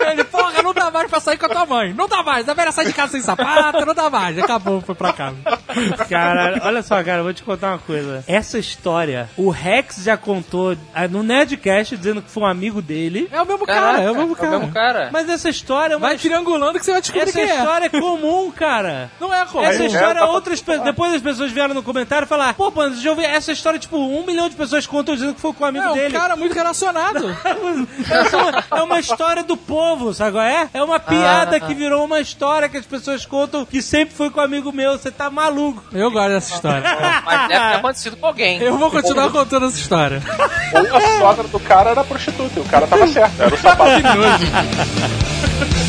Ele, 0.01 0.25
porra, 0.25 0.63
não 0.63 0.75
dá 0.75 0.84
mais 0.95 1.11
pra 1.11 1.21
sair 1.21 1.37
com 1.37 1.47
a 1.47 1.49
tua 1.49 1.67
mãe. 1.67 1.93
Não 1.93 2.09
dá 2.09 2.23
mais. 2.23 2.49
A 2.49 2.55
velha 2.55 2.73
sai 2.73 2.87
de 2.87 2.93
casa 2.93 3.13
sem 3.13 3.21
sapato, 3.21 3.85
não 3.85 3.95
dá 3.95 4.09
mais. 4.09 4.39
Acabou, 4.39 4.81
foi 4.81 4.95
pra 4.95 5.13
casa. 5.13 5.37
Caralho, 6.09 6.61
olha 6.65 6.83
só, 6.83 7.03
cara, 7.03 7.19
eu 7.19 7.25
vou 7.25 7.35
te 7.35 7.43
contar 7.43 7.69
uma 7.73 7.79
coisa. 7.79 8.25
Essa 8.27 8.59
história, 8.59 9.29
o 9.37 9.51
Rex 9.51 10.03
já 10.05 10.17
contou 10.17 10.77
ah, 10.95 11.07
no 11.09 11.23
Nerdcast 11.23 11.97
dizendo 11.97 12.23
que 12.23 12.31
foi 12.31 12.43
um 12.43 12.47
amigo 12.47 12.81
dele. 12.81 13.29
É 13.31 13.41
o 13.43 13.47
mesmo 13.47 13.67
cara, 13.67 13.81
Caraca, 13.81 14.03
é 14.03 14.11
o 14.11 14.15
mesmo 14.17 14.37
cara. 14.37 14.47
É 14.47 14.57
o 14.57 14.61
mesmo 14.61 14.73
cara. 14.75 15.11
Mas 15.13 15.29
essa 15.29 15.49
história 15.49 15.95
é 15.95 15.97
uma 15.97 16.09
Vai 16.09 16.19
triangulando 16.19 16.79
que 16.79 16.85
você 16.85 16.93
vai 16.93 17.01
descobrir 17.01 17.23
Essa 17.29 17.33
quem 17.33 17.51
é. 17.51 17.57
história 17.59 17.87
é 17.87 17.89
comum, 18.01 18.51
cara. 18.51 19.11
Não 19.21 19.33
é 19.33 19.45
comum. 19.47 19.65
Essa 19.65 19.83
é, 19.83 19.87
história, 19.87 20.21
tá- 20.21 20.27
outras 20.27 20.61
pe- 20.63 20.79
depois 20.79 21.13
as 21.15 21.23
pessoas 21.23 21.51
vieram 21.51 21.75
no 21.75 21.83
comentário 21.83 22.27
falar, 22.27 22.55
pô, 22.55 22.71
mano, 22.71 22.95
já 22.97 23.11
ouvi 23.11 23.25
essa 23.25 23.53
história, 23.53 23.79
tipo, 23.79 23.97
um 23.97 24.25
milhão 24.25 24.49
de 24.49 24.55
pessoas 24.57 24.87
contam 24.87 25.15
dizendo 25.15 25.35
que 25.35 25.41
foi 25.41 25.53
com 25.53 25.65
um 25.65 25.67
amigo 25.67 25.85
É 25.87 25.91
um 25.91 25.95
dele. 25.95 26.15
cara 26.17 26.37
muito 26.37 26.55
relacionado. 26.55 27.25
É 28.15 28.37
uma, 28.37 28.65
é 28.81 28.83
uma 28.83 29.01
história 29.01 29.43
do 29.43 29.57
povo, 29.57 30.13
sabe 30.13 30.33
qual 30.33 30.45
é? 30.45 30.69
É 30.75 30.83
uma 30.85 31.01
piada 31.01 31.59
que 31.59 31.75
virou 31.75 32.05
uma 32.05 32.21
história 32.21 32.69
que 32.69 32.77
as 32.77 32.87
pessoas 32.87 33.25
contam 33.27 33.65
que 33.65 33.81
sempre 33.83 34.15
foi 34.15 34.31
com 34.31 34.41
um 34.41 34.45
amigo 34.45 34.73
meu. 34.73 34.93
Você 34.93 35.11
tá 35.11 35.31
maluco. 35.31 35.83
Eu 35.93 36.11
gosto 36.11 36.29
dessa 36.31 36.55
história. 36.55 36.83
Mas 37.25 37.49
deve 37.49 37.61
ter 37.71 37.77
acontecido 37.77 38.17
com 38.17 38.27
alguém. 38.27 38.61
Eu 38.61 38.79
vou 38.79 38.91
continuar 38.91 39.31
contando 39.31 39.67
essa 39.67 39.79
história. 39.79 40.23
Ou 40.73 40.97
a 40.97 41.19
sogra 41.19 41.49
do 41.49 41.61
cara 41.61 41.91
era 41.91 42.05
prostituta. 42.05 42.59
e 42.59 42.63
O 42.63 42.65
cara 42.65 42.87
tava 42.87 43.07
certo. 43.07 43.41
Era 43.41 43.55
o 43.55 43.59
sapato. 43.59 43.91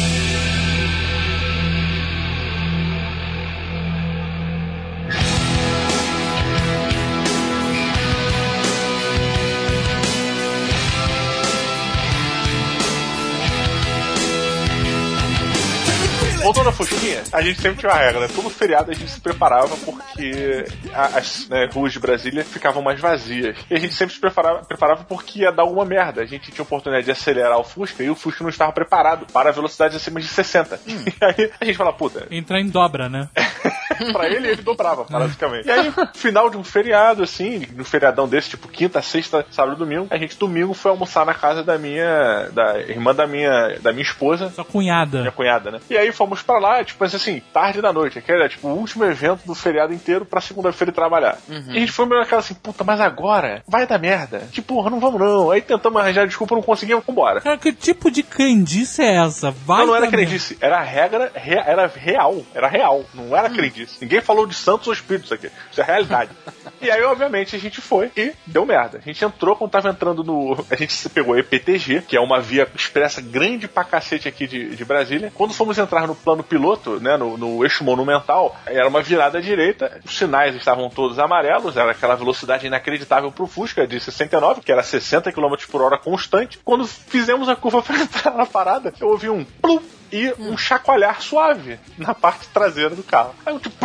a 17.32 17.42
gente 17.42 17.62
sempre 17.62 17.80
tinha 17.80 17.92
uma 17.92 17.98
regra, 17.98 18.20
né? 18.22 18.28
Todo 18.34 18.50
feriado 18.50 18.92
a 18.92 18.94
gente 18.94 19.10
se 19.12 19.20
preparava 19.22 19.76
porque 19.78 20.66
a- 20.94 21.18
as 21.18 21.48
né, 21.50 21.68
ruas 21.74 21.92
de 21.94 22.00
Brasília 22.00 22.44
ficavam 22.44 22.82
mais 22.82 23.00
vazias. 23.00 23.58
E 23.70 23.74
a 23.76 23.80
gente 23.80 23.94
sempre 23.94 24.14
se 24.16 24.20
preparava, 24.22 24.60
preparava 24.66 25.04
porque 25.04 25.40
ia 25.40 25.52
dar 25.52 25.64
alguma 25.64 25.86
merda. 25.86 26.22
A 26.22 26.26
gente 26.26 26.52
tinha 26.52 26.64
oportunidade 26.64 27.06
de 27.06 27.12
acelerar 27.12 27.58
o 27.60 27.64
Fusca 27.64 28.04
e 28.04 28.10
o 28.10 28.16
Fusca 28.16 28.44
não 28.44 28.50
estava 28.50 28.72
preparado 28.72 29.26
para 29.32 29.52
velocidades 29.52 29.96
acima 29.98 30.20
de 30.20 30.28
60. 30.28 30.80
E 31.06 31.14
aí 31.24 31.52
a 31.62 31.66
gente 31.66 31.78
fala, 31.78 31.94
puta, 31.94 32.26
Entrar 32.32 32.60
em 32.60 32.68
dobra, 32.68 33.08
né? 33.10 33.30
pra 34.12 34.28
ele, 34.28 34.48
ele 34.50 34.62
dobrava, 34.62 35.06
basicamente. 35.10 35.68
E 35.68 35.72
aí, 35.72 35.92
final 36.14 36.50
de 36.50 36.58
um 36.58 36.64
feriado, 36.64 37.24
assim, 37.24 37.66
no 37.76 37.84
feriadão 37.86 38.28
desse, 38.28 38.50
tipo 38.52 38.68
quinta, 38.68 39.02
sexta, 39.02 39.46
sábado 39.52 39.76
e 39.76 39.80
domingo, 39.80 40.08
a 40.10 40.18
gente 40.18 40.38
domingo 40.38 40.74
foi 40.74 40.92
almoçar 40.92 41.26
na 41.26 41.34
casa 41.34 41.64
da 41.64 41.78
minha. 41.78 42.50
da 42.52 42.80
irmã 42.82 43.14
da 43.14 43.26
minha. 43.28 43.78
da 43.82 43.92
minha 43.92 44.04
esposa. 44.04 44.50
Sua 44.50 44.64
Minha 44.64 44.72
cunhada. 44.72 45.32
cunhada, 45.32 45.72
né? 45.72 45.80
E 45.90 45.98
aí 45.98 46.12
fomos 46.12 46.42
pra 46.42 46.60
lá, 46.60 46.84
tipo, 46.84 47.04
mas 47.16 47.22
assim, 47.22 47.42
tarde 47.54 47.82
da 47.82 47.94
noite, 47.94 48.22
que 48.22 48.32
era 48.32 48.48
tipo 48.50 48.68
o 48.68 48.74
último 48.78 49.06
evento 49.06 49.42
do 49.46 49.56
feriado 49.56 49.94
inteiro 49.94 50.26
pra 50.26 50.42
segunda-feira 50.42 50.92
trabalhar. 50.92 51.38
E 51.50 51.78
a 51.78 51.80
gente 51.80 51.92
foi 51.92 52.06
meio 52.06 52.20
naquela 52.22 52.40
assim, 52.40 52.54
puta, 52.54 52.84
mas 52.84 53.00
agora 53.00 53.64
vai 53.68 53.88
dar 53.88 53.98
merda. 54.00 54.48
Tipo, 54.52 54.76
porra, 54.76 54.90
não 54.90 55.00
vamos 55.00 55.20
não. 55.20 55.52
Aí 55.52 55.62
tentamos 55.62 56.02
arranjar 56.02 56.28
desculpa, 56.28 56.56
não 56.56 56.62
conseguimos, 56.62 57.04
vambora. 57.06 57.40
Cara, 57.42 57.58
que 57.58 57.72
tipo 57.72 58.10
de 58.12 58.24
crendice 58.24 59.02
é 59.02 59.16
essa? 59.26 59.52
Vai 59.52 59.80
Não, 59.80 59.88
não 59.88 59.96
era 59.96 60.02
merda. 60.04 60.18
crendice, 60.18 60.58
era 60.60 60.78
a 60.78 60.84
regra, 60.84 61.32
re- 61.34 61.56
era 61.66 61.88
real, 61.88 62.44
era 62.54 62.68
real, 62.68 63.04
não 63.14 63.36
era 63.36 63.50
crendice. 63.50 63.98
Ninguém 64.02 64.22
falou 64.22 64.46
de 64.46 64.54
santos 64.56 64.88
ou 64.88 64.94
espíritos 64.94 65.32
aqui, 65.32 65.50
isso 65.72 65.82
é 65.82 65.84
realidade. 65.84 66.32
e 66.82 66.90
aí, 66.92 67.02
obviamente, 67.04 67.56
a 67.56 67.60
gente 67.60 67.80
foi 67.82 68.12
e 68.18 68.34
deu 68.46 68.66
merda. 68.66 68.98
A 68.98 69.02
gente 69.02 69.24
entrou 69.24 69.56
quando 69.56 69.72
tava 69.72 69.90
entrando 69.90 70.24
no. 70.24 70.66
A 70.70 70.76
gente 70.76 70.94
se 70.94 71.08
pegou 71.10 71.36
a 71.36 71.40
EPTG, 71.40 72.02
que 72.08 72.18
é 72.18 72.20
uma 72.20 72.42
via 72.42 72.68
expressa 72.76 73.22
grande 73.22 73.68
pra 73.68 73.84
cacete 73.84 74.28
aqui 74.28 74.46
de, 74.48 74.76
de 74.76 74.84
Brasília. 74.86 75.32
Quando 75.36 75.54
fomos 75.54 75.78
entrar 75.78 76.08
no 76.08 76.16
plano 76.16 76.44
piloto, 76.44 77.00
né, 77.06 77.16
no, 77.16 77.38
no 77.38 77.64
eixo 77.64 77.84
monumental, 77.84 78.56
era 78.66 78.88
uma 78.88 79.02
virada 79.02 79.38
à 79.38 79.42
direita, 79.42 80.02
os 80.04 80.18
sinais 80.18 80.56
estavam 80.56 80.90
todos 80.90 81.20
amarelos, 81.20 81.78
era 81.78 81.92
aquela 81.92 82.16
velocidade 82.16 82.66
inacreditável 82.66 83.32
pro 83.32 83.48
Fusca 83.48 83.88
de 83.88 84.00
69, 84.00 84.62
que 84.62 84.72
era 84.72 84.84
60 84.84 85.32
km 85.32 85.56
por 85.72 85.82
hora 85.82 85.98
constante. 85.98 86.60
Quando 86.66 86.86
fizemos 86.86 87.48
a 87.48 87.56
curva 87.56 87.82
pra 87.84 87.98
entrar 87.98 88.36
na 88.36 88.46
parada, 88.46 88.94
eu 89.00 89.10
ouvi 89.10 89.30
um 89.30 89.46
plum 89.46 89.80
e 90.12 90.34
um 90.40 90.58
chacoalhar 90.58 91.22
suave 91.22 91.80
na 91.98 92.14
parte 92.14 92.48
traseira 92.50 92.96
do 92.96 93.04
carro. 93.04 93.34
Aí 93.46 93.54
eu 93.54 93.60
tipo. 93.60 93.76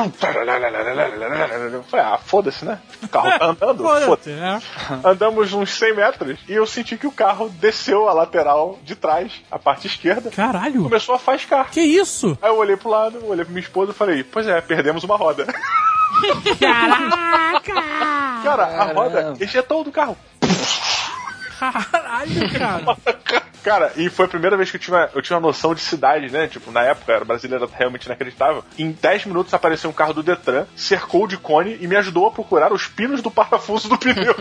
falei, 1.88 2.06
ah, 2.06 2.18
foda-se, 2.18 2.64
né? 2.64 2.78
O 3.02 3.08
carro 3.08 3.38
tá 3.38 3.46
andando, 3.50 3.82
Foda-se, 3.82 4.06
foda-se. 4.06 4.30
né? 4.30 4.62
Andamos 5.04 5.52
uns 5.52 5.70
100 5.72 5.94
metros 5.96 6.38
e 6.48 6.52
eu 6.52 6.66
senti 6.66 6.96
que 6.96 7.06
o 7.06 7.12
carro 7.12 7.48
desceu 7.48 8.08
a 8.08 8.12
lateral 8.12 8.78
de 8.84 8.94
trás, 8.94 9.32
a 9.50 9.58
parte 9.58 9.86
esquerda, 9.86 10.30
Caralho. 10.30 10.82
começou 10.82 11.14
a 11.14 11.18
faiscar. 11.18 11.70
Que 11.70 11.80
isso? 11.80 12.36
Aí 12.40 12.48
eu 12.50 12.56
olhei 12.56 12.76
pro 12.76 12.88
lado, 12.90 13.18
olhei 13.26 13.44
pra 13.44 13.52
minha 13.52 13.62
esposa 13.64 13.92
e 13.92 13.94
falei, 13.94 14.22
pois 14.24 14.46
é, 14.46 14.60
perdemos 14.60 15.04
uma 15.04 15.16
roda. 15.16 15.46
Caraca! 16.60 18.42
Cara, 18.42 18.64
a 18.64 18.84
roda 18.92 19.34
ejetou 19.40 19.84
do 19.84 19.92
carro. 19.92 20.16
Caralho, 21.58 22.52
cara. 22.58 22.96
Cara, 23.62 23.92
e 23.96 24.08
foi 24.08 24.26
a 24.26 24.28
primeira 24.28 24.56
vez 24.56 24.70
que 24.70 24.76
eu 24.76 24.80
tinha, 24.80 25.08
eu 25.14 25.22
tinha 25.22 25.36
uma 25.38 25.46
noção 25.46 25.74
de 25.74 25.80
cidade, 25.80 26.30
né? 26.30 26.48
Tipo, 26.48 26.70
na 26.70 26.82
época, 26.82 27.12
era 27.12 27.24
brasileira 27.24 27.68
realmente 27.72 28.06
inacreditável. 28.06 28.64
Em 28.78 28.90
10 28.92 29.26
minutos 29.26 29.52
apareceu 29.54 29.90
um 29.90 29.92
carro 29.92 30.12
do 30.14 30.22
Detran, 30.22 30.66
cercou 30.74 31.26
de 31.26 31.36
cone 31.36 31.76
e 31.80 31.86
me 31.86 31.96
ajudou 31.96 32.26
a 32.26 32.30
procurar 32.30 32.72
os 32.72 32.86
pinos 32.86 33.20
do 33.22 33.30
parafuso 33.30 33.88
do 33.88 33.98
pneu. 33.98 34.34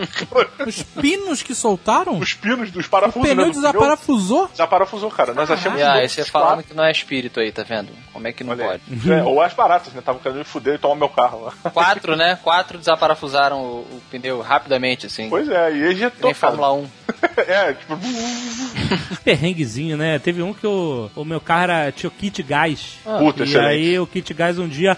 Os 0.66 0.82
pinos 0.82 1.42
que 1.42 1.54
soltaram? 1.54 2.18
os 2.18 2.34
pinos 2.34 2.70
dos 2.70 2.86
O 2.86 2.90
parafusos 2.90 3.28
pneu 3.28 3.46
né, 3.46 3.52
do 3.52 3.54
desaparafusou? 3.54 4.48
Desaparafusou, 4.48 5.10
cara. 5.10 5.32
Nós 5.34 5.50
achamos 5.50 5.80
E 5.80 5.82
aí 5.82 6.00
dois, 6.00 6.12
você 6.12 6.20
quatro. 6.22 6.32
falando 6.48 6.62
que 6.64 6.74
não 6.74 6.84
é 6.84 6.90
espírito 6.90 7.40
aí, 7.40 7.50
tá 7.52 7.62
vendo? 7.62 7.90
Como 8.12 8.26
é 8.26 8.32
que 8.32 8.44
não 8.44 8.52
Olha 8.52 8.64
pode? 8.64 9.10
É, 9.10 9.22
ou 9.22 9.40
as 9.42 9.52
baratas, 9.54 9.92
né? 9.92 10.00
Estavam 10.00 10.20
querendo 10.20 10.38
me 10.38 10.44
fuder 10.44 10.74
e 10.74 10.78
tomar 10.78 10.94
meu 10.96 11.08
carro 11.08 11.44
lá. 11.44 11.52
Quatro, 11.70 12.16
né? 12.16 12.38
Quatro 12.42 12.78
desaparafusaram 12.78 13.58
o, 13.60 13.78
o 13.80 14.02
pneu 14.10 14.40
rapidamente, 14.40 15.06
assim. 15.06 15.28
Pois 15.28 15.48
é, 15.48 15.72
e 15.72 15.82
ejetou. 15.84 16.24
Nem 16.24 16.34
Fórmula 16.34 16.72
1. 16.72 16.88
é, 17.40 17.72
tipo, 17.74 17.98
Perrenguezinho, 19.24 19.96
né? 19.96 20.18
Teve 20.18 20.42
um 20.42 20.52
que 20.52 20.66
o, 20.66 21.10
o 21.14 21.24
meu 21.24 21.40
carro 21.40 21.64
era, 21.64 21.92
tinha 21.92 22.08
o 22.08 22.12
kit 22.12 22.42
gás. 22.42 22.98
puta, 23.18 23.42
e 23.42 23.46
excelente. 23.46 23.68
aí 23.68 23.98
o 23.98 24.06
kit 24.06 24.32
gás 24.34 24.58
um 24.58 24.68
dia 24.68 24.96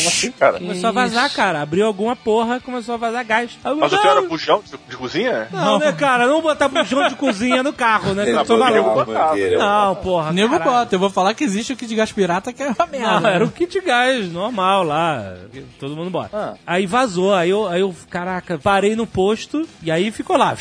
Como 0.00 0.08
assim, 0.08 0.32
cara? 0.32 0.58
começou 0.58 0.88
a 0.88 0.92
vazar, 0.92 1.32
cara. 1.32 1.62
Abriu 1.62 1.86
alguma 1.86 2.16
porra, 2.16 2.60
começou 2.60 2.94
a 2.94 2.98
vazar 2.98 3.24
gás. 3.24 3.58
Eu, 3.64 3.76
Mas 3.76 3.92
o 3.92 3.96
não, 3.96 4.02
teu 4.02 4.10
era 4.10 4.22
bujão 4.22 4.62
de, 4.64 4.70
de 4.88 4.96
cozinha? 4.96 5.48
Não, 5.50 5.78
né, 5.78 5.92
cara? 5.92 6.26
Não 6.26 6.40
botar 6.42 6.68
bujão 6.68 7.08
de 7.08 7.14
cozinha 7.14 7.62
no 7.62 7.72
carro, 7.72 8.14
né? 8.14 8.30
Eu 8.30 8.44
tô 8.44 8.56
maluco. 8.56 9.10
mangueira. 9.10 9.58
Não, 9.58 9.94
porra. 9.96 10.32
Nego 10.32 10.58
bota, 10.58 10.94
eu 10.94 10.98
vou 10.98 11.10
falar 11.10 11.34
que 11.34 11.44
existe 11.44 11.72
o 11.72 11.76
kit 11.76 11.88
de 11.88 11.94
gás 11.94 12.12
pirata 12.12 12.52
que 12.52 12.62
é 12.62 12.68
uma 12.68 12.86
merda. 12.86 13.20
Não, 13.20 13.28
era 13.28 13.44
o 13.44 13.50
kit 13.50 13.80
gás 13.80 14.30
normal 14.32 14.84
lá. 14.84 15.34
que 15.52 15.60
Todo 15.78 15.96
mundo 15.96 16.10
bota. 16.10 16.36
Ah. 16.36 16.54
Aí 16.66 16.86
vazou. 16.86 17.34
Aí 17.34 17.50
eu, 17.50 17.66
aí 17.68 17.80
eu, 17.80 17.94
caraca, 18.08 18.58
parei 18.58 18.94
no 18.96 19.06
posto 19.06 19.66
e 19.82 19.90
aí 19.90 20.10
ficou 20.10 20.36
lá. 20.36 20.56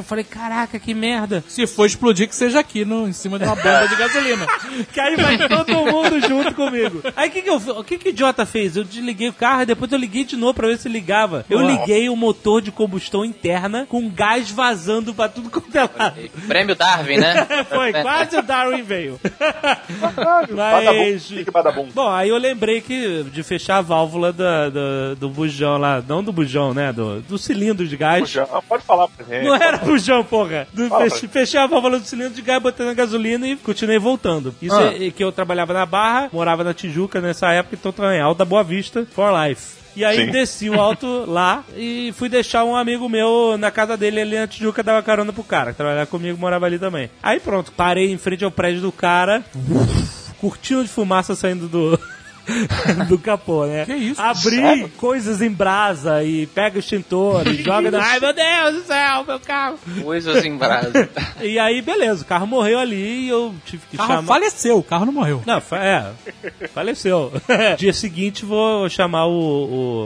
Eu 0.00 0.04
falei, 0.04 0.24
caraca, 0.24 0.78
que 0.78 0.94
merda. 0.94 1.42
Se 1.48 1.66
for 1.66 1.86
explodir, 1.86 2.28
que 2.28 2.34
seja 2.34 2.60
aqui, 2.60 2.84
no, 2.84 3.08
em 3.08 3.12
cima 3.12 3.38
de 3.38 3.44
uma 3.44 3.56
bomba 3.56 3.86
de 3.88 3.96
gasolina. 3.96 4.46
Que 4.92 5.00
aí 5.00 5.16
vai 5.16 5.36
todo 5.48 5.72
mundo 5.72 6.20
junto 6.26 6.54
comigo. 6.54 7.02
Aí 7.16 7.28
o 7.28 7.32
que 7.32 7.42
que 7.42 7.48
eu 7.50 7.56
o 7.56 7.84
que 7.84 7.98
que 7.98 8.08
o 8.08 8.10
idiota 8.10 8.44
fez? 8.46 8.76
Eu 8.76 8.84
desliguei 8.84 9.28
o 9.28 9.32
carro 9.32 9.62
e 9.62 9.66
depois 9.66 9.90
eu 9.92 9.98
liguei 9.98 10.24
de 10.24 10.36
novo 10.36 10.54
pra 10.54 10.68
ver 10.68 10.78
se 10.78 10.88
ligava. 10.88 11.44
Eu 11.48 11.60
liguei 11.62 12.08
o 12.08 12.16
motor 12.16 12.60
de 12.60 12.70
combustão 12.70 13.24
interna 13.24 13.86
com 13.88 14.08
gás 14.10 14.50
vazando 14.50 15.14
pra 15.14 15.28
tudo 15.28 15.50
quanto 15.50 15.74
é 15.76 15.80
lado. 15.98 16.16
Prêmio 16.46 16.74
Darwin, 16.74 17.16
né? 17.18 17.46
Foi, 17.68 17.92
quase 17.92 18.36
o 18.36 18.42
Darwin 18.42 18.82
veio. 18.82 19.18
Mas... 20.54 21.30
badabum. 21.52 21.88
Bom, 21.94 22.08
aí 22.10 22.28
eu 22.28 22.36
lembrei 22.38 22.80
que 22.80 23.24
de 23.24 23.42
fechar 23.42 23.78
a 23.78 23.82
válvula 23.82 24.32
da- 24.32 24.68
da- 24.68 25.14
do 25.18 25.28
bujão 25.28 25.78
lá, 25.78 26.02
não 26.06 26.22
do 26.22 26.32
bujão, 26.32 26.72
né? 26.74 26.92
Do, 26.92 27.20
do 27.22 27.38
cilindro 27.38 27.86
de 27.86 27.96
gás. 27.96 28.20
Bujão. 28.20 28.48
Ah, 28.52 28.62
Pode 28.62 28.84
falar 28.84 29.08
pra 29.08 29.24
gente. 29.26 29.44
Não 29.46 29.54
era 29.54 29.78
bujão, 29.92 30.24
porra. 30.24 30.66
Do, 30.72 30.88
fech- 30.88 31.28
fechei 31.28 31.60
a 31.60 31.66
válvula 31.66 31.98
do 31.98 32.04
cilindro 32.04 32.34
de 32.34 32.42
gás, 32.42 32.62
botei 32.62 32.84
na 32.84 32.94
gasolina 32.94 33.46
e 33.48 33.56
continuei 33.56 33.98
voltando. 33.98 34.54
Isso 34.60 34.74
Ah. 34.76 34.92
é, 34.92 35.06
é 35.06 35.10
que 35.10 35.22
eu 35.22 35.30
trabalhava 35.32 35.72
na 35.72 35.86
Barra, 35.86 36.28
morava 36.32 36.62
na 36.64 36.74
Tijuca 36.74 37.20
nessa 37.20 37.50
época, 37.52 37.76
então 37.80 38.12
em 38.12 38.20
Alta 38.20 38.44
Boa 38.44 38.62
Vista, 38.64 39.06
for 39.12 39.30
life. 39.46 39.76
E 39.96 40.04
aí 40.04 40.26
Sim. 40.26 40.30
desci 40.30 40.68
o 40.68 40.78
alto 40.78 41.24
lá 41.26 41.64
e 41.74 42.12
fui 42.18 42.28
deixar 42.28 42.64
um 42.64 42.76
amigo 42.76 43.08
meu 43.08 43.56
na 43.58 43.70
casa 43.70 43.96
dele 43.96 44.20
ali 44.20 44.36
na 44.38 44.46
Tijuca, 44.46 44.82
dava 44.82 45.02
carona 45.02 45.32
pro 45.32 45.42
cara, 45.42 45.70
que 45.70 45.76
trabalhava 45.78 46.06
comigo, 46.06 46.38
morava 46.38 46.66
ali 46.66 46.78
também. 46.78 47.08
Aí 47.22 47.40
pronto, 47.40 47.72
parei 47.72 48.12
em 48.12 48.18
frente 48.18 48.44
ao 48.44 48.50
prédio 48.50 48.82
do 48.82 48.92
cara, 48.92 49.42
cortina 50.40 50.82
de 50.82 50.88
fumaça 50.88 51.34
saindo 51.34 51.66
do... 51.68 51.98
do 53.08 53.18
capô, 53.18 53.66
né? 53.66 53.84
Que 53.84 53.94
isso? 53.94 54.20
Abri 54.20 54.56
Sério? 54.56 54.88
coisas 54.96 55.42
em 55.42 55.50
brasa 55.50 56.22
e 56.22 56.46
pega 56.46 56.76
o 56.76 56.78
extintor 56.78 57.46
e 57.48 57.60
joga. 57.62 57.90
no- 57.90 57.98
Ai 57.98 58.20
meu 58.20 58.32
Deus 58.32 58.74
do 58.74 58.82
céu, 58.86 59.24
meu 59.26 59.40
carro! 59.40 59.78
Coisas 60.02 60.44
em 60.44 60.56
brasa. 60.56 61.08
E 61.42 61.58
aí, 61.58 61.82
beleza, 61.82 62.22
o 62.22 62.26
carro 62.26 62.46
morreu 62.46 62.78
ali 62.78 63.26
e 63.26 63.28
eu 63.28 63.54
tive 63.66 63.82
que 63.90 63.96
O 63.96 63.98
carro 63.98 64.14
chamar. 64.14 64.26
faleceu, 64.26 64.78
o 64.78 64.82
carro 64.82 65.04
não 65.06 65.12
morreu. 65.12 65.42
Não, 65.46 65.60
fa- 65.60 65.84
é, 65.84 66.12
faleceu. 66.72 67.32
dia 67.76 67.92
seguinte 67.92 68.44
vou 68.44 68.88
chamar 68.88 69.26
o, 69.26 69.32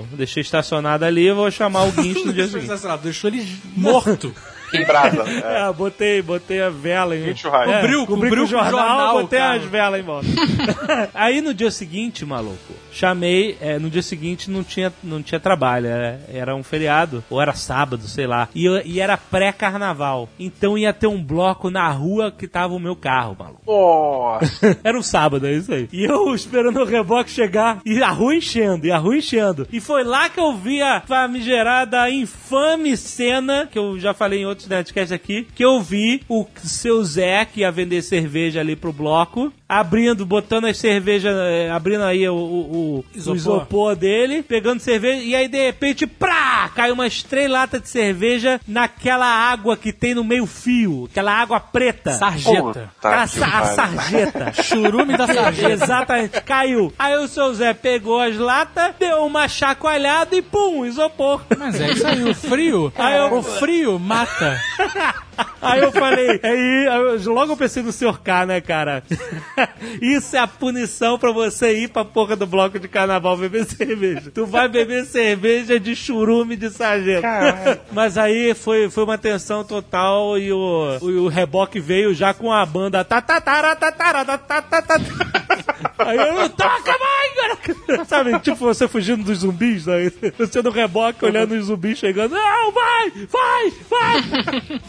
o- 0.03 0.07
Deixei 0.17 0.41
estacionado 0.41 1.05
ali, 1.05 1.31
vou 1.33 1.51
chamar 1.51 1.85
o 1.85 1.93
guincho 1.93 2.27
no 2.27 2.33
dia 2.33 2.49
seguinte. 2.49 2.71
Deixou 3.03 3.31
ele 3.31 3.47
morto. 3.77 4.35
Em 4.75 4.85
brasa. 4.85 5.25
É. 5.41 5.69
É, 5.69 5.73
botei, 5.73 6.23
botei 6.23 6.61
a 6.63 6.71
vela 6.71 7.17
em. 7.17 7.31
O 7.31 7.49
raio. 7.51 7.71
É, 7.71 7.81
Cobriu- 7.81 8.07
cobri 8.07 8.29
cobriu 8.31 8.45
com 8.45 8.51
com 8.51 8.57
jornal, 8.65 8.71
jornal, 8.71 9.23
botei 9.23 9.39
cara. 9.39 9.55
as 9.57 9.65
velas 9.65 10.01
em 10.01 10.03
volta. 10.03 10.27
Aí 11.15 11.41
no 11.41 11.53
dia 11.55 11.71
seguinte, 11.71 12.25
maluco, 12.25 12.75
chamei. 12.93 13.57
é, 13.61 13.79
no 13.79 13.89
dia 13.91 14.03
seguinte 14.03 14.51
não 14.51 14.63
tinha, 14.63 14.93
não 15.03 15.23
tinha 15.23 15.39
trabalho, 15.41 15.87
era, 15.87 16.21
era 16.33 16.55
um 16.57 16.63
feriado, 16.63 17.23
ou 17.31 17.41
era 17.41 17.53
sábado, 17.55 18.03
sei 18.07 18.27
lá. 18.27 18.49
E, 18.55 18.65
eu- 18.65 18.83
e 18.85 19.01
era 19.01 19.17
pré-carnaval. 19.17 20.29
Então 20.39 20.77
ia 20.79 20.93
ter 20.93 21.07
um 21.07 21.23
bloco 21.23 21.71
na 21.71 21.89
rua 21.91 22.31
que 22.37 22.47
tava 22.49 22.75
o 22.75 22.79
meu 22.79 22.95
carro, 22.97 23.37
maluco. 23.39 23.61
Nossa. 23.67 24.79
Era 24.85 24.99
um 24.99 25.03
sábado, 25.03 25.47
é 25.47 25.53
isso 25.53 25.73
aí. 25.73 25.89
E 25.93 26.05
eu 26.05 26.35
esperando 26.35 26.81
o 26.81 26.85
reboque 26.85 27.31
chegar 27.31 27.79
e 27.85 28.03
a 28.03 28.11
rua 28.11 28.35
enchendo, 28.35 28.87
e 28.87 28.91
a 28.93 28.99
rua 28.99 29.17
enchendo. 29.17 29.67
E 29.73 29.81
foi 29.81 30.05
lá 30.05 30.29
que 30.29 30.39
eu 30.41 30.55
vi 30.55 30.81
a 30.83 31.01
famigerada 31.01 32.09
infame 32.11 32.97
cena, 32.97 33.67
que 33.71 33.79
eu 33.79 33.99
já 33.99 34.13
falei 34.15 34.41
em 34.43 34.47
outros 34.69 35.13
aqui, 35.13 35.47
que 35.55 35.65
eu 35.65 35.81
vi 35.81 36.23
o 36.29 36.47
seu 36.63 37.03
Zé, 37.05 37.45
que 37.45 37.61
ia 37.61 37.71
vender 37.71 38.03
cerveja 38.03 38.61
ali 38.61 38.75
pro 38.77 38.93
bloco, 38.93 39.53
abrindo, 39.69 40.27
botando 40.27 40.67
as 40.67 40.77
cervejas, 40.79 41.35
eh, 41.37 41.71
abrindo 41.71 42.03
aí 42.05 42.29
o, 42.29 42.35
o, 42.35 42.99
o 43.01 43.05
Isopor. 43.15 43.33
o 43.33 43.37
isopor 43.37 43.97
dele, 43.97 44.43
pegando 44.43 44.81
cerveja, 44.81 45.23
e 45.23 45.35
aí 45.35 45.49
de 45.49 45.65
repente, 45.65 46.07
prá, 46.07 46.71
cai 46.75 46.91
umas 46.91 47.23
três 47.23 47.49
latas 47.51 47.81
de 47.83 47.89
cerveja 47.89 48.61
naquela 48.67 49.27
água 49.27 49.77
que 49.77 49.93
tem 49.93 50.15
no 50.15 50.25
meio 50.25 50.47
fio, 50.47 51.09
aquela 51.11 51.33
água 51.33 51.61
preta. 51.61 52.13
Sarjeta. 52.13 52.91
Aquela 52.99 53.27
que 53.29 53.39
sa- 53.39 53.59
a 53.59 53.65
sarjeta. 53.67 54.53
Churume 54.63 55.17
da 55.17 55.27
sarjeta. 55.27 55.71
Exatamente, 55.85 56.41
caiu. 56.43 56.93
Aí 56.99 57.17
o 57.19 57.29
seu 57.29 57.53
Zé 57.55 57.73
pegou 57.73 58.21
as 58.21 58.37
latas, 58.37 58.95
deu 58.99 59.25
uma 59.25 59.47
chacoalhada 59.49 60.35
e 60.37 60.43
pum, 60.43 60.85
isopor. 60.85 61.43
Mas 61.59 61.81
é 61.81 61.93
isso 61.93 62.07
aí, 62.07 62.25
o 62.25 62.35
frio. 62.35 62.93
Aí 62.97 63.17
eu- 63.19 63.31
O 63.39 63.43
frio 63.43 63.99
mata. 63.99 64.50
Aí 65.63 65.81
eu 65.81 65.93
falei, 65.93 66.41
é 66.43 66.51
aí, 66.51 66.87
logo 67.27 67.53
eu 67.53 67.57
pensei 67.57 67.83
no 67.83 67.93
senhor 67.93 68.21
K, 68.21 68.47
né, 68.47 68.61
cara? 68.61 69.03
Isso 70.01 70.37
é 70.37 70.39
a 70.39 70.47
punição 70.47 71.19
pra 71.19 71.33
você 71.33 71.73
ir 71.73 71.89
pra 71.89 72.05
porra 72.05 72.35
do 72.35 72.47
bloco 72.47 72.79
de 72.79 72.89
carnaval 72.89 73.37
beber 73.37 73.65
cerveja. 73.69 74.31
Tu 74.31 74.47
vai 74.47 74.69
beber 74.69 75.05
cerveja 75.05 75.79
de 75.79 75.95
churume 75.95 76.57
de 76.57 76.71
sargento. 76.71 77.27
Mas 77.93 78.17
aí 78.17 78.55
foi, 78.55 78.91
foi 78.91 79.05
uma 79.05 79.19
tensão 79.19 79.63
total 79.63 80.39
e 80.39 80.53
o, 80.53 80.99
o, 81.01 81.07
o 81.25 81.29
reboque 81.29 81.79
veio 81.79 82.15
já 82.15 82.33
com 82.33 82.53
a 82.53 82.65
banda. 82.65 83.07
Aí 85.99 86.17
eu, 86.17 86.49
toca 86.51 86.99
mais, 86.99 87.40
cara! 87.61 88.05
Sabe, 88.09 88.39
tipo 88.41 88.57
você 88.57 88.89
fugindo 88.89 89.23
dos 89.25 89.39
zumbis, 89.39 89.87
né? 89.87 90.11
Você 90.39 90.63
no 90.63 90.71
reboque 90.71 91.25
olhando 91.25 91.53
os 91.55 91.67
zumbis 91.67 91.99
chegando. 91.99 92.35
Não, 92.35 92.73
vai, 92.73 93.11
vai, 93.11 93.71
vai! 93.89 94.81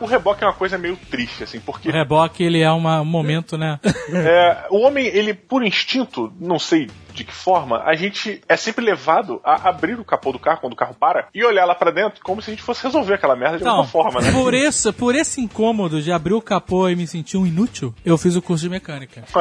O 0.00 0.04
reboque 0.04 0.42
é 0.42 0.46
uma 0.48 0.52
coisa 0.52 0.76
meio 0.76 0.96
triste, 1.10 1.44
assim, 1.44 1.60
porque 1.60 1.88
O 1.88 1.92
reboque, 1.92 2.42
ele 2.42 2.60
é 2.60 2.70
uma- 2.72 3.00
um 3.02 3.04
momento, 3.04 3.56
né? 3.56 3.78
é, 4.12 4.66
o 4.68 4.80
homem, 4.80 5.06
ele, 5.06 5.32
por 5.32 5.64
instinto, 5.64 6.32
não 6.40 6.58
sei 6.58 6.90
de 7.12 7.24
que 7.24 7.32
forma, 7.32 7.82
a 7.84 7.94
gente 7.94 8.40
é 8.48 8.56
sempre 8.56 8.84
levado 8.84 9.40
a 9.44 9.68
abrir 9.68 9.98
o 9.98 10.04
capô 10.04 10.32
do 10.32 10.38
carro 10.38 10.58
quando 10.60 10.72
o 10.72 10.76
carro 10.76 10.94
para 10.98 11.28
e 11.34 11.44
olhar 11.44 11.64
lá 11.64 11.74
pra 11.74 11.90
dentro 11.90 12.20
como 12.22 12.40
se 12.42 12.50
a 12.50 12.54
gente 12.54 12.62
fosse 12.62 12.82
resolver 12.82 13.14
aquela 13.14 13.36
merda 13.36 13.56
de 13.58 13.62
Então, 13.62 13.72
alguma 13.76 13.88
forma, 13.88 14.20
né? 14.20 14.32
por, 14.32 14.54
esse, 14.54 14.92
por 14.92 15.14
esse 15.14 15.40
incômodo 15.40 16.00
de 16.02 16.10
abrir 16.12 16.34
o 16.34 16.40
capô 16.42 16.88
e 16.88 16.96
me 16.96 17.06
sentir 17.06 17.36
um 17.36 17.46
inútil, 17.46 17.94
eu 18.04 18.16
fiz 18.18 18.34
o 18.36 18.42
curso 18.42 18.64
de 18.64 18.70
mecânica. 18.70 19.22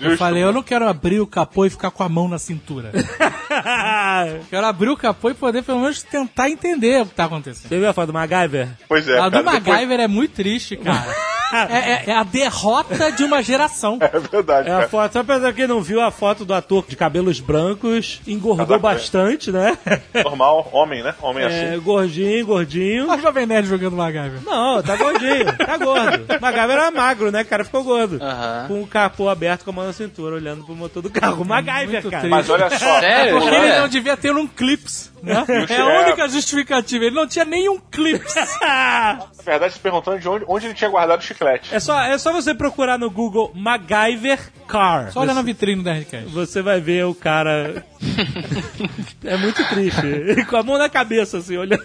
Eu 0.00 0.10
Justo. 0.10 0.16
falei, 0.18 0.42
eu 0.42 0.52
não 0.52 0.62
quero 0.62 0.88
abrir 0.88 1.20
o 1.20 1.26
capô 1.26 1.64
e 1.66 1.70
ficar 1.70 1.90
com 1.90 2.02
a 2.02 2.08
mão 2.08 2.28
na 2.28 2.38
cintura. 2.38 2.92
quero 4.50 4.66
abrir 4.66 4.88
o 4.88 4.96
capô 4.96 5.30
e 5.30 5.34
poder 5.34 5.62
pelo 5.62 5.80
menos 5.80 6.02
tentar 6.02 6.50
entender 6.50 7.02
o 7.02 7.06
que 7.06 7.14
tá 7.14 7.24
acontecendo. 7.24 7.68
Você 7.68 7.78
viu 7.78 7.88
a 7.88 7.92
foto 7.92 8.08
do 8.08 8.12
MacGyver? 8.12 8.68
Pois 8.88 9.06
é, 9.08 9.18
a 9.18 9.28
do 9.28 9.42
cara, 9.42 9.58
depois- 9.58 9.64
MacGyver 9.66 10.00
é 10.00 10.08
muito 10.08 10.32
triste, 10.34 10.76
cara. 10.76 11.14
é, 11.52 11.78
é- 11.78 12.02
é 12.06 12.12
a 12.16 12.22
derrota 12.22 13.10
de 13.12 13.24
uma 13.24 13.42
geração. 13.42 13.98
É 14.16 14.18
verdade, 14.18 14.68
É 14.68 14.72
a 14.72 14.88
foto, 14.88 15.12
só 15.12 15.22
pra 15.24 15.52
quem 15.52 15.66
não 15.66 15.80
viu 15.82 16.00
a 16.00 16.10
foto 16.10 16.44
do 16.44 16.54
ator 16.54 16.84
de 16.88 16.96
cabelos 16.96 17.38
brancos, 17.40 18.20
engordou 18.26 18.78
bastante, 18.78 19.50
né? 19.50 19.76
Normal, 20.24 20.68
homem, 20.72 21.02
né? 21.02 21.14
Homem 21.20 21.44
É, 21.44 21.46
assim. 21.74 21.80
gordinho, 21.80 22.46
gordinho. 22.46 23.08
Olha 23.08 23.18
o 23.18 23.22
Jovem 23.22 23.46
Nerd 23.46 23.66
jogando 23.68 23.96
MacGyver. 23.96 24.40
Não, 24.44 24.82
tá 24.82 24.96
gordinho, 24.96 25.56
tá 25.56 25.76
gordo. 25.76 26.26
MacGyver 26.40 26.70
era 26.76 26.90
magro, 26.90 27.30
né? 27.30 27.42
O 27.42 27.46
cara 27.46 27.64
ficou 27.64 27.82
gordo. 27.84 28.18
Aham. 28.22 28.64
Com 28.68 28.82
o 28.82 28.86
capô 28.86 29.28
aberto 29.28 29.64
com 29.64 29.70
a 29.70 29.74
mão 29.74 29.86
na 29.86 29.92
cintura, 29.92 30.36
olhando 30.36 30.64
pro 30.64 30.74
motor 30.74 31.02
do 31.02 31.10
carro. 31.10 31.44
MacGyver, 31.44 31.88
Muito 32.02 32.10
cara. 32.10 32.20
triste. 32.22 32.30
Mas 32.30 32.48
olha 32.50 32.70
só, 32.70 33.00
Sério? 33.00 33.38
Porque 33.40 33.54
ele 33.54 33.78
não 33.78 33.88
devia 33.88 34.16
ter 34.16 34.32
um 34.34 34.46
clips 34.46 35.12
Né? 35.26 35.44
É 35.68 35.80
a 35.80 35.86
única 36.02 36.28
justificativa. 36.28 37.04
Ele 37.04 37.16
não 37.16 37.26
tinha 37.26 37.44
nenhum 37.44 37.80
clips. 37.90 38.32
Na 38.62 39.26
verdade, 39.44 39.74
se 39.74 39.80
perguntando 39.80 40.20
de 40.20 40.28
onde, 40.28 40.44
onde 40.46 40.66
ele 40.66 40.74
tinha 40.74 40.88
guardado 40.88 41.18
o 41.18 41.22
chiclete. 41.22 41.74
É 41.74 41.80
só, 41.80 42.00
é 42.00 42.16
só 42.16 42.32
você 42.32 42.54
procurar 42.54 42.96
no 42.96 43.10
Google 43.10 43.50
MacGyver 43.54 44.38
Car. 44.68 45.10
Só 45.10 45.20
olha 45.20 45.34
na 45.34 45.42
vitrine 45.42 45.82
da 45.82 45.94
Nerdcast. 45.94 46.28
você 46.28 46.62
vai 46.62 46.80
ver 46.80 47.04
o 47.06 47.14
cara. 47.14 47.84
é 49.24 49.36
muito 49.36 49.68
triste. 49.68 50.44
Com 50.48 50.56
a 50.56 50.62
mão 50.62 50.78
na 50.78 50.88
cabeça, 50.88 51.38
assim, 51.38 51.56
olhando. 51.56 51.84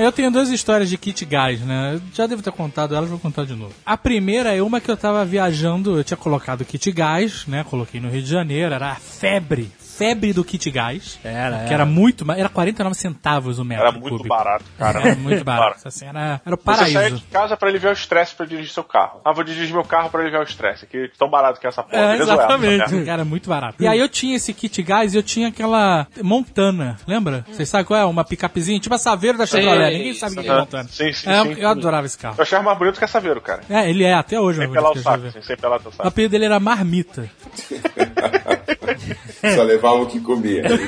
Eu 0.00 0.12
tenho 0.12 0.30
duas 0.30 0.48
histórias 0.50 0.88
de 0.88 0.96
kit 0.96 1.24
gás, 1.24 1.60
né? 1.60 2.00
Já 2.14 2.26
devo 2.26 2.40
ter 2.40 2.52
contado 2.52 2.94
elas, 2.94 3.10
vou 3.10 3.18
contar 3.18 3.44
de 3.44 3.54
novo. 3.54 3.74
A 3.84 3.96
primeira 3.96 4.54
é 4.54 4.62
uma 4.62 4.80
que 4.80 4.88
eu 4.88 4.96
tava 4.96 5.24
viajando, 5.24 5.98
eu 5.98 6.04
tinha 6.04 6.16
colocado 6.16 6.64
kit 6.64 6.92
gás, 6.92 7.44
né? 7.48 7.64
Coloquei 7.64 8.00
no 8.00 8.08
Rio 8.08 8.22
de 8.22 8.28
Janeiro, 8.28 8.72
era 8.72 8.92
a 8.92 8.94
febre. 8.94 9.72
Febre 9.98 10.32
do 10.32 10.44
kit 10.44 10.70
gás. 10.70 11.18
Era, 11.24 11.64
Que 11.64 11.74
era 11.74 11.84
muito, 11.84 12.24
era 12.30 12.48
49 12.48 12.94
centavos 12.96 13.58
o 13.58 13.64
metro. 13.64 13.82
Era 13.84 13.92
muito 13.92 14.08
cúbico. 14.10 14.28
barato, 14.28 14.64
cara. 14.78 15.00
Era 15.00 15.16
muito 15.16 15.42
barato. 15.44 15.88
Assim, 15.88 16.06
era, 16.06 16.40
era 16.46 16.54
o 16.54 16.58
Você 16.58 16.76
sai 16.84 16.92
paraíso. 16.94 17.16
de 17.16 17.22
casa 17.24 17.56
pra 17.56 17.68
aliviar 17.68 17.92
o 17.92 17.96
estresse 17.96 18.34
pra 18.34 18.46
dirigir 18.46 18.72
seu 18.72 18.84
carro. 18.84 19.20
Ah, 19.24 19.32
vou 19.32 19.42
dirigir 19.42 19.74
meu 19.74 19.84
carro 19.84 20.08
pra 20.08 20.20
aliviar 20.20 20.40
o 20.42 20.44
estresse. 20.44 20.86
Que 20.86 21.10
tão 21.18 21.28
barato 21.28 21.58
que 21.60 21.66
é 21.66 21.68
essa 21.68 21.82
porra. 21.82 22.14
É, 22.14 22.16
exatamente. 22.16 22.82
essa. 22.84 23.04
Cara, 23.04 23.24
muito 23.24 23.48
barato. 23.48 23.82
E 23.82 23.86
aí 23.88 23.98
eu 23.98 24.08
tinha 24.08 24.36
esse 24.36 24.54
kit 24.54 24.80
gás 24.82 25.14
e 25.14 25.16
eu 25.16 25.22
tinha 25.22 25.48
aquela 25.48 26.06
Montana, 26.22 26.96
lembra? 27.06 27.44
Vocês 27.50 27.68
sabem 27.68 27.86
qual 27.86 27.98
é? 28.00 28.04
Uma 28.04 28.24
picapezinha, 28.24 28.78
tipo 28.78 28.94
a 28.94 28.98
Saveiro 28.98 29.36
da 29.38 29.46
Chevrolet. 29.46 29.96
Ninguém 29.98 30.14
sabe 30.14 30.38
o 30.38 30.42
que 30.42 30.48
é. 30.48 30.56
Montana. 30.60 30.88
Sim, 30.88 31.12
sim, 31.12 31.28
É, 31.28 31.42
sim. 31.42 31.54
Eu 31.58 31.68
adorava 31.68 32.06
esse 32.06 32.16
carro. 32.18 32.36
Eu 32.38 32.42
achava 32.42 32.62
mais 32.62 32.78
bonito 32.78 32.98
que 32.98 33.04
a 33.04 33.08
Saveiro, 33.08 33.40
cara. 33.40 33.62
É, 33.68 33.88
ele 33.90 34.04
é, 34.04 34.14
até 34.14 34.38
hoje. 34.40 34.58
Sem 34.58 34.68
é 34.68 34.72
pelar 34.72 34.92
o 34.92 34.98
saco, 34.98 35.42
sem 35.42 35.56
pelar 35.56 35.80
o 35.84 35.88
O 35.88 35.92
saco. 35.92 36.08
apelido 36.08 36.30
dele 36.32 36.44
era 36.44 36.60
Marmita. 36.60 37.28
Só 39.54 39.64
levava 39.90 40.02
o 40.02 40.06
que 40.06 40.20
comia. 40.20 40.62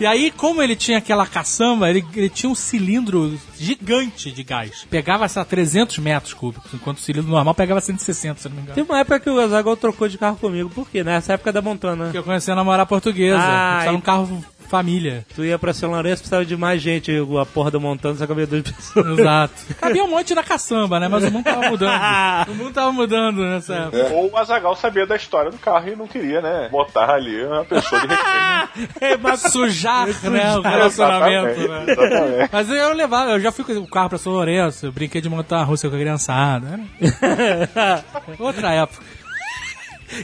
E 0.00 0.06
aí, 0.06 0.30
como 0.30 0.62
ele 0.62 0.74
tinha 0.74 0.98
aquela 0.98 1.26
caçamba, 1.26 1.90
ele, 1.90 2.04
ele 2.14 2.28
tinha 2.30 2.48
um 2.50 2.54
cilindro 2.54 3.38
gigante 3.58 4.30
de 4.32 4.42
gás. 4.42 4.86
Pegava, 4.90 5.28
sei 5.28 5.40
lá, 5.40 5.44
300 5.44 5.98
metros 5.98 6.32
cúbicos, 6.32 6.72
enquanto 6.72 6.98
o 6.98 7.00
cilindro 7.00 7.30
normal 7.30 7.54
pegava 7.54 7.80
160, 7.80 8.40
se 8.40 8.48
não 8.48 8.56
me 8.56 8.62
engano. 8.62 8.74
Teve 8.74 8.90
uma 8.90 9.00
época 9.00 9.20
que 9.20 9.28
o 9.30 9.38
Azaghal 9.38 9.76
trocou 9.76 10.08
de 10.08 10.16
carro 10.16 10.36
comigo. 10.36 10.70
Por 10.70 10.88
quê? 10.88 11.04
Nessa 11.04 11.34
época 11.34 11.52
da 11.52 11.60
Montana. 11.60 12.10
Que 12.10 12.18
eu 12.18 12.22
conheci 12.24 12.50
a 12.50 12.54
namorada 12.54 12.86
portuguesa. 12.86 13.38
Ah, 13.38 13.80
Ah, 13.80 13.86
e- 13.86 13.96
um 13.96 14.00
carro 14.00 14.42
família. 14.70 15.26
Tu 15.34 15.44
ia 15.44 15.58
pra 15.58 15.74
São 15.74 15.90
Lourenço, 15.90 16.22
precisava 16.22 16.44
de 16.46 16.56
mais 16.56 16.80
gente. 16.80 17.10
A 17.40 17.44
porra 17.44 17.72
da 17.72 17.80
Montana 17.80 18.14
só 18.14 18.24
cabia 18.26 18.46
duas 18.46 18.62
pessoas. 18.62 19.18
Exato. 19.18 19.54
Cabia 19.80 20.04
um 20.04 20.08
monte 20.08 20.32
na 20.34 20.44
caçamba, 20.44 21.00
né? 21.00 21.08
Mas 21.08 21.24
o 21.24 21.30
mundo 21.32 21.44
tava 21.44 21.68
mudando. 21.68 21.90
O 22.50 22.54
mundo 22.54 22.72
tava 22.72 22.92
mudando 22.92 23.42
nessa 23.42 23.74
época. 23.74 24.14
Ou 24.14 24.30
o 24.30 24.36
Azagal 24.36 24.76
sabia 24.76 25.06
da 25.06 25.16
história 25.16 25.50
do 25.50 25.58
carro 25.58 25.88
e 25.88 25.96
não 25.96 26.06
queria, 26.06 26.40
né? 26.40 26.68
Botar 26.70 27.10
ali 27.10 27.44
uma 27.44 27.64
pessoa 27.64 28.00
de 28.02 28.06
respeito. 28.14 29.04
É, 29.04 29.16
mas 29.16 29.40
Sujar, 29.40 30.06
né? 30.06 30.56
O 30.56 30.62
relacionamento, 30.62 31.68
né? 31.68 31.84
Exatamente, 31.88 31.90
exatamente. 31.90 32.50
Mas 32.52 32.70
eu 32.70 32.92
levava, 32.94 33.30
eu 33.32 33.40
já 33.40 33.50
fui 33.50 33.64
com 33.64 33.72
o 33.72 33.86
carro 33.86 34.10
pra 34.10 34.18
São 34.18 34.32
Lourenço, 34.32 34.86
eu 34.86 34.92
brinquei 34.92 35.20
de 35.20 35.28
montar 35.28 35.60
a 35.60 35.64
russa 35.64 35.88
com 35.88 35.96
a 35.96 35.98
criançada. 35.98 36.80
Era 37.20 38.04
Outra 38.38 38.72
época. 38.72 39.02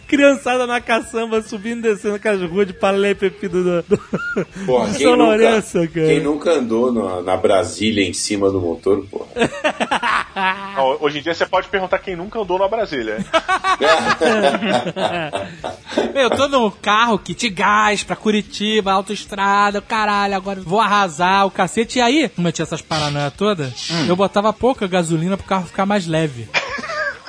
Criançada 0.06 0.66
na 0.66 0.80
caçamba 0.80 1.42
subindo 1.42 1.86
e 1.86 1.94
descendo 1.94 2.14
aquelas 2.16 2.42
ruas 2.48 2.66
de 2.66 2.72
paralelepípedo 2.72 3.62
do, 3.62 3.82
do, 3.82 3.98
Porra, 4.66 4.88
do 4.88 4.94
quem 4.96 5.06
São 5.06 5.16
nunca, 5.16 5.24
Lourenço, 5.24 5.72
cara. 5.72 5.88
quem 6.06 6.20
nunca 6.20 6.50
andou 6.52 6.92
na, 6.92 7.22
na 7.22 7.36
Brasília 7.36 8.04
em 8.06 8.12
cima 8.12 8.50
do 8.50 8.60
motor, 8.60 9.04
porra? 9.06 9.26
Não, 10.76 10.98
hoje 11.00 11.18
em 11.18 11.22
dia 11.22 11.34
você 11.34 11.46
pode 11.46 11.68
perguntar 11.68 11.98
quem 11.98 12.16
nunca 12.16 12.38
andou 12.38 12.58
na 12.58 12.68
Brasília. 12.68 13.18
Eu 16.14 16.30
tô 16.30 16.48
no 16.48 16.70
carro, 16.70 17.18
kit 17.18 17.48
gás 17.48 18.02
pra 18.02 18.16
Curitiba, 18.16 18.92
autoestrada, 18.92 19.80
caralho, 19.80 20.34
agora 20.34 20.60
vou 20.60 20.80
arrasar 20.80 21.46
o 21.46 21.50
cacete. 21.50 21.98
E 21.98 22.02
aí, 22.02 22.28
como 22.28 22.48
eu 22.48 22.52
tinha 22.52 22.64
essas 22.64 22.82
paranoias 22.82 23.32
todas, 23.34 23.88
eu 24.08 24.16
botava 24.16 24.52
pouca 24.52 24.86
gasolina 24.86 25.36
pro 25.36 25.46
carro 25.46 25.66
ficar 25.66 25.86
mais 25.86 26.06
leve. 26.06 26.48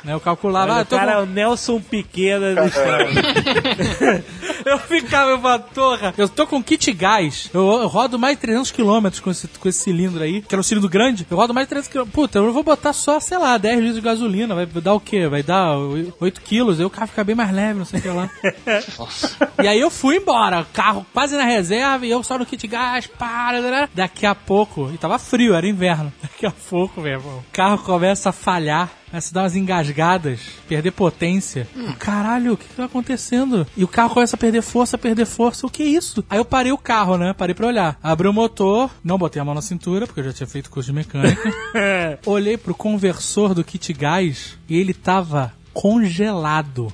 Né, 0.07 0.13
eu 0.13 0.21
calculava, 0.21 0.75
ah, 0.77 0.79
eu 0.79 0.85
cara 0.85 1.11
é 1.11 1.15
com- 1.15 1.21
o 1.23 1.25
Nelson 1.25 1.81
Piquet 1.81 2.39
da 2.39 2.63
estrada. 2.65 4.23
Eu 4.65 4.79
ficava, 4.79 5.31
eu 5.31 5.39
falava, 5.39 5.63
torra, 5.73 6.13
eu 6.17 6.27
tô 6.29 6.47
com 6.47 6.61
kit 6.63 6.91
gás, 6.93 7.49
eu, 7.53 7.61
eu 7.81 7.88
rodo 7.88 8.17
mais 8.17 8.35
de 8.38 8.41
300 8.41 8.71
km 8.71 9.07
com 9.21 9.29
esse, 9.31 9.47
com 9.47 9.67
esse 9.69 9.79
cilindro 9.79 10.23
aí, 10.23 10.41
que 10.41 10.53
era 10.55 10.59
um 10.59 10.63
cilindro 10.63 10.89
grande, 10.89 11.27
eu 11.29 11.35
rodo 11.38 11.53
mais 11.53 11.67
de 11.67 11.69
300 11.75 11.91
km. 11.91 12.09
Puta, 12.11 12.39
eu 12.39 12.51
vou 12.53 12.63
botar 12.63 12.93
só, 12.93 13.19
sei 13.19 13.38
lá, 13.38 13.57
10 13.57 13.77
litros 13.79 13.95
de 13.95 14.01
gasolina, 14.01 14.55
vai 14.55 14.65
dar 14.65 14.93
o 14.93 14.99
quê? 14.99 15.27
Vai 15.27 15.43
dar 15.43 15.75
8 15.77 16.41
quilos, 16.41 16.79
aí 16.79 16.85
o 16.85 16.89
carro 16.89 17.07
fica 17.07 17.23
bem 17.23 17.35
mais 17.35 17.51
leve, 17.51 17.79
não 17.79 17.85
sei 17.85 17.99
o 17.99 18.01
que 18.01 18.07
lá. 18.09 18.29
E 19.61 19.67
aí 19.67 19.79
eu 19.79 19.89
fui 19.89 20.17
embora, 20.17 20.65
carro 20.73 21.05
quase 21.13 21.35
na 21.35 21.43
reserva, 21.43 22.05
e 22.05 22.11
eu 22.11 22.23
só 22.23 22.38
no 22.38 22.45
kit 22.45 22.65
gás, 22.67 23.07
para, 23.07 23.59
né? 23.61 23.89
daqui 23.93 24.25
a 24.25 24.35
pouco, 24.35 24.89
e 24.93 24.97
tava 24.97 25.17
frio, 25.19 25.53
era 25.53 25.67
inverno, 25.67 26.11
daqui 26.21 26.45
a 26.45 26.51
pouco, 26.51 27.01
meu 27.01 27.13
irmão, 27.13 27.38
o 27.39 27.43
carro 27.51 27.77
começa 27.79 28.29
a 28.29 28.31
falhar, 28.31 28.89
começa 29.09 29.31
a 29.31 29.34
dar 29.34 29.41
umas 29.43 29.55
engasgadas, 29.55 30.39
perder 30.67 30.91
potência. 30.91 31.67
Caralho, 31.97 32.53
o 32.53 32.57
que 32.57 32.67
que 32.67 32.75
tá 32.75 32.85
acontecendo? 32.85 33.65
E 33.75 33.84
o 33.84 33.88
carro 33.88 34.13
começa 34.13 34.35
a 34.35 34.39
perder 34.39 34.61
força, 34.61 34.97
perder 34.97 35.25
força, 35.25 35.65
o 35.65 35.69
que 35.69 35.84
é 35.84 35.88
isso? 35.88 36.23
Aí 36.29 36.38
eu 36.38 36.45
parei 36.45 36.71
o 36.71 36.77
carro, 36.77 37.17
né, 37.17 37.34
parei 37.34 37.55
pra 37.55 37.67
olhar. 37.67 37.97
Abri 38.03 38.27
o 38.27 38.34
motor, 38.34 38.89
não 39.03 39.17
botei 39.17 39.41
a 39.41 39.45
mão 39.45 39.55
na 39.55 39.61
cintura, 39.61 40.05
porque 40.05 40.19
eu 40.19 40.25
já 40.25 40.34
tinha 40.34 40.47
feito 40.47 40.69
curso 40.69 40.91
de 40.91 40.95
mecânica. 40.95 41.53
Olhei 42.25 42.57
pro 42.57 42.75
conversor 42.75 43.53
do 43.53 43.63
kit 43.63 43.93
gás, 43.93 44.57
e 44.67 44.77
ele 44.77 44.93
tava 44.93 45.53
congelado. 45.73 46.91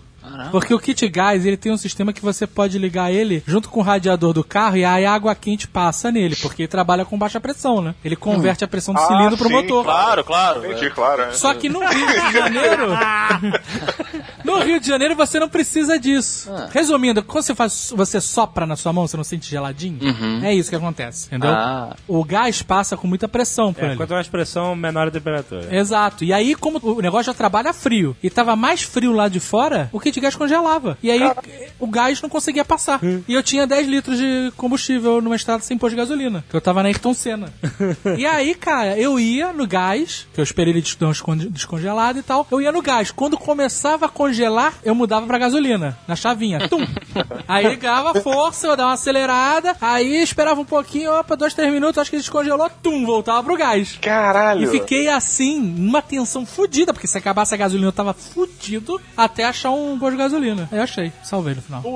Porque 0.52 0.74
o 0.74 0.80
kit 0.80 1.08
gás, 1.10 1.45
ele 1.45 1.58
tem 1.58 1.72
um 1.72 1.78
sistema 1.78 2.14
que 2.14 2.22
você 2.22 2.45
pode 2.48 2.78
ligar 2.78 3.12
ele 3.12 3.44
junto 3.45 3.70
com 3.70 3.80
o 3.80 3.84
radiador 3.84 4.34
do 4.34 4.44
carro 4.44 4.78
e 4.78 4.86
aí 4.86 5.06
a 5.06 5.14
água 5.14 5.34
quente 5.36 5.68
passa 5.68 6.12
nele, 6.12 6.36
porque 6.36 6.64
ele 6.64 6.68
trabalha 6.68 7.06
com 7.06 7.18
baixa 7.18 7.40
pressão, 7.40 7.82
né? 7.82 7.94
Ele 8.04 8.16
converte 8.16 8.64
a 8.64 8.68
pressão 8.68 8.94
do 8.94 9.00
Ah, 9.00 9.08
cilindro 9.08 9.38
pro 9.38 9.48
sim, 9.48 9.54
motor. 9.54 9.84
Claro, 9.84 10.24
claro. 10.24 10.66
Entendi, 10.66 10.90
claro. 10.91 11.22
é. 11.24 11.32
Só 11.34 11.54
que 11.54 11.70
no 11.70 11.80
Rio 11.80 12.08
de 12.08 12.34
Janeiro. 12.34 12.88
no 14.44 14.60
Rio 14.60 14.80
de 14.80 14.88
Janeiro 14.88 15.16
você 15.16 15.40
não 15.40 15.50
precisa 15.50 16.00
disso. 16.00 16.50
Resumindo, 16.72 17.24
quando 17.24 17.44
você 17.44 17.56
faz. 17.56 17.94
Você 17.95 18.20
sopra 18.22 18.66
na 18.66 18.76
sua 18.76 18.91
mão, 18.94 19.08
você 19.08 19.18
não 19.18 19.24
sente 19.24 19.50
geladinho? 19.50 20.00
É 20.44 20.54
isso 20.54 20.70
que 20.70 20.76
acontece, 20.76 21.28
entendeu? 21.28 21.50
Ah. 21.52 21.95
O 22.08 22.24
gás 22.24 22.62
passa 22.62 22.95
com 22.98 23.08
muita 23.08 23.28
pressão 23.28 23.74
por 23.74 23.84
É, 23.84 23.88
ele. 23.88 23.95
quanto 23.98 24.14
mais 24.14 24.28
pressão, 24.28 24.76
menor 24.76 25.08
a 25.08 25.12
temperatura. 25.12 25.76
Exato. 25.76 26.24
E 26.24 26.34
aí, 26.34 26.56
como 26.56 26.80
o 26.82 27.02
negócio 27.02 27.26
já 27.26 27.34
trabalha 27.34 27.74
frio 27.74 28.16
e 28.22 28.30
tava 28.30 28.56
mais 28.56 28.82
frio 28.82 29.12
lá 29.12 29.28
de 29.28 29.40
fora, 29.40 29.90
o 29.91 30.00
kit 30.14 30.22
gás 30.22 30.35
congelava. 30.35 30.98
E 31.02 31.10
aí 31.10 31.22
o 31.80 31.88
gás 31.88 32.22
não 32.22 32.30
conseguia 32.30 32.64
passar. 32.64 32.99
E 33.27 33.34
eu 33.34 33.41
tinha 33.41 33.65
10 33.65 33.88
litros 33.88 34.18
de 34.18 34.52
combustível 34.56 35.22
numa 35.22 35.35
estrada 35.35 35.64
sem 35.64 35.77
pôr 35.77 35.90
de 35.90 35.95
gasolina. 35.95 36.44
Que 36.49 36.56
eu 36.56 36.61
tava 36.61 36.84
na 36.84 36.90
Ayrton 36.90 37.14
Senna. 37.14 37.52
e 38.18 38.26
aí, 38.26 38.53
cara, 38.53 38.98
eu 38.98 39.19
ia 39.19 39.52
no 39.52 39.68
gás, 39.68 40.27
que 40.34 40.40
eu 40.40 40.44
esperei 40.44 40.73
ele 40.73 40.84
descongelado 41.49 42.19
e 42.19 42.23
tal. 42.23 42.48
Eu 42.52 42.61
ia 42.61 42.72
no 42.72 42.81
gás. 42.81 43.11
Quando 43.11 43.38
começava 43.38 44.06
a 44.06 44.10
congelar, 44.10 44.73
eu 44.84 44.94
mudava 44.94 45.26
pra 45.26 45.38
gasolina. 45.38 45.98
Na 46.07 46.15
chavinha. 46.15 46.68
Tum! 46.68 46.85
aí 47.48 47.68
ligava 47.68 48.11
a 48.11 48.22
força, 48.22 48.68
eu 48.68 48.76
dava 48.76 48.90
uma 48.90 48.94
acelerada. 48.94 49.76
Aí 49.81 50.22
esperava 50.22 50.61
um 50.61 50.65
pouquinho, 50.65 51.11
opa, 51.11 51.35
dois, 51.35 51.53
três 51.53 51.72
minutos, 51.72 51.98
acho 51.98 52.10
que 52.10 52.15
ele 52.18 52.22
descongelou, 52.22 52.69
tum, 52.81 53.06
voltava 53.06 53.44
pro 53.44 53.57
gás. 53.57 53.98
Caralho. 54.02 54.64
E 54.64 54.68
fiquei 54.68 55.07
assim, 55.07 55.60
numa 55.60 56.02
tensão 56.02 56.45
fodida, 56.45 56.94
porque 56.94 57.07
se 57.07 57.18
acabasse 57.18 57.53
a 57.53 57.57
gasolina 57.57 57.88
eu 57.88 57.94
tava 57.94 58.14
fudido 58.14 59.02
até 59.15 59.45
achar 59.45 59.72
um 59.72 59.98
posto 60.03 60.17
de 60.17 60.17
gasolina. 60.17 60.67
Aí 60.69 60.77
eu 60.77 60.84
achei, 60.84 61.13
salvei 61.23 61.55
no 61.55 61.61
final. 61.61 61.81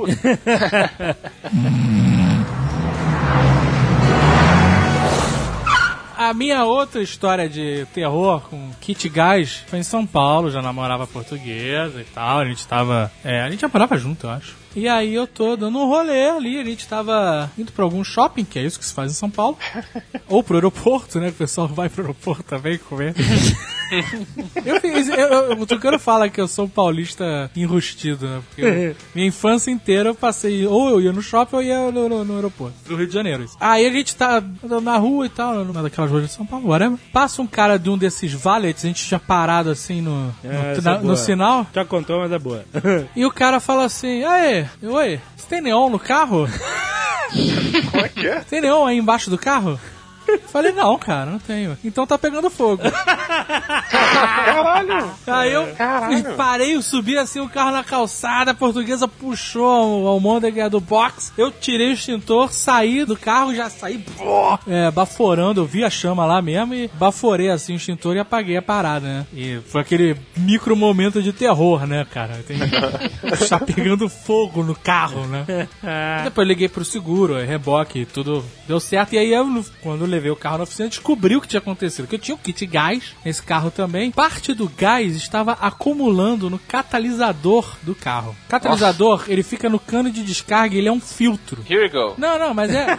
A 6.17 6.33
minha 6.33 6.63
outra 6.63 7.01
história 7.01 7.47
de 7.47 7.85
terror 7.93 8.41
com 8.49 8.71
kit 8.81 9.07
gás 9.07 9.63
foi 9.67 9.79
em 9.79 9.83
São 9.83 10.03
Paulo, 10.05 10.49
já 10.49 10.61
namorava 10.63 11.05
portuguesa 11.05 12.01
e 12.01 12.05
tal, 12.05 12.39
a 12.39 12.45
gente 12.45 12.65
tava. 12.65 13.11
É, 13.23 13.41
a 13.41 13.49
gente 13.51 13.61
já 13.61 13.67
morava 13.67 13.97
junto, 13.97 14.25
eu 14.25 14.31
acho. 14.31 14.55
E 14.77 14.87
aí 14.87 15.15
eu 15.15 15.25
tô 15.25 15.55
dando 15.55 15.79
um 15.79 15.87
rolê 15.87 16.29
ali, 16.29 16.59
a 16.59 16.63
gente 16.63 16.87
tava 16.87 17.49
indo 17.57 17.71
pra 17.71 17.83
algum 17.83 18.03
shopping, 18.03 18.45
que 18.45 18.59
é 18.59 18.61
isso 18.61 18.77
que 18.77 18.85
se 18.85 18.93
faz 18.93 19.11
em 19.11 19.15
São 19.15 19.27
Paulo. 19.29 19.57
Ou 20.29 20.43
pro 20.43 20.55
aeroporto, 20.57 21.19
né? 21.19 21.29
O 21.29 21.33
pessoal 21.33 21.67
vai 21.67 21.89
pro 21.89 22.03
aeroporto 22.03 22.43
também 22.43 22.77
comer. 22.77 23.15
eu, 24.65 24.79
fiz- 24.81 25.09
eu, 25.09 25.15
eu, 25.17 25.51
o 25.59 25.65
Tucano 25.65 25.97
fala 25.97 26.29
que 26.29 26.39
eu 26.39 26.47
sou 26.47 26.65
um 26.65 26.69
paulista 26.69 27.49
enrustido, 27.55 28.27
né? 28.27 28.41
Porque 28.47 28.61
eu- 28.61 28.95
minha 29.15 29.27
infância 29.27 29.71
inteira 29.71 30.09
eu 30.09 30.15
passei, 30.15 30.65
ou 30.67 30.89
eu 30.89 31.01
ia 31.01 31.11
no 31.11 31.21
shopping 31.21 31.55
ou 31.55 31.63
ia 31.63 31.91
no, 31.91 32.07
no- 32.09 32.23
no 32.25 32.35
aeroporto. 32.35 32.75
Do 32.87 32.95
Rio 32.95 33.07
de 33.07 33.13
Janeiro, 33.13 33.43
isso. 33.45 33.57
Aí 33.59 33.85
a 33.85 33.91
gente 33.91 34.15
tá 34.15 34.43
na 34.81 34.97
rua 34.97 35.25
e 35.25 35.29
tal, 35.29 35.63
numa 35.65 35.81
daquelas 35.81 36.11
ruas 36.11 36.23
de 36.25 36.31
São 36.31 36.45
Paulo, 36.45 36.67
whatever. 36.69 36.97
Passa 37.11 37.41
um 37.41 37.47
cara 37.47 37.79
de 37.79 37.89
um 37.89 37.97
desses 37.97 38.31
valets, 38.33 38.83
a 38.85 38.87
gente 38.87 39.03
tinha 39.05 39.19
parado 39.19 39.69
assim 39.71 40.01
no, 40.01 40.27
no, 40.27 40.33
É, 40.43 40.71
essa 40.73 40.81
na- 40.81 40.97
é 40.97 41.01
no 41.01 41.17
sinal. 41.17 41.65
Já 41.73 41.83
contou, 41.85 42.19
mas 42.19 42.31
é 42.31 42.37
boa. 42.39 42.63
E 43.15 43.25
o 43.25 43.31
cara 43.31 43.59
fala 43.59 43.85
assim: 43.85 44.23
Aê, 44.23 44.66
oi, 44.83 45.19
você 45.35 45.47
tem 45.47 45.61
neon 45.61 45.89
no 45.89 45.99
carro? 45.99 46.47
Como 47.91 48.05
é 48.05 48.09
que 48.09 48.27
é? 48.27 48.39
Tem 48.41 48.61
neon 48.61 48.85
aí 48.85 48.97
embaixo 48.97 49.29
do 49.29 49.37
carro? 49.37 49.79
Falei, 50.47 50.71
não, 50.71 50.97
cara, 50.97 51.31
não 51.31 51.39
tenho. 51.39 51.77
Então 51.83 52.05
tá 52.05 52.17
pegando 52.17 52.49
fogo. 52.49 52.83
Caralho! 53.89 55.11
Aí 55.25 55.53
eu 55.53 55.67
Caralho. 55.75 56.35
parei, 56.35 56.75
eu 56.75 56.81
subi 56.81 57.17
assim 57.17 57.39
o 57.39 57.49
carro 57.49 57.71
na 57.71 57.83
calçada, 57.83 58.51
a 58.51 58.55
portuguesa 58.55 59.07
puxou 59.07 60.03
o 60.03 60.07
almôndega 60.07 60.69
do 60.69 60.79
box, 60.79 61.33
eu 61.37 61.51
tirei 61.51 61.89
o 61.89 61.93
extintor, 61.93 62.51
saí 62.51 63.05
do 63.05 63.17
carro, 63.17 63.53
já 63.53 63.69
saí 63.69 63.97
pô, 63.97 64.57
é, 64.67 64.89
baforando, 64.91 65.61
eu 65.61 65.65
vi 65.65 65.83
a 65.83 65.89
chama 65.89 66.25
lá 66.25 66.41
mesmo 66.41 66.73
e 66.73 66.89
baforei 66.93 67.49
assim 67.49 67.73
o 67.73 67.77
extintor 67.77 68.15
e 68.15 68.19
apaguei 68.19 68.57
a 68.57 68.61
parada, 68.61 69.07
né? 69.07 69.27
E 69.33 69.59
foi 69.67 69.81
aquele 69.81 70.17
micro 70.35 70.75
momento 70.75 71.21
de 71.21 71.33
terror, 71.33 71.85
né, 71.85 72.05
cara? 72.11 72.39
Tem... 72.47 72.57
Está 73.33 73.59
pegando 73.77 74.09
fogo 74.09 74.63
no 74.63 74.75
carro, 74.75 75.25
né? 75.27 75.67
Depois 76.23 76.47
liguei 76.47 76.69
pro 76.69 76.85
seguro, 76.85 77.35
aí 77.35 77.45
reboque, 77.45 78.05
tudo 78.05 78.43
deu 78.67 78.79
certo. 78.79 79.13
E 79.13 79.17
aí, 79.17 79.33
eu, 79.33 79.65
quando 79.81 80.01
eu 80.01 80.07
levei 80.17 80.31
o 80.31 80.35
carro 80.35 80.57
na 80.57 80.63
oficina, 80.63 80.89
descobri 80.89 81.35
o 81.35 81.41
que 81.41 81.47
tinha 81.47 81.59
acontecido. 81.59 82.07
Que 82.07 82.15
eu 82.15 82.19
tinha 82.19 82.35
o 82.35 82.37
kit 82.37 82.65
gás 82.65 83.15
nesse 83.23 83.41
carro 83.41 83.69
também. 83.71 84.11
Parte 84.11 84.53
do 84.53 84.67
gás 84.67 85.15
estava 85.15 85.53
acumulando 85.53 86.49
no 86.49 86.59
catalisador 86.59 87.77
do 87.83 87.93
carro. 87.95 88.35
Catalisador, 88.49 89.25
ele 89.27 89.43
fica 89.43 89.69
no 89.69 89.79
cano 89.79 90.11
de 90.11 90.23
descarga 90.23 90.75
e 90.75 90.79
ele 90.79 90.87
é 90.87 90.91
um 90.91 90.99
filtro. 90.99 91.63
Here 91.69 91.83
we 91.83 91.89
go. 91.89 92.15
Não, 92.17 92.39
não, 92.39 92.53
mas 92.53 92.71
é. 92.73 92.87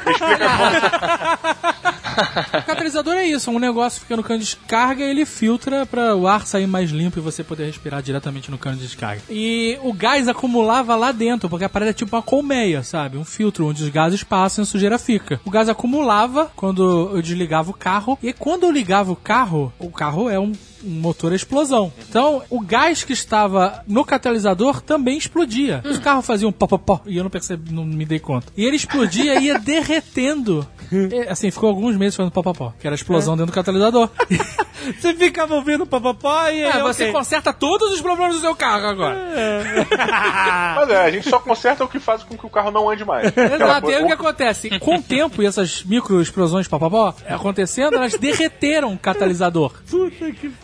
o 2.59 2.63
catalisador 2.67 3.15
é 3.15 3.27
isso, 3.27 3.51
um 3.51 3.59
negócio 3.59 4.01
fica 4.01 4.17
no 4.17 4.23
cano 4.23 4.39
de 4.39 4.45
descarga 4.47 5.05
e 5.05 5.11
ele 5.11 5.27
filtra 5.27 5.85
para 5.87 6.15
o 6.17 6.27
ar 6.27 6.47
sair 6.47 6.67
mais 6.67 6.91
limpo 6.91 7.19
e 7.19 7.23
você 7.23 7.43
poder 7.45 7.67
respirar 7.67 8.03
diretamente 8.03 8.51
no 8.51 8.59
cano 8.59 8.77
de 8.77 8.83
descarga. 8.83 9.23
E 9.29 9.79
o 9.83 9.93
gás 9.93 10.29
acumulava 10.29 10.95
lá 10.97 11.13
dentro, 11.13 11.49
porque 11.49 11.65
a 11.65 11.69
parada 11.69 11.91
é 11.91 11.95
tipo 11.95 12.15
uma 12.15 12.23
colmeia, 12.23 12.83
sabe? 12.83 13.17
Um 13.17 13.25
filtro 13.25 13.67
onde 13.67 13.83
os 13.83 13.89
gases 13.89 14.23
passam 14.23 14.63
e 14.63 14.65
a 14.65 14.67
sujeira 14.67 14.99
fica. 14.99 15.41
O 15.45 15.51
gás 15.51 15.69
acumulava 15.69 16.51
quando 16.57 17.08
eu 17.15 17.23
desligava 17.23 17.71
o 17.71 17.75
carro 17.75 18.19
e 18.23 18.33
quando 18.33 18.65
eu 18.65 18.71
ligava 18.71 19.13
o 19.13 19.17
carro, 19.17 19.73
o 19.79 19.91
carro 19.91 20.29
é 20.29 20.39
um 20.39 20.53
um 20.85 21.01
motor 21.01 21.33
a 21.33 21.37
explosão. 21.37 21.93
Então, 22.09 22.43
o 22.49 22.61
gás 22.61 23.03
que 23.03 23.13
estava 23.13 23.83
no 23.87 24.05
catalisador 24.05 24.81
também 24.81 25.19
explodia. 25.19 25.83
Os 25.85 25.99
carros 25.99 26.27
faziam 26.27 26.53
pó, 26.53 26.67
pó, 26.67 26.79
pó, 26.79 27.01
e 27.07 27.17
eu 27.17 27.25
não 27.25 27.31
percebi, 27.31 27.73
não 27.73 27.85
me 27.85 28.05
dei 28.05 28.19
conta. 28.19 28.53
E 28.57 28.65
ele 28.65 28.77
explodia 28.77 29.41
e 29.41 29.47
ia 29.47 29.59
derretendo. 29.59 30.67
E, 30.93 31.29
assim, 31.29 31.51
ficou 31.51 31.69
alguns 31.69 31.97
meses 31.97 32.17
fazendo 32.17 32.33
pó, 32.33 32.43
pó, 32.43 32.53
pó, 32.53 32.73
que 32.79 32.87
era 32.87 32.95
a 32.95 32.97
explosão 32.97 33.37
dentro 33.37 33.53
do 33.53 33.55
catalisador. 33.55 34.09
Você 34.99 35.13
ficava 35.15 35.55
ouvindo 35.55 35.85
papapó 35.85 36.45
e 36.47 36.65
aí, 36.65 36.79
É, 36.79 36.83
você 36.83 37.03
ok. 37.05 37.13
conserta 37.13 37.53
todos 37.53 37.93
os 37.93 38.01
problemas 38.01 38.37
do 38.37 38.41
seu 38.41 38.55
carro 38.55 38.87
agora. 38.87 39.19
Mas 40.77 40.91
é, 40.91 40.97
a 41.05 41.11
gente 41.11 41.29
só 41.29 41.39
conserta 41.41 41.85
o 41.85 41.89
que 41.89 41.99
faz 41.99 42.23
com 42.23 42.37
que 42.39 42.47
o 42.47 42.49
carro 42.49 42.71
não 42.71 42.89
ande 42.89 43.05
mais. 43.05 43.27
Exato, 43.37 43.91
e 43.91 43.95
aí 43.95 44.03
o 44.03 44.07
que 44.07 44.13
acontece? 44.13 44.79
Com 44.79 44.97
o 44.97 45.03
tempo 45.03 45.43
e 45.43 45.47
essas 45.47 45.83
micro 45.83 46.23
explosões 46.23 46.69
papapó 46.99 47.15
acontecendo, 47.29 47.95
elas 47.95 48.15
derreteram 48.19 48.93
o 48.93 48.99
catalisador. 48.99 49.73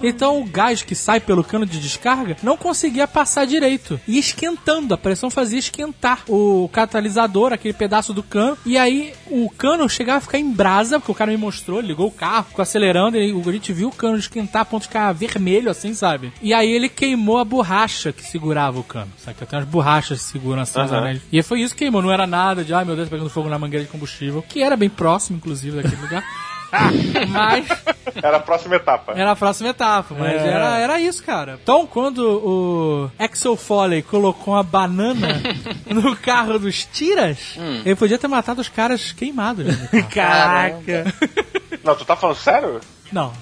Então 0.02 0.40
o 0.40 0.44
gás 0.44 0.82
que 0.82 0.94
sai 0.94 1.20
pelo 1.20 1.44
cano 1.44 1.64
de 1.64 1.78
descarga 1.78 2.36
não 2.42 2.56
conseguia 2.56 3.06
passar 3.06 3.46
direito. 3.46 4.00
E 4.06 4.18
esquentando, 4.18 4.94
a 4.94 4.98
pressão 4.98 5.30
fazia 5.30 5.58
esquentar 5.58 6.22
o 6.28 6.68
catalisador, 6.72 7.52
aquele 7.52 7.74
pedaço 7.74 8.12
do 8.12 8.22
cano. 8.22 8.58
E 8.66 8.76
aí 8.76 9.14
o 9.26 9.48
cano 9.50 9.88
chegava 9.88 10.18
a 10.18 10.20
ficar 10.20 10.38
em 10.38 10.50
brasa, 10.50 10.98
porque 10.98 11.12
o 11.12 11.14
cara 11.14 11.30
me 11.30 11.36
mostrou, 11.36 11.80
ligou 11.80 12.08
o 12.08 12.12
carro, 12.12 12.46
ficou 12.48 12.62
acelerando, 12.62 13.16
e 13.16 13.30
a 13.30 13.52
gente 13.52 13.72
viu 13.72 13.88
o 13.88 13.92
cano 13.92 14.18
esquentar 14.18 14.62
a 14.62 14.64
ponto 14.64 14.82
de 14.82 14.88
ficar 14.88 15.12
vermelho, 15.12 15.70
assim, 15.70 15.94
sabe? 15.94 16.32
E 16.42 16.52
aí 16.52 16.70
ele 16.70 16.88
queimou 16.88 17.38
a 17.38 17.44
borracha 17.44 18.12
que 18.12 18.22
segurava 18.24 18.78
o 18.78 18.84
cano. 18.84 19.10
Sabe 19.18 19.38
que 19.38 19.46
tem 19.46 19.58
umas 19.58 19.68
borrachas 19.68 20.18
que 20.20 20.32
seguram 20.32 20.62
assim 20.62 20.80
os 20.80 20.92
anéis. 20.92 21.20
E 21.30 21.42
foi 21.42 21.60
isso 21.60 21.74
que 21.74 21.84
queimou, 21.84 22.02
não 22.02 22.10
era 22.10 22.26
nada 22.26 22.64
de, 22.64 22.72
ai 22.72 22.84
meu 22.84 22.96
Deus, 22.96 23.08
pegando 23.08 23.30
fogo 23.30 23.48
na 23.48 23.58
mangueira 23.58 23.84
de 23.84 23.90
combustível, 23.90 24.42
que 24.48 24.62
era 24.62 24.76
bem 24.76 24.88
próximo, 24.88 25.36
inclusive, 25.36 25.76
daquele 25.76 26.00
lugar. 26.00 26.23
Mas 27.30 27.66
Era 28.20 28.38
a 28.38 28.40
próxima 28.40 28.74
etapa. 28.76 29.12
era 29.14 29.30
a 29.30 29.36
próxima 29.36 29.68
etapa, 29.70 30.12
mas 30.18 30.32
era, 30.42 30.78
era 30.78 31.00
isso, 31.00 31.22
cara. 31.22 31.56
Então, 31.62 31.86
quando 31.86 32.18
o 32.18 33.10
Axel 33.16 33.56
Foley 33.56 34.02
colocou 34.02 34.54
uma 34.54 34.62
banana 34.64 35.40
no 35.86 36.16
carro 36.16 36.58
dos 36.58 36.84
tiras, 36.84 37.56
ele 37.84 37.94
podia 37.94 38.18
ter 38.18 38.26
matado 38.26 38.60
os 38.60 38.68
caras 38.68 39.12
queimados. 39.12 39.66
né. 39.66 40.02
Caraca. 40.12 41.14
Não, 41.84 41.94
tu 41.94 42.04
tá 42.04 42.16
falando 42.16 42.36
sério? 42.36 42.80
Não. 43.12 43.32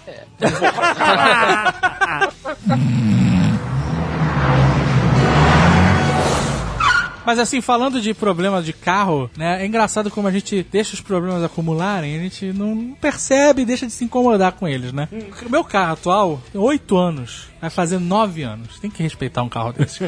Mas 7.25 7.39
assim, 7.39 7.61
falando 7.61 8.01
de 8.01 8.13
problema 8.15 8.63
de 8.63 8.73
carro, 8.73 9.31
né? 9.37 9.63
É 9.63 9.67
engraçado 9.67 10.11
como 10.11 10.29
a 10.29 10.31
gente 10.31 10.67
deixa 10.71 10.95
os 10.95 11.01
problemas 11.01 11.43
acumularem, 11.43 12.17
a 12.17 12.21
gente 12.21 12.53
não 12.53 12.97
percebe 13.01 13.63
e 13.63 13.65
deixa 13.65 13.87
de 13.87 13.93
se 13.93 14.05
incomodar 14.05 14.53
com 14.53 14.67
eles, 14.67 14.93
né? 14.93 15.09
O 15.45 15.51
meu 15.51 15.65
carro 15.65 15.93
atual 15.93 16.43
tem 16.53 16.61
8 16.61 16.97
anos, 16.97 17.49
vai 17.61 17.71
fazer 17.71 17.99
9 17.99 18.43
anos. 18.43 18.79
Tem 18.81 18.91
que 18.91 19.03
respeitar 19.03 19.43
um 19.43 19.49
carro 19.49 19.73
desse. 19.77 20.01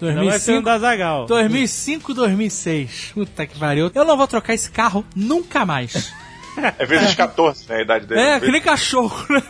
Não 0.00 0.24
vai 0.24 0.38
ser 0.38 0.58
um 0.58 0.62
da 0.62 0.78
Zagal. 0.78 1.26
2005, 1.26 2.14
2006. 2.14 3.12
Puta 3.14 3.46
que 3.46 3.58
pariu. 3.58 3.90
Eu 3.94 4.04
não 4.04 4.16
vou 4.16 4.26
trocar 4.26 4.54
esse 4.54 4.70
carro 4.70 5.04
nunca 5.14 5.64
mais. 5.64 6.12
É 6.78 6.86
vezes 6.86 7.14
14, 7.14 7.68
né? 7.68 7.76
A 7.76 7.82
idade 7.82 8.06
dele. 8.06 8.20
É, 8.20 8.40
que 8.40 8.50
nem 8.50 8.60
cachorro, 8.60 9.26
né? 9.30 9.42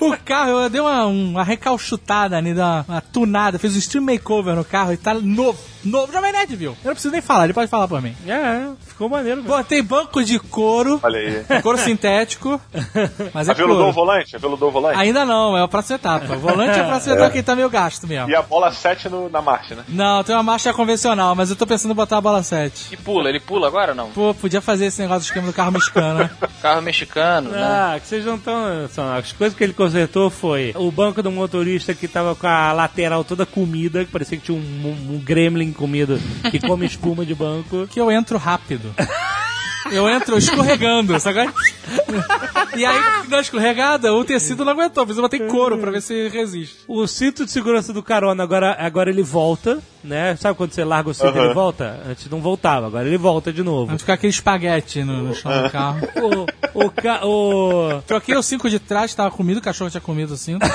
o 0.00 0.16
carro, 0.24 0.50
eu 0.50 0.70
dei 0.70 0.80
uma, 0.80 1.06
uma 1.06 1.44
recalchutada 1.44 2.36
ali, 2.36 2.52
uma, 2.52 2.84
uma 2.88 3.00
tunada, 3.00 3.58
fiz 3.58 3.74
um 3.74 3.78
stream 3.78 4.04
makeover 4.04 4.54
no 4.54 4.64
carro 4.64 4.92
e 4.92 4.96
tá 4.96 5.14
novo. 5.14 5.58
Novo, 5.84 6.12
Jovem 6.12 6.32
Nerd 6.32 6.56
viu. 6.56 6.72
Eu 6.72 6.88
não 6.88 6.92
preciso 6.92 7.12
nem 7.12 7.20
falar, 7.22 7.44
ele 7.44 7.52
pode 7.52 7.70
falar 7.70 7.86
por 7.86 8.02
mim. 8.02 8.14
É, 8.26 8.68
ficou 8.86 9.08
maneiro. 9.08 9.42
mesmo. 9.42 9.56
Botei 9.56 9.80
banco 9.80 10.22
de 10.24 10.38
couro, 10.38 10.98
Olha 11.02 11.18
aí. 11.18 11.62
couro 11.62 11.78
sintético, 11.78 12.60
mas 13.32 13.48
é 13.48 13.52
Aveludou 13.52 13.88
o 13.88 13.92
volante? 13.92 14.34
Aveludou 14.34 14.68
o 14.68 14.72
volante? 14.72 14.98
Ainda 14.98 15.24
não, 15.24 15.56
é 15.56 15.62
a 15.62 15.68
próxima 15.68 15.96
etapa. 15.96 16.34
O 16.34 16.38
volante 16.38 16.78
é 16.78 16.80
a 16.80 16.84
próxima 16.84 17.14
etapa 17.14 17.30
que 17.30 17.42
tá 17.42 17.54
meio 17.54 17.70
gasto 17.70 18.06
mesmo. 18.06 18.28
E 18.28 18.34
a 18.34 18.42
bola 18.42 18.72
7 18.72 19.08
no, 19.08 19.28
na 19.30 19.40
marcha, 19.40 19.76
né? 19.76 19.84
Não, 19.88 20.24
tem 20.24 20.34
uma 20.34 20.42
marcha 20.42 20.72
convencional, 20.74 21.34
mas 21.34 21.50
eu 21.50 21.56
tô 21.56 21.66
pensando 21.66 21.92
em 21.92 21.94
botar 21.94 22.18
a 22.18 22.20
bola 22.20 22.42
7. 22.42 22.88
E 22.92 22.96
pula, 22.96 23.28
ele 23.28 23.40
pula 23.40 23.68
agora 23.68 23.92
ou 23.92 23.96
não? 23.96 24.10
Pô, 24.10 24.34
podia 24.34 24.60
fazer 24.60 24.86
esse 24.86 25.00
negócio 25.00 25.22
do 25.22 25.26
esquema 25.26 25.46
do 25.46 25.52
carro 25.52 25.72
mexicano, 25.72 26.07
né? 26.14 26.30
Carro 26.62 26.82
mexicano, 26.82 27.50
né? 27.50 27.58
Ah, 27.62 27.98
que 28.00 28.06
vocês 28.06 28.24
não 28.24 28.36
estão. 28.36 28.58
As 29.16 29.32
coisas 29.32 29.56
que 29.56 29.62
ele 29.64 29.72
consertou 29.72 30.28
foi 30.30 30.72
o 30.76 30.90
banco 30.90 31.22
do 31.22 31.30
motorista 31.30 31.94
que 31.94 32.06
tava 32.08 32.34
com 32.34 32.46
a 32.46 32.72
lateral 32.72 33.22
toda 33.24 33.46
comida, 33.46 34.04
que 34.04 34.10
parecia 34.10 34.36
que 34.38 34.44
tinha 34.44 34.58
um, 34.58 34.60
um- 34.60 35.14
um 35.14 35.18
gremlin 35.18 35.72
comido 35.72 36.20
que 36.50 36.58
come 36.58 36.86
espuma 36.86 37.24
de 37.24 37.34
banco. 37.34 37.86
que 37.88 38.00
eu 38.00 38.10
entro 38.10 38.38
rápido. 38.38 38.94
Eu 39.90 40.08
entro 40.08 40.36
escorregando, 40.38 41.18
sabe? 41.20 41.50
E 42.76 42.84
aí, 42.84 43.28
na 43.28 43.40
escorregada, 43.40 44.12
o 44.12 44.24
tecido 44.24 44.64
não 44.64 44.72
aguentou. 44.72 45.04
Preciso 45.04 45.22
botar 45.22 45.38
couro 45.46 45.78
pra 45.78 45.90
ver 45.90 46.02
se 46.02 46.28
resiste. 46.28 46.76
O 46.86 47.06
cinto 47.06 47.44
de 47.44 47.50
segurança 47.50 47.92
do 47.92 48.02
carona 48.02 48.42
agora, 48.42 48.76
agora 48.78 49.08
ele 49.10 49.22
volta, 49.22 49.78
né? 50.04 50.36
Sabe 50.36 50.56
quando 50.56 50.72
você 50.72 50.84
larga 50.84 51.10
o 51.10 51.14
cinto 51.14 51.34
e 51.36 51.38
ele 51.40 51.54
volta? 51.54 52.00
Antes 52.08 52.28
não 52.28 52.40
voltava, 52.40 52.86
agora 52.86 53.06
ele 53.06 53.16
volta 53.18 53.52
de 53.52 53.62
novo. 53.62 53.86
Vai 53.86 53.98
ficar 53.98 54.14
aquele 54.14 54.30
espaguete 54.30 55.02
no, 55.02 55.22
no 55.24 55.34
chão 55.34 55.50
do 55.62 55.70
carro. 55.70 56.00
o, 56.74 56.84
o, 56.86 56.90
ca- 56.90 57.24
o, 57.24 58.02
Troquei 58.06 58.36
o 58.36 58.42
cinco 58.42 58.68
de 58.68 58.78
trás, 58.78 59.14
tava 59.14 59.30
comido, 59.30 59.58
o 59.58 59.62
cachorro 59.62 59.90
tinha 59.90 60.00
comido 60.00 60.34
o 60.34 60.36
cinto. 60.36 60.66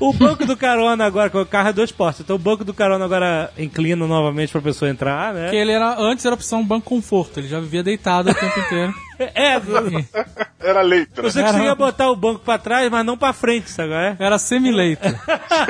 O 0.00 0.12
banco 0.12 0.44
do 0.46 0.56
carona 0.56 1.04
agora, 1.04 1.30
o 1.40 1.46
carro 1.46 1.68
é 1.68 1.72
dois 1.72 1.90
postos, 1.92 2.24
então 2.24 2.36
o 2.36 2.38
banco 2.38 2.64
do 2.64 2.74
carona 2.74 3.04
agora 3.04 3.52
inclina 3.58 4.06
novamente 4.06 4.50
pra 4.52 4.60
pessoa 4.60 4.90
entrar, 4.90 5.32
né? 5.34 5.44
Porque 5.44 5.56
ele 5.56 5.72
era, 5.72 5.98
antes 6.00 6.24
era 6.24 6.34
opção 6.34 6.64
banco 6.64 6.86
conforto, 6.88 7.40
ele 7.40 7.48
já 7.48 7.60
vivia 7.60 7.82
deitado 7.82 8.30
o 8.30 8.34
tempo 8.34 8.58
inteiro. 8.60 8.94
É, 9.16 9.60
Era 10.58 10.82
leito, 10.82 11.22
né? 11.22 11.30
você 11.30 11.40
conseguia 11.40 11.72
botar 11.76 12.10
o 12.10 12.16
banco 12.16 12.40
pra 12.40 12.58
trás, 12.58 12.90
mas 12.90 13.06
não 13.06 13.16
pra 13.16 13.32
frente, 13.32 13.70
sabe? 13.70 13.92
é? 13.92 14.16
Era 14.18 14.38
semi-leito. 14.38 15.06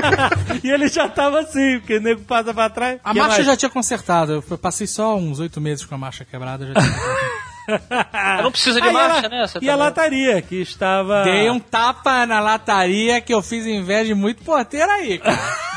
e 0.64 0.70
ele 0.70 0.88
já 0.88 1.08
tava 1.10 1.40
assim, 1.40 1.78
porque 1.78 1.98
o 1.98 2.00
nego 2.00 2.22
passa 2.22 2.54
pra 2.54 2.70
trás. 2.70 2.98
A 3.04 3.12
Que 3.12 3.18
marcha 3.18 3.34
mais? 3.34 3.46
já 3.46 3.54
tinha 3.54 3.68
consertado. 3.70 4.42
Eu 4.50 4.56
passei 4.58 4.86
só 4.86 5.14
uns 5.16 5.40
oito 5.40 5.60
meses 5.60 5.84
com 5.84 5.94
a 5.94 5.98
marcha 5.98 6.24
quebrada. 6.24 6.66
Já 6.66 6.72
tinha... 6.72 6.84
Não 8.42 8.50
precisa 8.50 8.80
de 8.80 8.88
Ah, 8.88 8.92
marcha, 8.92 9.28
né? 9.28 9.44
E 9.60 9.70
a 9.70 9.76
lataria, 9.76 10.40
que 10.42 10.56
estava... 10.56 11.24
Dei 11.24 11.48
um 11.50 11.58
tapa 11.58 12.26
na 12.26 12.40
lataria 12.40 13.20
que 13.20 13.32
eu 13.32 13.42
fiz 13.42 13.66
inveja 13.66 14.06
de 14.06 14.14
muito 14.14 14.42
porteiro 14.44 14.90
aí, 14.90 15.18
cara. 15.18 15.38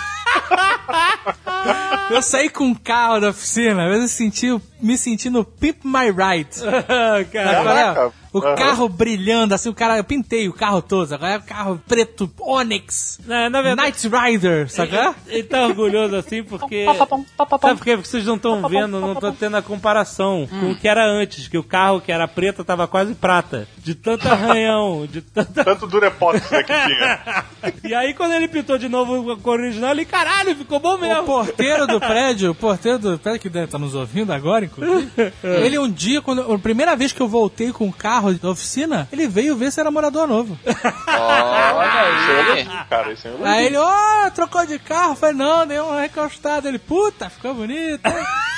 Eu 2.09 2.21
saí 2.21 2.49
com 2.49 2.65
um 2.65 2.75
carro 2.75 3.19
da 3.19 3.29
oficina, 3.29 3.89
vezes 3.89 4.03
eu 4.03 4.17
senti, 4.17 4.61
me 4.81 4.97
senti 4.97 5.29
no 5.29 5.43
Pimp 5.43 5.83
My 5.83 6.05
Ride. 6.07 6.61
Cara, 7.31 7.59
Agora, 7.59 7.93
Caraca. 7.93 8.13
O 8.39 8.45
Aham. 8.45 8.55
carro 8.55 8.89
brilhando, 8.89 9.53
assim, 9.53 9.69
o 9.69 9.73
cara, 9.73 9.97
eu 9.97 10.03
pintei 10.03 10.47
o 10.47 10.53
carro 10.53 10.81
todo, 10.81 11.13
agora 11.13 11.33
é 11.33 11.37
o 11.37 11.41
carro 11.41 11.81
preto, 11.87 12.29
Onyx, 12.39 13.19
na, 13.25 13.49
na 13.49 13.61
verdade, 13.61 13.91
Night 13.91 14.07
Rider, 14.07 14.67
qual 14.73 14.87
é? 14.87 15.15
ele 15.27 15.43
tá 15.43 15.65
orgulhoso 15.67 16.15
assim 16.15 16.43
porque... 16.43 16.85
Sabe 16.85 17.77
por 17.77 17.83
quê? 17.83 17.95
Porque 17.97 18.07
vocês 18.07 18.25
não 18.25 18.35
estão 18.35 18.67
vendo, 18.67 18.99
não 18.99 19.13
estão 19.13 19.33
tendo 19.33 19.57
a 19.57 19.61
comparação 19.61 20.47
com 20.49 20.71
o 20.71 20.75
que 20.75 20.87
era 20.87 21.05
antes, 21.05 21.47
que 21.47 21.57
o 21.57 21.63
carro 21.63 22.01
que 22.01 22.11
era 22.11 22.27
preto 22.27 22.63
tava 22.63 22.87
quase 22.87 23.13
prata. 23.15 23.67
De 23.77 23.95
tanto 23.95 24.27
arranhão, 24.29 25.07
de 25.09 25.21
tanta... 25.21 25.63
Tanto 25.63 25.87
Durepox 25.87 26.49
né, 26.51 26.63
que 26.63 26.73
tinha. 26.73 27.45
E 27.83 27.93
aí 27.93 28.13
quando 28.13 28.33
ele 28.33 28.47
pintou 28.47 28.77
de 28.77 28.89
novo 28.89 29.31
a 29.31 29.37
cor 29.37 29.59
original, 29.59 29.91
ele, 29.91 30.05
caralho, 30.05 30.55
ficou 30.55 30.79
bom 30.79 30.95
O 30.95 30.97
mesmo. 30.97 31.23
porteiro 31.23 31.87
do 31.87 31.99
prédio, 31.99 32.51
o 32.51 32.55
porteiro 32.55 32.99
do 32.99 33.17
prédio 33.17 33.41
que 33.41 33.49
deve 33.49 33.65
estar 33.65 33.77
nos 33.77 33.95
ouvindo 33.95 34.31
agora, 34.31 34.65
inclusive, 34.65 35.09
ele 35.43 35.77
um 35.79 35.89
dia, 35.89 36.21
quando 36.21 36.41
a 36.53 36.59
primeira 36.59 36.95
vez 36.95 37.11
que 37.11 37.21
eu 37.21 37.27
voltei 37.27 37.71
com 37.71 37.87
o 37.87 37.93
carro, 37.93 38.26
carro 38.27 38.33
da 38.33 38.49
oficina, 38.49 39.07
ele 39.11 39.27
veio 39.27 39.55
ver 39.55 39.71
se 39.71 39.79
era 39.79 39.91
morador 39.91 40.27
novo. 40.27 40.57
Olha 41.07 42.53
aí. 42.53 42.65
Cara, 42.89 43.13
isso 43.13 43.27
é 43.27 43.31
um 43.31 43.45
Aí 43.45 43.65
ele, 43.67 43.77
ó, 43.77 44.29
trocou 44.31 44.65
de 44.65 44.79
carro. 44.79 45.15
Falei, 45.15 45.35
não, 45.35 45.65
deu 45.65 45.85
uma 45.85 46.01
recostada. 46.01 46.67
Ele, 46.67 46.79
puta, 46.79 47.29
ficou 47.29 47.53
bonito. 47.53 48.01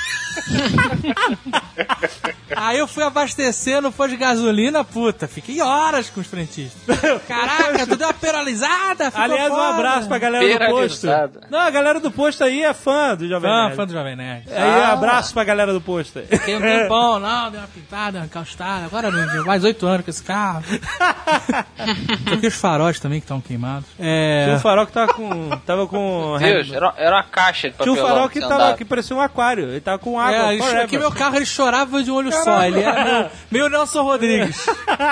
hein?" 0.52 1.14
Aí 2.56 2.78
eu 2.78 2.86
fui 2.86 3.02
abastecer 3.02 3.80
no 3.80 3.92
posto 3.92 4.10
de 4.10 4.16
gasolina, 4.16 4.84
puta, 4.84 5.26
fiquei 5.28 5.60
horas 5.60 6.10
com 6.10 6.20
os 6.20 6.26
frentistas. 6.26 6.82
Caraca, 7.26 7.86
tu 7.86 7.96
deu 7.96 8.08
uma 8.08 8.12
peralizada, 8.14 9.06
ficou 9.10 9.22
Aliás, 9.22 9.50
um 9.50 9.54
foda. 9.54 9.68
abraço 9.68 10.08
pra 10.08 10.18
galera 10.18 10.58
do 10.58 10.66
posto. 10.66 11.06
Não, 11.48 11.58
a 11.58 11.70
galera 11.70 12.00
do 12.00 12.10
posto 12.10 12.44
aí 12.44 12.62
é 12.64 12.74
fã 12.74 13.14
do 13.16 13.28
Jovem 13.28 13.50
Fã, 13.50 13.62
Nerd. 13.64 13.76
fã 13.76 13.86
do 13.86 13.92
Jovem 13.92 14.16
Nerd. 14.16 14.52
Aí, 14.52 14.82
abraço 14.84 15.32
pra 15.32 15.44
galera 15.44 15.72
do 15.72 15.80
posto. 15.80 16.20
Fiquei 16.28 16.56
um 16.56 16.60
tempão, 16.60 17.18
não, 17.18 17.50
deu 17.50 17.60
uma 17.60 17.68
pintada, 17.68 18.18
uma 18.18 18.26
encostada. 18.26 18.84
Agora 18.86 19.10
não, 19.10 19.44
mais 19.44 19.64
oito 19.64 19.86
anos 19.86 20.04
com 20.04 20.10
esse 20.10 20.22
carro. 20.22 20.62
Troquei 22.26 22.48
os 22.48 22.56
faróis 22.56 22.98
também 23.00 23.20
que 23.20 23.24
estão 23.24 23.40
queimados. 23.40 23.88
É. 23.98 24.44
Tinha 24.44 24.56
um 24.56 24.60
farol 24.60 24.86
que 24.86 24.92
tava 24.92 25.12
com. 25.14 25.50
Tava 25.64 25.86
com. 25.86 26.36
Deus, 26.38 26.70
era, 26.72 26.92
era 26.96 27.16
uma 27.16 27.24
caixa 27.24 27.70
de 27.70 27.76
Tinha 27.76 27.92
um 27.92 27.96
papelão 27.96 28.08
farol 28.14 28.28
que, 28.28 28.40
você 28.40 28.48
tava, 28.48 28.54
andava. 28.62 28.76
que 28.76 28.84
parecia 28.84 29.16
um 29.16 29.20
aquário. 29.20 29.70
Ele 29.70 29.80
tava 29.80 29.98
com 29.98 30.18
água. 30.20 30.54
É, 30.54 30.58
forever. 30.58 30.84
aqui 30.84 30.98
meu 30.98 31.10
carro 31.10 31.36
ele 31.36 31.46
chorava 31.46 32.02
de 32.02 32.10
um 32.10 32.14
olho 32.14 32.32
só. 32.32 32.64
Ele 32.64 32.80
era 32.80 33.04
meio, 33.04 33.30
meio 33.50 33.68
Nelson 33.68 34.02
Rodrigues. 34.02 34.66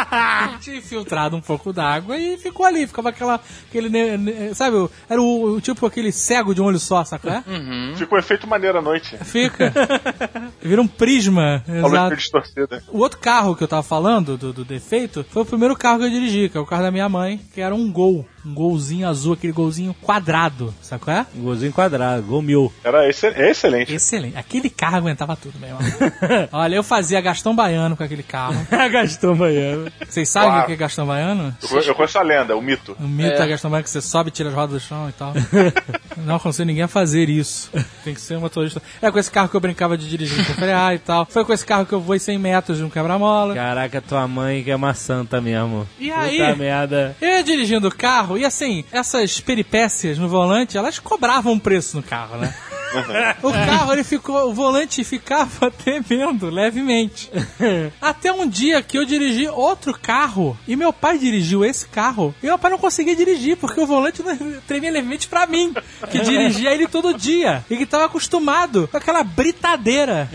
Tinha 0.61 0.77
infiltrado 0.77 1.37
um 1.37 1.41
pouco 1.41 1.73
d'água 1.73 2.17
e 2.17 2.37
ficou 2.39 2.67
ali. 2.67 2.87
Ficava 2.87 3.09
aquela. 3.11 3.41
Aquele, 3.69 4.55
sabe, 4.55 4.89
era 5.09 5.21
o, 5.21 5.57
o 5.57 5.61
tipo 5.61 5.87
aquele 5.87 6.13
cego 6.13 6.55
de 6.55 6.61
um 6.61 6.65
olho 6.65 6.79
só, 6.79 7.05
saca? 7.05 7.45
É? 7.47 7.97
Fica 7.97 8.15
um 8.15 8.19
efeito 8.19 8.47
maneiro 8.47 8.79
à 8.79 8.83
noite. 8.83 9.17
Fica. 9.25 9.73
Vira 10.63 10.81
um 10.81 10.89
prisma. 10.89 11.63
Exato. 11.69 12.17
distorcida. 12.17 12.83
O 12.89 12.99
outro 12.99 13.19
carro 13.19 13.55
que 13.57 13.65
eu 13.65 13.69
tava 13.69 13.83
falando, 13.83 14.37
do, 14.37 14.53
do 14.53 14.65
defeito, 14.65 15.25
foi 15.31 15.43
o 15.43 15.47
primeiro 15.47 15.77
carro 15.77 15.99
que 15.99 16.05
eu 16.05 16.11
dirigi, 16.11 16.49
que 16.49 16.59
é 16.59 16.61
o 16.61 16.67
carro 16.67 16.83
da 16.83 16.91
minha 16.91 17.09
mãe, 17.09 17.41
que 17.55 17.61
era 17.61 17.75
um 17.75 17.91
gol. 17.91 18.27
Um 18.49 18.55
golzinho 18.55 19.07
azul, 19.07 19.35
aquele 19.35 19.53
golzinho 19.53 19.95
quadrado, 20.01 20.75
sabe 20.81 21.03
qual 21.05 21.17
é? 21.19 21.27
Um 21.37 21.43
golzinho 21.43 21.73
quadrado, 21.73 22.23
gol 22.23 22.41
mil. 22.43 22.73
Era 22.83 23.09
excel- 23.09 23.33
é 23.37 23.51
excelente. 23.51 23.95
Excelente. 23.95 24.37
Aquele 24.37 24.71
carro 24.71 24.97
aguentava 24.97 25.37
tudo, 25.37 25.59
meu 25.59 25.69
irmão. 25.69 25.83
Olha, 26.53 26.77
eu 26.77 26.83
fazia 26.83 27.21
Gastão 27.21 27.55
Baiano 27.55 27.97
com 27.97 28.03
aquele 28.03 28.23
carro. 28.23 28.57
Gastou 28.91 29.35
baiano. 29.37 29.91
Vocês 30.09 30.29
sabem 30.29 30.49
Claro. 30.51 30.63
o 30.65 30.67
que 30.67 30.73
é 30.73 30.77
Gastão 30.77 31.07
Baiano? 31.07 31.55
Eu, 31.63 31.69
conheço- 31.69 31.91
eu 31.91 31.95
conheço 31.95 32.19
a 32.19 32.23
lenda, 32.23 32.57
o 32.57 32.63
mito. 32.63 32.97
O 32.99 33.07
mito 33.07 33.43
é. 33.43 33.47
Gastão 33.47 33.71
Baiano 33.71 33.85
que 33.85 33.91
você 33.91 34.01
sobe, 34.01 34.31
tira 34.31 34.49
as 34.49 34.55
rodas 34.55 34.71
do 34.75 34.81
chão 34.81 35.09
e 35.09 35.13
tal. 35.13 35.33
Não 36.17 36.37
aconselho 36.37 36.67
ninguém 36.67 36.83
a 36.85 36.89
fazer 36.89 37.29
isso. 37.29 37.71
Tem 38.05 38.15
que 38.15 38.21
ser 38.21 38.37
um 38.37 38.41
motorista. 38.41 38.83
É 39.03 39.11
com 39.11 39.19
esse 39.19 39.31
carro 39.31 39.49
que 39.49 39.57
eu 39.57 39.61
brincava 39.61 39.97
de 39.97 40.09
dirigir 40.09 40.45
com 40.47 40.55
frear 40.55 40.95
e 40.95 40.99
tal. 40.99 41.27
Foi 41.27 41.45
com 41.45 41.53
esse 41.53 41.65
carro 41.67 41.85
que 41.87 41.93
eu 41.93 42.01
voei 42.01 42.19
100 42.19 42.39
metros 42.39 42.79
de 42.79 42.85
um 42.85 42.91
quebra-mola. 42.91 43.55
Caraca, 43.55 44.01
tua 44.01 44.27
mãe 44.27 44.63
que 44.65 44.71
é 44.71 44.77
uma 44.77 44.95
santa 44.95 45.41
mesmo. 45.41 45.87
E 45.99 46.09
Puta 46.09 46.21
aí? 46.23 46.57
merda. 46.57 47.15
Eu 47.21 47.29
ia 47.29 47.43
dirigindo 47.45 47.89
o 47.89 47.95
carro 47.95 48.38
e 48.39 48.45
assim, 48.45 48.85
essas 48.93 49.41
peripécias 49.41 50.19
no 50.19 50.29
volante, 50.29 50.79
elas 50.79 50.99
cobravam 50.99 51.59
preço 51.59 51.97
no 51.97 52.03
carro, 52.03 52.39
né? 52.39 52.55
o 53.43 53.53
carro, 53.53 53.93
ele 53.93 54.05
ficou, 54.05 54.49
o 54.49 54.55
volante 54.55 55.05
ficava 55.05 55.71
tremendo 55.85 56.51
levemente. 56.51 57.31
Até 58.01 58.33
um 58.33 58.49
dia 58.49 58.83
que 58.83 58.99
eu 58.99 59.05
dirigi 59.05 59.49
outro 59.49 59.99
carro 59.99 60.57
e 60.67 60.77
meu 60.77 60.93
pai 60.93 61.19
dirigiu 61.19 61.65
esse 61.65 61.89
carro 61.89 62.35
e 62.43 62.47
meu 62.47 62.59
pai 62.59 62.71
não 62.71 62.79
conseguia 62.79 63.15
dirigir 63.15 63.57
porque 63.57 63.81
o 63.81 63.87
volante 63.87 64.23
tremia 64.67 64.91
levemente 64.91 65.29
pra 65.29 65.47
mim, 65.47 65.75
que 66.11 66.21
dirigia 66.21 66.73
ele 66.73 66.87
todo 66.87 67.17
dia 67.17 67.65
e 67.71 67.77
que 67.77 67.87
tava 67.87 68.07
acostumado 68.07 68.89
com 68.89 68.97
aquela 68.97 69.23
britadeira 69.23 70.29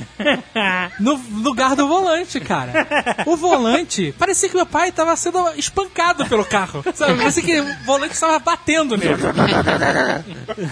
no 1.00 1.20
lugar 1.42 1.76
do 1.76 1.88
volante, 1.88 2.40
cara. 2.40 2.88
O 3.26 3.36
volante, 3.36 4.14
parecia 4.18 4.50
que 4.50 4.56
meu 4.56 4.66
pai 4.66 4.92
tava 4.92 5.16
sendo 5.16 5.54
espancado 5.56 6.26
pelo 6.26 6.46
carro. 6.46 6.84
Sabe? 6.94 7.18
Parecia 7.18 7.44
que 7.44 7.60
o 7.60 7.86
volante 7.86 8.14
estava 8.14 8.40
batendo 8.40 8.98
nele. 8.98 9.22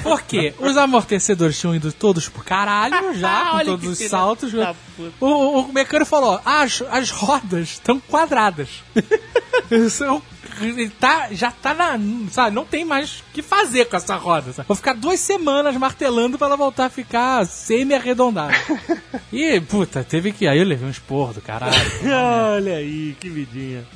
Por 0.03 0.21
quê? 0.21 0.53
Os 0.59 0.77
amortecedores 0.77 1.59
tinham 1.59 1.70
ido 1.75 1.91
todos 1.93 2.27
pro 2.29 2.43
caralho 2.43 3.13
já, 3.17 3.51
com 3.51 3.65
todos 3.65 3.87
os 3.89 3.97
filha 3.97 4.09
saltos. 4.09 4.51
da 4.51 4.73
puta. 4.95 5.13
O, 5.19 5.59
o- 5.61 5.73
mecânico 5.73 6.09
falou: 6.09 6.39
as, 6.45 6.81
as 6.89 7.09
rodas 7.11 7.69
estão 7.69 7.99
quadradas. 7.99 8.69
São- 9.89 10.21
ele 10.65 10.89
tá, 10.89 11.27
já 11.31 11.51
tá 11.51 11.73
na. 11.73 11.99
Sabe, 12.31 12.55
não 12.55 12.65
tem 12.65 12.83
mais 12.85 13.19
o 13.19 13.23
que 13.33 13.41
fazer 13.41 13.85
com 13.85 13.95
essa 13.95 14.15
roda. 14.15 14.53
Sabe? 14.53 14.67
Vou 14.67 14.75
ficar 14.77 14.93
duas 14.93 15.19
semanas 15.19 15.75
martelando 15.77 16.37
pra 16.37 16.47
ela 16.47 16.57
voltar 16.57 16.85
a 16.85 16.89
ficar 16.89 17.45
semi-arredondada. 17.45 18.53
E, 19.33 19.61
puta, 19.61 20.03
teve 20.03 20.33
que. 20.33 20.45
Aí 20.45 20.57
eu 20.59 20.65
levei 20.65 20.85
um 20.85 20.91
esporro 20.91 21.33
do 21.33 21.39
caralho. 21.41 21.73
Olha 22.53 22.75
aí, 22.75 23.15
que 23.17 23.29
vidinha. 23.29 23.85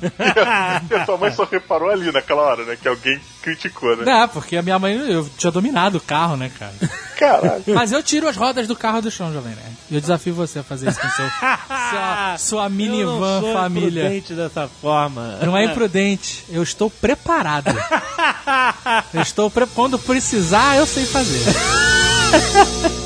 E 0.90 0.94
a 0.94 1.04
tua 1.04 1.18
mãe 1.18 1.30
só 1.30 1.44
reparou 1.44 1.90
ali 1.90 2.10
naquela 2.10 2.40
hora, 2.42 2.64
né? 2.64 2.74
Que 2.80 2.88
alguém 2.88 3.20
criticou, 3.42 3.94
né? 3.96 4.04
Não, 4.06 4.28
porque 4.28 4.56
a 4.56 4.62
minha 4.62 4.78
mãe, 4.78 4.96
eu 4.96 5.28
tinha 5.36 5.50
dominado 5.50 5.98
o 5.98 6.00
carro, 6.00 6.38
né, 6.38 6.50
cara? 6.58 6.72
Caralho. 7.18 7.64
Mas 7.68 7.92
eu 7.92 8.02
tiro 8.02 8.26
as 8.28 8.36
rodas 8.36 8.66
do 8.66 8.74
carro 8.74 9.02
do 9.02 9.10
chão, 9.10 9.30
Jovem 9.32 9.54
Nerd. 9.54 9.76
E 9.90 9.94
eu 9.96 10.00
desafio 10.00 10.32
você 10.34 10.60
a 10.60 10.62
fazer 10.62 10.88
isso 10.88 11.00
com 11.00 11.08
seu, 11.08 11.26
sua, 11.28 12.36
sua 12.38 12.64
Eu 12.64 12.70
não 12.70 12.76
minivan 12.76 13.40
sou 13.40 13.52
família. 13.52 14.00
imprudente 14.04 14.32
dessa 14.34 14.68
forma. 14.68 15.38
Não 15.42 15.56
é 15.56 15.64
imprudente, 15.64 16.44
eu 16.56 16.62
estou 16.62 16.90
preparado. 16.90 17.66
Eu 19.12 19.22
estou 19.22 19.50
pre... 19.50 19.66
Quando 19.66 19.98
precisar, 19.98 20.76
eu 20.76 20.86
sei 20.86 21.04
fazer. 21.06 21.44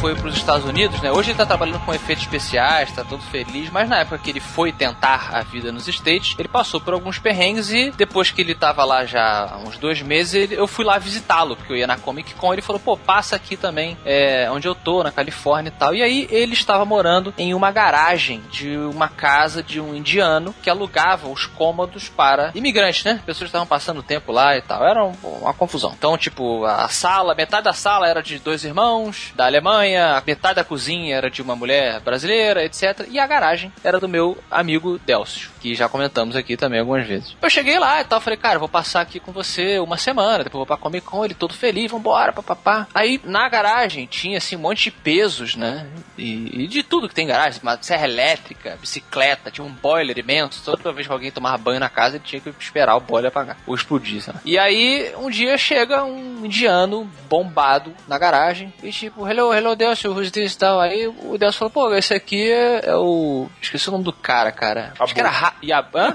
foi 0.00 0.14
pros 0.14 0.36
Estados 0.36 0.64
Unidos, 0.66 1.00
né? 1.00 1.10
Hoje 1.10 1.30
ele 1.30 1.38
tá 1.38 1.46
trabalhando 1.46 1.80
com 1.84 1.92
efeitos 1.94 2.24
especiais, 2.24 2.92
tá 2.92 3.02
todo 3.04 3.22
feliz, 3.22 3.70
mas 3.70 3.88
na 3.88 3.98
época 4.00 4.18
que 4.18 4.30
ele 4.30 4.40
foi 4.40 4.72
tentar 4.72 5.30
a 5.32 5.42
vida 5.42 5.72
nos 5.72 5.88
States, 5.88 6.34
ele 6.38 6.48
passou 6.48 6.80
por 6.80 6.92
alguns 6.94 7.18
perrengues 7.18 7.70
e 7.70 7.90
depois 7.90 8.30
que 8.30 8.40
ele 8.40 8.54
tava 8.54 8.84
lá 8.84 9.04
já 9.04 9.56
uns 9.66 9.78
dois 9.78 10.02
meses, 10.02 10.34
ele- 10.34 10.54
eu 10.54 10.66
fui 10.66 10.84
lá 10.84 10.98
visitá-lo, 10.98 11.56
porque 11.56 11.72
eu 11.72 11.76
ia 11.76 11.86
na 11.86 11.96
Comic 11.96 12.34
Con, 12.34 12.52
ele 12.52 12.62
falou, 12.62 12.78
pô, 12.80 12.96
passa 12.96 13.36
aqui 13.36 13.56
também, 13.56 13.96
é, 14.04 14.48
onde 14.50 14.68
eu 14.68 14.74
tô, 14.74 15.02
na 15.02 15.10
Califórnia 15.10 15.68
e 15.74 15.78
tal. 15.78 15.94
E 15.94 16.02
aí 16.02 16.28
ele 16.30 16.52
estava 16.52 16.84
morando 16.84 17.32
em 17.38 17.54
uma 17.54 17.70
garagem 17.70 18.42
de 18.50 18.76
uma 18.76 19.08
casa 19.08 19.62
de 19.62 19.80
um 19.80 19.94
indiano 19.94 20.54
que 20.62 20.68
alugava 20.70 21.28
os 21.28 21.46
cômodos 21.46 22.08
para 22.08 22.50
imigrantes, 22.54 23.04
né? 23.04 23.20
Pessoas 23.24 23.48
estavam 23.48 23.66
passando 23.66 24.02
tempo 24.02 24.30
lá 24.32 24.56
e 24.56 24.62
tal. 24.62 24.84
Era 24.86 25.04
um- 25.04 25.14
uma 25.42 25.54
confusão. 25.54 25.92
Então, 25.96 26.16
tipo, 26.18 26.64
a 26.64 26.88
sala, 26.88 27.34
metade 27.34 27.64
da 27.64 27.72
sala 27.72 28.06
era 28.08 28.22
de 28.22 28.38
dois 28.38 28.64
irmãos 28.64 29.32
da 29.34 29.46
Alemanha, 29.46 29.85
a 29.94 30.22
metade 30.26 30.54
da 30.56 30.64
cozinha 30.64 31.14
era 31.14 31.30
de 31.30 31.42
uma 31.42 31.54
mulher 31.54 32.00
brasileira, 32.00 32.64
etc. 32.64 33.06
E 33.10 33.18
a 33.18 33.26
garagem 33.26 33.70
era 33.84 34.00
do 34.00 34.08
meu 34.08 34.38
amigo 34.50 34.98
Delcio, 35.04 35.50
que 35.60 35.74
já 35.74 35.86
comentamos 35.88 36.34
aqui 36.34 36.56
também 36.56 36.80
algumas 36.80 37.06
vezes. 37.06 37.36
Eu 37.42 37.50
cheguei 37.50 37.78
lá 37.78 38.00
e 38.00 38.04
tal, 38.04 38.20
falei, 38.20 38.38
cara, 38.38 38.58
vou 38.58 38.68
passar 38.68 39.02
aqui 39.02 39.20
com 39.20 39.32
você 39.32 39.78
uma 39.78 39.98
semana, 39.98 40.44
depois 40.44 40.58
vou 40.58 40.66
pra 40.66 40.76
Comic 40.76 41.06
Con, 41.06 41.24
ele 41.24 41.34
todo 41.34 41.52
feliz, 41.52 41.90
vambora, 41.90 42.32
papapá. 42.32 42.86
Aí 42.94 43.20
na 43.22 43.46
garagem 43.48 44.06
tinha 44.06 44.38
assim 44.38 44.56
um 44.56 44.60
monte 44.60 44.84
de 44.84 44.90
pesos, 44.90 45.54
né? 45.56 45.86
E, 46.16 46.64
e 46.64 46.66
de 46.66 46.82
tudo 46.82 47.08
que 47.08 47.14
tem 47.14 47.24
em 47.24 47.28
garagem, 47.28 47.60
uma 47.62 47.78
serra 47.82 48.04
elétrica, 48.04 48.78
bicicleta, 48.80 49.50
tinha 49.50 49.64
um 49.64 49.72
boiler 49.72 50.18
imenso. 50.18 50.62
Toda 50.64 50.92
vez 50.92 51.06
que 51.06 51.12
alguém 51.12 51.30
tomava 51.30 51.58
banho 51.58 51.80
na 51.80 51.88
casa, 51.88 52.16
ele 52.16 52.24
tinha 52.24 52.40
que 52.40 52.48
esperar 52.58 52.96
o 52.96 53.00
boiler 53.00 53.28
apagar, 53.28 53.58
ou 53.66 53.74
explodir, 53.74 54.22
lá. 54.26 54.40
E 54.44 54.58
aí 54.58 55.12
um 55.18 55.28
dia 55.28 55.58
chega 55.58 56.02
um 56.04 56.44
indiano 56.44 57.10
bombado 57.28 57.92
na 58.08 58.18
garagem 58.18 58.72
e 58.82 58.90
tipo, 58.90 59.28
hello, 59.28 59.52
hello, 59.52 59.75
This 59.76 60.52
e 60.52 60.58
tal. 60.58 60.80
Aí 60.80 61.06
o 61.06 61.36
Delcio 61.38 61.58
falou, 61.58 61.70
pô, 61.70 61.94
esse 61.94 62.14
aqui 62.14 62.50
é, 62.50 62.90
é 62.90 62.96
o. 62.96 63.48
Esqueci 63.60 63.88
o 63.88 63.92
nome 63.92 64.04
do 64.04 64.12
cara, 64.12 64.50
cara. 64.50 64.92
Acho 64.98 65.14
que 65.14 65.20
era 65.20 65.30
Ra... 65.30 65.54
Yab... 65.62 65.94
Hã? 65.94 66.14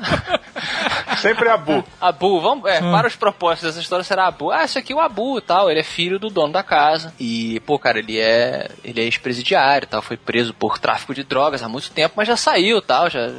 Sempre 1.17 1.49
é 1.49 1.51
Abu. 1.51 1.83
Abu, 1.99 2.41
vamos, 2.41 2.69
é, 2.69 2.79
para 2.79 3.07
os 3.07 3.15
propósitos 3.15 3.69
dessa 3.69 3.81
história 3.81 4.03
será 4.03 4.27
Abu. 4.27 4.51
Ah, 4.51 4.63
esse 4.63 4.77
aqui 4.77 4.93
é 4.93 4.95
o 4.95 4.99
Abu 4.99 5.37
e 5.37 5.41
tal, 5.41 5.69
ele 5.69 5.79
é 5.79 5.83
filho 5.83 6.17
do 6.17 6.29
dono 6.29 6.53
da 6.53 6.63
casa. 6.63 7.13
E, 7.19 7.59
pô, 7.61 7.77
cara, 7.77 7.99
ele 7.99 8.19
é 8.19 8.69
ele 8.83 9.01
é 9.01 9.03
ex-presidiário 9.03 9.85
e 9.85 9.89
tal, 9.89 10.01
foi 10.01 10.17
preso 10.17 10.53
por 10.53 10.79
tráfico 10.79 11.13
de 11.13 11.23
drogas 11.23 11.61
há 11.61 11.69
muito 11.69 11.91
tempo, 11.91 12.15
mas 12.17 12.27
já 12.27 12.35
saiu 12.35 12.79
e 12.79 12.81
tal, 12.81 13.09
já 13.09 13.29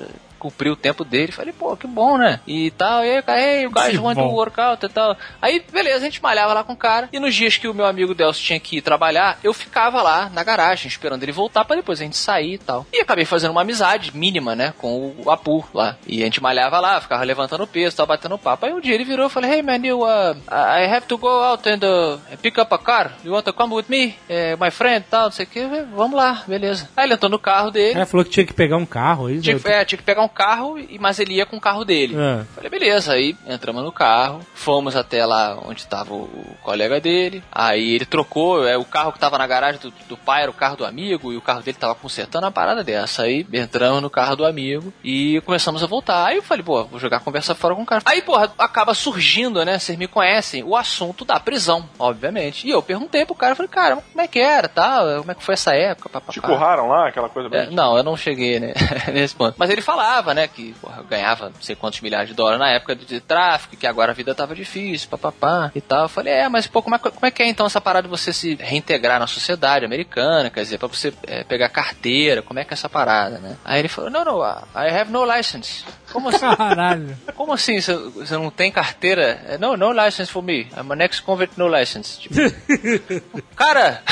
cumpriu 0.42 0.72
o 0.72 0.76
tempo 0.76 1.04
dele. 1.04 1.30
Falei, 1.30 1.52
pô, 1.52 1.76
que 1.76 1.86
bom, 1.86 2.18
né? 2.18 2.40
E 2.48 2.72
tal, 2.72 3.04
e 3.04 3.10
aí, 3.10 3.22
cara, 3.22 3.40
hey, 3.40 3.62
you 3.62 3.70
guys 3.70 3.96
want 3.96 4.18
to 4.18 4.24
bom. 4.24 4.32
work 4.32 4.60
out 4.60 4.84
e 4.84 4.88
tal. 4.88 5.16
Aí, 5.40 5.64
beleza, 5.72 5.98
a 5.98 6.00
gente 6.00 6.20
malhava 6.20 6.52
lá 6.52 6.64
com 6.64 6.72
o 6.72 6.76
cara. 6.76 7.08
E 7.12 7.20
nos 7.20 7.32
dias 7.32 7.56
que 7.56 7.68
o 7.68 7.74
meu 7.74 7.86
amigo 7.86 8.12
Delcio 8.12 8.44
tinha 8.44 8.58
que 8.58 8.78
ir 8.78 8.82
trabalhar, 8.82 9.38
eu 9.44 9.54
ficava 9.54 10.02
lá 10.02 10.28
na 10.34 10.42
garagem, 10.42 10.88
esperando 10.88 11.22
ele 11.22 11.30
voltar 11.30 11.64
pra 11.64 11.76
depois 11.76 12.00
a 12.00 12.04
gente 12.04 12.16
sair 12.16 12.54
e 12.54 12.58
tal. 12.58 12.84
E 12.92 13.00
acabei 13.00 13.24
fazendo 13.24 13.52
uma 13.52 13.60
amizade 13.60 14.10
mínima, 14.16 14.56
né, 14.56 14.74
com 14.78 15.14
o 15.24 15.30
Apu 15.30 15.64
lá. 15.72 15.96
E 16.06 16.22
a 16.22 16.24
gente 16.24 16.42
malhava 16.42 16.80
lá, 16.80 17.00
ficava 17.00 17.22
levantando 17.22 17.64
peso, 17.64 17.96
tava 17.96 18.08
batendo 18.08 18.36
papo. 18.36 18.66
Aí 18.66 18.72
um 18.72 18.80
dia 18.80 18.94
ele 18.94 19.04
virou 19.04 19.28
e 19.28 19.30
falou, 19.30 19.48
hey 19.48 19.62
man, 19.62 19.86
you, 19.86 20.02
uh, 20.02 20.36
I 20.48 20.92
have 20.92 21.06
to 21.06 21.16
go 21.16 21.28
out 21.28 21.68
and 21.68 21.80
uh, 21.84 22.18
pick 22.38 22.58
up 22.58 22.74
a 22.74 22.78
car. 22.78 23.12
You 23.24 23.32
want 23.32 23.44
to 23.44 23.52
come 23.52 23.74
with 23.74 23.86
me? 23.88 24.16
Eh, 24.28 24.56
my 24.56 24.70
friend, 24.72 25.04
tal, 25.08 25.24
não 25.24 25.30
sei 25.30 25.44
o 25.44 25.48
que. 25.48 25.64
Vamos 25.94 26.16
lá, 26.16 26.42
beleza. 26.48 26.88
Aí 26.96 27.06
ele 27.06 27.14
entrou 27.14 27.30
no 27.30 27.38
carro 27.38 27.70
dele. 27.70 27.94
Ela 27.94 28.06
falou 28.06 28.24
que 28.24 28.30
tinha 28.30 28.46
que 28.46 28.52
pegar 28.52 28.76
um 28.76 28.86
carro, 28.86 29.30
isso? 29.30 29.42
Tinha, 29.42 29.60
é, 29.72 29.84
tinha 29.84 29.98
que 29.98 30.04
pegar 30.04 30.22
um 30.22 30.28
carro, 30.32 30.78
e- 30.78 30.98
mas 30.98 31.18
ele 31.18 31.34
ia 31.34 31.46
com 31.46 31.56
o 31.56 31.60
carro 31.60 31.84
dele. 31.84 32.16
É. 32.16 32.44
Falei, 32.54 32.70
beleza, 32.70 33.12
aí 33.12 33.36
entramos 33.46 33.82
no 33.82 33.92
carro, 33.92 34.40
fomos 34.54 34.96
até 34.96 35.24
lá 35.24 35.58
onde 35.64 35.80
estava 35.80 36.12
o, 36.14 36.28
colega 36.62 37.00
dele, 37.00 37.42
aí 37.50 37.94
ele 37.94 38.04
trocou, 38.06 38.66
é, 38.66 38.76
o 38.78 38.84
carro 38.84 39.12
que 39.12 39.18
tava 39.18 39.36
na 39.36 39.46
garagem 39.46 39.80
do, 39.80 39.90
do 40.08 40.16
pai 40.16 40.42
era 40.42 40.50
o 40.50 40.54
carro 40.54 40.76
do 40.76 40.84
amigo, 40.84 41.32
e 41.32 41.36
o 41.36 41.40
carro 41.42 41.60
dele 41.62 41.76
tava 41.78 41.94
consertando 41.94 42.46
uma 42.46 42.52
parada 42.52 42.84
dessa. 42.84 43.22
Aí 43.22 43.46
entramos 43.52 44.00
no 44.00 44.08
carro 44.10 44.36
do 44.36 44.44
amigo 44.46 44.92
e 45.02 45.40
começamos 45.44 45.82
a 45.82 45.86
voltar. 45.86 46.26
Aí 46.26 46.36
eu 46.36 46.42
falei, 46.42 46.62
pô, 46.62 46.84
vou 46.84 46.98
jogar 47.00 47.16
a 47.16 47.20
conversa 47.20 47.54
fora 47.54 47.74
com 47.74 47.82
o 47.82 47.86
cara. 47.86 48.02
Aí, 48.04 48.22
porra, 48.22 48.52
acaba 48.58 48.94
surgindo, 48.94 49.64
né, 49.64 49.78
vocês 49.78 49.98
me 49.98 50.06
conhecem, 50.06 50.62
o 50.62 50.76
assunto 50.76 51.24
da 51.24 51.40
prisão, 51.40 51.88
obviamente. 51.98 52.66
E 52.66 52.70
eu 52.70 52.80
perguntei 52.82 53.24
pro 53.26 53.34
cara, 53.34 53.54
falei, 53.56 53.68
cara, 53.70 53.96
como 53.96 54.20
é 54.20 54.28
que 54.28 54.38
era, 54.38 54.68
tá? 54.68 55.00
Como 55.18 55.30
é 55.30 55.34
que 55.34 55.42
foi 55.42 55.54
essa 55.54 55.74
época, 55.74 56.08
papapá. 56.08 56.32
Te 56.32 56.40
curraram 56.40 56.86
lá, 56.88 57.08
aquela 57.08 57.28
coisa 57.28 57.48
É, 57.56 57.70
não, 57.70 57.96
eu 57.96 58.02
não 58.04 58.16
cheguei 58.16 58.60
né, 58.60 58.72
nesse 59.12 59.34
ponto. 59.34 59.54
Mas 59.58 59.70
ele 59.70 59.82
falava, 59.82 60.21
né, 60.34 60.46
que 60.48 60.72
porra, 60.80 61.02
ganhava 61.02 61.46
não 61.50 61.60
sei 61.60 61.74
quantos 61.76 62.00
milhares 62.00 62.28
de 62.28 62.34
dólares 62.34 62.58
na 62.60 62.70
época 62.70 62.94
de, 62.94 63.20
tráfico, 63.20 63.76
que 63.76 63.86
agora 63.86 64.12
a 64.12 64.14
vida 64.14 64.34
tava 64.34 64.54
difícil, 64.54 65.08
papapá 65.08 65.70
e 65.74 65.80
tal. 65.80 66.04
Eu 66.04 66.08
falei, 66.08 66.32
é, 66.32 66.48
mas 66.48 66.66
pô, 66.66 66.82
como 66.82 66.94
é, 66.96 66.98
que- 66.98 67.10
como 67.10 67.26
é 67.26 67.30
que 67.30 67.42
é 67.42 67.46
então 67.46 67.66
essa 67.66 67.80
parada 67.80 68.04
de 68.06 68.10
você 68.10 68.32
se 68.32 68.54
reintegrar 68.54 69.18
na 69.18 69.26
sociedade 69.26 69.84
americana? 69.84 70.50
Quer 70.50 70.60
dizer, 70.62 70.78
pra 70.78 70.88
você 70.88 71.12
é, 71.26 71.44
pegar 71.44 71.68
carteira, 71.68 72.42
como 72.42 72.58
é 72.60 72.64
que 72.64 72.72
é 72.72 72.74
essa 72.74 72.88
parada, 72.88 73.38
né? 73.38 73.56
Aí 73.64 73.78
ele 73.80 73.88
falou, 73.88 74.10
não, 74.10 74.24
não, 74.24 74.40
I 74.42 74.88
have 75.00 75.10
no 75.10 75.24
license. 75.24 75.84
Como 76.12 76.28
assim? 76.28 76.40
Caralho. 76.56 77.16
Como 77.34 77.52
assim? 77.52 77.80
Você, 77.80 78.36
não 78.36 78.50
tem 78.50 78.70
carteira? 78.70 79.40
É, 79.48 79.58
No, 79.58 79.76
no 79.76 79.92
license 79.92 80.30
for 80.30 80.42
me. 80.42 80.68
I'm 80.76 80.90
an 80.92 81.00
ex-convict, 81.02 81.58
no 81.58 81.68
license. 81.68 82.20
Tipo, 82.20 82.34
cara, 83.56 84.02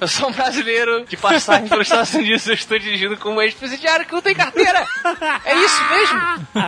eu 0.00 0.06
sou 0.08 0.28
um 0.28 0.32
brasileiro 0.32 1.04
de 1.06 1.16
passagem 1.16 1.68
pelos 1.68 1.86
Estados 1.86 2.12
Unidos, 2.14 2.46
eu 2.46 2.54
estou 2.54 2.78
dirigindo 2.78 3.16
como 3.16 3.36
um 3.36 3.42
ex-presidiário 3.42 4.04
que 4.04 4.12
não 4.12 4.20
tem 4.22 4.34
carteira. 4.34 4.86
É 5.44 5.54
isso 5.54 5.84
mesmo? 5.88 6.20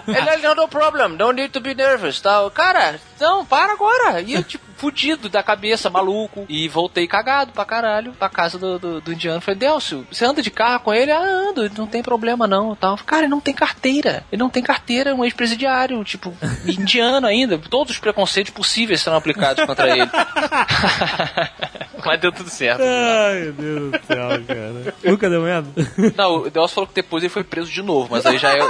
Ele, 0.08 0.54
no 0.54 0.68
problem, 0.68 1.16
don't 1.16 1.40
need 1.40 1.52
to 1.52 1.60
be 1.60 1.74
nervous, 1.74 2.20
tal. 2.20 2.50
Cara, 2.50 3.00
não, 3.20 3.44
para 3.44 3.72
agora. 3.72 4.20
E 4.20 4.34
eu, 4.34 4.42
tipo, 4.42 4.64
fudido 4.82 5.28
da 5.28 5.44
cabeça, 5.44 5.88
maluco. 5.88 6.44
E 6.48 6.68
voltei 6.68 7.06
cagado 7.06 7.52
pra 7.52 7.64
caralho 7.64 8.12
pra 8.14 8.28
casa 8.28 8.58
do, 8.58 8.80
do, 8.80 9.00
do 9.00 9.12
indiano. 9.12 9.40
Falei, 9.40 9.60
Delcio, 9.60 10.04
você 10.10 10.24
anda 10.24 10.42
de 10.42 10.50
carro 10.50 10.80
com 10.80 10.92
ele? 10.92 11.12
Ah, 11.12 11.22
ando, 11.22 11.70
não 11.78 11.86
tem 11.86 12.02
problema 12.02 12.48
não, 12.48 12.74
tal. 12.74 12.98
Cara, 13.06 13.22
ele 13.22 13.30
não 13.30 13.40
tem 13.40 13.54
carteira. 13.54 14.24
Ele 14.32 14.42
não 14.42 14.50
tem 14.50 14.60
carteira, 14.60 15.10
é 15.10 15.14
um 15.14 15.24
ex-presidiário, 15.24 16.02
tipo, 16.02 16.36
indiano 16.66 17.28
ainda. 17.28 17.56
Todos 17.58 17.92
os 17.92 18.00
preconceitos 18.00 18.52
possíveis 18.52 19.00
serão 19.00 19.16
aplicados 19.16 19.64
contra 19.64 19.88
ele. 19.88 20.10
Mas 22.04 22.20
deu 22.20 22.32
tudo 22.32 22.50
certo. 22.50 22.82
Ai, 22.82 23.54
meu 23.56 23.90
Deus 23.90 23.92
do 23.92 24.06
céu, 24.06 24.28
cara. 24.44 24.94
Nunca 25.04 25.30
deu 25.30 25.42
merda? 25.42 25.70
Não, 26.16 26.38
o 26.38 26.50
Delcio 26.50 26.74
falou 26.74 26.88
que 26.88 26.94
depois 26.94 27.22
ele 27.22 27.32
foi 27.32 27.44
preso 27.44 27.70
de 27.70 27.80
novo, 27.80 28.08
mas 28.10 28.26
aí 28.26 28.38
já 28.38 28.56
eu, 28.56 28.68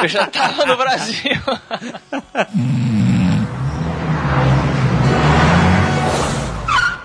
eu 0.00 0.08
já 0.08 0.28
tava 0.28 0.64
no 0.64 0.76
Brasil. 0.76 1.32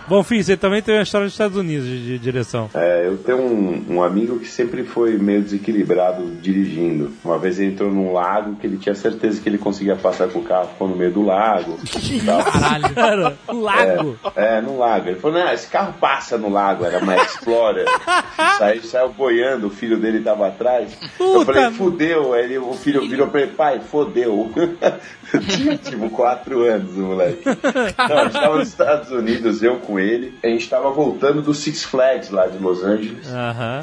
Bom, 0.08 0.24
Fih, 0.24 0.42
você 0.42 0.56
também 0.56 0.82
tem 0.82 0.96
uma 0.96 1.04
história 1.04 1.26
dos 1.28 1.34
Estados 1.34 1.58
Unidos 1.58 1.86
de, 1.86 2.06
de 2.06 2.20
direção. 2.20 2.70
É, 2.74 3.06
eu 3.08 3.18
tenho 3.18 3.40
um, 3.42 3.86
um 3.90 4.04
amigo 4.04 4.40
que 4.40 4.48
sempre 4.48 4.84
foi 4.86 5.18
meio 5.18 5.42
desequilibrado 5.42 6.26
dirigindo. 6.42 7.12
Uma 7.26 7.38
vez 7.38 7.60
ele 7.60 7.74
entrou 7.74 7.92
num 7.92 8.14
lago 8.14 8.56
que 8.56 8.66
ele 8.66 8.78
tinha 8.78 8.96
certeza 8.96 9.42
que 9.42 9.50
ele 9.50 9.58
conseguia 9.58 9.98
passar 9.98 10.30
com 10.30 10.40
o 10.40 10.44
carro, 10.44 10.70
ficou 10.70 10.88
no 10.88 10.96
meio 10.96 11.12
do 11.12 11.24
lago. 11.24 11.78
Caralho. 12.26 12.96
Cara, 12.96 13.38
um 13.50 13.60
lago. 13.62 14.20
É, 14.36 14.62
no 14.62 14.78
lago. 14.78 15.10
Ele 15.10 15.20
falou, 15.20 15.40
não, 15.40 15.52
esse 15.52 15.68
carro 15.68 15.94
passa 16.00 16.38
no 16.38 16.50
lago, 16.50 16.86
era 16.86 17.00
uma 17.00 17.16
Explorer. 17.18 17.86
Saiu, 18.58 18.84
saiu 18.84 19.10
boiando, 19.10 19.68
o 19.68 19.70
filho 19.70 19.98
dele 19.98 20.22
tava 20.22 20.48
atrás. 20.48 20.98
eu 21.20 21.34
Puta 21.34 21.46
falei, 21.46 21.62
merda. 21.64 21.78
fudeu. 21.78 22.34
Aí 22.34 22.44
ele, 22.46 22.58
o 22.58 22.74
filho 22.74 23.08
virou 23.08 23.28
pra 23.28 23.42
ele, 23.42 23.52
pai, 23.52 23.80
fodeu. 23.80 24.52
Eu 25.34 25.42
tinha 25.42 25.76
tipo 25.78 26.10
quatro 26.10 26.64
anos, 26.64 26.96
o 26.96 27.02
moleque. 27.02 27.44
Não, 27.46 28.18
a 28.18 28.24
gente 28.24 28.34
tava 28.34 28.58
nos 28.60 28.70
Estados 28.70 29.12
Unidos, 29.12 29.62
eu 29.62 29.76
com 29.78 29.97
ele. 30.00 30.34
A 30.44 30.48
gente 30.48 30.70
tava 30.70 30.90
voltando 30.92 31.42
do 31.42 31.54
Six 31.54 31.84
Flags 31.84 32.30
lá 32.30 32.48
de 32.48 32.58
Los 32.58 32.84
Angeles. 32.84 33.28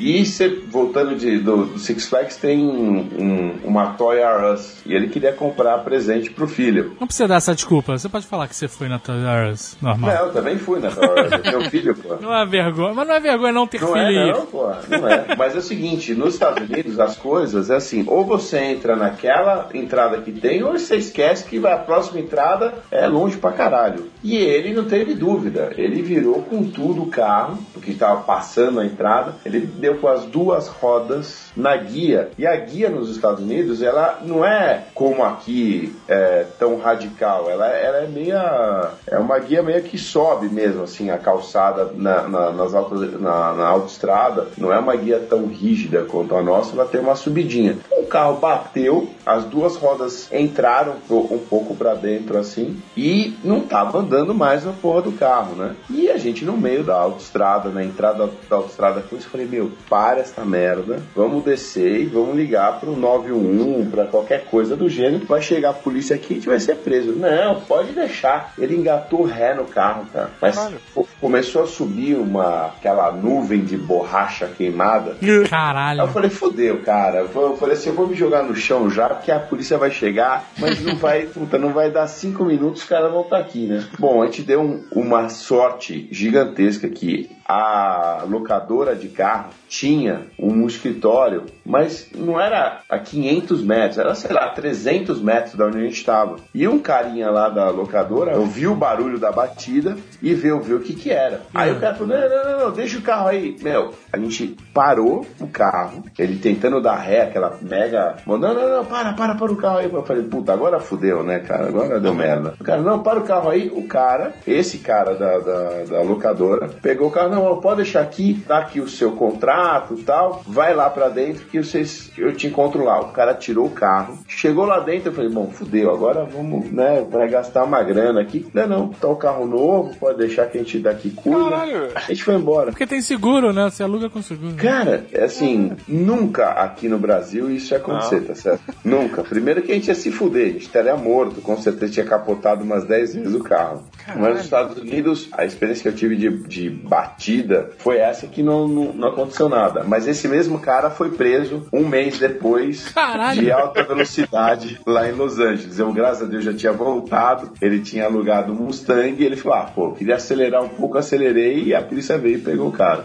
E 0.01 0.25
cê, 0.25 0.49
voltando 0.69 1.15
de, 1.17 1.39
do, 1.39 1.65
do 1.67 1.79
Six 1.79 2.07
Flags 2.09 2.37
tem 2.37 2.65
um, 2.65 2.99
um- 3.19 3.59
uma 3.65 3.93
Toy 3.95 4.19
R 4.19 4.53
Us. 4.55 4.77
E 4.87 4.93
ele 4.95 5.09
queria 5.09 5.33
comprar 5.33 5.79
presente 5.79 6.31
pro 6.31 6.47
filho. 6.47 6.97
Não 7.01 7.07
precisa 7.07 7.29
dar 7.29 7.37
essa 7.37 7.55
desculpa. 7.55 7.97
Você 7.99 8.09
pode 8.09 8.27
falar 8.27 8.49
que 8.49 8.57
você 8.57 8.69
foi 8.69 8.89
na 8.89 8.99
Toys 8.99 9.23
R 9.25 9.51
Us 9.53 9.77
normal. 9.81 10.11
Não, 10.15 10.27
eu 10.27 10.33
também 10.33 10.59
fui 10.59 10.81
na 10.81 10.91
Toy 10.91 11.05
R 11.05 11.27
Us. 11.27 11.33
Eu 11.33 11.43
tenho 11.43 11.65
filho, 11.71 11.95
pô. 11.97 12.17
Não 12.21 12.35
é 12.35 12.47
vergonha. 12.47 12.95
Mas 12.95 13.09
não 13.09 13.15
é 13.15 13.21
vergonha 13.21 13.53
não 13.53 13.67
ter 13.67 13.81
Não 13.81 13.93
filho 13.93 14.19
é, 14.19 14.33
não, 14.33 14.47
pô. 14.47 14.67
Não 14.89 15.09
é. 15.09 15.27
Mas 15.37 15.55
é 15.55 15.59
o 15.59 15.63
seguinte, 15.63 16.15
nos 16.15 16.35
Estados 16.35 16.69
Unidos 16.69 16.99
as 17.01 17.17
coisas 17.17 17.71
é 17.71 17.77
assim, 17.77 18.05
ou 18.07 18.25
você 18.25 18.59
entra 18.59 18.97
naquela 18.97 19.69
entrada 19.75 20.19
que 20.19 20.33
tem, 20.33 20.63
ou 20.63 20.73
você 20.79 20.97
esquece 20.97 21.45
que 21.45 21.65
a 21.67 21.77
próxima 21.79 22.21
entrada 22.21 22.75
é 22.91 23.07
longe 23.07 23.37
pra 23.37 23.53
caralho. 23.53 24.11
E 24.25 24.39
ele 24.39 24.73
não 24.73 24.87
teve 24.87 25.15
dúvida. 25.15 25.71
Ele 25.77 26.01
virou 26.01 26.41
com 26.41 26.65
tudo 26.65 27.03
o 27.03 27.11
carro, 27.11 27.59
porque 27.75 27.91
estava 27.91 28.23
passando 28.23 28.81
a 28.81 28.87
entrada, 28.87 29.35
ele 29.45 29.61
deu 29.61 29.99
com 29.99 30.09
as 30.09 30.25
duas 30.25 30.67
rodas 30.67 31.53
na 31.55 31.77
guia. 31.77 32.31
E 32.39 32.47
a 32.47 32.57
guia 32.57 32.89
nos 32.89 33.11
Estados 33.11 33.43
Unidos, 33.43 33.83
ela 33.83 34.21
não 34.25 34.43
é 34.43 34.85
como 34.95 35.23
aqui, 35.23 35.95
é, 36.09 36.47
tão 36.59 36.79
radical. 36.79 37.51
Ela, 37.51 37.67
ela 37.67 37.99
é 37.99 38.07
meia. 38.07 38.93
É 39.07 39.19
uma 39.19 39.39
guia 39.39 39.63
meio 39.63 39.83
que 39.83 39.99
sobe 39.99 40.49
mesmo, 40.49 40.85
assim, 40.85 41.11
a 41.11 41.19
calçada 41.19 41.93
na, 41.95 42.23
na, 42.27 42.51
nas 42.51 42.75
altas, 42.75 43.21
na, 43.21 43.53
na 43.53 43.67
autoestrada. 43.67 44.49
Não 44.57 44.73
é 44.73 44.79
uma 44.79 44.97
guia 44.97 45.21
tão 45.21 45.47
rígida 45.47 46.03
quanto 46.05 46.35
a 46.35 46.43
nossa, 46.43 46.73
ela 46.73 46.87
tem 46.87 47.01
uma 47.01 47.15
subidinha. 47.15 47.77
O 47.91 48.07
carro 48.07 48.39
bateu, 48.39 49.11
as 49.27 49.45
duas 49.45 49.77
rodas 49.77 50.33
entraram 50.33 50.95
um 51.11 51.39
pouco 51.39 51.75
pra 51.75 51.95
dentro 51.95 52.39
assim 52.39 52.81
e 52.97 53.35
não 53.45 53.61
tava 53.61 53.99
andando 53.99 54.14
mais 54.35 54.67
a 54.67 54.71
porra 54.73 55.03
do 55.03 55.13
carro, 55.13 55.55
né? 55.57 55.75
E 55.91 56.11
a 56.11 56.17
gente 56.19 56.45
no 56.45 56.57
meio 56.57 56.85
da 56.85 56.95
autoestrada, 56.95 57.71
na 57.71 57.83
entrada 57.83 58.29
da 58.49 58.57
autoestrada 58.57 59.01
com 59.01 59.17
isso, 59.17 59.27
eu 59.27 59.31
falei, 59.31 59.47
meu, 59.47 59.73
para 59.89 60.21
essa 60.21 60.45
merda, 60.45 61.01
vamos 61.17 61.43
descer 61.45 62.01
e 62.01 62.05
vamos 62.07 62.37
ligar 62.37 62.79
pro 62.81 62.95
911, 62.97 63.89
pra 63.91 64.05
qualquer 64.07 64.45
coisa 64.45 64.77
do 64.77 64.89
gênero, 64.89 65.25
vai 65.27 65.41
chegar 65.43 65.71
a 65.71 65.75
polícia 65.75 66.15
aqui 66.17 66.27
e 66.29 66.33
a 66.33 66.37
gente 66.37 66.49
vai 66.49 66.61
ser 66.61 66.77
preso. 66.77 67.13
Não, 67.13 67.61
pode 67.63 67.93
deixar. 67.93 68.53
Ele 68.59 68.77
engatou 68.77 69.25
ré 69.25 69.55
no 69.55 69.65
carro, 69.65 70.07
cara. 70.13 70.31
Mas 70.41 70.57
co- 70.95 71.07
começou 71.21 71.63
a 71.63 71.67
subir 71.67 72.15
uma 72.17 72.67
aquela 72.67 73.11
nuvem 73.13 73.65
de 73.65 73.77
borracha 73.77 74.47
queimada. 74.47 75.17
Aí 75.23 75.29
eu 75.29 75.49
Caralho. 75.49 76.07
falei, 76.09 76.31
fodeu, 76.31 76.81
cara. 76.83 77.27
Eu 77.35 77.57
falei 77.57 77.75
assim, 77.75 77.89
eu 77.91 77.95
vou 77.95 78.07
me 78.07 78.15
jogar 78.15 78.43
no 78.43 78.55
chão 78.55 78.91
já, 78.91 79.09
porque 79.09 79.31
a 79.31 79.39
polícia 79.41 79.79
vai 79.79 79.91
chegar, 79.91 80.45
mas 80.59 80.81
não 80.83 80.97
vai, 80.97 81.23
puta, 81.27 81.59
não 81.59 81.73
vai 81.73 81.91
dar 81.91 82.07
cinco 82.07 82.45
minutos, 82.45 82.83
os 82.83 82.89
caras 82.89 83.11
vão 83.13 83.23
estar 83.23 83.39
aqui, 83.39 83.67
né? 83.67 83.85
Bom, 84.05 84.23
a 84.23 84.27
gente 84.27 84.43
deu 84.43 84.61
um- 84.61 84.85
uma 84.93 85.31
sorte 85.31 86.07
gigantesca 86.13 86.91
que 86.91 87.31
a 87.47 88.23
locadora 88.29 88.95
de 88.95 89.09
carro 89.09 89.51
tinha 89.69 90.27
um 90.39 90.67
escritório, 90.67 91.45
mas 91.65 92.09
não 92.15 92.41
era 92.41 92.81
a 92.89 92.99
500 92.99 93.63
metros, 93.63 93.99
era, 93.99 94.15
sei 94.15 94.33
lá, 94.33 94.49
300 94.49 95.21
metros 95.21 95.55
da 95.55 95.67
onde 95.67 95.79
a 95.79 95.81
gente 95.83 95.97
estava. 95.97 96.37
E 96.55 96.67
um 96.69 96.79
carinha 96.79 97.31
lá 97.31 97.49
da 97.49 97.69
locadora 97.71 98.37
ouviu 98.39 98.73
o 98.73 98.77
barulho 98.77 99.19
da 99.19 99.31
batida 99.33 99.97
e 100.23 100.35
veio 100.35 100.61
ver 100.61 100.75
o 100.75 100.81
que 100.81 100.95
que 100.95 101.11
era. 101.11 101.41
Aí 101.55 101.73
o 101.73 101.81
cara 101.81 101.95
falou, 101.95 102.15
não, 102.17 102.29
não, 102.29 102.45
não, 102.53 102.59
não, 102.67 102.71
deixa 102.73 102.99
o 102.99 103.03
carro 103.03 103.29
aí. 103.29 103.57
Meu, 103.63 103.93
a 104.13 104.19
gente 104.19 104.57
parou 104.73 105.27
o 105.41 105.47
carro, 105.47 106.05
ele 106.19 106.37
tentando 106.39 106.81
dar 106.81 106.97
ré, 106.97 107.23
aquela 107.23 107.57
mega... 107.61 108.17
Não, 108.27 108.39
não, 108.39 108.55
não, 108.55 108.85
para, 108.85 109.13
para, 109.15 109.35
para 109.35 109.53
o 109.53 109.57
carro 109.57 109.79
aí. 109.79 109.91
Eu 109.93 110.03
falei, 110.03 110.23
puta, 110.23 110.53
agora 110.53 110.79
fudeu, 110.81 111.23
né, 111.23 111.41
cara? 111.41 111.69
Agora 111.69 112.01
deu 112.01 112.15
merda. 112.15 112.55
O 112.61 112.65
cara, 112.65 112.81
não, 112.81 113.03
para 113.03 113.19
o 113.21 113.25
carro 113.25 113.51
aí. 113.51 113.71
O 113.75 113.87
cara, 113.95 114.33
esse 114.45 114.79
cara 114.79 115.15
da, 115.15 115.39
da, 115.39 115.85
da 115.85 116.03
locadora, 116.03 116.69
pegou 116.83 117.07
o 117.07 117.11
carro, 117.13 117.31
não, 117.31 117.61
pode 117.61 117.77
deixar 117.77 118.01
aqui, 118.01 118.43
tá 118.45 118.59
aqui 118.59 118.81
o 118.81 118.89
seu 118.89 119.13
contrato 119.13 119.97
tal, 120.05 120.43
vai 120.49 120.75
lá 120.75 120.91
pra 120.91 121.09
dentro 121.09 121.45
que 121.47 121.63
vocês, 121.63 122.11
eu 122.19 122.35
te 122.35 122.49
encontro 122.49 122.83
lá. 122.83 123.01
O 123.01 123.13
cara 123.13 123.35
tirou 123.35 123.67
o 123.67 123.71
carro, 123.71 124.19
chegou 124.27 124.65
lá 124.65 124.81
dentro, 124.81 125.11
eu 125.11 125.13
falei, 125.13 125.31
bom, 125.31 125.47
fudeu, 125.47 125.93
agora 125.93 126.25
vamos, 126.25 126.73
né, 126.73 127.07
vai 127.09 127.29
gastar 127.29 127.63
uma 127.63 127.81
grana 127.85 128.21
aqui. 128.21 128.45
Não, 128.53 128.67
não, 128.67 128.89
tá 128.89 129.07
o 129.07 129.15
carro 129.15 129.47
novo, 129.47 129.95
pode 129.95 130.19
deixar 130.19 130.47
que 130.47 130.59
a 130.59 130.61
gente 130.61 130.81
daqui 130.81 131.11
cuida. 131.11 131.51
Caralho. 131.51 131.89
A 131.95 132.01
gente 132.01 132.25
foi 132.25 132.35
embora. 132.35 132.73
Porque 132.73 132.89
tem 132.89 133.01
seguro, 133.01 133.53
né? 133.53 133.71
Você 133.71 133.85
aluga 133.85 134.11
com 134.11 134.21
seguro. 134.21 134.57
Cara, 134.57 135.07
é 135.13 135.23
assim, 135.23 135.71
nunca 135.87 136.51
aqui 136.51 136.89
no 136.89 136.99
Brasil 136.99 137.49
isso 137.49 137.73
ia 137.73 137.79
acontecer, 137.79 138.23
tá 138.23 138.35
certo? 138.35 138.75
Nunca. 138.85 139.23
Primeiro 139.23 139.63
que 139.63 139.71
a 139.71 139.75
gente 139.77 139.87
ia 139.87 139.95
se 139.95 140.11
fuder, 140.11 140.49
a 140.49 140.53
gente 140.53 140.63
estaria 140.63 140.97
morto, 140.97 141.41
com 141.41 141.57
certeza 141.57 141.93
tinha 141.93 142.07
capotado 142.07 142.65
umas 142.65 142.85
10 142.85 143.15
vezes 143.15 143.35
o 143.35 143.43
carro. 143.45 143.74
Mas 144.17 144.35
nos 144.35 144.45
Estados 144.45 144.77
Unidos, 144.79 145.29
a 145.33 145.45
experiência 145.45 145.83
que 145.83 145.89
eu 145.89 145.95
tive 145.95 146.17
de, 146.17 146.31
de 146.47 146.71
batida 146.71 147.71
foi 147.79 147.99
essa 147.99 148.27
que 148.27 148.43
não, 148.43 148.69
não, 148.69 148.93
não 148.93 149.09
aconteceu 149.09 149.49
nada. 149.49 149.85
Mas 149.85 150.07
esse 150.07 150.29
mesmo 150.29 150.59
cara 150.59 150.91
foi 150.91 151.11
preso 151.11 151.67
um 151.73 151.87
mês 151.87 152.19
depois 152.19 152.89
Caralho. 152.89 153.41
de 153.41 153.51
alta 153.51 153.83
velocidade 153.83 154.81
lá 154.87 155.09
em 155.09 155.13
Los 155.13 155.39
Angeles. 155.39 155.79
Eu, 155.79 155.93
graças 155.93 156.23
a 156.23 156.31
Deus, 156.31 156.45
já 156.45 156.53
tinha 156.53 156.73
voltado. 156.73 157.53
Ele 157.61 157.81
tinha 157.81 158.05
alugado 158.05 158.53
um 158.53 158.57
Mustang 158.57 159.17
e 159.21 159.25
ele 159.25 159.37
falou: 159.37 159.59
Ah, 159.59 159.65
pô, 159.65 159.93
queria 159.93 160.17
acelerar 160.17 160.63
um 160.63 160.69
pouco, 160.69 160.99
acelerei 160.99 161.65
e 161.65 161.75
a 161.75 161.83
polícia 161.83 162.19
veio 162.19 162.39
e 162.39 162.41
pegou 162.41 162.69
o 162.69 162.73
cara. 162.73 163.05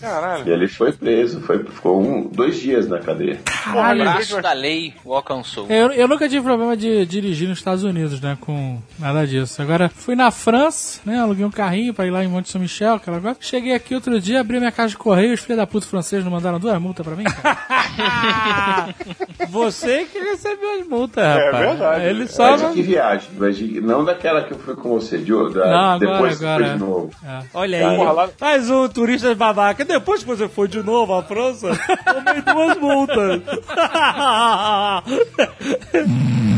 Caralho. 0.00 0.46
E 0.46 0.50
ele 0.50 0.68
foi 0.68 0.92
preso, 0.92 1.40
foi, 1.40 1.62
ficou 1.64 2.00
um, 2.00 2.22
dois 2.28 2.58
dias 2.58 2.88
na 2.88 2.98
cadeia. 2.98 3.38
Porra, 3.72 3.94
O 3.94 3.98
braço 3.98 4.42
da 4.42 4.52
lei 4.52 4.94
o 5.04 5.14
alcançou. 5.14 5.66
Eu, 5.68 5.92
eu 5.92 6.08
nunca 6.08 6.28
tive 6.28 6.42
problema 6.42 6.76
de 6.76 7.04
dirigir 7.06 7.48
nos 7.48 7.58
Estados 7.58 7.84
Unidos, 7.84 8.20
né? 8.20 8.36
Com 8.40 8.78
nada 8.98 9.26
disso. 9.26 9.60
Agora, 9.60 9.75
fui 9.94 10.14
na 10.16 10.30
França, 10.30 11.00
né? 11.04 11.18
Aluguei 11.18 11.44
um 11.44 11.50
carrinho 11.50 11.92
pra 11.94 12.06
ir 12.06 12.10
lá 12.10 12.22
em 12.24 12.28
Monte 12.28 12.48
São 12.50 12.60
Michel, 12.60 12.94
aquela 12.94 13.20
coisa. 13.20 13.36
Cheguei 13.40 13.74
aqui 13.74 13.94
outro 13.94 14.20
dia, 14.20 14.40
abri 14.40 14.58
minha 14.58 14.72
caixa 14.72 14.90
de 14.90 14.96
correio, 14.96 15.34
os 15.34 15.40
filhos 15.40 15.56
da 15.58 15.66
puta 15.66 15.86
franceses 15.86 16.24
não 16.24 16.32
mandaram 16.32 16.58
duas 16.58 16.80
multas 16.80 17.06
pra 17.06 17.14
mim, 17.16 17.24
cara. 17.24 18.94
você 19.48 20.04
que 20.04 20.18
recebeu 20.18 20.80
as 20.80 20.86
multas, 20.86 21.24
É 21.24 21.44
rapaz. 21.46 21.66
verdade. 21.68 22.04
Ele 22.06 22.26
só. 22.26 22.50
Mas 22.52 22.60
de 22.68 22.72
que 22.74 22.82
viagem? 22.82 23.28
Mas 23.38 23.56
de- 23.56 23.80
não 23.80 24.04
daquela 24.04 24.42
que 24.42 24.52
eu 24.52 24.58
fui 24.58 24.74
com 24.74 24.88
você, 24.90 25.18
de 25.18 25.32
outra. 25.32 25.66
Não, 25.66 25.74
agora, 25.92 25.98
depois 25.98 26.42
agora. 26.42 26.64
foi 26.64 26.72
de 26.74 26.78
novo. 26.80 27.10
Olha 27.54 27.88
aí. 27.88 27.96
Porra, 27.96 28.12
lá- 28.12 28.28
Mais 28.40 28.70
um 28.70 28.88
turista 28.88 29.34
babaca. 29.34 29.84
Depois 29.84 30.20
que 30.22 30.28
você 30.28 30.48
foi 30.48 30.68
de 30.68 30.82
novo 30.82 31.14
à 31.14 31.22
França, 31.22 31.68
tomei 32.04 32.42
duas 32.42 32.76
multas. 32.78 33.42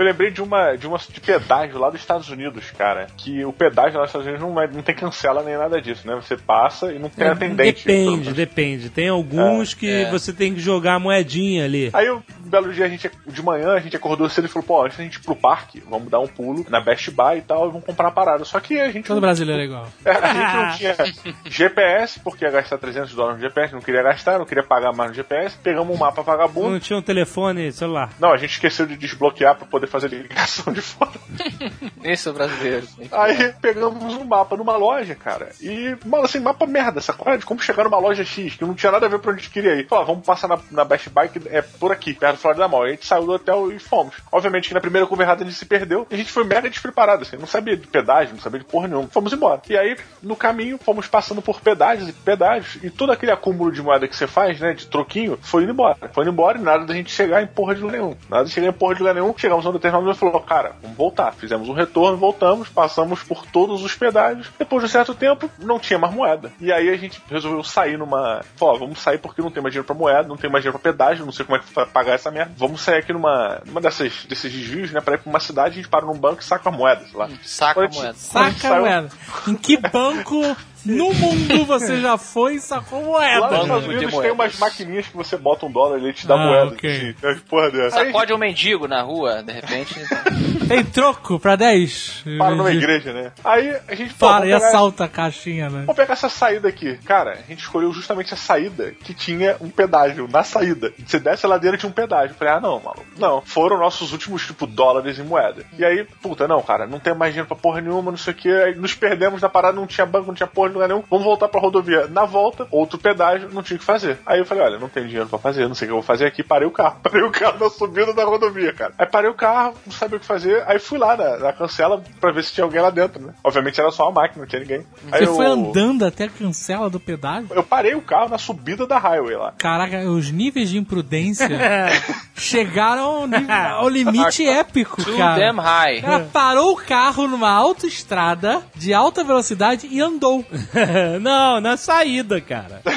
Eu 0.00 0.06
lembrei 0.06 0.30
de 0.30 0.40
uma, 0.40 0.76
de 0.76 0.86
uma 0.86 0.96
de 0.96 1.20
pedágio 1.20 1.78
lá 1.78 1.90
dos 1.90 2.00
Estados 2.00 2.28
Unidos, 2.30 2.70
cara. 2.70 3.06
Que 3.18 3.44
o 3.44 3.52
pedágio 3.52 3.98
lá 3.98 4.04
dos 4.04 4.08
Estados 4.10 4.26
Unidos 4.26 4.42
não, 4.46 4.58
é- 4.62 4.66
não 4.66 4.80
tem 4.80 4.94
cancela 4.94 5.42
nem 5.42 5.58
nada 5.58 5.78
disso, 5.80 6.06
né? 6.06 6.14
Você 6.14 6.38
passa 6.38 6.90
e 6.90 6.98
não 6.98 7.10
tem 7.10 7.28
atendente. 7.28 7.84
Depende, 7.86 8.32
depende. 8.32 8.88
Tem 8.88 9.08
alguns 9.10 9.74
que 9.74 9.90
É. 9.90 10.10
você 10.10 10.32
tem 10.32 10.54
que 10.54 10.60
jogar 10.60 10.94
a 10.94 10.98
moedinha 10.98 11.66
ali. 11.66 11.90
Aí 11.92 12.10
um 12.10 12.22
belo 12.46 12.72
dia 12.72 12.86
a 12.86 12.88
gente, 12.88 13.10
de 13.26 13.42
manhã, 13.42 13.74
a 13.74 13.80
gente 13.80 13.94
acordou 13.94 14.26
cedo 14.30 14.46
e 14.46 14.48
falou, 14.48 14.66
pô, 14.66 14.84
antes 14.86 14.96
da 14.96 15.04
gente 15.04 15.16
ir 15.16 15.20
pro 15.22 15.36
parque, 15.36 15.82
vamos 15.86 16.08
dar 16.10 16.18
um 16.20 16.26
pulo 16.26 16.64
na 16.70 16.80
Best 16.80 17.10
Buy 17.10 17.36
e 17.38 17.42
tal, 17.42 17.66
e 17.68 17.70
vamos 17.72 17.84
comprar 17.84 18.06
uma 18.06 18.12
parada. 18.12 18.42
Só 18.46 18.58
que 18.58 18.80
a 18.80 18.90
gente 18.90 19.04
Todo 19.06 19.16
não, 19.16 19.20
brasileiro 19.20 19.60
é 19.60 19.64
igual. 19.66 19.86
é, 20.02 20.10
a 20.12 20.32
gente 20.32 20.56
não 20.56 20.94
tinha 20.94 21.34
GPS, 21.44 22.18
porque 22.20 22.44
ia 22.46 22.50
gastar 22.50 22.78
300 22.78 23.14
dólares 23.14 23.36
no 23.40 23.46
GPS, 23.46 23.74
não 23.74 23.80
queria 23.82 24.02
gastar, 24.02 24.38
não 24.38 24.46
queria 24.46 24.64
pagar 24.64 24.92
mais 24.94 25.10
no 25.10 25.14
GPS, 25.16 25.58
pegamos 25.62 25.94
um 25.94 25.98
mapa 25.98 26.22
vagabundo. 26.22 26.70
Não 26.70 26.80
tinha 26.80 26.98
um 26.98 27.02
telefone 27.02 27.70
celular. 27.72 28.10
Não, 28.18 28.32
a 28.32 28.36
gente 28.38 28.52
esqueceu 28.52 28.86
de 28.86 28.96
desbloquear 28.96 29.54
pra 29.56 29.66
poder 29.66 29.89
fazer 29.90 30.08
ligação 30.08 30.72
de 30.72 30.80
fora. 30.80 31.12
Esse 32.02 32.28
é 32.28 32.30
o 32.30 32.34
brasileiro. 32.34 32.86
Aí 33.12 33.52
pegamos 33.60 34.14
um 34.14 34.24
mapa 34.24 34.56
numa 34.56 34.76
loja, 34.76 35.14
cara. 35.14 35.50
E, 35.60 35.96
mano, 36.04 36.24
assim, 36.24 36.40
mapa 36.40 36.66
merda, 36.66 37.00
sacou? 37.00 37.36
De 37.36 37.44
como 37.44 37.60
chegar 37.60 37.84
numa 37.84 37.98
loja 37.98 38.24
X, 38.24 38.54
que 38.54 38.64
não 38.64 38.74
tinha 38.74 38.92
nada 38.92 39.06
a 39.06 39.08
ver 39.08 39.18
pra 39.18 39.32
onde 39.32 39.40
a 39.40 39.42
gente 39.42 39.52
queria 39.52 39.74
ir. 39.74 39.86
Falou, 39.86 40.04
ah, 40.04 40.06
vamos 40.06 40.24
passar 40.24 40.48
na, 40.48 40.58
na 40.70 40.84
Best 40.84 41.10
Buy, 41.10 41.28
que 41.28 41.40
é 41.48 41.62
por 41.62 41.92
aqui, 41.92 42.14
perto 42.14 42.36
do 42.36 42.40
Florida 42.40 42.68
Mall. 42.68 42.86
E 42.86 42.88
a 42.88 42.92
gente 42.92 43.06
saiu 43.06 43.26
do 43.26 43.32
hotel 43.32 43.72
e 43.72 43.78
fomos. 43.78 44.14
Obviamente 44.32 44.68
que 44.68 44.74
na 44.74 44.80
primeira 44.80 45.06
curva 45.06 45.22
errada 45.22 45.42
a 45.42 45.46
gente 45.46 45.56
se 45.56 45.66
perdeu. 45.66 46.06
E 46.10 46.14
a 46.14 46.18
gente 46.18 46.32
foi 46.32 46.44
mega 46.44 46.68
despreparado, 46.70 47.22
assim. 47.22 47.36
Não 47.36 47.46
sabia 47.46 47.76
de 47.76 47.86
pedágio, 47.86 48.34
não 48.34 48.40
sabia 48.40 48.60
de 48.60 48.66
porra 48.66 48.88
nenhuma. 48.88 49.08
Fomos 49.08 49.32
embora. 49.32 49.60
E 49.68 49.76
aí, 49.76 49.96
no 50.22 50.36
caminho, 50.36 50.78
fomos 50.78 51.06
passando 51.06 51.42
por 51.42 51.60
pedágios 51.60 52.08
e 52.08 52.12
pedágios. 52.12 52.82
E 52.82 52.90
todo 52.90 53.12
aquele 53.12 53.32
acúmulo 53.32 53.72
de 53.72 53.82
moeda 53.82 54.08
que 54.08 54.16
você 54.16 54.26
faz, 54.26 54.60
né, 54.60 54.72
de 54.72 54.86
troquinho, 54.86 55.38
foi 55.42 55.64
indo 55.64 55.72
embora. 55.72 56.10
Foi 56.12 56.24
indo 56.24 56.32
embora 56.32 56.58
e 56.58 56.62
nada 56.62 56.84
da 56.84 56.94
gente 56.94 57.10
chegar 57.10 57.42
em 57.42 57.46
porra 57.46 57.74
de 57.74 57.80
lugar 57.80 57.98
nenhum. 57.98 58.16
Nada 58.28 58.44
de 58.44 58.50
chegar 58.50 58.68
em 58.68 58.72
porra 58.72 58.94
de 58.94 59.00
lugar 59.00 59.14
nenhum. 59.14 59.34
Chegamos 59.36 59.66
a 59.66 59.70
momento 59.88 60.16
e 60.16 60.18
falou, 60.18 60.40
cara, 60.40 60.72
vamos 60.82 60.96
voltar. 60.96 61.32
Fizemos 61.32 61.68
um 61.68 61.72
retorno, 61.72 62.16
voltamos, 62.16 62.68
passamos 62.68 63.22
por 63.22 63.46
todos 63.46 63.82
os 63.82 63.94
pedágios. 63.94 64.48
Depois 64.58 64.82
de 64.82 64.86
um 64.86 64.90
certo 64.90 65.14
tempo, 65.14 65.50
não 65.58 65.78
tinha 65.78 65.98
mais 65.98 66.12
moeda. 66.14 66.52
E 66.60 66.72
aí 66.72 66.88
a 66.90 66.96
gente 66.96 67.22
resolveu 67.30 67.62
sair 67.64 67.96
numa. 67.98 68.42
Falou, 68.56 68.74
ó, 68.74 68.78
vamos 68.78 68.98
sair 69.00 69.18
porque 69.18 69.40
não 69.42 69.50
tem 69.50 69.62
mais 69.62 69.72
dinheiro 69.72 69.86
pra 69.86 69.94
moeda, 69.94 70.28
não 70.28 70.36
tem 70.36 70.50
mais 70.50 70.62
dinheiro 70.62 70.78
pra 70.78 70.92
pedágio, 70.92 71.24
não 71.24 71.32
sei 71.32 71.44
como 71.44 71.56
é 71.56 71.60
que 71.60 71.72
vai 71.72 71.86
pagar 71.86 72.14
essa 72.14 72.30
merda. 72.30 72.52
Vamos 72.56 72.80
sair 72.80 72.98
aqui 72.98 73.12
numa, 73.12 73.60
numa 73.66 73.80
dessas, 73.80 74.24
desses 74.24 74.52
desvios, 74.52 74.90
né? 74.90 75.00
Pra 75.00 75.14
ir 75.14 75.18
pra 75.18 75.30
uma 75.30 75.40
cidade, 75.40 75.70
a 75.74 75.76
gente 75.76 75.88
para 75.88 76.04
num 76.06 76.18
banco 76.18 76.40
e 76.40 76.44
saca 76.44 76.68
a 76.68 76.72
moeda, 76.72 77.04
sei 77.06 77.18
lá. 77.18 77.28
Saca 77.42 77.84
a 77.84 77.88
moeda. 77.88 78.14
Saca 78.14 78.50
saiu- 78.58 78.80
moeda. 78.82 79.08
Em 79.48 79.54
que 79.54 79.76
banco 79.76 80.56
no 80.86 81.12
mundo 81.12 81.64
você 81.64 82.00
já 82.00 82.16
foi 82.16 82.54
e 82.56 82.60
sacou 82.60 83.04
moeda? 83.04 83.40
Lá 83.40 83.50
nos 83.50 83.60
Estados 83.62 83.84
de 83.84 83.90
Unidos 83.96 84.18
tem 84.18 84.30
umas 84.30 84.58
maquininhas 84.58 85.06
que 85.06 85.16
você 85.16 85.36
bota 85.36 85.66
um 85.66 85.70
dólar 85.72 85.98
e 85.98 86.04
ele 86.04 86.12
te 86.12 86.26
dá 86.26 86.34
Ah, 86.34 86.38
moeda. 86.46 86.66
ok. 86.74 86.90
Assim, 86.90 87.14
é 87.22 87.34
porra 87.48 87.70
dessa. 87.70 88.00
Aí 88.00 88.06
Sacode 88.06 88.32
um 88.32 88.38
mendigo 88.38 88.88
na 88.88 89.02
rua, 89.02 89.42
de 89.42 89.52
repente. 89.52 89.94
Tem 90.68 90.84
troco 90.84 91.38
pra 91.38 91.56
10? 91.56 92.24
para 92.38 92.54
numa 92.54 92.70
igreja, 92.72 93.12
né? 93.12 93.32
Aí 93.44 93.76
a 93.88 93.94
gente 93.94 94.14
pô, 94.14 94.26
Para 94.28 94.46
e 94.46 94.50
vamos 94.50 94.62
pegar- 94.62 94.68
assalta 94.68 95.04
a 95.04 95.08
caixinha, 95.08 95.68
né? 95.68 95.80
Vamos 95.80 95.96
pegar 95.96 96.12
essa 96.12 96.28
saída 96.28 96.68
aqui. 96.68 96.96
Cara, 97.04 97.32
a 97.32 97.42
gente 97.48 97.58
escolheu 97.60 97.92
justamente 97.92 98.32
a 98.34 98.36
saída 98.36 98.92
que 99.02 99.12
tinha 99.12 99.56
um 99.60 99.68
pedágio. 99.68 100.28
Na 100.30 100.44
saída. 100.44 100.92
Você 101.04 101.18
desce 101.18 101.44
a 101.44 101.48
ladeira 101.48 101.76
tinha 101.76 101.90
um 101.90 101.92
pedágio. 101.92 102.30
Eu 102.30 102.34
Falei, 102.36 102.54
ah, 102.54 102.60
não, 102.60 102.78
maluco. 102.80 103.04
Não. 103.18 103.40
Foram 103.42 103.78
nossos 103.78 104.12
últimos, 104.12 104.46
tipo, 104.46 104.66
dólares 104.66 105.18
em 105.18 105.24
moeda. 105.24 105.64
E 105.78 105.84
aí, 105.84 106.06
puta, 106.22 106.46
não, 106.46 106.62
cara, 106.62 106.86
não 106.86 107.00
tem 107.00 107.14
mais 107.14 107.32
dinheiro 107.32 107.48
pra 107.48 107.56
porra 107.56 107.80
nenhuma, 107.80 108.10
não 108.12 108.18
sei 108.18 108.32
o 108.32 108.36
que. 108.36 108.48
Aí 108.50 108.74
nos 108.76 108.94
perdemos 108.94 109.42
na 109.42 109.48
parada, 109.48 109.74
não 109.76 109.86
tinha 109.86 110.06
banco, 110.06 110.28
não 110.28 110.34
tinha 110.34 110.46
porra 110.46 110.69
lugar 110.74 110.88
nenhum. 110.88 111.02
Vamos 111.10 111.24
voltar 111.24 111.48
pra 111.48 111.60
rodovia. 111.60 112.06
Na 112.08 112.24
volta, 112.24 112.66
outro 112.70 112.98
pedágio, 112.98 113.48
não 113.52 113.62
tinha 113.62 113.76
o 113.76 113.80
que 113.80 113.84
fazer. 113.84 114.18
Aí 114.26 114.38
eu 114.38 114.46
falei, 114.46 114.64
olha, 114.64 114.78
não 114.78 114.88
tenho 114.88 115.06
dinheiro 115.06 115.28
pra 115.28 115.38
fazer, 115.38 115.66
não 115.68 115.74
sei 115.74 115.86
o 115.86 115.88
que 115.88 115.92
eu 115.92 115.96
vou 115.96 116.02
fazer 116.02 116.26
aqui. 116.26 116.42
Parei 116.42 116.66
o 116.66 116.70
carro. 116.70 116.96
Parei 117.02 117.22
o 117.22 117.30
carro 117.30 117.58
na 117.58 117.70
subida 117.70 118.12
da 118.12 118.24
rodovia, 118.24 118.72
cara. 118.72 118.92
Aí 118.98 119.06
parei 119.06 119.30
o 119.30 119.34
carro, 119.34 119.74
não 119.86 119.92
sabia 119.92 120.16
o 120.16 120.20
que 120.20 120.26
fazer. 120.26 120.62
Aí 120.66 120.78
fui 120.78 120.98
lá 120.98 121.16
na, 121.16 121.38
na 121.38 121.52
cancela 121.52 122.02
pra 122.20 122.32
ver 122.32 122.44
se 122.44 122.52
tinha 122.52 122.64
alguém 122.64 122.80
lá 122.80 122.90
dentro, 122.90 123.20
né? 123.20 123.32
Obviamente 123.42 123.80
era 123.80 123.90
só 123.90 124.04
uma 124.08 124.20
máquina, 124.22 124.42
não 124.42 124.48
tinha 124.48 124.60
ninguém. 124.60 124.86
Aí 125.12 125.26
Você 125.26 125.34
foi 125.34 125.46
eu- 125.46 125.52
andando 125.52 126.04
até 126.04 126.24
a 126.24 126.28
cancela 126.28 126.88
do 126.90 126.98
pedágio? 127.00 127.48
eu 127.54 127.62
parei 127.62 127.94
o 127.94 128.02
carro 128.02 128.28
na 128.28 128.38
subida 128.38 128.86
da 128.86 128.98
highway 128.98 129.36
lá. 129.36 129.52
Caraca, 129.58 129.98
os 130.10 130.30
níveis 130.30 130.68
de 130.70 130.78
imprudência 130.78 131.48
chegaram 132.36 133.02
ao, 133.04 133.26
nível- 133.26 133.54
ao 133.54 133.88
limite 133.88 134.46
épico, 134.46 135.02
Too 135.02 135.16
cara. 135.16 135.38
damn 135.38 135.60
high. 135.60 135.98
O 135.98 136.02
cara 136.02 136.28
parou 136.32 136.72
o 136.72 136.76
carro 136.76 137.26
numa 137.28 137.50
autoestrada 137.50 138.62
de 138.74 138.92
alta 138.94 139.22
velocidade 139.24 139.86
e 139.90 140.00
andou 140.00 140.44
não, 141.20 141.60
na 141.60 141.76
saída, 141.76 142.40
cara. 142.40 142.80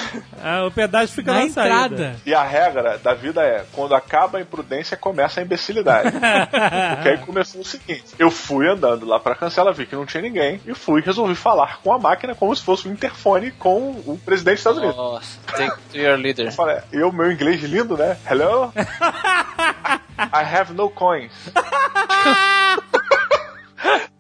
Ah, 0.46 0.66
o 0.66 0.72
pedágio 0.72 1.16
fica 1.16 1.32
na 1.34 1.46
na, 1.46 1.50
saída. 1.50 1.86
entrada. 1.86 2.16
E 2.26 2.36
a 2.36 2.44
regra 2.44 2.98
da 2.98 3.14
vida 3.14 3.42
é: 3.42 3.66
quando 3.72 3.96
acaba 3.96 4.38
a 4.38 4.42
imprudência, 4.42 4.98
começa 4.98 5.40
a 5.40 5.44
imbecilidade. 5.44 6.12
Porque 6.12 7.10
aí 7.10 7.18
começou 7.20 7.62
o 7.62 7.66
seguinte: 7.66 8.14
eu 8.20 8.30
fui 8.30 8.68
andando 8.68 9.06
lá 9.06 9.22
pra 9.22 9.36
cancela, 9.36 9.72
vi 9.72 9.86
que 9.86 9.96
não 9.96 10.06
tinha 10.06 10.22
ninguém, 10.22 10.60
e 10.68 10.76
fui 10.76 11.00
e 11.00 11.04
resolvi 11.04 11.34
falar 11.34 11.80
com 11.82 11.94
a 11.94 11.98
máquina 11.98 12.36
como 12.36 12.54
se 12.54 12.62
fosse 12.62 12.90
um 12.90 12.92
interfone 12.92 13.52
com 13.52 13.92
o 14.06 14.20
presidente 14.24 14.56
dos 14.56 14.60
Estados 14.60 14.80
Unidos. 14.80 14.98
Nossa, 14.98 15.40
take 15.56 15.78
to 15.92 15.98
your 15.98 16.18
leader. 16.18 16.46
Eu 16.48 16.52
falei, 16.52 16.78
eu, 16.92 17.10
meu 17.12 17.32
inglês 17.32 17.64
lindo, 17.64 17.96
né? 17.98 18.18
Hello? 18.30 18.74
I 18.76 20.44
have 20.44 20.74
no 20.74 20.90
coins. 20.90 21.32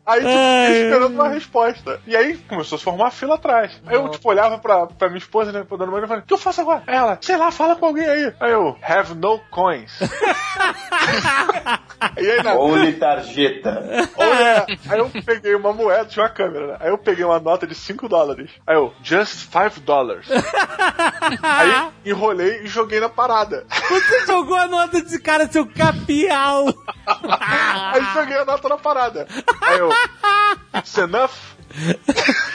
Aí, 0.05 0.19
tipo, 0.19 0.31
fiquei 0.31 0.83
esperando 0.83 1.13
uma 1.13 1.29
resposta. 1.29 2.01
E 2.05 2.15
aí 2.15 2.37
começou 2.37 2.75
a 2.75 2.79
se 2.79 2.83
formar 2.83 3.05
uma 3.05 3.11
fila 3.11 3.35
atrás. 3.35 3.71
Aí 3.85 3.95
eu, 3.95 4.09
tipo, 4.09 4.27
olhava 4.29 4.57
pra, 4.57 4.85
pra 4.87 5.07
minha 5.07 5.17
esposa, 5.19 5.51
né, 5.51 5.63
pra 5.63 5.77
dona 5.77 5.91
Maria, 5.91 6.05
e 6.05 6.07
falei, 6.07 6.23
o 6.23 6.25
que 6.25 6.33
eu 6.33 6.37
faço 6.37 6.61
agora? 6.61 6.83
Aí 6.85 6.95
ela, 6.95 7.17
sei 7.21 7.37
lá, 7.37 7.51
fala 7.51 7.75
com 7.75 7.85
alguém 7.85 8.05
aí. 8.05 8.33
Aí 8.39 8.51
eu, 8.51 8.77
have 8.81 9.15
no 9.15 9.39
coins. 9.49 9.97
e 12.17 12.31
aí, 12.31 12.43
na, 12.43 12.55
Only 12.55 12.93
tarjeta. 12.93 13.81
Olha, 14.17 14.65
aí 14.89 14.99
eu 14.99 15.09
peguei 15.25 15.55
uma 15.55 15.71
moeda, 15.71 16.05
tinha 16.05 16.23
uma 16.23 16.29
câmera, 16.29 16.67
né? 16.67 16.77
Aí 16.81 16.89
eu 16.89 16.97
peguei 16.97 17.23
uma 17.23 17.39
nota 17.39 17.65
de 17.65 17.75
5 17.75 18.09
dólares. 18.09 18.51
Aí 18.67 18.75
eu, 18.75 18.93
just 19.01 19.49
5 19.51 19.79
dólares. 19.81 20.27
aí 21.41 21.89
enrolei 22.05 22.63
e 22.63 22.67
joguei 22.67 22.99
na 22.99 23.09
parada. 23.09 23.65
Você 23.89 24.25
jogou 24.25 24.57
a 24.57 24.67
nota 24.67 25.01
desse 25.01 25.19
cara, 25.21 25.47
seu 25.47 25.65
capial. 25.65 26.65
Aí 27.05 28.13
joguei 28.13 28.37
a 28.37 28.45
nota 28.45 28.69
na 28.69 28.77
parada. 28.77 29.27
Aí 29.61 29.79
eu, 29.79 29.89
it's 30.75 30.97
enough? 30.97 31.31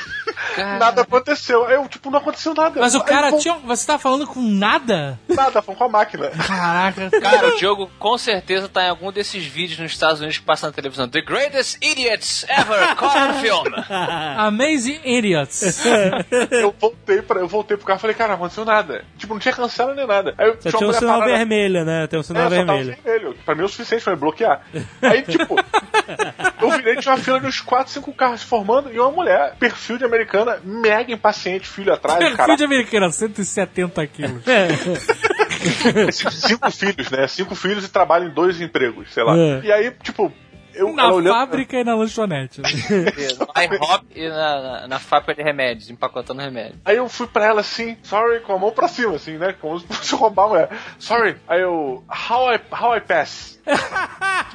Nada 0.57 1.03
aconteceu. 1.03 1.65
Aí 1.67 1.75
eu, 1.75 1.87
tipo, 1.89 2.11
não 2.11 2.19
aconteceu 2.19 2.55
nada. 2.55 2.81
Mas 2.81 2.95
o 2.95 2.99
Aí 2.99 3.05
cara 3.05 3.33
tinha. 3.39 3.55
Você 3.65 3.87
tá 3.87 3.99
falando 3.99 4.27
com 4.27 4.41
nada? 4.41 5.19
Nada, 5.29 5.61
foi 5.63 5.75
com 5.75 5.85
a 5.85 5.89
máquina. 5.89 6.29
Caraca. 6.31 7.11
Cara, 7.21 7.49
o 7.49 7.57
Diogo 7.59 7.91
com 7.99 8.17
certeza 8.19 8.69
tá 8.69 8.85
em 8.85 8.89
algum 8.91 9.11
desses 9.13 9.45
vídeos 9.45 9.79
nos 9.79 9.93
Estados 9.93 10.21
Unidos 10.21 10.39
que 10.39 10.45
passa 10.45 10.67
na 10.67 10.73
televisão. 10.73 11.09
The 11.09 11.21
Greatest 11.23 11.77
Idiots 11.83 12.45
Ever 12.49 12.95
Caught 12.97 13.17
on 13.19 13.33
Film. 13.41 13.65
Amazing 14.39 15.01
Idiots. 15.05 15.85
Eu 16.51 16.75
voltei, 16.79 17.23
pra, 17.23 17.41
eu 17.41 17.49
voltei 17.49 17.77
pro 17.77 17.87
carro 17.87 17.99
e 17.99 18.01
falei, 18.01 18.17
cara, 18.17 18.29
não 18.31 18.37
aconteceu 18.37 18.65
nada. 18.65 19.05
Tipo, 19.17 19.35
não 19.35 19.41
tinha 19.41 19.55
cancela 19.55 19.95
nem 19.95 20.07
nada. 20.07 20.35
Aí 20.39 20.55
Só 20.61 20.77
tinha 20.79 20.89
um 20.89 20.93
sinal 20.93 21.19
parada- 21.21 21.37
vermelho, 21.39 21.85
né? 21.85 22.07
Tem 22.07 22.19
um 22.19 22.21
É, 22.21 22.25
sinal 22.25 22.45
só 22.45 22.49
tava 22.51 22.65
vermelho. 22.67 22.97
vermelho. 23.05 23.37
Pra 23.45 23.55
mim 23.55 23.63
é 23.63 23.65
o 23.65 23.69
suficiente 23.69 24.05
pra 24.05 24.13
me 24.15 24.19
bloquear. 24.21 24.61
Aí, 25.03 25.23
tipo, 25.23 25.57
eu 26.61 26.71
virei, 26.71 26.97
tinha 26.97 27.15
uma 27.15 27.21
fila 27.21 27.41
de 27.41 27.47
uns 27.47 27.61
4, 27.61 27.93
5 27.93 28.13
carros 28.13 28.41
se 28.41 28.47
formando 28.47 28.93
e 28.93 28.99
uma 28.99 29.11
mulher, 29.11 29.55
perfil 29.59 29.99
de 29.99 30.05
americana, 30.43 30.61
mega 30.65 31.13
impaciente, 31.13 31.69
filho 31.69 31.93
atrás, 31.93 32.35
cara. 32.35 32.57
de 32.57 32.65
americana, 32.65 33.11
170 33.11 34.07
quilos. 34.07 34.43
Cinco 36.13 36.71
filhos, 36.71 37.11
né? 37.11 37.27
Cinco 37.29 37.55
filhos 37.55 37.85
e 37.85 37.89
trabalha 37.89 38.25
em 38.27 38.31
dois 38.31 38.61
empregos, 38.61 39.13
sei 39.13 39.23
lá. 39.25 39.37
É. 39.37 39.61
E 39.65 39.73
aí, 39.73 39.91
tipo, 40.03 40.33
eu, 40.75 40.93
Na 40.93 41.11
olhando- 41.13 41.35
fábrica 41.35 41.77
e 41.79 41.85
na 41.85 41.95
lanchonete. 41.95 42.61
né? 42.61 42.69
No 43.39 43.63
IHOP 43.63 44.05
e 44.15 44.29
na, 44.29 44.63
na, 44.63 44.89
na 44.89 44.99
fábrica 44.99 45.35
de 45.35 45.43
remédios, 45.43 45.91
empacotando 45.91 46.41
remédio. 46.41 46.79
Aí 46.85 46.97
eu 46.97 47.09
fui 47.09 47.27
pra 47.27 47.45
ela 47.47 47.61
assim, 47.61 47.97
sorry, 48.03 48.41
com 48.41 48.53
a 48.53 48.59
mão 48.59 48.71
pra 48.71 48.87
cima, 48.89 49.17
assim, 49.17 49.37
né? 49.39 49.55
Como 49.61 49.81
se 49.81 49.87
fosse 49.87 50.15
roubar 50.15 50.45
a 50.45 50.49
mulher. 50.49 50.69
Sorry. 50.99 51.37
Aí 51.49 51.61
eu, 51.61 52.05
how 52.31 52.55
I, 52.55 52.61
how 52.71 52.97
I 52.97 53.01
pass? 53.01 53.59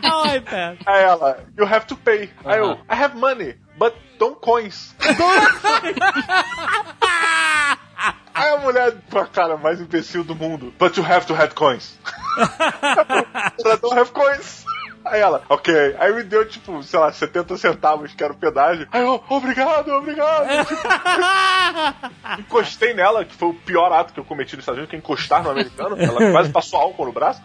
Ai, 0.01 0.39
pé. 0.41 0.76
Aí 0.85 1.03
ela, 1.03 1.43
you 1.57 1.65
have 1.65 1.85
to 1.88 1.95
pay. 1.97 2.30
Aí 2.45 2.57
eu, 2.60 2.72
I 2.73 2.77
have 3.03 3.15
money, 3.18 3.55
but 3.77 3.95
don't 4.19 4.39
coins. 4.39 4.95
Aí 8.35 8.49
a 8.49 8.57
mulher, 8.57 8.97
com 9.11 9.19
a 9.19 9.27
cara 9.27 9.57
mais 9.57 9.79
imbecil 9.79 10.23
do 10.23 10.35
mundo, 10.35 10.73
but 10.79 10.97
you 10.97 11.03
have 11.03 11.25
to 11.27 11.33
have 11.35 11.53
coins. 11.53 11.97
ela 13.63 13.77
don't 13.77 13.95
have 13.95 14.11
coins. 14.11 14.62
Aí 15.05 15.19
ela, 15.19 15.41
ok. 15.49 15.95
Aí 15.99 16.13
me 16.13 16.23
deu, 16.23 16.47
tipo, 16.47 16.81
sei 16.84 16.99
lá, 16.99 17.11
70 17.11 17.57
centavos, 17.57 18.13
que 18.13 18.23
era 18.23 18.34
o 18.34 18.38
pedágio. 18.38 18.88
Aí 18.91 19.01
eu, 19.01 19.23
obrigado, 19.30 19.89
obrigado. 19.89 20.47
Tipo, 20.63 20.84
encostei 22.39 22.93
nela, 22.93 23.25
que 23.25 23.35
foi 23.35 23.49
o 23.49 23.53
pior 23.53 23.91
ato 23.91 24.13
que 24.13 24.19
eu 24.19 24.25
cometi 24.25 24.55
nos 24.55 24.63
Estados 24.63 24.77
Unidos, 24.77 24.89
que 24.89 24.95
é 24.95 24.99
encostar 24.99 25.43
no 25.43 25.49
americano. 25.49 25.95
Ela 25.97 26.19
quase 26.31 26.51
passou 26.51 26.80
álcool 26.80 27.05
no 27.05 27.11
braço. 27.11 27.41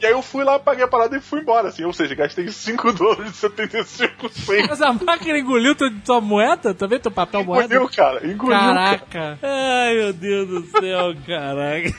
E 0.00 0.06
aí 0.06 0.12
eu 0.12 0.22
fui 0.22 0.44
lá, 0.44 0.58
paguei 0.58 0.84
a 0.84 0.88
parada 0.88 1.16
e 1.16 1.20
fui 1.20 1.40
embora, 1.40 1.68
assim. 1.68 1.84
Ou 1.84 1.92
seja, 1.92 2.14
gastei 2.14 2.48
5 2.48 2.92
dólares 2.92 3.32
de 3.32 3.36
75 3.36 4.28
centavos. 4.28 4.68
Mas 4.68 4.82
a 4.82 4.92
máquina 4.92 5.38
engoliu 5.38 5.74
tua, 5.74 5.90
tua 6.04 6.20
moeda? 6.20 6.74
Também 6.74 6.98
teu 6.98 7.10
papel 7.10 7.44
moeda? 7.44 7.74
Engoliu, 7.74 7.90
cara. 7.94 8.26
Engoliu, 8.26 8.58
cara. 8.58 8.98
Caraca. 8.98 9.38
Ai, 9.42 9.94
meu 9.94 10.12
Deus 10.12 10.48
do 10.48 10.80
céu, 10.80 11.14
caraca. 11.26 11.94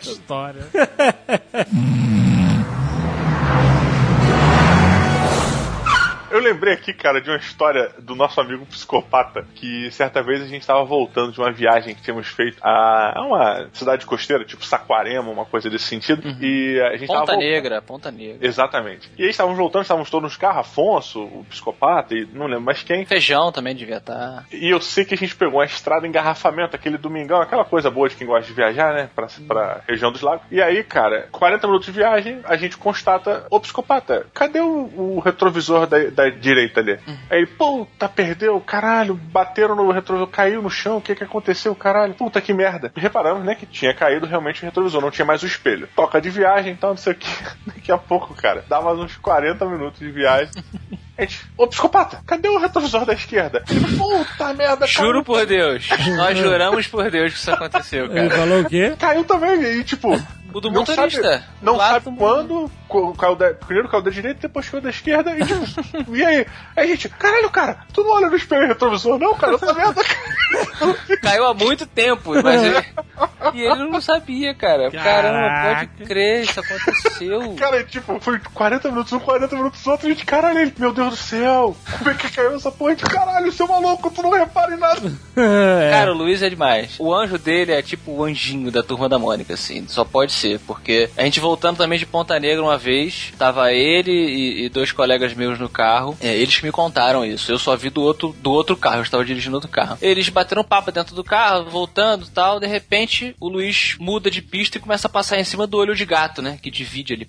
Que 0.00 0.10
história. 0.10 0.66
Eu 6.30 6.40
lembrei 6.40 6.74
aqui, 6.74 6.92
cara, 6.92 7.20
de 7.20 7.30
uma 7.30 7.38
história 7.38 7.90
do 7.98 8.14
nosso 8.14 8.40
amigo 8.40 8.66
psicopata, 8.66 9.46
que 9.54 9.90
certa 9.90 10.22
vez 10.22 10.42
a 10.42 10.46
gente 10.46 10.62
estava 10.62 10.84
voltando 10.84 11.32
de 11.32 11.40
uma 11.40 11.52
viagem 11.52 11.94
que 11.94 12.02
tínhamos 12.02 12.26
feito 12.28 12.58
a, 12.62 13.14
uma 13.24 13.68
cidade 13.72 14.04
costeira, 14.04 14.44
tipo 14.44 14.64
Saquarema, 14.64 15.30
uma 15.30 15.44
coisa 15.44 15.70
desse 15.70 15.84
sentido, 15.84 16.22
e 16.40 16.80
a 16.80 16.96
gente 16.96 17.08
tava 17.08 17.20
Ponta. 17.20 17.36
Negra, 17.36 17.82
Ponta 17.82 18.10
Negra. 18.10 18.46
Exatamente. 18.46 19.10
E 19.16 19.24
aí 19.24 19.30
estávamos 19.30 19.56
voltando, 19.56 19.82
estávamos 19.82 20.10
todos 20.10 20.24
nos 20.24 20.36
carros, 20.36 20.66
Afonso, 20.66 21.22
o 21.22 21.44
psicopata, 21.48 22.14
e 22.14 22.26
não 22.32 22.46
lembro 22.46 22.62
mais 22.62 22.82
quem. 22.82 23.04
Feijão 23.04 23.52
também 23.52 23.74
devia 23.74 23.98
estar. 23.98 24.46
E 24.52 24.68
eu 24.68 24.80
sei 24.80 25.04
que 25.04 25.14
a 25.14 25.16
gente 25.16 25.36
pegou 25.36 25.60
uma 25.60 25.64
estrada 25.64 26.06
em 26.06 26.08
engarrafamento, 26.08 26.74
aquele 26.74 26.98
domingão, 26.98 27.40
aquela 27.40 27.64
coisa 27.64 27.90
boa 27.90 28.08
de 28.08 28.16
quem 28.16 28.26
gosta 28.26 28.46
de 28.46 28.52
viajar, 28.52 28.92
né? 28.92 29.08
Pra, 29.14 29.28
pra 29.46 29.80
região 29.88 30.10
dos 30.10 30.22
lagos. 30.22 30.44
E 30.50 30.60
aí, 30.60 30.82
cara, 30.82 31.28
40 31.30 31.66
minutos 31.66 31.86
de 31.86 31.92
viagem, 31.92 32.40
a 32.44 32.56
gente 32.56 32.76
constata, 32.76 33.46
ô 33.50 33.60
psicopata, 33.60 34.26
cadê 34.34 34.60
o, 34.60 34.90
o 34.96 35.20
retrovisor 35.20 35.86
da, 35.86 36.15
da 36.16 36.28
direita 36.30 36.80
ali? 36.80 36.98
Aí 37.30 37.38
ele, 37.38 37.46
puta, 37.46 38.08
perdeu, 38.08 38.58
caralho, 38.60 39.14
bateram 39.14 39.76
no 39.76 39.90
retrovisor, 39.92 40.26
caiu 40.28 40.62
no 40.62 40.70
chão, 40.70 40.96
o 40.96 41.02
que 41.02 41.14
que 41.14 41.22
aconteceu, 41.22 41.74
caralho? 41.74 42.14
Puta 42.14 42.40
que 42.40 42.52
merda. 42.52 42.90
E 42.96 43.00
reparamos, 43.00 43.44
né, 43.44 43.54
que 43.54 43.66
tinha 43.66 43.94
caído 43.94 44.26
realmente 44.26 44.62
o 44.62 44.64
retrovisor, 44.64 45.00
não 45.00 45.10
tinha 45.10 45.26
mais 45.26 45.42
o 45.42 45.46
espelho. 45.46 45.88
Toca 45.94 46.20
de 46.20 46.30
viagem 46.30 46.72
e 46.72 46.76
tal, 46.76 46.90
não 46.90 46.96
sei 46.96 47.12
o 47.12 47.16
que. 47.16 47.28
Daqui 47.66 47.92
a 47.92 47.98
pouco, 47.98 48.34
cara, 48.34 48.64
dá 48.68 48.80
mais 48.80 48.98
uns 48.98 49.16
40 49.16 49.64
minutos 49.66 50.00
de 50.00 50.10
viagem. 50.10 50.50
A 51.18 51.22
gente, 51.22 51.40
ô 51.56 51.66
psicopata, 51.66 52.20
cadê 52.26 52.48
o 52.48 52.58
retrovisor 52.58 53.04
da 53.06 53.14
esquerda? 53.14 53.64
Ele, 53.70 53.96
puta 53.96 54.52
merda, 54.52 54.86
Juro 54.86 55.12
caiu, 55.12 55.24
por 55.24 55.46
Deus. 55.46 55.88
Nós 56.16 56.36
juramos 56.38 56.86
por 56.88 57.10
Deus 57.10 57.32
que 57.32 57.38
isso 57.38 57.50
aconteceu, 57.50 58.04
Ele 58.04 58.28
cara. 58.28 58.40
falou 58.42 58.60
o 58.60 58.64
quê? 58.66 58.94
caiu 58.98 59.24
também. 59.24 59.62
E 59.62 59.82
tipo, 59.84 60.14
O 60.52 60.60
do 60.60 60.68
não 60.70 60.80
motorista. 60.80 61.22
sabe, 61.22 61.44
não 61.62 61.76
Lá 61.76 61.92
sabe 61.92 62.10
do- 62.10 62.16
quando 62.16 62.70
caiu 63.18 63.34
da, 63.34 63.54
primeiro 63.54 63.88
caiu 63.88 64.02
da 64.02 64.10
direita, 64.10 64.40
depois 64.42 64.68
caiu 64.68 64.82
da 64.82 64.90
esquerda. 64.90 65.30
E, 65.38 65.42
tipo, 65.44 66.14
e 66.16 66.22
aí? 66.24 66.46
Aí 66.76 66.84
a 66.84 66.86
gente, 66.86 67.08
caralho, 67.08 67.48
cara, 67.50 67.78
tu 67.94 68.02
não 68.04 68.10
olha 68.12 68.28
no 68.28 68.36
espelho 68.36 68.66
retrovisor, 68.66 69.18
não, 69.18 69.34
cara, 69.34 69.54
essa 69.54 69.72
merda. 69.72 70.02
Caiu 71.22 71.46
há 71.46 71.54
muito 71.54 71.86
tempo, 71.86 72.32
mas 72.42 72.62
ele... 72.62 72.84
E 73.54 73.60
ele 73.60 73.90
não 73.90 74.00
sabia, 74.00 74.54
cara. 74.54 74.90
Caramba, 74.90 75.48
Caraca. 75.48 75.86
pode 75.86 76.08
crer, 76.08 76.42
isso 76.42 76.60
aconteceu. 76.60 77.54
Cara, 77.56 77.80
e, 77.80 77.84
tipo, 77.84 78.18
foi 78.20 78.38
40 78.38 78.90
minutos 78.90 79.12
um, 79.12 79.18
40 79.18 79.56
minutos 79.56 79.86
outro, 79.86 80.06
a 80.06 80.10
gente, 80.10 80.24
caralho, 80.24 80.58
ele, 80.58 80.72
meu 80.78 80.92
Deus 80.92 81.10
do 81.10 81.16
céu, 81.16 81.76
como 81.98 82.10
é 82.10 82.14
que 82.14 82.30
caiu 82.30 82.54
essa 82.54 82.70
porra? 82.70 82.90
Gente, 82.90 83.04
caralho, 83.04 83.52
seu 83.52 83.66
maluco, 83.66 84.10
tu 84.10 84.22
não 84.22 84.30
repara 84.30 84.74
em 84.74 84.78
nada. 84.78 85.12
Cara, 85.90 86.12
o 86.12 86.16
Luiz 86.16 86.42
é 86.42 86.48
demais. 86.48 86.96
O 86.98 87.14
anjo 87.14 87.38
dele 87.38 87.72
é 87.72 87.82
tipo 87.82 88.12
o 88.12 88.24
anjinho 88.24 88.70
da 88.70 88.82
turma 88.82 89.08
da 89.08 89.18
Mônica, 89.18 89.54
assim. 89.54 89.86
Só 89.88 90.04
pode 90.04 90.32
ser, 90.32 90.58
porque 90.60 91.10
a 91.16 91.22
gente 91.24 91.40
voltando 91.40 91.76
também 91.76 91.98
de 91.98 92.06
Ponta 92.06 92.38
Negra 92.38 92.62
uma 92.62 92.78
vez, 92.78 93.32
tava 93.38 93.72
ele 93.72 94.12
e, 94.12 94.64
e 94.64 94.68
dois 94.68 94.92
colegas 94.92 95.34
meus 95.34 95.58
no 95.58 95.68
carro. 95.68 96.16
É, 96.20 96.34
eles 96.34 96.56
que 96.56 96.64
me 96.64 96.72
contaram 96.72 97.24
isso. 97.24 97.50
Eu 97.50 97.58
só 97.58 97.76
vi 97.76 97.90
do 97.90 98.02
outro, 98.02 98.34
do 98.40 98.50
outro 98.50 98.76
carro, 98.76 98.98
eu 98.98 99.02
estava 99.02 99.24
dirigindo 99.24 99.56
outro 99.56 99.70
carro. 99.70 99.98
Eles 100.00 100.28
bateram 100.28 100.64
papo 100.64 100.90
dentro 100.90 101.14
do 101.14 101.22
carro, 101.22 101.68
voltando 101.68 102.24
e 102.26 102.30
tal. 102.30 102.58
De 102.58 102.66
repente, 102.66 103.35
o 103.40 103.48
Luiz 103.48 103.96
muda 103.98 104.30
de 104.30 104.40
pista 104.42 104.78
e 104.78 104.80
começa 104.80 105.06
a 105.06 105.10
passar 105.10 105.38
em 105.38 105.44
cima 105.44 105.66
do 105.66 105.76
olho 105.76 105.94
de 105.94 106.04
gato, 106.04 106.40
né? 106.40 106.58
Que 106.62 106.70
divide 106.70 107.14
ali. 107.14 107.28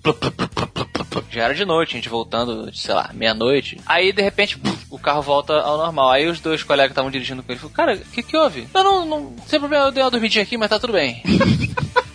Já 1.30 1.44
era 1.44 1.54
de 1.54 1.64
noite, 1.64 1.90
a 1.90 1.96
gente 1.96 2.08
voltando, 2.08 2.74
sei 2.74 2.94
lá, 2.94 3.10
meia-noite. 3.12 3.78
Aí, 3.86 4.12
de 4.12 4.22
repente, 4.22 4.58
o 4.90 4.98
carro 4.98 5.22
volta 5.22 5.54
ao 5.54 5.76
normal. 5.76 6.10
Aí 6.10 6.26
os 6.26 6.40
dois 6.40 6.62
colegas 6.62 6.88
que 6.88 6.92
estavam 6.92 7.10
dirigindo 7.10 7.42
com 7.42 7.52
ele 7.52 7.60
falaram, 7.60 7.76
cara, 7.76 7.94
o 7.96 8.12
que 8.12 8.22
que 8.22 8.36
houve? 8.36 8.66
Não, 8.72 8.82
não, 8.82 9.04
não, 9.04 9.36
sem 9.46 9.58
problema, 9.58 9.86
eu 9.86 9.92
dei 9.92 10.02
uma 10.02 10.10
dormidinha 10.10 10.42
aqui, 10.42 10.56
mas 10.56 10.70
tá 10.70 10.78
tudo 10.78 10.92
bem. 10.92 11.22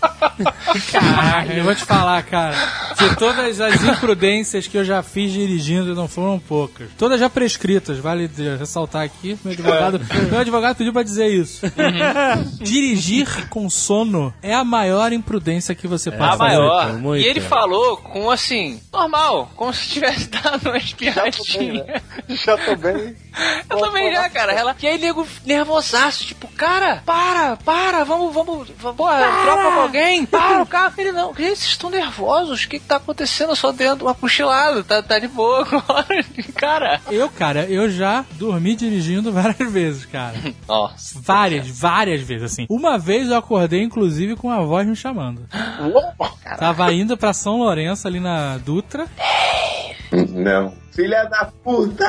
Caraca, 0.92 1.54
eu 1.54 1.64
vou 1.64 1.76
te 1.76 1.86
falar, 1.86 2.22
cara. 2.24 2.56
De 2.98 3.16
todas 3.16 3.60
as 3.60 3.84
imprudências 3.84 4.68
que 4.68 4.78
eu 4.78 4.84
já 4.84 5.04
fiz 5.04 5.32
dirigindo, 5.32 5.96
não 5.96 6.08
foram 6.08 6.40
poucas. 6.40 6.88
Todas 6.98 7.20
já 7.20 7.30
prescritas, 7.30 8.00
vale 8.00 8.30
ressaltar 8.58 9.04
aqui. 9.04 9.38
Meu 9.44 9.54
advogado, 9.54 10.02
meu 10.30 10.40
advogado 10.40 10.76
pediu 10.76 10.94
pra 10.94 11.04
dizer 11.04 11.28
isso. 11.28 11.62
Dirigir 12.62 13.48
com 13.50 13.70
sono 13.70 14.34
é 14.42 14.54
a 14.54 14.64
maior 14.64 15.12
imprudência 15.12 15.76
que 15.76 15.88
você 15.88 16.12
pode 16.12 16.24
a 16.24 16.38
fazer. 16.38 16.58
maior. 16.58 16.86
muito, 16.88 17.02
muito. 17.02 17.26
E 17.26 17.28
ele 17.28 17.42
falou 17.42 17.98
com 17.98 18.32
assim, 18.32 18.82
normal, 18.92 19.52
como 19.56 19.74
se 19.74 19.90
tivesse 19.90 20.30
dado 20.30 20.70
uma 20.70 20.78
espiadinha. 20.78 22.02
Já 22.30 22.58
tô 22.58 22.76
bem. 22.76 23.16
Eu 23.70 23.78
também 23.80 24.14
já, 24.14 24.30
cara. 24.30 24.54
Ela... 24.54 24.76
E 24.82 24.88
aí, 24.88 24.98
nego 24.98 25.28
nervosaço, 25.46 26.26
tipo, 26.26 26.48
cara, 26.50 27.02
para, 27.06 27.56
para, 27.58 28.04
vamos, 28.04 28.34
vamos, 28.34 28.70
vamos 28.78 28.98
com 28.98 29.93
alguém, 29.94 30.26
para 30.26 30.64
o 30.64 30.66
carro. 30.66 30.94
Ele, 30.98 31.12
não, 31.12 31.28
gente, 31.30 31.60
vocês 31.60 31.62
estão 31.62 31.90
nervosos, 31.90 32.64
o 32.64 32.68
que 32.68 32.80
que 32.80 32.86
tá 32.86 32.96
acontecendo? 32.96 33.52
Eu 33.52 33.56
só 33.56 33.72
dentro 33.72 34.06
uma 34.06 34.16
cochilada, 34.16 34.84
tá, 34.84 35.04
tá 35.04 35.20
de 35.20 35.28
boa 35.28 35.62
agora. 35.62 36.26
cara. 36.56 37.02
Eu, 37.12 37.30
cara, 37.30 37.66
eu 37.66 37.90
já 37.90 38.26
dormi 38.34 38.76
dirigindo 38.76 39.32
várias 39.32 39.72
vezes, 39.72 40.06
cara. 40.06 40.36
Nossa. 40.68 41.20
Várias, 41.22 41.68
várias 41.68 42.22
vezes, 42.22 42.52
assim. 42.52 42.66
Uma 42.70 42.98
vez 42.98 43.30
eu 43.30 43.38
acordei, 43.38 43.84
inclusive, 43.84 44.36
com 44.36 44.50
a 44.50 44.62
voz 44.62 44.88
me 44.88 44.96
chamando. 44.96 45.48
Tava 46.58 46.92
indo 46.92 47.16
pra 47.16 47.34
São 47.34 47.58
Lourenço, 47.58 48.08
ali 48.08 48.20
na 48.20 48.58
Dutra. 48.58 49.08
Não. 50.12 50.83
Filha 50.96 51.26
da 51.26 51.46
puta! 51.64 52.08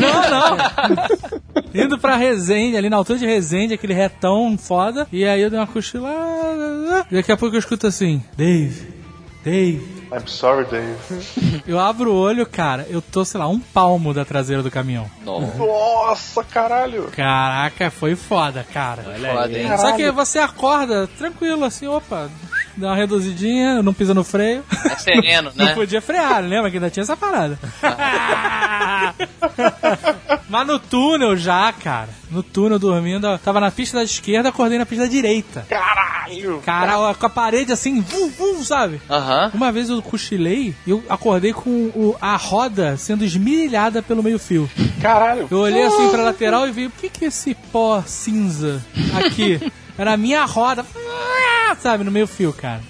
Não, 0.00 0.30
não. 0.30 1.84
Indo 1.84 1.98
pra 1.98 2.16
Resende, 2.16 2.76
ali 2.76 2.88
na 2.88 2.96
altura 2.96 3.18
de 3.18 3.26
Resende, 3.26 3.74
aquele 3.74 3.92
retão 3.92 4.56
foda. 4.56 5.06
E 5.12 5.24
aí 5.24 5.40
eu 5.40 5.50
dei 5.50 5.58
uma 5.58 5.66
cochilada. 5.66 7.06
E 7.10 7.14
daqui 7.14 7.30
a 7.30 7.36
pouco 7.36 7.54
eu 7.54 7.60
escuto 7.60 7.86
assim: 7.86 8.22
Dave, 8.36 8.88
Dave. 9.44 10.02
I'm 10.12 10.26
sorry, 10.26 10.66
Dave. 10.66 11.62
Eu 11.66 11.78
abro 11.78 12.12
o 12.12 12.16
olho, 12.16 12.46
cara, 12.46 12.86
eu 12.90 13.00
tô, 13.00 13.24
sei 13.24 13.40
lá, 13.40 13.48
um 13.48 13.58
palmo 13.58 14.12
da 14.12 14.24
traseira 14.24 14.62
do 14.62 14.70
caminhão. 14.70 15.10
Nossa, 15.24 16.44
caralho. 16.44 17.10
Caraca, 17.16 17.90
foi 17.90 18.14
foda, 18.14 18.64
cara. 18.72 19.02
foda, 19.02 19.58
hein? 19.58 19.76
Só 19.78 19.92
que 19.92 20.10
você 20.10 20.38
acorda 20.38 21.06
tranquilo, 21.18 21.64
assim, 21.64 21.86
opa, 21.86 22.30
dá 22.76 22.88
uma 22.88 22.96
reduzidinha, 22.96 23.82
não 23.82 23.92
pisa 23.94 24.14
no 24.14 24.24
freio. 24.24 24.62
É 24.90 24.96
sereno, 24.96 25.50
Não 25.56 25.66
né? 25.66 25.74
podia 25.74 26.00
frear, 26.00 26.40
lembra 26.42 26.70
que 26.70 26.76
ainda 26.76 26.90
tinha 26.90 27.02
essa 27.02 27.16
parada. 27.16 27.58
Mas 30.48 30.66
no 30.66 30.78
túnel 30.78 31.36
já, 31.36 31.72
cara. 31.72 32.10
No 32.30 32.42
túnel 32.42 32.78
dormindo, 32.78 33.26
eu 33.26 33.38
tava 33.38 33.60
na 33.60 33.70
pista 33.70 33.98
da 33.98 34.04
esquerda, 34.04 34.48
acordei 34.50 34.78
na 34.78 34.86
pista 34.86 35.04
da 35.04 35.10
direita. 35.10 35.66
Caralho. 35.68 36.62
Cara, 36.64 37.14
com 37.14 37.26
a 37.26 37.30
parede 37.30 37.72
assim, 37.72 38.00
vum, 38.00 38.30
vum, 38.30 38.62
sabe? 38.64 39.00
Aham. 39.08 39.50
Uma 39.54 39.72
vez 39.72 39.88
eu 39.88 40.00
cochilei 40.02 40.74
e 40.86 40.90
eu 40.90 41.02
acordei 41.08 41.52
com 41.52 41.70
o- 41.94 42.16
a 42.20 42.36
roda 42.36 42.96
sendo 42.96 43.24
esmirilhada 43.24 44.02
pelo 44.02 44.22
meio 44.22 44.38
fio. 44.38 44.68
Caralho. 45.00 45.48
Eu 45.50 45.58
olhei 45.58 45.82
assim 45.84 46.08
pra 46.10 46.22
lateral 46.22 46.66
e 46.68 46.72
vi, 46.72 46.86
o 46.86 46.90
que 46.90 47.08
que 47.08 47.24
esse 47.26 47.54
pó 47.54 48.02
cinza 48.06 48.82
aqui? 49.16 49.60
Era 50.02 50.12
a 50.14 50.16
minha 50.16 50.44
roda. 50.44 50.84
sabe, 51.80 52.04
no 52.04 52.10
meio 52.12 52.26
fio, 52.28 52.52
cara. 52.52 52.80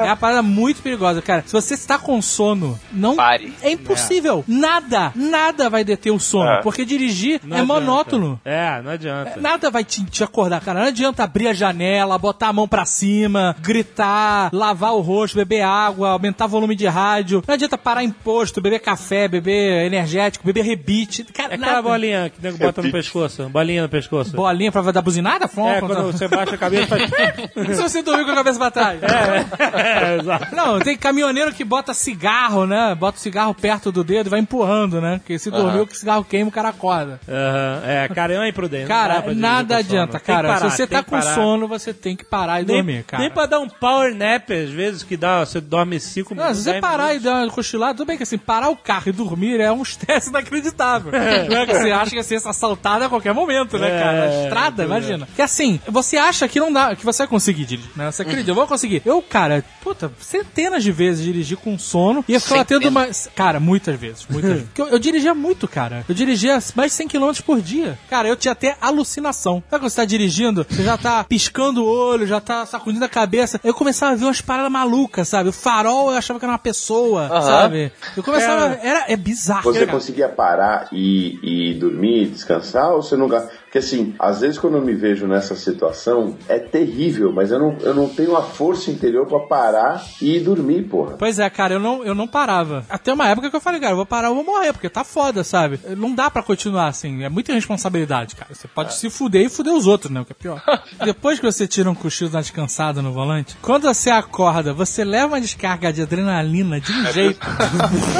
É 0.00 0.04
uma 0.04 0.16
parada 0.16 0.42
muito 0.42 0.82
perigosa, 0.82 1.20
cara. 1.22 1.44
Se 1.46 1.52
você 1.52 1.74
está 1.74 1.98
com 1.98 2.20
sono, 2.22 2.78
não. 2.92 3.14
Pare. 3.16 3.52
É 3.62 3.70
impossível. 3.70 4.42
Nada, 4.48 5.12
nada 5.14 5.68
vai 5.70 5.84
deter 5.84 6.10
o 6.12 6.18
sono. 6.18 6.48
É. 6.50 6.62
Porque 6.62 6.84
dirigir 6.84 7.40
Não 7.44 7.56
é 7.56 7.60
adianta. 7.60 7.80
monótono. 7.80 8.40
É, 8.44 8.80
não 8.82 8.90
adianta. 8.92 9.40
Nada 9.40 9.70
vai 9.70 9.84
te, 9.84 10.04
te 10.06 10.24
acordar, 10.24 10.60
cara. 10.62 10.80
Não 10.80 10.86
adianta 10.88 11.22
abrir 11.22 11.46
a 11.48 11.52
janela, 11.52 12.18
botar 12.18 12.48
a 12.48 12.52
mão 12.52 12.66
pra 12.66 12.84
cima, 12.84 13.54
gritar, 13.60 14.50
lavar 14.52 14.94
o 14.94 15.00
rosto, 15.00 15.36
beber 15.36 15.62
água, 15.62 16.10
aumentar 16.10 16.46
o 16.46 16.48
volume 16.48 16.74
de 16.74 16.86
rádio. 16.86 17.42
Não 17.46 17.54
adianta 17.54 17.76
parar 17.78 18.02
em 18.02 18.10
posto, 18.10 18.60
beber 18.60 18.80
café, 18.80 19.28
beber 19.28 19.84
energético, 19.86 20.44
beber 20.46 20.62
rebite. 20.64 21.24
Cara, 21.24 21.52
É 21.52 21.54
aquela 21.56 21.72
nada. 21.72 21.82
bolinha 21.82 22.30
que 22.30 22.38
o 22.40 22.42
nego 22.42 22.58
bota 22.58 22.82
no 22.82 22.90
pescoço. 22.90 23.48
Bolinha 23.48 23.82
no 23.82 23.88
pescoço. 23.88 24.34
Bolinha 24.34 24.72
pra 24.72 24.82
dar 24.90 25.02
buzinada? 25.02 25.46
Fom, 25.46 25.68
É, 25.68 25.78
fom, 25.80 25.86
quando 25.86 26.00
fom. 26.02 26.12
você 26.12 26.26
baixa 26.44 26.54
a 26.54 26.58
cabeça 26.58 26.86
faz... 26.86 27.10
E 27.70 27.74
se 27.74 27.82
você 27.82 28.02
dormir 28.02 28.24
com 28.24 28.30
a 28.32 28.34
cabeça 28.34 28.58
pra 28.58 28.70
trás? 28.70 29.00
é, 29.02 30.16
exato. 30.20 30.54
Não, 30.54 30.78
tem 30.80 30.96
caminhoneiro 30.96 31.52
que 31.52 31.64
bota 31.64 31.94
cigarro, 31.94 32.66
né? 32.66 32.94
Bota 32.94 33.18
o 33.18 33.20
cigarro 33.20 33.54
perto 33.54 33.90
do 33.92 34.02
dedo 34.04 34.26
e 34.26 34.30
vai 34.30 34.40
empurrando, 34.40 35.00
né? 35.00 35.18
Porque 35.18 35.38
se 35.38 35.50
dormiu, 35.50 35.86
que 35.86 35.94
o 35.94 35.96
cigarro 35.96 36.24
queima, 36.24 36.48
o 36.48 36.52
cara 36.52 36.68
acorda. 36.70 37.20
Aham, 37.28 37.82
É, 37.86 38.08
cara, 38.08 38.34
é 38.34 38.38
uma 38.38 38.48
imprudência. 38.48 38.88
Cara, 38.88 39.24
nada 39.34 39.76
adianta, 39.76 40.18
cara. 40.20 40.48
parar, 40.48 40.70
se 40.70 40.76
você 40.76 40.86
tá 40.86 41.02
com 41.02 41.20
sono, 41.22 41.66
você 41.68 41.92
tem 41.92 42.16
que 42.16 42.24
parar 42.24 42.60
e 42.60 42.64
Nem, 42.64 42.76
dormir, 42.76 43.02
cara. 43.04 43.22
nem 43.22 43.30
pra 43.30 43.46
dar 43.46 43.60
um 43.60 43.68
power 43.68 44.14
nap, 44.14 44.50
às 44.50 44.70
vezes, 44.70 45.02
que 45.02 45.16
dá, 45.16 45.44
você 45.44 45.60
dorme 45.60 45.98
5 46.00 46.34
Não, 46.34 46.42
minutos. 46.42 46.58
se 46.58 46.64
você 46.64 46.70
10 46.72 46.80
parar 46.80 47.08
minutos. 47.08 47.22
e 47.22 47.24
dar 47.24 47.34
uma 47.44 47.50
cochilada, 47.50 47.94
tudo 47.94 48.06
bem 48.06 48.16
que 48.16 48.22
assim, 48.22 48.38
parar 48.38 48.68
o 48.70 48.76
carro 48.76 49.04
e 49.08 49.12
dormir 49.12 49.60
é 49.60 49.70
um 49.72 49.82
estresse 49.82 50.28
inacreditável. 50.34 51.12
É 51.14 51.66
que 51.66 51.74
você 51.74 51.90
acha 51.90 52.10
que 52.10 52.16
ia 52.16 52.22
ser 52.22 52.36
assaltado 52.46 53.04
a 53.04 53.08
qualquer 53.08 53.32
momento, 53.32 53.78
né, 53.78 53.88
É, 53.96 54.00
cara? 54.00 54.12
Na 54.28 54.42
estrada, 54.42 54.82
é. 54.82 54.86
imagina. 54.86 55.28
Que 55.34 55.42
assim, 55.42 55.80
você 55.88 56.16
acha 56.28 56.48
que 56.48 56.60
não 56.60 56.72
dá, 56.72 56.94
que 56.94 57.04
você 57.04 57.18
vai 57.18 57.28
conseguir 57.28 57.64
dirigir, 57.64 57.90
né? 57.96 58.10
Você 58.10 58.22
acredita, 58.22 58.50
eu 58.50 58.54
vou 58.54 58.66
conseguir. 58.66 59.02
Eu, 59.04 59.20
cara, 59.22 59.64
puta, 59.82 60.10
centenas 60.18 60.82
de 60.82 60.92
vezes 60.92 61.24
dirigi 61.24 61.56
com 61.56 61.78
sono 61.78 62.24
e 62.28 62.34
eu 62.34 62.40
ficava 62.40 62.64
tendo 62.64 62.88
uma. 62.88 63.08
Cara, 63.34 63.60
muitas 63.60 63.98
vezes, 63.98 64.26
muitas 64.28 64.50
vezes. 64.52 64.66
Porque 64.66 64.82
eu, 64.82 64.88
eu 64.88 64.98
dirigia 64.98 65.34
muito, 65.34 65.68
cara. 65.68 66.04
Eu 66.08 66.14
dirigia 66.14 66.58
mais 66.74 66.92
de 66.92 66.96
100 66.96 67.08
km 67.08 67.32
por 67.44 67.60
dia. 67.60 67.98
Cara, 68.08 68.28
eu 68.28 68.36
tinha 68.36 68.52
até 68.52 68.76
alucinação. 68.80 69.62
Sabe 69.70 69.82
quando 69.82 69.90
você 69.90 69.96
tá 69.96 70.04
dirigindo, 70.04 70.66
você 70.68 70.82
já 70.82 70.96
tá 70.96 71.24
piscando 71.24 71.84
o 71.84 71.86
olho, 71.86 72.26
já 72.26 72.40
tá 72.40 72.66
sacudindo 72.66 73.04
a 73.04 73.08
cabeça. 73.08 73.60
Eu 73.62 73.74
começava 73.74 74.12
a 74.12 74.16
ver 74.16 74.24
umas 74.24 74.40
paradas 74.40 74.70
malucas, 74.70 75.28
sabe? 75.28 75.48
O 75.48 75.52
farol 75.52 76.10
eu 76.10 76.16
achava 76.16 76.38
que 76.38 76.44
era 76.44 76.52
uma 76.52 76.58
pessoa, 76.58 77.28
sabe? 77.28 77.92
Eu 78.16 78.22
começava. 78.22 78.78
Era, 78.82 79.04
é 79.08 79.16
bizarro. 79.16 79.62
Você 79.62 79.80
cara. 79.80 79.92
conseguia 79.92 80.28
parar 80.28 80.88
e, 80.92 81.38
e 81.42 81.74
dormir, 81.74 82.28
descansar, 82.28 82.92
ou 82.92 83.02
você 83.02 83.16
não... 83.16 83.28
Porque 83.74 83.84
assim, 83.84 84.14
às 84.20 84.40
vezes 84.40 84.56
quando 84.56 84.76
eu 84.76 84.80
me 84.82 84.94
vejo 84.94 85.26
nessa 85.26 85.56
situação, 85.56 86.36
é 86.48 86.60
terrível, 86.60 87.32
mas 87.32 87.50
eu 87.50 87.58
não, 87.58 87.76
eu 87.80 87.92
não 87.92 88.08
tenho 88.08 88.36
a 88.36 88.42
força 88.42 88.88
interior 88.88 89.26
pra 89.26 89.40
parar 89.40 90.00
e 90.22 90.38
dormir, 90.38 90.84
porra. 90.84 91.16
Pois 91.18 91.40
é, 91.40 91.50
cara, 91.50 91.74
eu 91.74 91.80
não, 91.80 92.04
eu 92.04 92.14
não 92.14 92.28
parava. 92.28 92.86
Até 92.88 93.12
uma 93.12 93.26
época 93.28 93.50
que 93.50 93.56
eu 93.56 93.60
falei, 93.60 93.80
cara, 93.80 93.90
eu 93.94 93.96
vou 93.96 94.06
parar, 94.06 94.28
eu 94.28 94.34
vou 94.36 94.44
morrer, 94.44 94.72
porque 94.72 94.88
tá 94.88 95.02
foda, 95.02 95.42
sabe? 95.42 95.80
Não 95.96 96.14
dá 96.14 96.30
pra 96.30 96.40
continuar 96.40 96.86
assim, 96.86 97.24
é 97.24 97.28
muita 97.28 97.52
responsabilidade, 97.52 98.36
cara. 98.36 98.54
Você 98.54 98.68
pode 98.68 98.94
se 98.94 99.10
fuder 99.10 99.44
e 99.44 99.48
fuder 99.48 99.72
os 99.74 99.88
outros, 99.88 100.12
né? 100.12 100.20
O 100.20 100.24
que 100.24 100.30
é 100.30 100.36
pior. 100.36 100.62
Depois 101.04 101.40
que 101.40 101.44
você 101.44 101.66
tira 101.66 101.90
um 101.90 101.96
cochilo 101.96 102.30
na 102.30 102.42
descansada 102.42 103.02
no 103.02 103.12
volante, 103.12 103.56
quando 103.60 103.92
você 103.92 104.08
acorda, 104.08 104.72
você 104.72 105.02
leva 105.04 105.26
uma 105.34 105.40
descarga 105.40 105.92
de 105.92 106.00
adrenalina 106.00 106.80
de 106.80 106.92
um 106.92 107.06
jeito. 107.12 107.40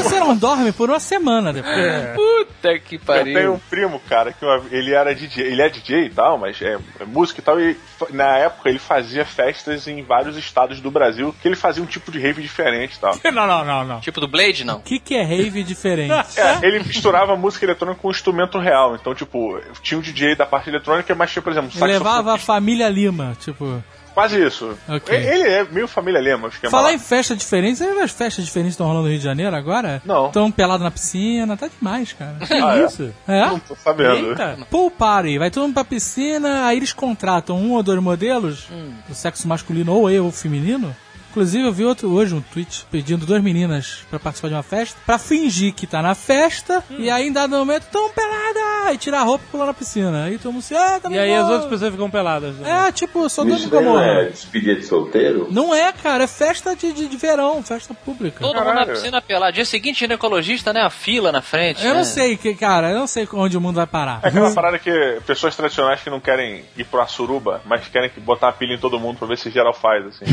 você 0.02 0.18
não 0.18 0.36
dorme 0.36 0.72
por 0.72 0.90
uma 0.90 0.98
semana 0.98 1.52
depois. 1.52 1.76
Puta 2.16 2.76
que 2.80 2.96
Eu 2.96 3.00
tenho 3.00 3.34
pariu. 3.34 3.54
um 3.54 3.58
primo, 3.70 4.00
cara, 4.08 4.32
que 4.32 4.44
uma- 4.44 4.60
ele 4.72 4.92
era 4.92 5.14
DJ, 5.14 5.43
ele 5.44 5.62
é 5.62 5.68
DJ 5.68 6.06
e 6.06 6.10
tal, 6.10 6.38
mas 6.38 6.60
é, 6.60 6.78
é 7.00 7.04
músico 7.04 7.40
e 7.40 7.42
tal, 7.42 7.60
e 7.60 7.76
na 8.10 8.38
época 8.38 8.68
ele 8.68 8.78
fazia 8.78 9.24
festas 9.24 9.86
em 9.86 10.02
vários 10.02 10.36
estados 10.36 10.80
do 10.80 10.90
Brasil, 10.90 11.34
que 11.40 11.48
ele 11.48 11.56
fazia 11.56 11.82
um 11.82 11.86
tipo 11.86 12.10
de 12.10 12.18
rave 12.18 12.42
diferente 12.42 12.96
e 12.96 13.00
tal. 13.00 13.14
Não, 13.34 13.48
não, 13.48 13.64
não, 13.64 13.84
não. 13.84 14.00
Tipo 14.00 14.20
do 14.20 14.28
Blade, 14.28 14.64
não. 14.64 14.76
O 14.76 14.80
que, 14.80 15.00
que 15.00 15.16
é 15.16 15.22
rave 15.22 15.64
diferente? 15.64 16.14
É, 16.36 16.66
ele 16.66 16.80
misturava 16.80 17.36
música 17.36 17.64
eletrônica 17.64 18.00
com 18.00 18.10
instrumento 18.10 18.58
real. 18.58 18.94
Então, 18.94 19.14
tipo, 19.14 19.60
tinha 19.82 19.98
um 19.98 20.00
DJ 20.00 20.34
da 20.34 20.46
parte 20.46 20.68
eletrônica, 20.68 21.14
mas 21.14 21.30
tinha, 21.30 21.42
por 21.42 21.52
exemplo, 21.52 21.70
um 21.74 21.84
Ele 21.84 21.92
levava 21.92 22.34
a 22.34 22.38
família 22.38 22.88
Lima, 22.88 23.36
tipo. 23.40 23.82
Quase 24.14 24.40
isso. 24.40 24.78
Ok. 24.88 25.14
Ele 25.16 25.42
é 25.48 25.64
meio 25.64 25.88
família 25.88 26.20
Lema, 26.20 26.46
acho 26.48 26.60
que 26.60 26.66
é 26.66 26.70
Falar 26.70 26.84
mal. 26.84 26.92
em 26.94 26.98
festa 26.98 27.34
diferente, 27.34 27.78
você 27.78 27.84
as 27.84 28.12
festas 28.12 28.44
diferentes 28.44 28.70
que 28.70 28.74
estão 28.74 28.86
rolando 28.86 29.04
no 29.04 29.10
Rio 29.10 29.18
de 29.18 29.24
Janeiro 29.24 29.54
agora? 29.56 30.00
Não. 30.04 30.26
Estão 30.28 30.50
pelados 30.52 30.84
na 30.84 30.90
piscina, 30.90 31.56
tá 31.56 31.66
demais, 31.68 32.12
cara. 32.12 32.36
Que 32.46 32.54
Ah, 32.54 32.78
é? 32.78 32.84
isso? 32.84 33.12
É? 33.26 33.46
Não 33.46 33.58
tô 33.58 33.74
sabendo. 33.74 34.28
Eita. 34.30 34.56
Pool 34.70 34.90
party, 34.90 35.36
vai 35.38 35.50
todo 35.50 35.64
mundo 35.64 35.74
pra 35.74 35.84
piscina, 35.84 36.66
aí 36.66 36.76
eles 36.76 36.92
contratam 36.92 37.56
um 37.58 37.72
ou 37.72 37.82
dois 37.82 38.00
modelos 38.00 38.68
do 39.08 39.14
sexo 39.14 39.48
masculino 39.48 39.92
ou 39.92 40.08
eu, 40.10 40.30
feminino. 40.30 40.94
Inclusive, 41.34 41.64
eu 41.66 41.72
vi 41.72 41.84
outro, 41.84 42.08
hoje 42.12 42.32
um 42.32 42.40
tweet 42.40 42.86
pedindo 42.92 43.26
duas 43.26 43.42
meninas 43.42 44.06
pra 44.08 44.20
participar 44.20 44.46
de 44.46 44.54
uma 44.54 44.62
festa, 44.62 44.96
pra 45.04 45.18
fingir 45.18 45.74
que 45.74 45.84
tá 45.84 46.00
na 46.00 46.14
festa, 46.14 46.84
e 46.96 47.10
aí 47.10 47.26
em 47.26 47.32
dado 47.32 47.56
momento, 47.56 47.88
tão 47.90 48.08
pelada! 48.10 48.92
E 48.92 48.98
tirar 48.98 49.20
a 49.20 49.24
roupa 49.24 49.42
e 49.48 49.50
pular 49.50 49.66
na 49.66 49.74
piscina. 49.74 50.24
Aí 50.26 50.38
todo 50.38 50.52
mundo 50.52 50.62
se, 50.62 50.76
ah, 50.76 51.00
tá 51.02 51.10
E 51.10 51.18
aí 51.18 51.30
bom." 51.30 51.42
as 51.42 51.50
outras 51.50 51.70
pessoas 51.70 51.90
ficam 51.90 52.08
peladas. 52.08 52.54
né? 52.56 52.86
É, 52.88 52.92
tipo, 52.92 53.26
daí 53.26 53.46
não 53.62 53.68
Gomorra. 53.68 54.04
é 54.04 54.24
despedida 54.26 54.76
de 54.76 54.86
solteiro? 54.86 55.48
Não 55.50 55.74
é, 55.74 55.92
cara, 55.92 56.22
é 56.22 56.26
festa 56.28 56.76
de, 56.76 56.92
de, 56.92 57.08
de 57.08 57.16
verão, 57.16 57.60
festa 57.64 57.92
pública. 57.94 58.38
Todo 58.40 58.54
mundo 58.54 58.64
na 58.66 58.72
Caralho. 58.72 58.92
piscina 58.92 59.20
pelado. 59.20 59.54
Dia 59.54 59.64
seguinte, 59.64 59.98
ginecologista, 60.00 60.72
né? 60.72 60.82
A 60.82 60.90
fila 60.90 61.32
na 61.32 61.42
frente. 61.42 61.82
Eu 61.84 61.92
né? 61.92 61.96
não 61.98 62.04
sei, 62.04 62.36
que, 62.36 62.54
cara, 62.54 62.90
eu 62.90 62.98
não 63.00 63.06
sei 63.08 63.26
onde 63.32 63.56
o 63.56 63.60
mundo 63.60 63.76
vai 63.76 63.86
parar. 63.88 64.20
É 64.22 64.28
aquela 64.28 64.52
parada 64.54 64.78
que 64.78 65.18
pessoas 65.26 65.56
tradicionais 65.56 66.00
que 66.00 66.10
não 66.10 66.20
querem 66.20 66.64
ir 66.76 66.84
pra 66.84 67.06
suruba, 67.08 67.60
mas 67.64 67.88
querem 67.88 68.08
que 68.10 68.20
botar 68.20 68.50
a 68.50 68.52
pilha 68.52 68.74
em 68.74 68.78
todo 68.78 69.00
mundo 69.00 69.18
pra 69.18 69.26
ver 69.26 69.38
se 69.38 69.50
geral 69.50 69.74
faz, 69.74 70.06
assim. 70.06 70.24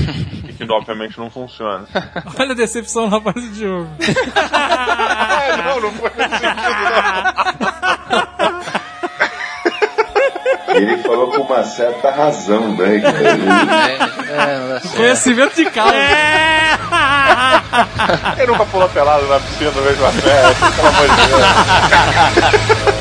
e 0.47 0.53
que 0.53 0.65
obviamente 0.91 1.17
não 1.17 1.29
funciona. 1.29 1.85
Olha 2.37 2.51
a 2.51 2.55
decepção 2.55 3.09
na 3.09 3.19
parte 3.21 3.41
de 3.49 3.59
jogo. 3.61 3.89
é, 3.99 5.57
não, 5.57 5.79
não 5.79 5.91
foi 5.93 6.11
nesse 6.17 6.37
sentido, 6.37 6.51
não. 6.91 8.61
Ele 10.75 10.97
falou 11.03 11.27
com 11.31 11.41
uma 11.41 11.63
certa 11.63 12.11
razão, 12.11 12.75
né? 12.75 13.01
É, 14.31 14.33
é, 14.33 14.77
é, 14.77 14.95
Conhecimento 14.95 15.55
de 15.55 15.65
causa. 15.71 15.93
Quem 18.37 18.47
nunca 18.47 18.65
pulou 18.65 18.87
pelado 18.87 19.27
na 19.27 19.39
piscina 19.41 19.71
no 19.71 19.81
meio 19.81 19.95
de 19.95 20.01
uma 20.01 20.11
festa, 20.11 20.71
pelo 20.71 20.87
amor 20.87 21.09
de 21.09 21.15
Deus. 21.27 23.00